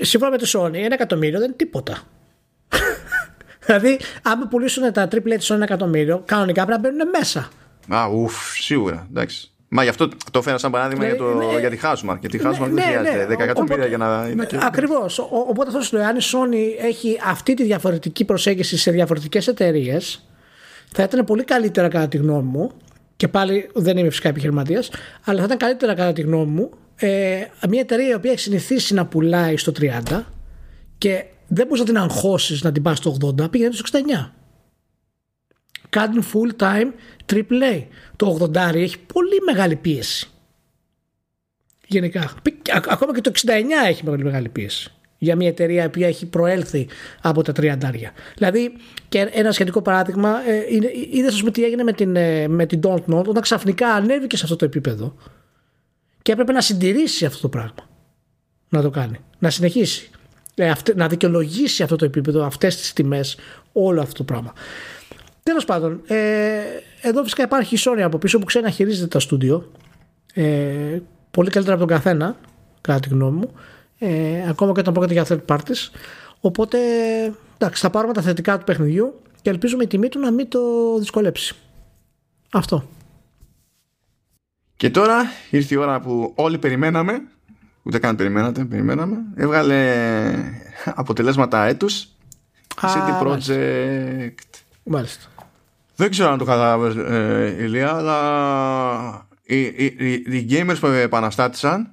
σύμφωνα 0.00 0.30
με 0.30 0.38
το 0.38 0.46
Sony, 0.52 0.74
ένα 0.74 0.94
εκατομμύριο 0.94 1.38
δεν 1.38 1.48
είναι 1.48 1.56
τίποτα. 1.56 2.02
δηλαδή, 3.66 3.98
αν 4.22 4.48
πουλήσουν 4.48 4.92
τα 4.92 5.08
triple 5.12 5.34
της 5.36 5.50
Sony 5.50 5.54
ένα 5.54 5.64
εκατομμύριο, 5.64 6.22
κανονικά 6.24 6.66
πρέπει 6.66 6.82
να 6.82 6.90
μπαίνουν 6.90 7.08
μέσα. 7.18 7.48
Α, 7.88 8.08
ουφ, 8.12 8.56
σίγουρα, 8.56 9.06
εντάξει. 9.10 9.48
Μα 9.68 9.82
γι' 9.82 9.88
αυτό 9.88 10.08
το 10.30 10.42
φέρα 10.42 10.58
σαν 10.58 10.70
παράδειγμα 10.70 11.04
για, 11.06 11.16
το, 11.16 11.34
ναι, 11.34 11.58
για 11.60 11.70
τη 11.70 11.78
Housemark. 11.82 12.16
Γιατί 12.20 12.38
τη 12.38 12.44
Housemark 12.46 12.68
ναι, 12.70 12.82
δεν 12.82 12.82
χρειάζεται 12.82 13.26
ναι, 13.26 13.34
10 13.34 13.38
εκατομμύρια 13.38 13.86
για 13.86 13.96
να 13.96 14.28
είναι. 14.30 14.44
Και... 14.46 14.58
Ακριβώς. 14.62 15.18
Οπότε 15.18 15.68
αυτό 15.68 15.80
σου 15.80 15.96
λέει, 15.96 16.04
αν 16.04 16.16
η 16.16 16.20
Sony 16.22 16.84
έχει 16.84 17.20
αυτή 17.24 17.54
τη 17.54 17.64
διαφορετική 17.64 18.24
προσέγγιση 18.24 18.76
σε 18.76 18.90
διαφορετικές 18.90 19.46
εταιρείες, 19.46 20.26
θα 20.92 21.02
ήταν 21.02 21.24
πολύ 21.24 21.44
καλύτερα 21.44 21.88
κατά 21.88 22.08
τη 22.08 22.16
γνώμη 22.16 22.48
μου. 22.48 22.70
Και 23.16 23.28
πάλι 23.28 23.70
δεν 23.74 23.96
είμαι 23.96 24.08
φυσικά 24.08 24.28
επιχειρηματίας, 24.28 24.90
αλλά 25.24 25.38
θα 25.38 25.44
ήταν 25.44 25.56
καλύτερα 25.56 25.94
κατά 25.94 26.12
τη 26.12 26.22
γνώμη 26.22 26.50
μου 26.50 26.70
ε, 26.96 27.44
μια 27.68 27.80
εταιρεία 27.80 28.08
η 28.08 28.14
οποία 28.14 28.30
έχει 28.30 28.40
συνηθίσει 28.40 28.94
να 28.94 29.06
πουλάει 29.06 29.56
στο 29.56 29.72
30 29.80 30.22
και 30.98 31.24
δεν 31.48 31.66
μπορείς 31.66 31.80
να 31.80 31.86
την 31.86 31.98
αγχώσεις 31.98 32.62
να 32.62 32.72
την 32.72 32.82
πας 32.82 32.98
στο 32.98 33.16
80, 33.20 33.50
πήγαινε 33.50 33.72
στο 33.72 34.00
69. 34.26 34.30
Κάνει 35.88 36.24
full 36.32 36.62
time 36.62 36.92
AAA. 37.32 37.84
Το 38.16 38.38
80 38.40 38.74
έχει 38.74 38.98
πολύ 38.98 39.40
μεγάλη 39.46 39.76
πίεση. 39.76 40.28
Γενικά. 41.86 42.34
Ακόμα 42.88 43.14
και 43.14 43.20
το 43.20 43.30
69 43.46 43.50
έχει 43.88 44.04
πολύ 44.04 44.24
μεγάλη 44.24 44.48
πίεση. 44.48 44.92
Για 45.18 45.36
μια 45.36 45.48
εταιρεία 45.48 45.90
που 45.90 46.02
έχει 46.02 46.26
προέλθει 46.26 46.88
από 47.22 47.42
τα 47.42 47.52
30. 47.56 47.76
Δηλαδή, 48.34 48.72
και 49.08 49.28
ένα 49.32 49.52
σχετικό 49.52 49.82
παράδειγμα, 49.82 50.48
ε, 50.48 50.64
είδες 51.10 51.42
τι 51.52 51.64
έγινε 51.64 51.82
με 51.82 51.92
την, 51.92 52.16
ε, 52.16 52.48
με 52.48 52.66
την 52.66 52.80
Don't 52.82 53.04
Know, 53.06 53.24
όταν 53.24 53.42
ξαφνικά 53.42 53.88
ανέβηκε 53.88 54.36
σε 54.36 54.44
αυτό 54.44 54.56
το 54.56 54.64
επίπεδο 54.64 55.16
και 56.24 56.32
έπρεπε 56.32 56.52
να 56.52 56.60
συντηρήσει 56.60 57.24
αυτό 57.24 57.40
το 57.40 57.48
πράγμα. 57.48 57.88
Να 58.68 58.82
το 58.82 58.90
κάνει. 58.90 59.18
Να 59.38 59.50
συνεχίσει. 59.50 60.10
Ε, 60.54 60.72
να 60.94 61.08
δικαιολογήσει 61.08 61.82
αυτό 61.82 61.96
το 61.96 62.04
επίπεδο, 62.04 62.44
αυτές 62.44 62.76
τις 62.76 62.92
τιμές, 62.92 63.36
όλο 63.72 64.00
αυτό 64.00 64.14
το 64.14 64.24
πράγμα. 64.24 64.52
Τέλος 65.42 65.64
πάντων, 65.64 66.00
ε, 66.06 66.60
εδώ 67.00 67.22
φυσικά 67.22 67.42
υπάρχει 67.42 67.74
η 67.74 67.78
Sony 67.84 68.00
από 68.00 68.18
πίσω 68.18 68.38
που 68.38 68.44
ξέρει 68.44 68.64
να 68.64 68.70
χειρίζεται 68.70 69.06
τα 69.06 69.20
στούντιο. 69.20 69.70
Ε, 70.34 70.98
πολύ 71.30 71.50
καλύτερα 71.50 71.76
από 71.76 71.86
τον 71.86 71.96
καθένα. 71.96 72.36
κατά 72.80 73.00
τη 73.00 73.08
γνώμη 73.08 73.38
μου. 73.38 73.50
Ε, 73.98 74.48
ακόμα 74.48 74.72
και 74.72 74.80
όταν 74.80 74.92
πρόκειται 74.92 75.12
για 75.12 75.26
third 75.28 75.54
parties. 75.54 75.90
Οπότε 76.40 76.78
εντάξει, 77.58 77.82
θα 77.82 77.90
πάρουμε 77.90 78.12
τα 78.12 78.22
θετικά 78.22 78.58
του 78.58 78.64
παιχνιδιού 78.64 79.20
και 79.42 79.50
ελπίζουμε 79.50 79.82
η 79.82 79.86
τιμή 79.86 80.08
του 80.08 80.18
να 80.18 80.30
μην 80.30 80.48
το 80.48 80.60
δυσκολέψει. 80.98 81.54
Αυτό. 82.52 82.88
Και 84.76 84.90
τώρα 84.90 85.24
ήρθε 85.50 85.74
η 85.74 85.78
ώρα 85.78 86.00
που 86.00 86.32
όλοι 86.34 86.58
περιμέναμε, 86.58 87.22
ούτε 87.82 87.98
καν 87.98 88.16
περιμένατε, 88.16 88.64
περιμέναμε, 88.64 89.16
έβγαλε 89.34 89.94
αποτελέσματα 90.94 91.64
έτους 91.64 92.08
CD 92.80 93.22
Project. 93.22 94.32
Μάλιστα. 94.84 95.26
Δεν 95.96 96.10
ξέρω 96.10 96.30
αν 96.30 96.38
το 96.38 96.44
κατάλαβες, 96.44 96.96
ε, 96.96 97.56
Ηλία, 97.60 97.94
αλλά 97.94 99.26
οι, 99.42 99.60
οι, 99.60 99.94
οι, 99.98 100.12
οι 100.12 100.46
gamers 100.50 100.76
που 100.80 100.86
επαναστάτησαν 100.86 101.92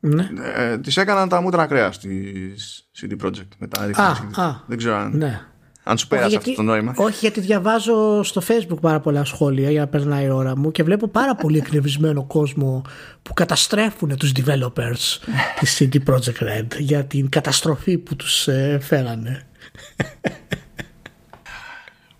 Ναι. 0.00 0.28
ε, 0.56 0.78
τις 0.78 0.96
έκαναν 0.96 1.28
τα 1.28 1.40
μούτρα 1.40 1.66
κρέας 1.66 1.98
της 1.98 2.88
CD 3.00 3.24
Projekt 3.26 3.48
μετά. 3.58 3.80
Α, 4.02 4.10
α. 4.42 4.54
Δεν 4.66 4.78
ξέρω 4.78 4.94
αν, 4.96 5.16
ναι. 5.16 5.40
Αν 5.88 5.98
σου 5.98 6.06
πέρασε 6.08 6.28
γιατί- 6.28 6.50
αυτό 6.50 6.62
το 6.62 6.68
νόημα. 6.68 6.94
όχι, 6.96 7.16
γιατί 7.20 7.40
διαβάζω 7.40 8.22
στο 8.22 8.42
facebook 8.48 8.78
πάρα 8.80 9.00
πολλά 9.00 9.24
σχόλια 9.24 9.70
για 9.70 9.80
να 9.80 9.86
περνάει 9.86 10.24
η 10.24 10.28
ώρα 10.30 10.56
μου 10.56 10.70
και 10.70 10.82
βλέπω 10.82 11.08
πάρα 11.08 11.34
πολύ 11.34 11.58
εκνευρισμένο 11.58 12.24
κόσμο 12.24 12.82
που 13.22 13.34
καταστρέφουν 13.34 14.16
τους 14.16 14.32
developers 14.36 15.18
της 15.60 15.78
CD 15.82 15.96
Projekt 16.10 16.42
Red 16.42 16.66
για 16.78 17.04
την 17.04 17.28
καταστροφή 17.28 17.98
που 17.98 18.16
τους 18.16 18.48
ε, 18.48 18.78
φέρανε. 18.82 19.46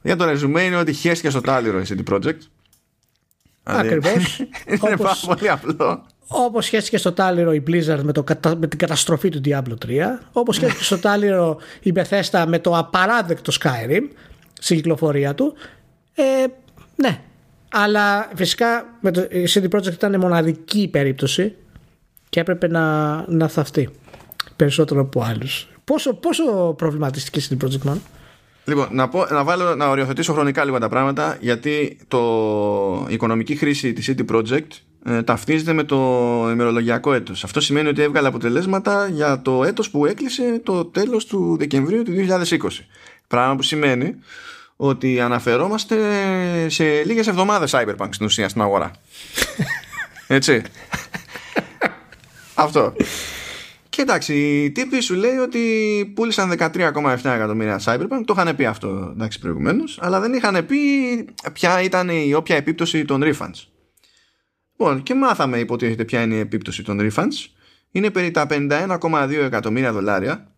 Για 0.02 0.16
το 0.16 0.24
ρεζουμέ 0.24 0.62
είναι 0.62 0.76
ότι 0.76 0.92
χέστηκε 0.92 1.30
στο 1.30 1.40
τάλιρο 1.40 1.80
η 1.80 1.84
CD 1.88 2.12
Projekt. 2.14 2.20
Δηλαδή, 3.64 3.88
Ακριβώς. 3.88 4.38
είναι 4.68 4.78
Όπως- 4.80 4.96
πάρα 4.96 5.16
πολύ 5.26 5.50
απλό. 5.50 6.06
Όπως 6.28 6.64
σχέστηκε 6.64 6.98
στο 6.98 7.12
τάλιρο 7.12 7.52
η 7.52 7.62
Blizzard 7.66 8.00
με, 8.02 8.12
το, 8.12 8.22
κατα- 8.22 8.56
με 8.56 8.66
την 8.66 8.78
καταστροφή 8.78 9.28
του 9.28 9.40
Diablo 9.44 9.74
3, 9.86 10.00
όπως 10.32 10.56
σχέστηκε 10.56 10.84
στο 10.84 10.98
τάλιρο 10.98 11.56
η 11.80 11.92
Bethesda 11.96 12.44
με 12.48 12.58
το 12.58 12.76
απαράδεκτο 12.76 13.52
Skyrim 13.60 14.02
στην 14.60 14.76
κυκλοφορία 14.76 15.34
του. 15.34 15.54
Ε, 16.14 16.22
ναι. 16.96 17.20
Αλλά 17.68 18.30
φυσικά 18.34 18.86
με 19.00 19.10
το, 19.10 19.20
η 19.20 19.44
CD 19.48 19.68
Projekt 19.68 19.92
ήταν 19.92 20.20
μοναδική 20.20 20.88
περίπτωση 20.88 21.54
και 22.28 22.40
έπρεπε 22.40 22.68
να, 22.68 23.14
να 23.28 23.48
θαυτεί 23.48 23.88
περισσότερο 24.56 25.00
από 25.00 25.22
άλλους. 25.22 25.68
Πόσο, 25.84 26.14
πόσο 26.14 26.74
προβληματιστική 26.76 27.38
η 27.38 27.58
CD 27.60 27.64
Projekt 27.64 27.90
Man. 27.90 27.96
Λοιπόν, 28.64 28.88
να, 28.90 29.08
πω, 29.08 29.26
να, 29.30 29.44
βάλω, 29.44 29.74
να 29.74 29.88
οριοθετήσω 29.88 30.32
χρονικά 30.32 30.64
λίγο 30.64 30.78
τα 30.78 30.88
πράγματα 30.88 31.36
γιατί 31.40 31.98
το, 32.08 32.18
η 33.08 33.14
οικονομική 33.14 33.56
χρήση 33.56 33.92
της 33.92 34.14
CD 34.16 34.34
Projekt 34.34 34.68
ε, 35.08 35.22
ταυτίζεται 35.22 35.72
με 35.72 35.84
το 35.84 35.96
ημερολογιακό 36.52 37.12
έτος. 37.12 37.44
Αυτό 37.44 37.60
σημαίνει 37.60 37.88
ότι 37.88 38.02
έβγαλε 38.02 38.28
αποτελέσματα 38.28 39.08
για 39.08 39.42
το 39.42 39.64
έτος 39.64 39.90
που 39.90 40.06
έκλεισε 40.06 40.60
το 40.64 40.84
τέλος 40.84 41.26
του 41.26 41.56
Δεκεμβρίου 41.58 42.02
του 42.02 42.12
2020. 42.12 42.56
Πράγμα 43.26 43.56
που 43.56 43.62
σημαίνει 43.62 44.14
ότι 44.76 45.20
αναφερόμαστε 45.20 45.96
σε 46.68 47.04
λίγες 47.04 47.26
εβδομάδες 47.26 47.74
Cyberpunk 47.74 48.08
στην 48.10 48.26
ουσία 48.26 48.48
στην 48.48 48.60
αγορά. 48.60 48.90
Έτσι. 50.26 50.62
Αυτό. 52.54 52.94
Και 53.88 54.02
εντάξει, 54.02 54.34
η 54.64 54.70
τύπη 54.70 55.00
σου 55.00 55.14
λέει 55.14 55.36
ότι 55.36 55.60
πούλησαν 56.14 56.54
13,7 56.58 56.74
εκατομμύρια 57.22 57.80
Cyberpunk. 57.84 58.22
Το 58.24 58.34
είχαν 58.36 58.56
πει 58.56 58.64
αυτό 58.64 59.10
εντάξει 59.14 59.38
προηγουμένως, 59.38 59.98
αλλά 60.02 60.20
δεν 60.20 60.32
είχαν 60.32 60.66
πει 60.66 60.78
ποια 61.52 61.82
ήταν 61.82 62.08
η 62.08 62.34
όποια 62.34 62.56
επίπτωση 62.56 63.04
των 63.04 63.22
refunds. 63.24 63.75
Λοιπόν, 64.78 65.02
και 65.02 65.14
μάθαμε 65.14 65.58
υποτίθεται 65.58 66.04
ποια 66.04 66.22
είναι 66.22 66.34
η 66.34 66.38
επίπτωση 66.38 66.82
των 66.82 66.98
refunds. 67.00 67.46
Είναι 67.90 68.10
περί 68.10 68.30
τα 68.30 68.46
51,2 68.50 69.30
εκατομμύρια 69.30 69.92
δολάρια, 69.92 70.54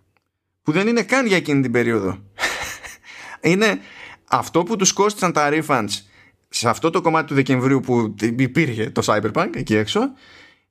που 0.62 0.72
δεν 0.72 0.86
είναι 0.88 1.02
καν 1.02 1.26
για 1.26 1.36
εκείνη 1.36 1.62
την 1.62 1.72
περίοδο. 1.72 2.18
είναι 3.50 3.80
αυτό 4.30 4.62
που 4.62 4.76
τους 4.76 4.92
κόστησαν 4.92 5.32
τα 5.32 5.48
refunds 5.52 5.88
σε 6.48 6.68
αυτό 6.68 6.90
το 6.90 7.00
κομμάτι 7.00 7.26
του 7.26 7.34
Δεκεμβρίου 7.34 7.80
που 7.80 8.14
υπήρχε 8.20 8.90
το 8.90 9.02
Cyberpunk 9.04 9.50
εκεί 9.54 9.74
έξω 9.74 10.00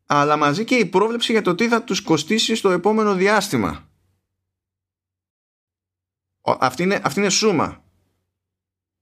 αλλά 0.05 0.37
μαζί 0.37 0.63
και 0.63 0.75
η 0.75 0.85
πρόβλεψη 0.85 1.31
για 1.31 1.41
το 1.41 1.55
τι 1.55 1.67
θα 1.67 1.83
τους 1.83 2.01
κοστίσει 2.01 2.55
στο 2.55 2.69
επόμενο 2.69 3.15
διάστημα. 3.15 3.89
Ο- 6.41 6.57
Αυτή 6.59 6.83
είναι, 6.83 7.01
αυτή 7.03 7.19
είναι 7.19 7.29
σούμα. 7.29 7.83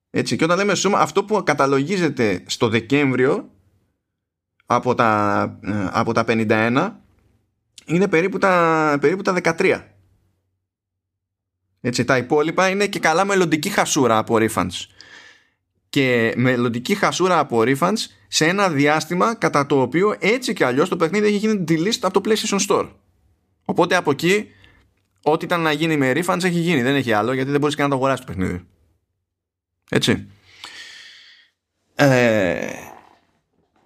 Έτσι, 0.09 0.35
και 0.35 0.43
όταν 0.43 0.57
λέμε 0.57 0.75
σούμα, 0.75 0.99
αυτό 0.99 1.23
που 1.23 1.43
καταλογίζεται 1.43 2.43
στο 2.47 2.69
Δεκέμβριο 2.69 3.54
από 4.65 4.95
τα, 4.95 5.41
ε, 5.61 5.87
από 5.91 6.13
τα 6.13 6.23
51 6.27 6.91
είναι 7.85 8.07
περίπου 8.07 8.37
τα, 8.37 8.97
περίπου 9.01 9.21
τα 9.21 9.33
13. 9.33 9.81
Έτσι, 11.81 12.05
τα 12.05 12.17
υπόλοιπα 12.17 12.69
είναι 12.69 12.87
και 12.87 12.99
καλά 12.99 13.25
μελλοντική 13.25 13.69
χασούρα 13.69 14.17
από 14.17 14.35
refunds 14.39 14.85
και 15.89 16.33
μελλοντική 16.35 16.95
χασούρα 16.95 17.39
από 17.39 17.63
refunds 17.65 17.97
σε 18.27 18.45
ένα 18.45 18.69
διάστημα 18.69 19.35
κατά 19.35 19.65
το 19.65 19.81
οποίο 19.81 20.15
έτσι 20.19 20.53
και 20.53 20.65
αλλιώς 20.65 20.89
το 20.89 20.95
παιχνίδι 20.95 21.27
έχει 21.27 21.35
γίνει 21.35 21.63
delist 21.67 21.99
από 22.01 22.21
το 22.21 22.29
PlayStation 22.29 22.59
Store. 22.67 22.89
Οπότε 23.65 23.95
από 23.95 24.11
εκεί 24.11 24.47
ό,τι 25.21 25.45
ήταν 25.45 25.61
να 25.61 25.71
γίνει 25.71 25.97
με 25.97 26.11
refunds 26.15 26.43
έχει 26.43 26.59
γίνει. 26.59 26.81
Δεν 26.81 26.95
έχει 26.95 27.13
άλλο 27.13 27.33
γιατί 27.33 27.51
δεν 27.51 27.59
μπορείς 27.59 27.75
και 27.75 27.81
να 27.81 27.89
το 27.89 27.95
αγοράσεις 27.95 28.25
το 28.25 28.31
παιχνίδι. 28.31 28.65
Έτσι. 29.89 30.27
Ε, 31.95 32.69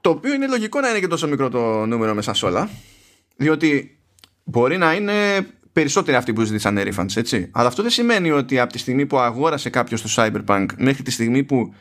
το 0.02 0.10
οποίο 0.10 0.34
είναι 0.34 0.47
λογικό 0.47 0.80
να 0.80 0.89
είναι 0.89 1.00
και 1.00 1.08
τόσο 1.08 1.28
μικρό 1.28 1.50
το 1.50 1.86
νούμερο 1.86 2.14
μέσα 2.14 2.34
σε 2.34 2.45
όλα 2.45 2.70
διότι 3.39 4.00
μπορεί 4.43 4.78
να 4.78 4.93
είναι 4.93 5.14
περισσότεροι 5.72 6.18
αυτοί 6.18 6.34
που 6.34 6.43
ζήτησαν 6.43 6.80
refunds, 6.80 7.16
έτσι. 7.16 7.50
Αλλά 7.54 7.68
αυτό 7.68 7.82
δεν 7.82 7.91
σημαίνει 7.91 8.32
ότι 8.32 8.60
από 8.60 8.72
τη 8.72 8.78
στιγμή 8.78 9.06
που 9.06 9.18
αγόρασε 9.18 9.70
κάποιος 9.70 10.02
το 10.02 10.10
Cyberpunk 10.16 10.66
μέχρι 10.78 11.04
τη 11.04 11.12
στιγμή 11.12 11.43
που 11.43 11.74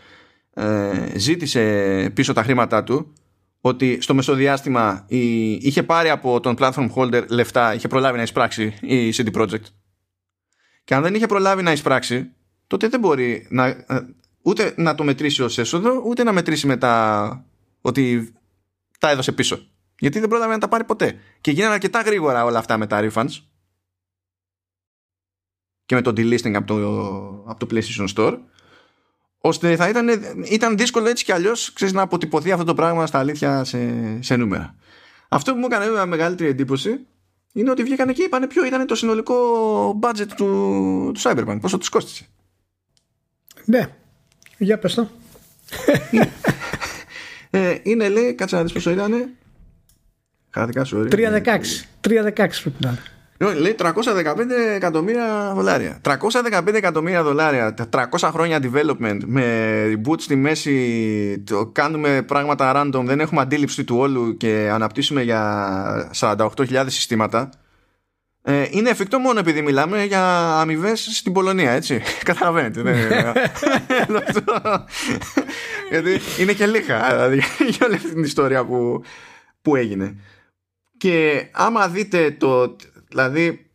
ε, 0.55 1.13
ζήτησε 1.17 2.11
πίσω 2.15 2.33
τα 2.33 2.43
χρήματά 2.43 2.83
του 2.83 3.13
ότι 3.61 3.99
στο 4.01 4.15
μεσοδιάστημα 4.15 5.05
η, 5.09 5.53
είχε 5.53 5.83
πάρει 5.83 6.11
από 6.11 6.41
τον 6.41 6.57
platform 6.59 6.89
holder 6.95 7.27
λεφτά, 7.29 7.75
είχε 7.75 7.89
προλάβει 7.89 8.17
να 8.17 8.23
εισπράξει 8.23 8.75
η 8.81 9.15
CD 9.17 9.33
Projekt. 9.33 9.67
Και 10.85 10.95
αν 10.95 11.03
δεν 11.03 11.15
είχε 11.15 11.27
προλάβει 11.27 11.63
να 11.63 11.73
εισπράξει, 11.73 12.31
τότε 12.67 12.89
δεν 12.89 13.01
μπορεί 13.01 13.47
να, 13.51 13.67
ε, 13.67 13.85
ούτε 14.43 14.75
να 14.77 14.95
το 14.95 15.05
μετρήσει 15.05 15.43
ως 15.43 15.59
έσοδο, 15.59 16.03
ούτε 16.07 16.23
να 16.23 16.33
μετρήσει 16.33 16.67
μετά 16.67 17.45
ότι 17.81 18.35
τα 18.99 19.11
έδωσε 19.11 19.33
πίσω. 19.33 19.67
Γιατί 19.99 20.21
δεν 20.21 20.29
πρόλαβε 20.29 20.53
να 20.53 20.59
τα 20.59 20.69
πάρει 20.69 20.85
ποτέ. 20.85 21.19
Και 21.41 21.51
γίνανε 21.51 21.75
αρκετά 21.75 22.01
γρήγορα 22.01 22.45
όλα 22.45 22.59
αυτά 22.59 22.77
με 22.77 22.87
τα 22.87 23.09
refunds 23.11 23.43
και 25.87 25.95
με 25.95 26.03
το 26.03 26.11
delisting 26.11 26.55
από 26.55 26.67
το, 26.67 27.51
από 27.51 27.67
το 27.67 27.77
PlayStation 27.77 28.09
Store 28.15 28.39
ώστε 29.39 29.77
θα 29.77 29.89
ήταν, 29.89 30.09
ήταν 30.45 30.77
δύσκολο 30.77 31.09
έτσι 31.09 31.25
κι 31.25 31.33
αλλιώς 31.33 31.73
ξέρεις, 31.73 31.95
να 31.95 32.03
αποτυπωθεί 32.03 32.53
αυτό 32.53 32.65
το 32.65 32.75
πράγμα 32.75 33.07
στα 33.07 33.19
αλήθεια 33.19 33.65
σε, 33.65 33.79
σε 34.23 34.37
νούμερα. 34.37 34.75
Αυτό 35.29 35.53
που 35.53 35.59
μου 35.59 35.67
έκανε 35.67 35.85
βέβαια 35.85 36.07
μεγαλύτερη 36.07 36.51
εντύπωση 36.51 37.07
είναι 37.53 37.71
ότι 37.71 37.83
βγήκαν 37.83 38.13
και 38.13 38.23
είπαν 38.23 38.47
ποιο 38.47 38.65
ήταν 38.65 38.87
το 38.87 38.95
συνολικό 38.95 39.99
budget 40.03 40.29
του, 40.37 40.47
του 41.15 41.21
Cyberpunk, 41.21 41.59
πόσο 41.61 41.79
τους 41.79 41.89
κόστησε. 41.89 42.27
Ναι. 43.65 43.97
Για 44.59 44.79
πες 44.79 44.95
το. 44.95 45.09
Ε, 47.51 47.75
είναι 47.83 48.09
λέει, 48.09 48.35
κάτσε 48.35 48.57
να 48.57 48.63
δεις 48.63 48.73
πόσο 48.73 48.91
ήταν. 48.91 49.29
Κρατικά 50.51 50.85
σου 50.85 51.09
3-16. 51.11 51.17
3-16 51.17 52.33
πρέπει 52.35 52.77
να 52.79 52.89
είναι. 52.89 53.03
Λοιπόν, 53.41 53.57
Λέει 53.59 53.75
315 53.79 53.95
εκατομμύρια 54.75 55.53
δολάρια. 55.55 56.01
315 56.05 56.75
εκατομμύρια 56.75 57.23
δολάρια, 57.23 57.75
400 57.93 58.31
χρόνια 58.33 58.61
development 58.63 59.19
με 59.25 59.45
reboot 59.87 60.21
στη 60.21 60.37
μέση, 60.37 61.43
το 61.47 61.67
κάνουμε 61.67 62.23
πράγματα 62.23 62.73
random, 62.77 63.03
δεν 63.05 63.21
έχουμε 63.21 63.41
αντίληψη 63.41 63.85
του 63.85 63.97
όλου 63.97 64.37
και 64.37 64.71
αναπτύσσουμε 64.73 65.23
για 65.23 66.11
48.000 66.15 66.85
συστήματα. 66.87 67.51
Ε, 68.43 68.67
είναι 68.71 68.91
εφικτό 68.91 69.19
μόνο 69.19 69.39
επειδή 69.39 69.63
μιλάμε 69.63 70.05
για 70.05 70.51
αμοιβές 70.61 71.09
στην 71.13 71.33
Πολωνία, 71.33 71.71
έτσι. 71.71 72.03
Καταλαβαίνετε. 72.25 72.83
δεν 75.91 76.01
είναι- 76.07 76.11
Γιατί 76.11 76.43
είναι 76.43 76.53
και 76.53 76.67
λίγα 76.67 77.09
δηλαδή, 77.09 77.37
για 77.77 77.87
όλη 77.87 77.95
αυτή 77.95 78.09
την 78.13 78.23
ιστορία 78.23 78.65
που, 78.65 79.03
που 79.63 79.77
έγινε. 79.77 80.17
Και 80.97 81.47
άμα 81.53 81.89
δείτε 81.89 82.31
το, 82.31 82.77
δηλαδή 83.09 83.71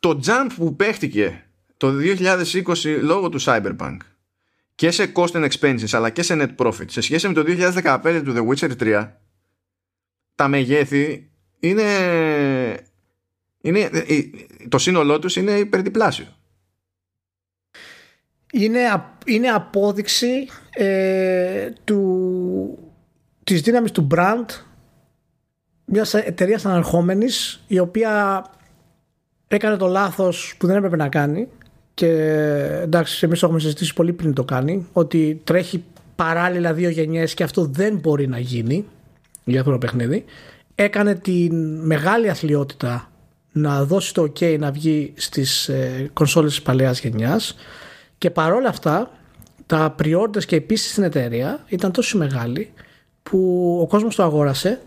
το 0.00 0.20
jump 0.26 0.46
που 0.56 0.76
παίχτηκε 0.76 1.44
το 1.76 1.92
2020 2.00 2.98
λόγω 3.00 3.28
του 3.28 3.40
Cyberpunk 3.42 3.96
και 4.74 4.90
σε 4.90 5.12
cost 5.14 5.30
and 5.32 5.48
expenses 5.50 5.88
αλλά 5.92 6.10
και 6.10 6.22
σε 6.22 6.34
net 6.40 6.64
profit 6.64 6.84
σε 6.90 7.00
σχέση 7.00 7.28
με 7.28 7.34
το 7.34 7.44
2015 7.46 8.22
του 8.24 8.34
The 8.36 8.48
Witcher 8.56 8.76
3 8.80 9.10
τα 10.34 10.48
μεγέθη 10.48 11.30
είναι, 11.60 11.84
είναι 13.60 13.90
το 14.68 14.78
σύνολό 14.78 15.18
τους 15.18 15.36
είναι 15.36 15.52
υπερδιπλάσιο 15.52 16.26
είναι, 18.54 18.80
α- 18.80 19.18
είναι 19.26 19.48
απόδειξη 19.48 20.48
ε, 20.70 21.70
του, 21.84 22.78
της 23.44 23.60
δύναμης 23.60 23.90
του 23.90 24.06
brand 24.14 24.44
μιας 25.84 26.14
εταιρείας 26.14 26.66
αναρχόμενης 26.66 27.64
η 27.66 27.78
οποία 27.78 28.44
έκανε 29.48 29.76
το 29.76 29.86
λάθος 29.86 30.54
που 30.58 30.66
δεν 30.66 30.76
έπρεπε 30.76 30.96
να 30.96 31.08
κάνει. 31.08 31.48
Και 31.94 32.08
εντάξει 32.82 33.24
εμείς 33.26 33.38
το 33.38 33.46
έχουμε 33.46 33.60
συζητήσει 33.60 33.94
πολύ 33.94 34.12
πριν 34.12 34.34
το 34.34 34.44
κάνει 34.44 34.86
ότι 34.92 35.40
τρέχει 35.44 35.84
παράλληλα 36.16 36.72
δύο 36.72 36.88
γενιές 36.88 37.34
και 37.34 37.42
αυτό 37.42 37.64
δεν 37.64 37.96
μπορεί 37.96 38.26
να 38.26 38.38
γίνει 38.38 38.84
για 39.44 39.60
αυτό 39.60 39.72
το 39.72 39.78
παιχνίδι. 39.78 40.24
Έκανε 40.74 41.14
την 41.14 41.80
μεγάλη 41.80 42.30
αθλειότητα 42.30 43.10
να 43.52 43.84
δώσει 43.84 44.14
το 44.14 44.22
ok 44.22 44.58
να 44.58 44.70
βγει 44.70 45.12
στις 45.16 45.68
ε, 45.68 46.10
κονσόλες 46.12 46.50
της 46.50 46.62
παλαιάς 46.62 47.00
γενιάς 47.00 47.56
και 48.24 48.30
παρόλα 48.30 48.68
αυτά 48.68 49.10
τα 49.66 49.94
pre 49.98 50.44
και 50.46 50.56
επίσης 50.56 50.90
στην 50.90 51.02
εταιρεία 51.02 51.64
ήταν 51.68 51.92
τόσο 51.92 52.18
μεγάλοι 52.18 52.72
που 53.22 53.38
ο 53.82 53.86
κόσμος 53.86 54.14
το 54.14 54.22
αγόρασε 54.22 54.80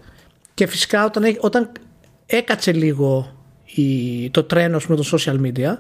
και 0.53 0.67
φυσικά 0.67 1.05
όταν, 1.05 1.37
όταν 1.39 1.71
έκατσε 2.25 2.71
λίγο 2.73 3.35
η, 3.65 4.29
το 4.29 4.43
τρένο 4.43 4.79
με 4.87 4.95
το 4.95 5.09
social 5.11 5.41
media 5.41 5.77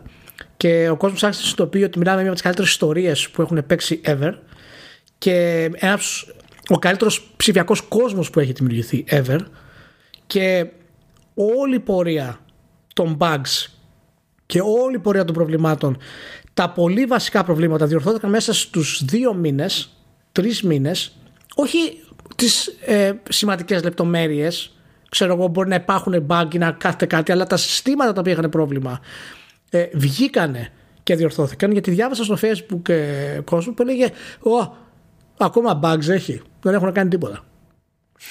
και 0.57 0.89
ο 0.89 0.97
κόσμος 0.97 1.23
άρχισε 1.23 1.55
να 1.57 1.67
πει 1.67 1.83
ότι 1.83 1.97
μιλάμε 1.97 2.17
μια 2.17 2.25
από 2.25 2.33
τις 2.33 2.41
καλύτερες 2.41 2.71
ιστορίες 2.71 3.29
που 3.29 3.41
έχουν 3.41 3.65
παίξει 3.65 4.01
ever 4.05 4.33
και 5.17 5.69
ένας, 5.75 6.25
ο 6.69 6.79
καλύτερος 6.79 7.33
ψηφιακός 7.37 7.81
κόσμος 7.81 8.29
που 8.29 8.39
έχει 8.39 8.51
δημιουργηθεί 8.51 9.05
ever 9.09 9.39
και 10.27 10.67
όλη 11.33 11.75
η 11.75 11.79
πορεία 11.79 12.39
των 12.93 13.17
bugs 13.19 13.67
και 14.45 14.61
όλη 14.61 14.95
η 14.95 14.99
πορεία 14.99 15.25
των 15.25 15.35
προβλημάτων 15.35 15.97
τα 16.57 16.69
πολύ 16.69 17.05
βασικά 17.05 17.43
προβλήματα 17.43 17.85
διορθώθηκαν 17.85 18.29
μέσα 18.29 18.53
στους 18.53 19.05
δύο 19.05 19.33
μήνες 19.33 19.89
τρεις 20.31 20.61
μήνες 20.63 21.15
όχι 21.55 22.03
τις 22.35 22.67
ε, 22.85 23.11
σημαντικές 23.29 23.83
λεπτομέρειες 23.83 24.75
ξέρω 25.09 25.33
εγώ 25.33 25.47
μπορεί 25.47 25.69
να 25.69 25.75
υπάρχουν 25.75 26.25
bug 26.27 26.47
ή 26.53 26.57
να 26.57 26.71
κάθεται 26.71 27.05
κάτι 27.05 27.31
αλλά 27.31 27.47
τα 27.47 27.57
συστήματα 27.57 28.13
τα 28.13 28.19
οποία 28.19 28.31
είχαν 28.31 28.49
πρόβλημα 28.49 28.99
ε, 29.69 29.85
βγήκανε 29.93 30.71
και 31.03 31.15
διορθώθηκαν. 31.15 31.71
Γιατί 31.71 31.91
διάβασα 31.91 32.23
στο 32.23 32.37
facebook 32.41 32.89
ε, 32.89 33.39
κόσμο 33.43 33.73
που 33.73 33.81
έλεγε 33.81 34.09
Ω, 34.39 34.75
ακόμα 35.37 35.79
bugs 35.83 36.07
έχει 36.07 36.41
δεν 36.61 36.73
έχουν 36.73 36.91
κάνει 36.91 37.09
τίποτα 37.09 37.45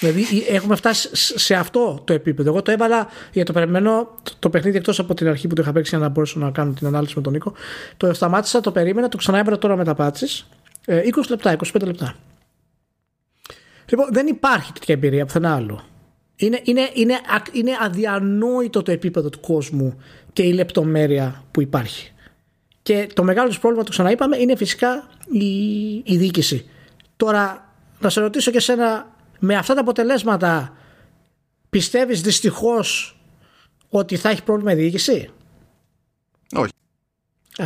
Δηλαδή 0.01 0.45
έχουμε 0.49 0.77
φτάσει 0.77 1.09
σε 1.39 1.55
αυτό 1.55 2.01
το 2.05 2.13
επίπεδο. 2.13 2.51
Εγώ 2.51 2.63
το 2.63 2.71
έβαλα 2.71 3.07
για 3.33 3.45
το 3.45 3.53
περιμένω 3.53 4.15
το 4.39 4.51
παιχνίδι 4.51 4.77
εκτός 4.77 4.99
από 4.99 5.15
την 5.15 5.29
αρχή 5.29 5.47
που 5.47 5.55
το 5.55 5.63
είχα 5.63 5.73
παίξει 5.73 5.91
για 5.91 5.99
να 6.05 6.09
μπορέσω 6.09 6.39
να 6.39 6.51
κάνω 6.51 6.73
την 6.73 6.87
ανάλυση 6.87 7.13
με 7.17 7.23
τον 7.23 7.33
Νίκο. 7.33 7.53
Το 7.97 8.15
σταμάτησα, 8.15 8.61
το 8.61 8.73
περίμενα, 8.73 9.09
το 9.09 9.17
ξανά 9.17 9.59
τώρα 9.59 9.77
με 9.77 9.85
τα 9.85 9.95
πάτσει. 9.95 10.47
20 10.87 10.95
λεπτά, 11.29 11.57
25 11.73 11.83
λεπτά. 11.85 12.15
Λοιπόν, 13.91 14.09
δεν 14.11 14.27
υπάρχει 14.27 14.73
τέτοια 14.73 14.95
εμπειρία 14.95 15.25
πουθενά 15.27 15.55
άλλο. 15.55 15.85
Είναι, 16.37 16.61
είναι, 16.63 16.91
είναι, 16.95 17.19
είναι 17.53 17.73
αδιανόητο 17.81 18.83
το 18.83 18.93
επίπεδο 18.93 19.29
του 19.29 19.41
κόσμου 19.41 20.01
και 20.33 20.43
η 20.43 20.53
λεπτομέρεια 20.53 21.45
που 21.51 21.61
υπάρχει. 21.61 22.13
Και 22.83 23.09
το 23.15 23.23
μεγάλο 23.23 23.53
πρόβλημα, 23.61 23.85
το 23.85 23.91
ξαναείπαμε, 23.91 24.37
είναι 24.37 24.57
φυσικά 24.57 25.09
η, 25.31 25.47
η 25.95 26.17
διοίκηση. 26.17 26.69
Τώρα, 27.17 27.75
να 28.01 28.09
σε 28.09 28.21
ρωτήσω 28.21 28.51
και 28.51 28.61
σένα, 28.61 29.16
με 29.39 29.57
αυτά 29.57 29.75
τα 29.75 29.81
αποτελέσματα 29.81 30.77
πιστεύεις 31.71 32.21
δυστυχώς 32.21 33.19
ότι 33.89 34.17
θα 34.17 34.29
έχει 34.29 34.43
πρόβλημα 34.43 34.73
η 34.73 34.75
διοίκηση; 34.75 35.31
Όχι. 36.53 36.73
Α, 37.57 37.65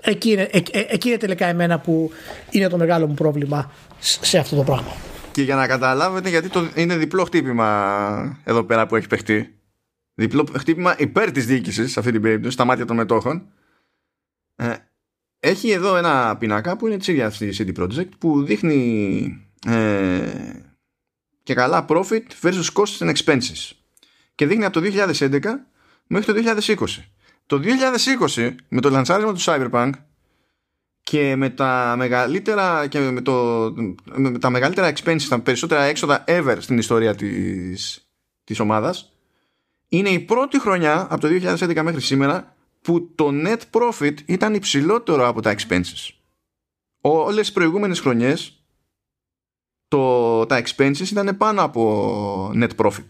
εκεί, 0.00 0.30
είναι, 0.30 0.42
ε, 0.42 0.62
ε, 0.70 0.84
εκεί 0.88 1.08
είναι 1.08 1.16
τελικά 1.16 1.46
εμένα 1.46 1.78
που 1.78 2.10
είναι 2.50 2.68
το 2.68 2.76
μεγάλο 2.76 3.06
μου 3.06 3.14
πρόβλημα 3.14 3.72
σε 3.98 4.38
αυτό 4.38 4.56
το 4.56 4.62
πράγμα. 4.62 4.92
Και 5.32 5.42
για 5.42 5.54
να 5.54 5.66
καταλάβετε 5.66 6.28
γιατί 6.28 6.48
το, 6.48 6.68
είναι 6.74 6.96
διπλό 6.96 7.24
χτύπημα 7.24 8.40
εδώ 8.44 8.64
πέρα 8.64 8.86
που 8.86 8.96
έχει 8.96 9.06
παιχτεί. 9.06 9.50
Διπλό 10.14 10.46
χτύπημα 10.58 10.94
υπέρ 10.98 11.32
της 11.32 11.46
διοίκησης 11.46 11.92
σε 11.92 11.98
αυτή 11.98 12.12
την 12.12 12.22
περίπτωση, 12.22 12.52
στα 12.52 12.64
μάτια 12.64 12.84
των 12.84 12.96
μετόχων. 12.96 13.48
Ε, 14.56 14.74
έχει 15.40 15.70
εδώ 15.70 15.96
ένα 15.96 16.36
πινακά 16.36 16.76
που 16.76 16.86
είναι 16.86 16.96
της 16.96 17.08
ίδιας 17.08 17.38
της 17.38 17.62
CD 17.62 17.82
Projekt 17.82 18.08
που 18.18 18.42
δείχνει 18.42 19.48
ε, 19.66 20.32
και 21.46 21.54
καλά 21.54 21.84
profit 21.88 22.22
versus 22.42 22.72
costs 22.72 22.98
and 22.98 23.14
expenses. 23.14 23.70
Και 24.34 24.46
δείχνει 24.46 24.64
από 24.64 24.80
το 24.80 24.90
2011 25.18 25.40
μέχρι 26.06 26.32
το 26.32 26.56
2020. 26.66 26.86
Το 27.46 27.60
2020 28.36 28.54
με 28.68 28.80
το 28.80 28.90
λανσάρισμα 28.90 29.32
του 29.32 29.40
Cyberpunk 29.40 29.90
και 31.00 31.36
με 31.36 31.50
τα 31.50 31.94
μεγαλύτερα 31.96 32.86
και 32.86 32.98
με, 32.98 33.20
το, 33.20 33.72
με 34.14 34.38
τα 34.38 34.50
μεγαλύτερα 34.50 34.92
expenses, 34.92 35.26
τα 35.28 35.40
περισσότερα 35.40 35.82
έξοδα 35.82 36.24
ever 36.26 36.56
στην 36.58 36.78
ιστορία 36.78 37.14
της, 37.14 38.08
της 38.44 38.60
ομάδας 38.60 39.12
είναι 39.88 40.08
η 40.08 40.20
πρώτη 40.20 40.60
χρονιά 40.60 41.06
από 41.10 41.20
το 41.20 41.28
2011 41.28 41.82
μέχρι 41.82 42.00
σήμερα 42.00 42.56
που 42.82 43.14
το 43.14 43.30
net 43.32 43.60
profit 43.70 44.14
ήταν 44.24 44.54
υψηλότερο 44.54 45.28
από 45.28 45.42
τα 45.42 45.54
expenses. 45.58 46.10
Όλες 47.00 47.40
τις 47.40 47.52
προηγούμενες 47.52 48.00
χρονιές 48.00 48.65
το, 49.88 50.46
τα 50.46 50.62
expenses 50.62 51.10
ήταν 51.10 51.36
πάνω 51.36 51.62
από 51.62 52.50
net 52.54 52.70
profit. 52.76 53.06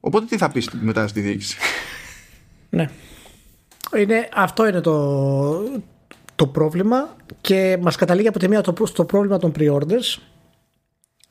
Οπότε 0.00 0.26
τι 0.26 0.36
θα 0.36 0.50
πεις 0.50 0.70
μετά 0.70 1.08
στη 1.08 1.20
διοίκηση; 1.20 1.56
Ναι. 2.70 2.90
Είναι, 3.96 4.28
αυτό 4.34 4.68
είναι 4.68 4.80
το, 4.80 5.80
το 6.34 6.46
πρόβλημα 6.46 7.16
και 7.40 7.78
μας 7.80 7.96
καταλήγει 7.96 8.28
από 8.28 8.38
τη 8.38 8.48
μία 8.48 8.60
το, 8.60 8.86
στο 8.86 9.04
πρόβλημα 9.04 9.38
των 9.38 9.52
pre-orders 9.58 10.18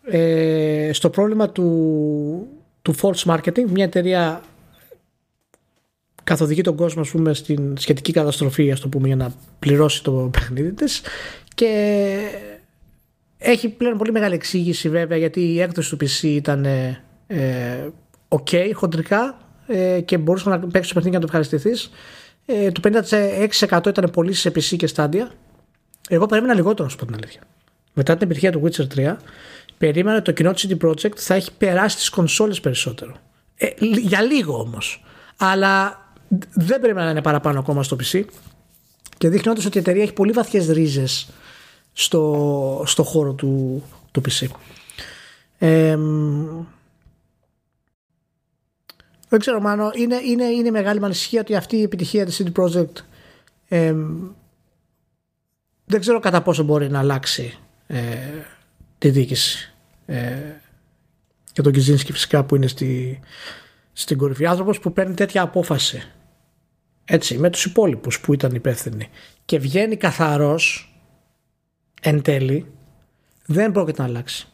ε, 0.06 0.90
στο 0.94 1.10
πρόβλημα 1.10 1.50
του, 1.50 2.48
του 2.82 2.96
false 3.02 3.36
marketing 3.36 3.66
μια 3.70 3.84
εταιρεία 3.84 4.42
καθοδηγεί 6.24 6.62
τον 6.62 6.76
κόσμο 6.76 7.02
ας 7.02 7.10
πούμε, 7.10 7.34
στην 7.34 7.78
σχετική 7.78 8.12
καταστροφή 8.12 8.72
ας 8.72 8.80
το 8.80 8.88
πούμε, 8.88 9.08
για 9.08 9.16
να 9.16 9.34
πληρώσει 9.60 10.04
το 10.04 10.30
παιχνίδι 10.32 10.74
της 10.74 11.02
και 11.56 12.18
έχει 13.46 13.70
πλέον 13.70 13.98
πολύ 13.98 14.12
μεγάλη 14.12 14.34
εξήγηση 14.34 14.90
βέβαια 14.90 15.18
γιατί 15.18 15.42
η 15.42 15.62
έκδοση 15.62 15.96
του 15.96 16.06
PC 16.06 16.24
ήταν 16.24 16.66
ε, 16.66 17.04
ε, 17.28 17.90
ok 18.28 18.72
χοντρικά 18.74 19.38
ε, 19.68 20.02
και 20.02 20.18
μπορούσες 20.18 20.48
να 20.48 20.60
παίξεις 20.60 20.94
το 20.94 21.00
παιχνίδι 21.00 21.10
και 21.10 21.16
να 21.16 21.20
το 21.20 21.26
ευχαριστηθείς. 21.26 21.90
Ε, 22.46 22.72
το 22.72 22.82
56% 23.70 23.88
ήταν 23.88 24.10
πωλήσει 24.12 24.40
σε 24.42 24.50
PC 24.50 24.76
και 24.78 24.88
στάντια. 24.88 25.32
Εγώ 26.10 26.26
περίμενα 26.26 26.54
λιγότερο, 26.54 26.84
να 26.84 26.90
σου 26.90 26.98
πω 26.98 27.06
την 27.06 27.16
αλήθεια. 27.16 27.42
Μετά 27.94 28.18
την 28.18 28.26
επιτυχία 28.26 28.52
του 28.52 28.62
Witcher 28.64 29.14
3, 29.14 29.16
περίμενα 29.78 30.22
το 30.22 30.32
κοινό 30.32 30.54
τη 30.54 30.68
CD 30.70 30.88
Projekt 30.88 31.18
θα 31.18 31.34
έχει 31.34 31.52
περάσει 31.58 31.96
τις 31.96 32.10
κονσόλες 32.10 32.60
περισσότερο. 32.60 33.16
Ε, 33.56 33.68
για 33.80 34.22
λίγο 34.22 34.60
όμως. 34.60 35.04
Αλλά 35.38 36.04
δεν 36.54 36.80
περίμενα 36.80 37.06
να 37.06 37.12
είναι 37.12 37.22
παραπάνω 37.22 37.60
ακόμα 37.60 37.84
στο 37.84 37.96
PC. 38.04 38.24
Και 39.18 39.30
δείχνει 39.30 39.52
όντως 39.52 39.66
ότι 39.66 39.78
η 39.78 39.80
εταιρεία 39.80 40.04
έχει 40.04 40.14
πολύ 40.14 40.32
βαθιές 40.32 40.68
ρίζες 40.68 41.30
στο, 41.98 42.84
στο 42.86 43.04
χώρο 43.04 43.34
του, 43.34 43.84
του 44.12 44.22
PC. 44.22 44.48
δεν 49.30 49.40
ξέρω 49.40 49.62
Μάνο, 49.62 49.92
είναι, 49.96 50.16
είναι, 50.16 50.46
είναι 50.46 50.72
μεγάλη 50.72 51.00
μανησυχία 51.00 51.42
ότι 51.42 51.56
αυτή 51.56 51.76
η 51.76 51.82
επιτυχία 51.82 52.26
της 52.26 52.44
CD 52.44 52.52
Projekt 52.62 53.04
δεν 55.86 56.00
ξέρω 56.00 56.20
κατά 56.20 56.42
πόσο 56.42 56.64
μπορεί 56.64 56.90
να 56.90 57.00
αλλάξει 57.00 57.58
ε, 57.88 58.18
τη 58.98 59.10
διοίκηση 59.10 59.74
ε, 60.06 60.36
και 61.54 61.62
τον 61.62 61.72
Κιζίνσκι 61.74 62.12
φυσικά 62.12 62.44
που 62.44 62.56
είναι 62.56 62.68
στη, 62.68 63.20
στην 63.94 64.18
κορυφή 64.18 64.46
άνθρωπος 64.46 64.80
που 64.80 64.94
παίρνει 64.94 65.14
τέτοια 65.14 65.42
απόφαση 65.42 66.12
έτσι 67.06 67.38
με 67.38 67.50
τους 67.50 67.66
υπόλοιπους 67.66 68.20
που 68.20 68.34
ήταν 68.34 68.56
υπεύθυνοι 68.56 69.10
και 69.46 69.60
βγαίνει 69.60 69.96
καθαρός 69.98 70.95
εν 72.02 72.22
τέλει 72.22 72.66
δεν 73.46 73.72
πρόκειται 73.72 74.02
να 74.02 74.08
αλλάξει. 74.08 74.48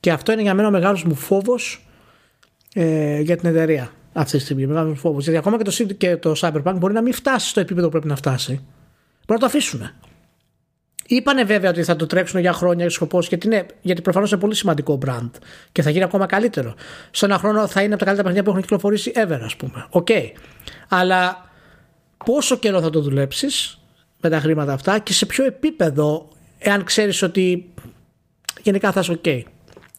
Και 0.00 0.12
αυτό 0.12 0.32
είναι 0.32 0.42
για 0.42 0.54
μένα 0.54 0.68
ο 0.68 0.70
μεγάλος 0.70 1.04
μου 1.04 1.14
φόβος 1.14 1.88
ε, 2.74 3.20
για 3.20 3.36
την 3.36 3.48
εταιρεία 3.48 3.90
αυτή 4.12 4.36
τη 4.36 4.42
στιγμή. 4.42 4.66
Μεγάλος 4.66 4.90
μου 4.90 4.96
φόβος. 4.96 5.22
Γιατί 5.22 5.38
ακόμα 5.38 5.56
και 5.56 5.64
το, 5.64 5.94
και 5.94 6.16
το 6.16 6.34
Cyberpunk 6.36 6.74
μπορεί 6.76 6.92
να 6.92 7.02
μην 7.02 7.12
φτάσει 7.12 7.48
στο 7.48 7.60
επίπεδο 7.60 7.86
που 7.86 7.92
πρέπει 7.92 8.08
να 8.08 8.16
φτάσει. 8.16 8.52
Μπορεί 8.52 8.64
να 9.26 9.38
το 9.38 9.46
αφήσουν. 9.46 9.90
Είπανε 11.06 11.44
βέβαια 11.44 11.70
ότι 11.70 11.82
θα 11.82 11.96
το 11.96 12.06
τρέξουν 12.06 12.40
για 12.40 12.52
χρόνια 12.52 12.90
σκοπός 12.90 13.28
γιατί, 13.28 13.48
ναι, 13.48 13.66
γιατί 13.80 14.02
προφανώς 14.02 14.30
είναι 14.30 14.40
πολύ 14.40 14.54
σημαντικό 14.54 14.98
brand 15.06 15.30
και 15.72 15.82
θα 15.82 15.90
γίνει 15.90 16.04
ακόμα 16.04 16.26
καλύτερο. 16.26 16.74
Σε 17.10 17.24
ένα 17.24 17.38
χρόνο 17.38 17.66
θα 17.66 17.82
είναι 17.82 17.94
από 17.94 18.04
τα 18.04 18.04
καλύτερα 18.04 18.28
παιχνίδια 18.28 18.42
που 18.42 18.50
έχουν 18.50 18.62
κυκλοφορήσει 18.62 19.12
ever, 19.14 19.40
ας 19.44 19.56
πούμε. 19.56 19.86
OK. 19.90 20.06
Okay. 20.10 20.30
Αλλά 20.88 21.50
πόσο 22.24 22.56
καιρό 22.56 22.80
θα 22.80 22.90
το 22.90 23.00
δουλέψεις 23.00 23.78
με 24.20 24.28
τα 24.28 24.40
χρήματα 24.40 24.72
αυτά 24.72 24.98
και 24.98 25.12
σε 25.12 25.26
ποιο 25.26 25.44
επίπεδο 25.44 26.28
εάν 26.58 26.84
ξέρεις 26.84 27.22
ότι 27.22 27.72
γενικά 28.62 28.92
θα 28.92 29.00
είσαι 29.00 29.20
ok. 29.22 29.42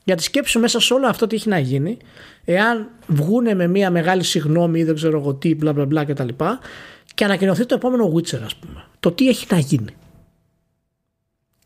Γιατί 0.04 0.24
σκέψου 0.24 0.60
μέσα 0.60 0.80
σε 0.80 0.94
όλο 0.94 1.08
αυτό 1.08 1.28
τι 1.28 1.36
έχει 1.36 1.50
να 1.50 1.60
γίνει, 1.60 1.98
εάν 2.46 2.90
βγούνε 3.08 3.54
με 3.54 3.68
μια 3.68 3.92
μεγάλη 3.92 4.24
συγνώμη 4.24 4.80
ή 4.80 4.84
δεν 4.84 4.96
ξέρω 4.96 5.20
εγώ 5.20 5.34
τι, 5.34 5.56
μπλα 5.56 5.74
μπλα 5.74 5.86
μπλα 5.86 6.06
κτλ. 6.06 6.28
Και, 6.28 6.58
και 7.16 7.24
ανακοινωθεί 7.24 7.66
το 7.66 7.76
επόμενο 7.76 8.14
Witcher, 8.16 8.40
ας 8.44 8.56
πούμε. 8.56 8.86
Το 9.00 9.12
τι 9.12 9.28
έχει 9.28 9.48
να 9.50 9.58
γίνει. 9.58 9.96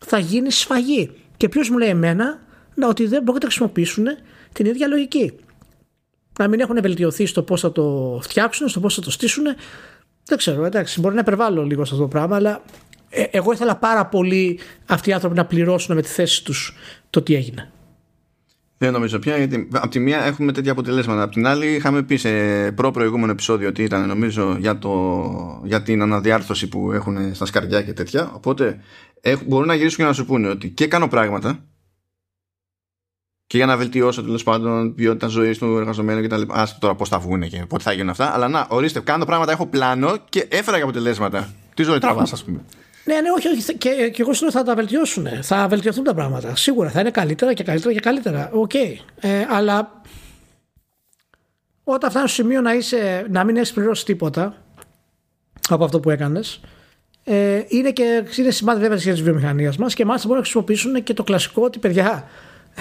Θα 0.06 0.18
γίνει 0.18 0.52
σφαγή. 0.52 1.12
Και 1.38 1.50
ποιος 1.50 1.70
μου 1.70 1.78
λέει 1.78 1.90
εμένα 1.90 2.40
να 2.76 2.88
ότι 2.88 3.08
δεν 3.08 3.24
μπορούν 3.24 3.40
να 3.42 3.48
χρησιμοποιήσουν 3.48 4.06
την 4.54 4.66
ίδια 4.66 4.88
λογική. 4.88 5.34
να 6.40 6.48
μην 6.48 6.60
έχουν 6.60 6.82
βελτιωθεί 6.82 7.26
στο 7.26 7.44
πώς 7.44 7.62
θα 7.62 7.72
το 7.72 8.20
φτιάξουν, 8.24 8.68
στο 8.68 8.80
πώς 8.80 8.96
θα 8.96 9.02
το 9.02 9.12
στήσουν. 9.12 9.44
Δεν 10.26 10.38
ξέρω, 10.38 10.66
εντάξει, 10.66 11.00
μπορεί 11.00 11.16
να 11.16 11.22
υπερβάλλω 11.22 11.64
λίγο 11.64 11.86
σε 11.86 11.94
αυτό 11.94 12.06
το 12.06 12.10
πράγμα, 12.10 12.36
αλλά 12.36 12.62
ε, 13.14 13.24
εγώ 13.32 13.52
ήθελα 13.52 13.76
πάρα 13.76 14.06
πολύ 14.06 14.60
αυτοί 14.86 15.10
οι 15.10 15.14
άνθρωποι 15.14 15.36
να 15.36 15.46
πληρώσουν 15.46 15.96
με 15.96 16.02
τη 16.02 16.08
θέση 16.08 16.44
τους 16.44 16.74
το 17.10 17.22
τι 17.22 17.36
έγινε. 17.36 17.72
Δεν 18.78 18.92
νομίζω 18.92 19.20
πια, 19.20 19.38
γιατί 19.38 19.68
από 19.72 19.88
τη 19.88 20.00
μία 20.00 20.24
έχουμε 20.24 20.52
τέτοια 20.52 20.72
αποτελέσματα. 20.72 21.22
Από 21.22 21.32
την 21.32 21.48
άλλη, 21.48 21.74
είχαμε 21.74 22.04
πει 22.04 22.16
σε 22.16 22.32
προ-προηγούμενο 22.72 23.32
επεισόδιο 23.32 23.68
ότι 23.68 23.84
ήταν 23.84 24.08
νομίζω 24.08 24.56
για, 24.60 24.78
το, 24.78 25.62
για 25.64 25.82
την 25.82 26.02
αναδιάρθρωση 26.02 26.68
που 26.68 26.92
έχουν 26.92 27.36
στα 27.36 27.46
σκαριά 27.46 27.82
και 27.82 27.94
τέτοια. 27.94 28.32
Οπότε 28.34 28.80
μπορούν 29.46 29.68
να 29.68 29.76
γυρίσουν 29.76 29.98
και 29.98 30.04
να 30.04 30.14
σου 30.14 30.26
πούνε 30.26 30.50
ότι 30.50 30.70
και 30.70 30.88
κάνω 30.88 31.08
πράγματα 31.08 31.66
και 33.48 33.58
για 33.58 33.66
να 33.66 33.78
βελτιώσω 33.78 34.24
τέλος 34.24 34.44
πάντων 34.44 34.96
ποιότητα 34.96 35.28
ζωής 35.28 35.58
του 35.58 35.78
εργαζομένου 35.78 36.28
κτλ. 36.28 36.42
Α 36.42 36.68
τώρα 36.80 36.96
πώς 36.96 37.10
θα 37.10 37.20
βγουν 37.20 37.42
και 37.50 37.66
πότε 37.68 37.84
θα 37.84 37.94
γίνουν 37.94 38.10
αυτά. 38.10 38.34
Αλλά 38.34 38.48
να, 38.48 38.68
ορίστε, 38.70 39.00
κάνω 39.00 39.26
πράγματα, 39.26 39.52
έχω 39.52 39.66
πλάνο 39.68 40.18
και 40.30 40.48
έφερα 40.50 40.78
και 40.78 40.84
αποτελέσματα. 40.84 41.54
Τι 41.74 41.84
ζωή 41.84 42.00
τραβάς, 42.00 42.34
ας 42.34 42.44
πούμε. 42.44 42.60
Ναι, 43.06 43.22
ναι, 43.22 43.30
όχι, 43.38 43.48
όχι. 43.48 43.78
Και, 43.78 44.10
και 44.14 44.22
εγώ 44.22 44.34
σου 44.34 44.52
θα 44.52 44.64
τα 44.64 44.76
βελτιώσουν. 44.76 45.28
Θα 45.42 45.68
βελτιωθούν 45.68 46.04
τα 46.04 46.14
πράγματα. 46.14 46.56
Σίγουρα 46.56 46.90
θα 46.90 47.00
είναι 47.00 47.12
καλύτερα 47.12 47.54
και 47.54 47.64
καλύτερα 47.64 47.94
και 47.94 48.00
καλύτερα. 48.00 48.50
OK. 48.54 48.72
Okay. 48.74 48.96
Ε, 49.20 49.46
αλλά 49.50 50.02
όταν 51.84 52.10
φτάνει 52.10 52.28
στο 52.28 52.42
σημείο 52.42 52.62
να, 52.62 52.74
είσαι, 52.74 53.26
να 53.30 53.44
μην 53.44 53.58
έχεις 53.58 53.74
πληρώσει 53.74 54.06
τίποτα 54.06 54.56
από 55.70 55.84
αυτό 55.84 56.00
που 56.00 56.10
έκανες, 56.10 56.60
ε, 57.24 57.62
είναι 57.68 57.92
και 57.92 58.24
είναι 58.38 58.52
σημάδι 58.52 58.80
βέβαια 58.80 58.98
της 58.98 59.22
βιομηχανίας 59.22 59.78
μας 59.78 59.94
και 59.94 60.06
μάλιστα 60.06 60.28
μπορούν 60.28 60.44
να 60.44 60.50
χρησιμοποιήσουν 60.50 61.04
και 61.04 61.14
το 61.14 61.24
κλασικό 61.24 61.64
ότι 61.64 61.80
παιδιά. 61.80 62.28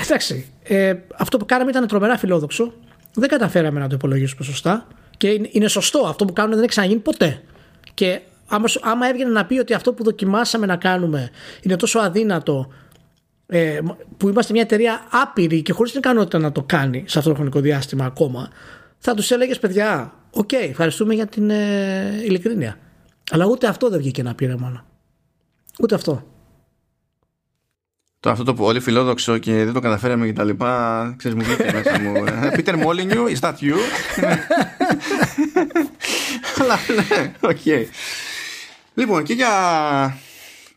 Εντάξει, 0.05 0.53
ε, 0.62 0.94
αυτό 1.16 1.36
που 1.39 1.44
κάναμε 1.44 1.70
ήταν 1.70 1.86
τρομερά 1.86 2.19
φιλόδοξο. 2.19 2.73
Δεν 3.15 3.28
καταφέραμε 3.28 3.81
να 3.81 3.89
το 3.89 3.94
υπολογίσουμε 3.94 4.44
σωστά. 4.44 4.86
Και 5.16 5.40
είναι 5.51 5.69
σωστό. 5.69 5.99
Αυτό 5.99 6.24
που 6.24 6.32
κάνουμε 6.32 6.55
δεν 6.55 6.65
έχει 6.65 6.73
ξαναγίνει 6.73 7.01
ποτέ. 7.01 7.43
Και 7.94 8.20
άμα, 8.52 8.68
άμα 8.80 9.08
έβγαινε 9.08 9.30
να 9.30 9.46
πει 9.46 9.58
ότι 9.58 9.74
αυτό 9.74 9.92
που 9.92 10.04
δοκιμάσαμε 10.04 10.66
να 10.66 10.76
κάνουμε 10.76 11.30
είναι 11.62 11.76
τόσο 11.76 11.98
αδύνατο 11.98 12.72
ε, 13.46 13.78
που 14.16 14.28
είμαστε 14.28 14.52
μια 14.52 14.62
εταιρεία 14.62 15.06
άπειρη 15.10 15.62
και 15.62 15.72
χωρίς 15.72 15.90
την 15.90 16.00
ικανότητα 16.00 16.38
να 16.38 16.52
το 16.52 16.62
κάνει 16.62 17.04
σε 17.06 17.18
αυτό 17.18 17.30
το 17.30 17.36
χρονικό 17.36 17.60
διάστημα 17.60 18.04
ακόμα 18.04 18.48
θα 18.98 19.14
τους 19.14 19.30
έλεγες 19.30 19.58
παιδιά 19.58 20.14
OK 20.30 20.48
okay, 20.52 20.68
ευχαριστούμε 20.68 21.14
για 21.14 21.26
την 21.26 21.50
ε, 21.50 22.20
ειλικρίνεια 22.24 22.78
αλλά 23.30 23.46
ούτε 23.46 23.66
αυτό 23.66 23.88
δεν 23.88 23.98
βγήκε 23.98 24.22
να 24.22 24.34
πήρε 24.34 24.56
μόνο 24.56 24.84
ούτε 25.80 25.94
αυτό. 25.94 26.26
Το 28.20 28.30
αυτό 28.30 28.44
το 28.44 28.54
πολύ 28.54 28.80
φιλόδοξο 28.80 29.38
και 29.38 29.64
δεν 29.64 29.72
το 29.72 29.80
καταφέραμε 29.80 30.26
και 30.26 30.32
τα 30.32 30.44
λοιπά 30.44 31.14
ξέρεις 31.18 31.36
μου 31.36 31.44
βγήκε 31.44 31.72
μέσα 31.72 32.00
μου 32.00 32.12
Peter 32.56 32.84
Molyneux 32.84 33.34
is 33.34 33.40
that 33.40 33.54
you; 33.60 33.76
Αλλά 36.60 36.78
ναι 36.96 37.32
οκ 37.40 37.88
Λοιπόν, 38.94 39.24
και 39.24 39.32
για 39.32 39.51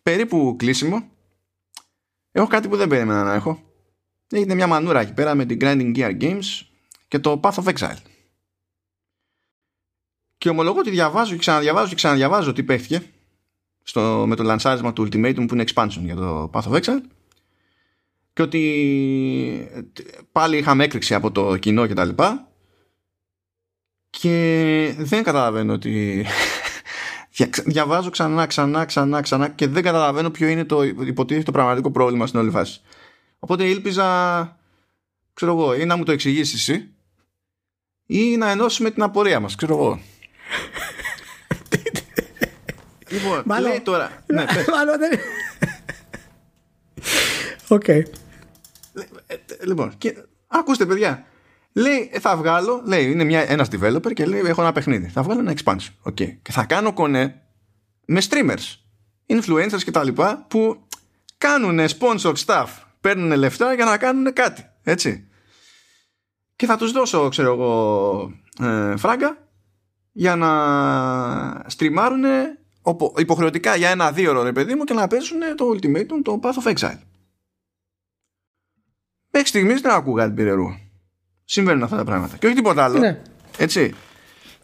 περίπου 0.03 0.55
κλείσιμο, 0.57 1.09
έχω 2.31 2.47
κάτι 2.47 2.67
που 2.67 2.77
δεν 2.77 2.87
περίμενα 2.87 3.23
να 3.23 3.33
έχω. 3.33 3.63
Έγινε 4.29 4.55
μια 4.55 4.67
μανούρα 4.67 4.99
εκεί 4.99 5.13
πέρα 5.13 5.35
με 5.35 5.45
την 5.45 5.57
Grinding 5.61 5.97
Gear 5.97 6.21
Games 6.21 6.61
και 7.07 7.19
το 7.19 7.39
Path 7.43 7.53
of 7.53 7.73
Exile. 7.73 7.97
Και 10.37 10.49
ομολογώ 10.49 10.79
ότι 10.79 10.89
διαβάζω 10.89 11.31
και 11.31 11.37
ξαναδιαβάζω 11.37 11.89
και 11.89 11.95
ξαναδιαβάζω 11.95 12.53
τι 12.53 12.63
παίχτηκε 12.63 13.03
στο, 13.83 14.25
με 14.27 14.35
το 14.35 14.43
λανσάρισμα 14.43 14.93
του 14.93 15.03
Ultimatum 15.03 15.45
που 15.47 15.53
είναι 15.53 15.63
expansion 15.73 16.01
για 16.01 16.15
το 16.15 16.49
Path 16.53 16.61
of 16.61 16.81
Exile 16.81 17.01
και 18.33 18.41
ότι 18.41 19.69
πάλι 20.31 20.57
είχαμε 20.57 20.83
έκρηξη 20.83 21.13
από 21.13 21.31
το 21.31 21.57
κοινό 21.57 21.87
και 21.87 21.93
τα 21.93 22.05
λοιπά 22.05 22.51
και 24.09 24.95
δεν 24.97 25.23
καταλαβαίνω 25.23 25.73
ότι 25.73 26.25
διαβάζω 27.65 28.09
ξανά, 28.09 28.45
ξανά, 28.45 28.85
ξανά, 28.85 29.21
ξανά 29.21 29.49
και 29.49 29.67
δεν 29.67 29.83
καταλαβαίνω 29.83 30.29
ποιο 30.29 30.47
είναι 30.47 30.65
το 30.65 30.83
υποτίθεται 30.83 31.45
το 31.45 31.51
πραγματικό 31.51 31.91
πρόβλημα 31.91 32.27
στην 32.27 32.39
όλη 32.39 32.49
φάση. 32.49 32.81
Οπότε 33.39 33.63
ήλπιζα, 33.63 34.59
ξέρω 35.33 35.51
εγώ, 35.51 35.75
ή 35.75 35.85
να 35.85 35.95
μου 35.95 36.03
το 36.03 36.11
εξηγήσεις 36.11 36.53
εσύ 36.53 36.89
ή 38.05 38.37
να 38.37 38.49
ενώσουμε 38.49 38.91
την 38.91 39.03
απορία 39.03 39.39
μας, 39.39 39.55
ξέρω 39.55 39.73
εγώ. 39.73 39.99
λοιπόν, 43.09 43.43
μάλλον, 43.45 43.69
λέει 43.69 43.81
τώρα. 43.81 44.23
ναι, 44.25 44.45
μάλλον 44.75 44.97
δεν 44.97 45.19
Οκ. 47.77 47.87
Ε, 47.87 48.03
λοιπόν, 49.63 49.97
και, 49.97 50.15
ακούστε 50.47 50.85
παιδιά, 50.85 51.25
Λέει, 51.77 52.09
ε, 52.11 52.19
θα 52.19 52.37
βγάλω, 52.37 52.81
λέει, 52.85 53.11
είναι 53.11 53.23
μια, 53.23 53.49
ένας 53.51 53.67
developer 53.71 54.13
και 54.13 54.25
λέει, 54.25 54.41
έχω 54.45 54.61
ένα 54.61 54.71
παιχνίδι. 54.71 55.07
Θα 55.07 55.23
βγάλω 55.23 55.39
ένα 55.39 55.53
expansion. 55.57 56.09
Okay. 56.09 56.37
Και 56.41 56.51
θα 56.51 56.65
κάνω 56.65 56.93
κονέ 56.93 57.41
με 58.05 58.21
streamers, 58.29 58.75
influencers 59.27 59.83
και 59.83 59.91
τα 59.91 60.03
λοιπά 60.03 60.45
που 60.49 60.87
κάνουν 61.37 61.79
sponsored 61.79 62.35
stuff, 62.45 62.67
παίρνουν 63.01 63.37
λεφτά 63.37 63.73
για 63.73 63.85
να 63.85 63.97
κάνουν 63.97 64.33
κάτι. 64.33 64.69
Έτσι. 64.83 65.27
Και 66.55 66.65
θα 66.65 66.77
τους 66.77 66.91
δώσω, 66.91 67.29
ξέρω 67.29 67.53
εγώ, 67.53 68.31
ε, 68.59 68.97
φράγκα 68.97 69.37
για 70.11 70.35
να 70.35 71.63
στριμάρουν 71.67 72.23
υποχρεωτικά 73.17 73.75
για 73.75 73.89
ένα-δύο 73.89 74.39
ώρο, 74.39 74.51
παιδί 74.51 74.75
μου, 74.75 74.83
και 74.83 74.93
να 74.93 75.07
παίζουν 75.07 75.39
το 75.55 75.69
Ultimatum, 75.69 76.21
το 76.23 76.39
Path 76.43 76.63
of 76.63 76.73
Exile. 76.73 76.99
Μέχρι 79.29 79.47
στιγμής 79.47 79.81
δεν 79.81 79.91
ακούγα 79.91 80.25
την 80.25 80.35
πυρερού 80.35 80.84
συμβαίνουν 81.45 81.83
αυτά 81.83 81.95
τα 81.95 82.03
πράγματα. 82.03 82.37
Και 82.37 82.45
όχι 82.45 82.55
τίποτα 82.55 82.83
άλλο. 82.83 82.99
Ναι. 82.99 83.21
Έτσι. 83.57 83.93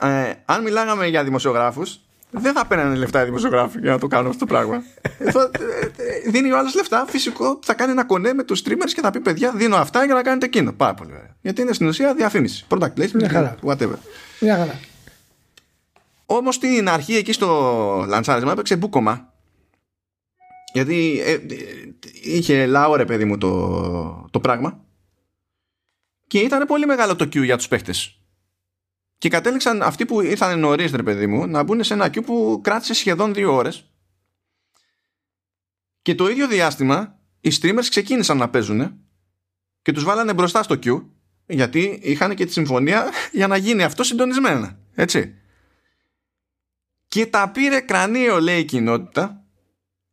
Ε, 0.01 0.33
αν 0.45 0.63
μιλάγαμε 0.63 1.07
για 1.07 1.23
δημοσιογράφους, 1.23 1.99
δεν 2.31 2.53
θα 2.53 2.65
παίρνανε 2.65 2.95
λεφτά 2.95 3.21
οι 3.21 3.25
δημοσιογράφοι 3.25 3.79
για 3.79 3.91
να 3.91 3.99
το 3.99 4.07
κάνουν 4.07 4.27
αυτό 4.27 4.39
το 4.39 4.45
πράγμα. 4.45 4.83
Ε, 5.01 5.25
ε, 5.25 6.29
δίνει 6.29 6.51
ο 6.51 6.57
άλλος 6.57 6.75
λεφτά, 6.75 7.05
φυσικό, 7.07 7.59
θα 7.63 7.73
κάνει 7.73 7.91
ένα 7.91 8.03
κονέ 8.03 8.33
με 8.33 8.43
τους 8.43 8.61
streamers 8.65 8.91
και 8.93 9.01
θα 9.01 9.11
πει: 9.11 9.19
Παιδιά, 9.19 9.51
δίνω 9.51 9.75
αυτά 9.75 10.05
για 10.05 10.13
να 10.13 10.21
κάνετε 10.21 10.45
εκείνο. 10.45 10.73
Πάρα 10.73 10.93
πολύ 10.93 11.11
ωραία. 11.11 11.35
Γιατί 11.41 11.61
είναι 11.61 11.73
στην 11.73 11.87
ουσία 11.87 12.13
διαφήμιση. 12.13 12.65
Product 12.69 12.93
placement, 12.97 13.53
whatever. 13.63 13.95
Μια 14.39 14.57
χαρά. 14.57 14.79
Όμως 16.25 16.55
στην 16.55 16.89
αρχή 16.89 17.15
εκεί 17.15 17.33
στο 17.33 18.05
λαντσάρισμα 18.07 18.51
έπαιξε 18.51 18.75
μπούκομα. 18.75 19.33
Γιατί 20.73 21.21
ε, 21.25 21.37
είχε 22.23 22.65
λαό 22.65 23.05
παιδί 23.05 23.25
μου 23.25 23.37
το, 23.37 24.27
το 24.31 24.39
πράγμα 24.39 24.79
και 26.31 26.39
ήταν 26.39 26.65
πολύ 26.65 26.85
μεγάλο 26.85 27.15
το 27.15 27.25
queue 27.25 27.43
για 27.43 27.57
τους 27.57 27.67
παίχτες. 27.67 28.19
Και 29.17 29.29
κατέληξαν 29.29 29.81
αυτοί 29.81 30.05
που 30.05 30.21
ήρθαν 30.21 30.59
νωρίς, 30.59 30.91
ρε 30.91 31.03
παιδί 31.03 31.27
μου, 31.27 31.47
να 31.47 31.63
μπουν 31.63 31.83
σε 31.83 31.93
ένα 31.93 32.05
queue 32.05 32.25
που 32.25 32.59
κράτησε 32.63 32.93
σχεδόν 32.93 33.33
δύο 33.33 33.53
ώρες. 33.53 33.91
Και 36.01 36.15
το 36.15 36.29
ίδιο 36.29 36.47
διάστημα 36.47 37.19
οι 37.41 37.51
streamers 37.61 37.85
ξεκίνησαν 37.89 38.37
να 38.37 38.49
παίζουν 38.49 38.99
και 39.81 39.91
τους 39.91 40.03
βάλανε 40.03 40.33
μπροστά 40.33 40.63
στο 40.63 40.75
queue 40.83 41.05
γιατί 41.45 41.99
είχαν 42.03 42.35
και 42.35 42.45
τη 42.45 42.51
συμφωνία 42.51 43.09
για 43.39 43.47
να 43.47 43.57
γίνει 43.57 43.83
αυτό 43.83 44.03
συντονισμένα. 44.03 44.79
Έτσι. 44.93 45.35
Και 47.07 47.25
τα 47.25 47.51
πήρε 47.51 47.79
κρανίο 47.79 48.39
λέει 48.39 48.59
η 48.59 48.65
κοινότητα 48.65 49.45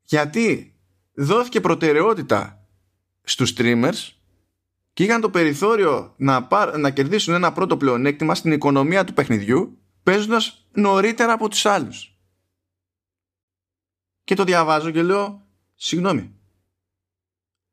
γιατί 0.03 0.75
δόθηκε 1.13 1.61
προτεραιότητα 1.61 2.69
στους 3.23 3.53
streamers 3.57 4.18
και 4.99 5.05
είχαν 5.05 5.21
το 5.21 5.31
περιθώριο 5.31 6.15
να, 6.17 6.49
να 6.77 6.91
κερδίσουν 6.91 7.35
ένα 7.35 7.53
πρώτο 7.53 7.77
πλεονέκτημα 7.77 8.35
στην 8.35 8.53
οικονομία 8.53 9.05
του 9.05 9.13
παιχνιδιού 9.13 9.79
παίζοντας 10.03 10.67
νωρίτερα 10.73 11.33
από 11.33 11.49
τους 11.49 11.67
άλλους. 11.67 12.19
Και 14.25 14.35
το 14.35 14.45
διαβάζω 14.45 14.91
και 14.91 15.03
λέω 15.03 15.47
συγγνώμη. 15.75 16.35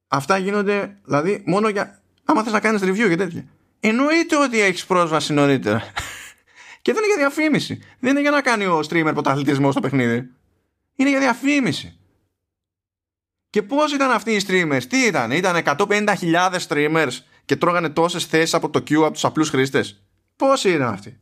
Αυτά 0.08 0.38
γίνονται 0.38 1.00
δηλαδή 1.04 1.44
μόνο 1.46 1.70
για 1.70 2.02
άμα 2.26 2.44
θες 2.44 2.54
να 2.54 2.60
κάνεις 2.60 2.82
review 2.82 3.08
και 3.08 3.16
τέτοια. 3.16 3.46
Εννοείται 3.80 4.36
ότι 4.36 4.60
έχεις 4.60 4.86
πρόσβαση 4.86 5.34
νωρίτερα. 5.34 5.80
και 6.82 6.94
δεν 6.94 7.04
είναι 7.04 7.14
για 7.14 7.28
διαφήμιση. 7.28 7.82
Δεν 8.00 8.12
είναι 8.12 8.22
για 8.22 8.32
να 8.32 8.42
κάνει 8.42 8.66
ο 8.66 8.80
streamer 8.90 9.12
πρωταθλητισμός 9.14 9.72
στο 9.72 9.82
παιχνίδι. 9.82 10.30
Είναι 10.96 11.10
για 11.10 11.20
διαφήμιση. 11.20 12.00
Και 13.56 13.64
πώς 13.64 13.94
ήταν 13.94 14.12
αυτοί 14.12 14.32
οι 14.32 14.42
streamers, 14.48 14.82
τι 14.90 14.98
ήταν, 14.98 15.32
ήταν 15.32 15.62
150.000 15.66 16.08
streamers 16.68 17.12
και 17.46 17.56
τρώγανε 17.56 17.90
τόσες 17.90 18.26
θέσεις 18.26 18.54
από 18.54 18.70
το 18.70 18.80
queue 18.80 19.04
από 19.04 19.12
τους 19.12 19.26
απλούς 19.26 19.50
χρήστες. 19.50 20.02
Πώς 20.36 20.64
ήταν 20.64 20.88
αυτοί; 20.88 21.18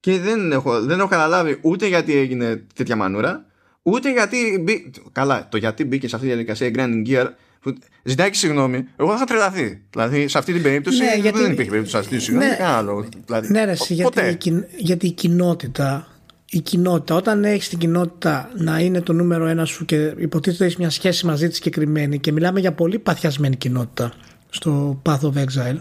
Και 0.00 0.18
δεν 0.18 0.52
έχω, 0.52 0.80
δεν 0.80 0.98
έχω 0.98 1.08
καταλάβει 1.08 1.58
ούτε 1.62 1.86
γιατί 1.86 2.16
έγινε 2.16 2.64
τέτοια 2.74 2.96
μανούρα, 2.96 3.46
ούτε 3.82 4.12
γιατί. 4.12 4.58
Μπή... 4.62 4.90
Καλά, 5.12 5.48
το 5.48 5.56
γιατί 5.56 5.84
μπήκε 5.84 6.08
σε 6.08 6.14
αυτή 6.14 6.26
τη 6.26 6.32
διαδικασία 6.34 6.66
η 6.66 6.72
Grinding 6.76 7.08
Gear. 7.08 7.26
Που... 7.60 7.74
Ζητάει 8.02 8.30
και 8.30 8.36
συγγνώμη, 8.36 8.88
εγώ 8.96 9.08
θα 9.08 9.14
είχα 9.14 9.24
τρελαθεί. 9.24 9.82
Δηλαδή 9.90 10.28
σε 10.28 10.38
αυτή 10.38 10.52
την 10.52 10.62
περίπτωση 10.62 10.98
ναι, 11.02 11.14
γιατί... 11.14 11.38
δεν 11.38 11.52
υπήρχε 11.52 11.70
περίπτωση 11.70 11.96
να 11.96 12.02
ζητήσω 12.02 12.24
συγγνώμη. 12.24 12.50
Ναι, 12.50 13.20
Δηλαδή, 13.24 13.48
ναι, 13.48 13.64
ρε, 13.64 13.74
γιατί, 13.88 14.38
γιατί 14.76 15.06
η 15.06 15.12
κοινότητα 15.12 16.15
η 16.50 16.60
κοινότητα, 16.60 17.14
όταν 17.14 17.44
έχεις 17.44 17.68
την 17.68 17.78
κοινότητα 17.78 18.50
να 18.56 18.78
είναι 18.78 19.00
το 19.00 19.12
νούμερο 19.12 19.46
ένα 19.46 19.64
σου 19.64 19.84
και 19.84 20.14
υποτίθεται 20.16 20.64
έχεις 20.64 20.76
μια 20.76 20.90
σχέση 20.90 21.26
μαζί 21.26 21.48
της 21.48 21.56
συγκεκριμένη 21.56 22.18
και 22.18 22.32
μιλάμε 22.32 22.60
για 22.60 22.72
πολύ 22.72 22.98
παθιασμένη 22.98 23.56
κοινότητα 23.56 24.12
στο 24.50 25.02
Path 25.04 25.20
of 25.20 25.32
Exile, 25.32 25.78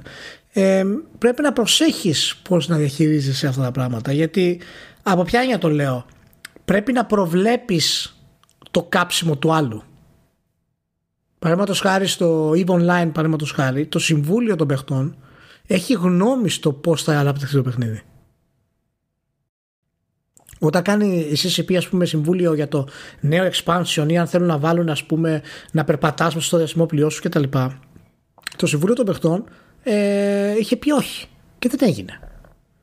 ε, 0.54 0.84
πρέπει 1.18 1.42
να 1.42 1.54
προσέχεις 1.54 2.36
πώς 2.50 2.68
να 2.68 2.78
διαχειρίζεσαι 2.78 3.48
αυτά 3.48 3.62
τα 3.62 3.72
πράγματα 3.72 4.12
γιατί 4.12 4.60
από 5.04 5.24
ποια 5.24 5.40
έννοια 5.40 5.58
το 5.58 5.70
λέω 5.70 6.06
πρέπει 6.66 6.92
να 6.92 7.06
προβλέπεις 7.06 8.16
το 8.72 8.84
κάψιμο 8.84 9.38
του 9.38 9.54
άλλου 9.54 9.84
Παραδείγματος 11.46 11.80
χάρη 11.80 12.08
στο 12.08 12.50
EVE 12.50 12.66
Online, 12.66 13.10
παραδείγματος 13.14 13.52
χάρη, 13.52 13.86
το 13.86 14.00
συμβούλιο 14.00 14.56
των 14.56 14.68
παιχτών 14.68 15.18
έχει 15.68 15.94
γνώμη 15.94 16.50
στο 16.50 16.72
πώς 16.72 17.04
θα 17.04 17.20
αναπτυχθεί 17.20 17.56
το 17.56 17.62
παιχνίδι. 17.62 18.02
Όταν 20.66 20.82
κάνει 20.82 21.18
η 21.18 21.38
CCP 21.44 21.76
ας 21.76 21.90
πούμε 21.90 22.06
συμβούλιο 22.06 22.54
για 22.54 22.68
το 22.68 22.88
νέο 23.20 23.50
expansion 23.52 24.06
ή 24.08 24.18
αν 24.18 24.28
θέλουν 24.28 24.48
να 24.48 24.58
βάλουν 24.58 24.90
ας 24.90 25.04
πούμε 25.04 25.42
να 25.72 25.84
περπατάς 25.84 26.36
στο 26.40 26.58
διαστημόπλοιό 26.58 27.10
σου 27.10 27.22
κτλ. 27.22 27.44
Το 28.56 28.68
συμβούλιο 28.68 28.96
των 28.96 29.06
παιχτών 29.06 29.44
ε, 29.84 30.58
είχε 30.58 30.76
πει 30.76 30.92
όχι 30.92 31.28
και 31.60 31.70
δεν 31.70 31.90
έγινε. 31.90 32.20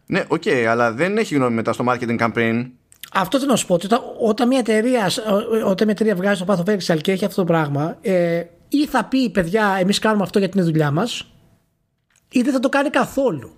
Ναι, 0.07 0.25
OK, 0.29 0.43
okay, 0.45 0.65
αλλά 0.69 0.93
δεν 0.93 1.17
έχει 1.17 1.35
γνώμη 1.35 1.55
μετά 1.55 1.73
στο 1.73 1.85
marketing 1.89 2.19
campaign. 2.19 2.71
Αυτό 3.13 3.39
θέλω 3.39 3.51
να 3.51 3.57
σου 3.57 3.67
πω. 3.67 3.75
Ότι 3.75 3.87
όταν 4.21 4.49
μια 4.49 4.59
εταιρεία, 4.59 5.11
όταν 5.65 5.87
μια 5.87 5.95
εταιρεία 5.95 6.15
βγάζει 6.15 6.45
το 6.45 6.53
Path 6.53 6.69
of 6.69 6.77
Exile 6.77 7.01
και 7.01 7.13
έχει 7.13 7.25
αυτό 7.25 7.41
το 7.41 7.47
πράγμα, 7.47 7.99
ε, 8.01 8.43
ή 8.69 8.87
θα 8.87 9.05
πει 9.05 9.31
παιδιά, 9.31 9.77
εμείς 9.81 9.99
κάνουμε 9.99 10.23
αυτό 10.23 10.39
γιατί 10.39 10.59
είναι 10.59 10.67
δουλειά 10.67 10.91
μας, 10.91 11.33
ή 12.29 12.43
δεν 12.43 12.53
θα 12.53 12.61
το 12.61 12.69
κάνει 12.69 12.91
καθόλου. 12.91 13.53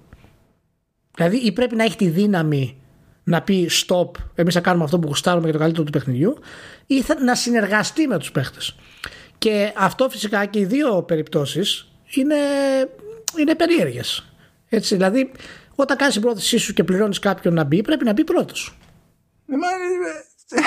Δηλαδή, 1.15 1.37
ή 1.37 1.53
πρέπει 1.53 1.77
να 1.77 1.85
έχει 1.85 1.97
τη 1.97 2.09
δύναμη 2.09 2.77
να 3.25 3.43
πει 3.43 3.71
stop, 3.87 4.11
εμείς 4.35 4.55
θα 4.55 4.61
κάνουμε 4.61 4.85
αυτό 4.85 4.99
που 4.99 5.07
γουστάρουμε 5.07 5.45
για 5.45 5.53
το 5.53 5.59
καλύτερο 5.59 5.85
του 5.85 5.93
παιχνιδιού, 5.93 6.39
ή 6.87 7.03
θα, 7.03 7.23
να 7.23 7.35
συνεργαστεί 7.35 8.07
με 8.07 8.19
τους 8.19 8.33
παίχτες. 8.33 8.77
Και 9.39 9.73
αυτό 9.77 10.09
φυσικά 10.09 10.45
και 10.45 10.59
οι 10.59 10.65
δύο 10.65 11.03
περιπτώσεις 11.03 11.89
είναι, 12.15 12.37
είναι 13.39 13.55
περίεργες. 13.55 14.33
Έτσι, 14.69 14.95
δηλαδή, 14.95 15.33
όταν 15.75 15.97
κάνεις 15.97 16.15
την 16.15 16.23
πρόθεσή 16.23 16.59
σου 16.59 16.73
και 16.73 16.85
πληρώνεις 16.85 17.19
κάποιον 17.19 17.55
να 17.55 17.65
μπει, 17.65 17.83
πρέπει 17.83 18.05
να 18.05 18.13
μπει 18.13 18.25
πρώτος. 18.25 18.79
Ε, 20.49 20.61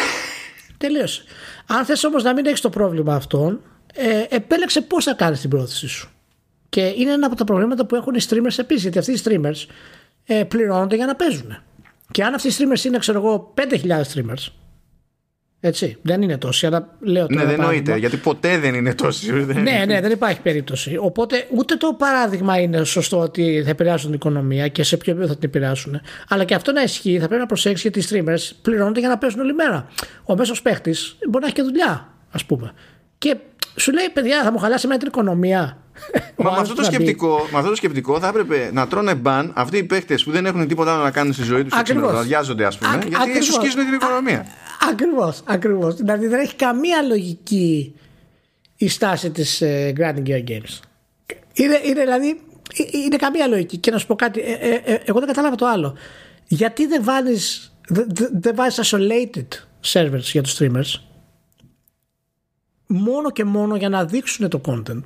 Τελείωσε. 0.77 1.23
Αν 1.67 1.85
θες 1.85 2.03
όμως 2.03 2.23
να 2.23 2.33
μην 2.33 2.45
έχεις 2.45 2.61
το 2.61 2.69
πρόβλημα 2.69 3.15
αυτόν, 3.15 3.61
ε, 3.93 4.23
επέλεξε 4.29 4.81
πώς 4.81 5.03
θα 5.03 5.13
κάνεις 5.13 5.39
την 5.39 5.49
πρόθεση 5.49 5.87
σου. 5.87 6.09
Και 6.69 6.93
είναι 6.97 7.11
ένα 7.11 7.25
από 7.25 7.35
τα 7.35 7.43
προβλήματα 7.43 7.85
που 7.85 7.95
έχουν 7.95 8.13
οι 8.13 8.19
streamers 8.29 8.57
επίσης, 8.57 8.81
γιατί 8.81 8.97
αυτοί 8.97 9.11
οι 9.11 9.19
streamers 9.23 9.65
ε, 10.25 10.43
πληρώνονται 10.43 10.95
για 10.95 11.05
να 11.05 11.15
παίζουν. 11.15 11.61
Και 12.11 12.23
αν 12.23 12.33
αυτοί 12.33 12.47
οι 12.47 12.51
streamers 12.57 12.83
είναι, 12.85 12.97
ξέρω 12.97 13.17
εγώ, 13.17 13.53
5.000 13.57 13.89
streamers, 14.13 14.47
έτσι, 15.59 15.97
δεν 16.01 16.21
είναι 16.21 16.37
τόσοι, 16.37 16.65
αλλά 16.65 16.95
λέω 16.99 17.25
Ναι, 17.29 17.45
δεν 17.45 17.49
εννοείται, 17.59 17.97
γιατί 17.97 18.17
ποτέ 18.17 18.57
δεν 18.57 18.73
είναι 18.75 18.93
τόσοι. 18.95 19.31
ναι, 19.31 19.83
ναι, 19.87 20.01
δεν 20.01 20.11
υπάρχει 20.11 20.41
περίπτωση. 20.41 20.97
Οπότε 21.01 21.47
ούτε 21.55 21.75
το 21.75 21.93
παράδειγμα 21.97 22.59
είναι 22.59 22.83
σωστό 22.83 23.19
ότι 23.19 23.61
θα 23.63 23.69
επηρεάσουν 23.69 24.05
την 24.09 24.15
οικονομία 24.15 24.67
και 24.67 24.83
σε 24.83 24.97
ποιο 24.97 25.11
επίπεδο 25.11 25.33
θα 25.33 25.39
την 25.39 25.49
επηρεάσουν. 25.49 26.01
Αλλά 26.27 26.43
και 26.43 26.55
αυτό 26.55 26.71
να 26.71 26.81
ισχύει, 26.81 27.19
θα 27.19 27.25
πρέπει 27.25 27.41
να 27.41 27.47
προσέξεις 27.47 27.81
γιατί 27.81 27.99
οι 27.99 28.03
streamers 28.09 28.51
πληρώνονται 28.61 28.99
για 28.99 29.09
να 29.09 29.17
παίζουν 29.17 29.39
όλη 29.39 29.53
μέρα. 29.53 29.87
Ο 30.23 30.35
μέσος 30.35 30.61
παίχτης 30.61 31.17
μπορεί 31.29 31.39
να 31.39 31.45
έχει 31.45 31.55
και 31.55 31.61
δουλειά, 31.63 32.13
ας 32.31 32.45
πούμε. 32.45 32.71
Και 33.17 33.35
σου 33.75 33.91
λέει, 33.91 34.09
παιδιά, 34.13 34.43
θα 34.43 34.51
μου 34.51 34.57
χαλάσει 34.57 34.87
με 34.87 34.97
την 34.97 35.07
οικονομία. 35.07 35.77
Μα 36.35 36.51
με 36.51 36.57
αυτό, 36.59 36.73
το 36.73 36.83
σκεπτικό, 36.83 37.47
με 37.51 37.57
αυτό 37.57 37.69
το 37.69 37.75
σκεπτικό 37.75 38.19
θα 38.19 38.27
έπρεπε 38.27 38.69
να 38.73 38.87
τρώνε 38.87 39.15
μπαν 39.15 39.51
αυτοί 39.55 39.77
οι 39.77 39.83
παίχτε 39.83 40.19
που 40.23 40.31
δεν 40.31 40.45
έχουν 40.45 40.67
τίποτα 40.67 40.93
άλλο 40.93 41.03
να 41.03 41.11
κάνουν 41.11 41.33
στη 41.33 41.43
ζωή 41.43 41.63
τους 41.63 41.73
και 41.75 41.83
ξενοδαδιάζονται, 41.83 42.65
ας 42.65 42.77
πούμε, 42.77 42.99
γιατί 43.07 43.43
σου 43.43 43.51
σκίζουν 43.51 43.85
την 43.85 43.93
οικονομία. 43.93 44.45
Ακριβώς, 44.91 45.41
ακριβώς. 45.45 45.95
Δηλαδή 45.95 46.27
δεν 46.27 46.39
έχει 46.39 46.55
καμία 46.55 47.01
λογική 47.01 47.95
η 48.77 48.89
στάση 48.89 49.31
της 49.31 49.61
uh, 49.65 49.93
Grand 49.99 50.27
Gear 50.27 50.43
Games. 50.47 50.79
Είναι, 51.53 51.79
είναι 51.83 52.01
δηλαδή. 52.01 52.41
Ε, 52.77 52.83
ε, 52.83 52.97
είναι 53.05 53.15
καμία 53.15 53.47
λογική. 53.47 53.77
Και 53.77 53.91
να 53.91 53.97
σου 53.97 54.07
πω 54.07 54.15
κάτι, 54.15 54.39
ε, 54.39 54.81
ε, 54.83 55.01
εγώ 55.05 55.19
δεν 55.19 55.27
κατάλαβα 55.27 55.55
το 55.55 55.67
άλλο. 55.67 55.97
Γιατί 56.47 56.87
δεν 56.87 57.03
βάλει 57.03 57.37
δεν, 57.87 58.07
δεν 58.31 58.55
βάζεις 58.55 58.93
isolated 58.93 59.47
servers 59.93 60.19
για 60.31 60.43
τους 60.43 60.57
streamers 60.59 61.01
μόνο 62.87 63.31
και 63.31 63.43
μόνο 63.43 63.75
για 63.75 63.89
να 63.89 64.05
δείξουν 64.05 64.49
το 64.49 64.61
content; 64.65 65.01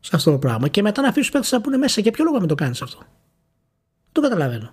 Σε 0.00 0.16
αυτό 0.16 0.30
το 0.30 0.38
πράγμα 0.38 0.68
και 0.68 0.82
μετά 0.82 1.02
να 1.02 1.08
αφήσει 1.08 1.30
παίκτες 1.30 1.52
να 1.52 1.60
πούνε 1.60 1.76
μέσα. 1.76 2.00
Για 2.00 2.10
ποιο 2.10 2.24
λόγο 2.24 2.38
να 2.38 2.46
το 2.46 2.54
κάνεις 2.54 2.82
αυτό. 2.82 2.98
Το 4.12 4.20
καταλαβαίνω. 4.20 4.70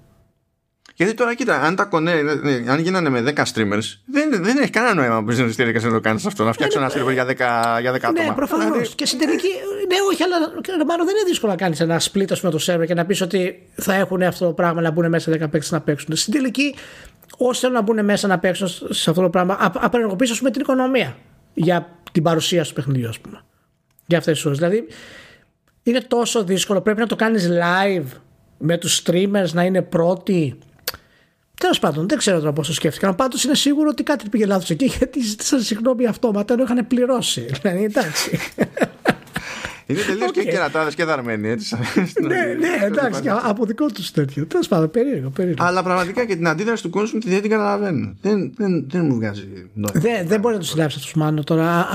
Γιατί 0.95 1.13
τώρα 1.13 1.35
κοίτα, 1.35 1.61
αν 1.61 1.75
τα 1.75 1.85
κονέ, 1.85 2.11
ε, 2.11 2.63
αν 2.67 2.79
γίνανε 2.79 3.09
με 3.09 3.33
10 3.35 3.37
streamers, 3.37 3.83
δεν, 4.05 4.43
δεν 4.43 4.57
έχει 4.57 4.69
κανένα 4.69 4.93
νόημα 4.93 5.23
που 5.23 5.33
δεν 5.33 5.53
να 5.81 5.91
το 5.91 5.99
κάνεις 5.99 6.25
αυτό, 6.25 6.43
να 6.43 6.53
φτιάξεις 6.53 6.81
ένα 6.81 6.91
streamer 6.91 7.13
για 7.13 7.25
10, 7.25 7.27
για 7.81 7.93
10 7.93 7.95
άτομα. 7.95 8.23
Ναι, 8.23 8.33
προφανώς. 8.35 8.65
Δηλαδή... 8.65 8.95
Και 8.95 9.05
στην 9.05 9.19
τελική, 9.19 9.47
ναι, 9.87 9.95
όχι, 10.11 10.23
αλλά 10.23 10.39
μάλλον 10.85 11.05
δεν 11.05 11.15
είναι 11.15 11.25
δύσκολο 11.27 11.51
να 11.51 11.57
κάνεις 11.57 11.79
ένα 11.79 12.01
split 12.01 12.37
με 12.41 12.49
το 12.49 12.59
server 12.61 12.85
και 12.85 12.93
να 12.93 13.05
πεις 13.05 13.21
ότι 13.21 13.69
θα 13.75 13.93
έχουν 13.93 14.21
αυτό 14.21 14.45
το 14.45 14.53
πράγμα 14.53 14.81
να 14.81 14.91
μπουν 14.91 15.09
μέσα 15.09 15.31
10 15.31 15.37
παίκτες 15.37 15.71
να 15.71 15.81
παίξουν. 15.81 16.15
Στην 16.15 16.33
τελική, 16.33 16.75
όσοι 17.37 17.59
θέλουν 17.59 17.75
να 17.75 17.81
μπουν 17.81 18.05
μέσα 18.05 18.27
να 18.27 18.39
παίξουν 18.39 18.67
σε 18.89 19.09
αυτό 19.09 19.21
το 19.21 19.29
πράγμα, 19.29 19.57
απενεργοποιήσουν 19.59 20.51
την 20.51 20.61
οικονομία 20.61 21.17
για 21.53 21.99
την 22.11 22.23
παρουσία 22.23 22.63
του 22.63 22.73
παιχνιδιού, 22.73 23.09
ας 23.09 23.19
πούμε. 23.19 23.41
Για 24.13 24.21
αυτές 24.21 24.35
τις 24.35 24.45
ώρες. 24.45 24.57
Δηλαδή, 24.57 24.87
είναι 25.83 26.01
τόσο 26.01 26.43
δύσκολο. 26.43 26.81
Πρέπει 26.81 26.99
να 26.99 27.07
το 27.07 27.15
κάνεις 27.15 27.49
live 27.51 28.05
με 28.57 28.77
τους 28.77 29.01
streamers 29.05 29.49
να 29.51 29.63
είναι 29.63 29.81
πρώτοι 29.81 30.57
Τέλος 31.59 31.79
πάντων, 31.79 32.07
δεν 32.07 32.17
ξέρω 32.17 32.39
τώρα 32.39 32.53
πώς 32.53 32.67
το 32.67 32.73
σκέφτηκαν. 32.73 33.15
Πάντως 33.15 33.43
είναι 33.43 33.55
σίγουρο 33.55 33.89
ότι 33.89 34.03
κάτι 34.03 34.29
πήγε 34.29 34.45
λάθος 34.45 34.69
εκεί 34.69 34.85
γιατί 34.97 35.21
ζήτησαν 35.21 35.61
συγγνώμη 35.61 36.05
αυτόματα 36.05 36.53
ενώ 36.53 36.63
είχαν 36.63 36.87
πληρώσει. 36.87 37.41
Δηλαδή, 37.61 37.83
εντάξει. 37.83 38.39
Είναι 39.93 40.01
τελείως 40.01 40.29
okay. 40.29 40.33
και 40.33 40.43
κερατάδες 40.43 40.95
και 40.95 41.03
δαρμένοι, 41.03 41.49
έτσι. 41.49 41.77
ναι, 42.27 42.27
ναι, 42.59 42.85
εντάξει, 42.85 43.21
από 43.43 43.65
δικό 43.65 43.85
τους 43.85 44.11
τέτοιο. 44.11 44.45
Τέλος 44.45 44.67
πάντων, 44.67 44.91
περίεργο, 44.91 45.29
περίεργο. 45.29 45.65
Αλλά 45.65 45.83
πραγματικά 45.83 46.25
και 46.25 46.35
την 46.35 46.47
αντίδραση 46.47 46.83
του 46.83 46.89
κόσμου 46.89 47.19
δεν 47.25 47.41
την 47.41 47.49
καταλαβαίνω. 47.49 48.13
Δεν, 48.21 48.53
δεν, 48.55 48.85
δεν 48.89 49.05
μου 49.05 49.15
βγάζει 49.15 49.47
νόημα. 49.73 49.99
Δεν, 49.99 50.27
δεν 50.27 50.39
μπορεί 50.39 50.53
να 50.53 50.59
τους 50.59 50.69
συλλάβει 50.69 50.93
αυτού 50.97 51.19
μάλλον 51.19 51.43
τώρα. 51.43 51.87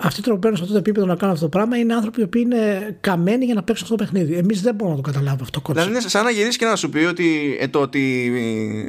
Αυτοί 0.00 0.20
που 0.20 0.38
παίρνουν 0.38 0.56
σε 0.56 0.62
αυτό 0.62 0.72
το 0.72 0.78
επίπεδο 0.78 1.06
να 1.06 1.16
κάνουν 1.16 1.34
αυτό 1.34 1.48
το 1.48 1.58
πράγμα 1.58 1.76
είναι 1.76 1.94
άνθρωποι 1.94 2.26
που 2.26 2.38
είναι 2.38 2.96
καμένοι 3.00 3.44
για 3.44 3.54
να 3.54 3.62
παίξουν 3.62 3.84
αυτό 3.84 3.96
το 3.96 4.04
παιχνίδι. 4.04 4.34
Εμείς 4.34 4.62
δεν 4.62 4.74
μπορούμε 4.74 4.96
να 4.96 5.02
το 5.02 5.10
καταλάβουμε 5.10 5.42
αυτό 5.42 5.60
το 5.60 5.72
Δηλαδή 5.72 5.90
είναι 5.90 6.00
σαν 6.00 6.24
να 6.24 6.30
γυρίσεις 6.30 6.56
και 6.56 6.64
να 6.64 6.76
σου 6.76 6.88
πει 6.88 6.98
ότι 6.98 7.56
ε, 7.60 7.68
το 7.68 7.80
ότι, 7.80 8.32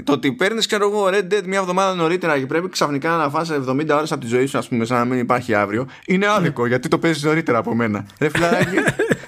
το 0.03 0.11
ότι 0.11 0.31
παίρνεις, 0.31 0.65
ξέρω 0.65 0.89
εγώ, 0.89 1.05
Red 1.05 1.33
Dead 1.33 1.43
μια 1.45 1.59
εβδομάδα 1.59 1.95
νωρίτερα 1.95 2.39
και 2.39 2.45
πρέπει 2.45 2.69
ξαφνικά 2.69 3.09
να 3.09 3.29
φάσει 3.29 3.53
70 3.67 3.87
ώρες 3.91 4.11
από 4.11 4.21
τη 4.21 4.27
ζωή 4.27 4.45
σου, 4.45 4.57
ας 4.57 4.67
πούμε, 4.67 4.85
σαν 4.85 4.97
να 4.97 5.05
μην 5.05 5.19
υπάρχει 5.19 5.53
αύριο, 5.53 5.87
είναι 6.05 6.27
άδικο 6.27 6.67
γιατί 6.67 6.87
το 6.87 6.97
παίζεις 6.97 7.23
νωρίτερα 7.23 7.57
από 7.57 7.75
μένα. 7.75 8.05
Ρε 8.19 8.29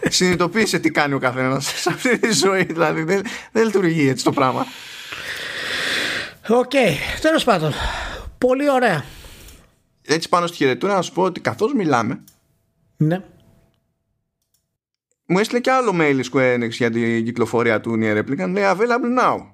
συνειδητοποίησε 0.10 0.80
τι 0.80 0.92
κάνει 0.92 1.14
ο 1.14 1.20
καθένας 1.20 1.66
σε 1.76 1.90
αυτή 1.94 2.20
τη 2.20 2.32
ζωή. 2.32 2.64
Δηλαδή 2.64 3.04
δεν, 3.04 3.22
δεν 3.52 3.66
λειτουργεί 3.66 4.10
έτσι 4.10 4.24
το 4.24 4.32
πράγμα. 4.32 4.66
OK, 6.48 6.70
okay, 6.74 7.20
τέλος 7.22 7.44
πάντων. 7.44 7.74
Πολύ 8.38 8.70
ωραία. 8.70 9.04
Έτσι 10.06 10.30
πάνω 10.30 10.48
στη 10.48 10.58
χαιρετούρα 10.58 10.94
να 10.94 11.02
σου 11.02 11.14
πω 11.14 11.22
ότι 11.22 11.40
καθώς 11.40 11.74
μιλάμε. 11.74 12.24
Ναι. 12.98 13.24
Μου 15.26 15.40
έστειλε 15.40 15.60
και 15.60 15.72
άλλο 15.72 15.96
mail 16.00 16.22
Square 16.32 16.56
Enix 16.56 16.70
για 16.70 16.92
την 16.92 17.26
κυκλοφορία 17.26 17.82
του 17.82 17.98
Nier 18.02 18.18
Replicant. 18.18 18.52
Λέει 18.52 18.64
available 18.66 19.24
now. 19.24 19.46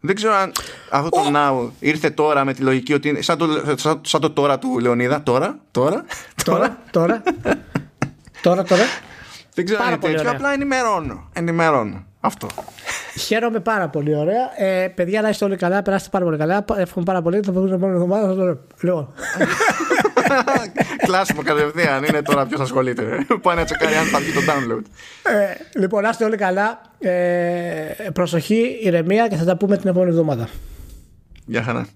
Δεν 0.00 0.14
ξέρω 0.14 0.34
αν 0.34 0.52
αυτό 0.90 1.10
το 1.10 1.22
oh. 1.26 1.36
now 1.36 1.70
ήρθε 1.78 2.10
τώρα 2.10 2.44
με 2.44 2.54
τη 2.54 2.62
λογική 2.62 2.92
ότι 2.92 3.08
είναι 3.08 3.20
σαν 3.20 3.38
το, 3.38 3.76
σαν, 3.76 4.00
σαν 4.04 4.20
το 4.20 4.30
τώρα 4.30 4.58
του 4.58 4.78
Λεωνίδα. 4.78 5.22
Τώρα, 5.22 5.58
τώρα, 5.70 6.04
τώρα, 6.44 6.78
τώρα. 6.90 7.22
τώρα, 8.42 8.62
τώρα. 8.62 8.84
Δεν 9.54 9.64
ξέρω 9.64 9.82
αν 9.82 9.88
είναι 9.88 9.98
τέτοιο, 9.98 10.30
απλά 10.30 10.52
ενημερώνω. 10.52 11.28
Ενημερώνω. 11.32 12.04
Αυτό. 12.20 12.46
Χαίρομαι 13.18 13.60
πάρα 13.60 13.88
πολύ 13.88 14.16
ωραία. 14.16 14.62
Ε, 14.64 14.88
παιδιά, 14.88 15.22
να 15.22 15.28
είστε 15.28 15.44
όλοι 15.44 15.56
καλά, 15.56 15.82
περάστε 15.82 16.08
πάρα 16.12 16.24
πολύ 16.24 16.36
καλά. 16.36 16.64
Εύχομαι 16.76 17.04
πάρα 17.04 17.22
πολύ. 17.22 17.40
Θα 17.44 17.52
πούμε 17.52 17.64
την 17.64 17.74
επόμενη 17.74 17.94
εβδομάδα. 17.94 18.58
Λοιπόν. 18.82 19.12
Κλάσιμο 21.06 21.42
κατευθείαν. 21.42 22.04
Είναι 22.04 22.22
τώρα 22.22 22.46
ποιος 22.46 22.60
ασχολείται. 22.60 23.26
Πάει 23.42 23.56
να 23.56 23.64
τσεκάρει 23.64 23.94
αν 23.94 24.06
θα 24.06 24.18
βγει 24.18 24.32
το 24.32 24.40
download. 24.40 24.82
Ε, 25.22 25.78
λοιπόν, 25.80 26.02
να 26.02 26.08
είστε 26.08 26.24
όλοι 26.24 26.36
καλά. 26.36 26.80
Ε, 26.98 28.10
προσοχή, 28.12 28.78
ηρεμία 28.82 29.28
και 29.28 29.36
θα 29.36 29.44
τα 29.44 29.56
πούμε 29.56 29.76
την 29.76 29.90
επόμενη 29.90 30.10
εβδομάδα. 30.10 30.48
Γεια 31.44 31.62
χαρά. 31.62 31.86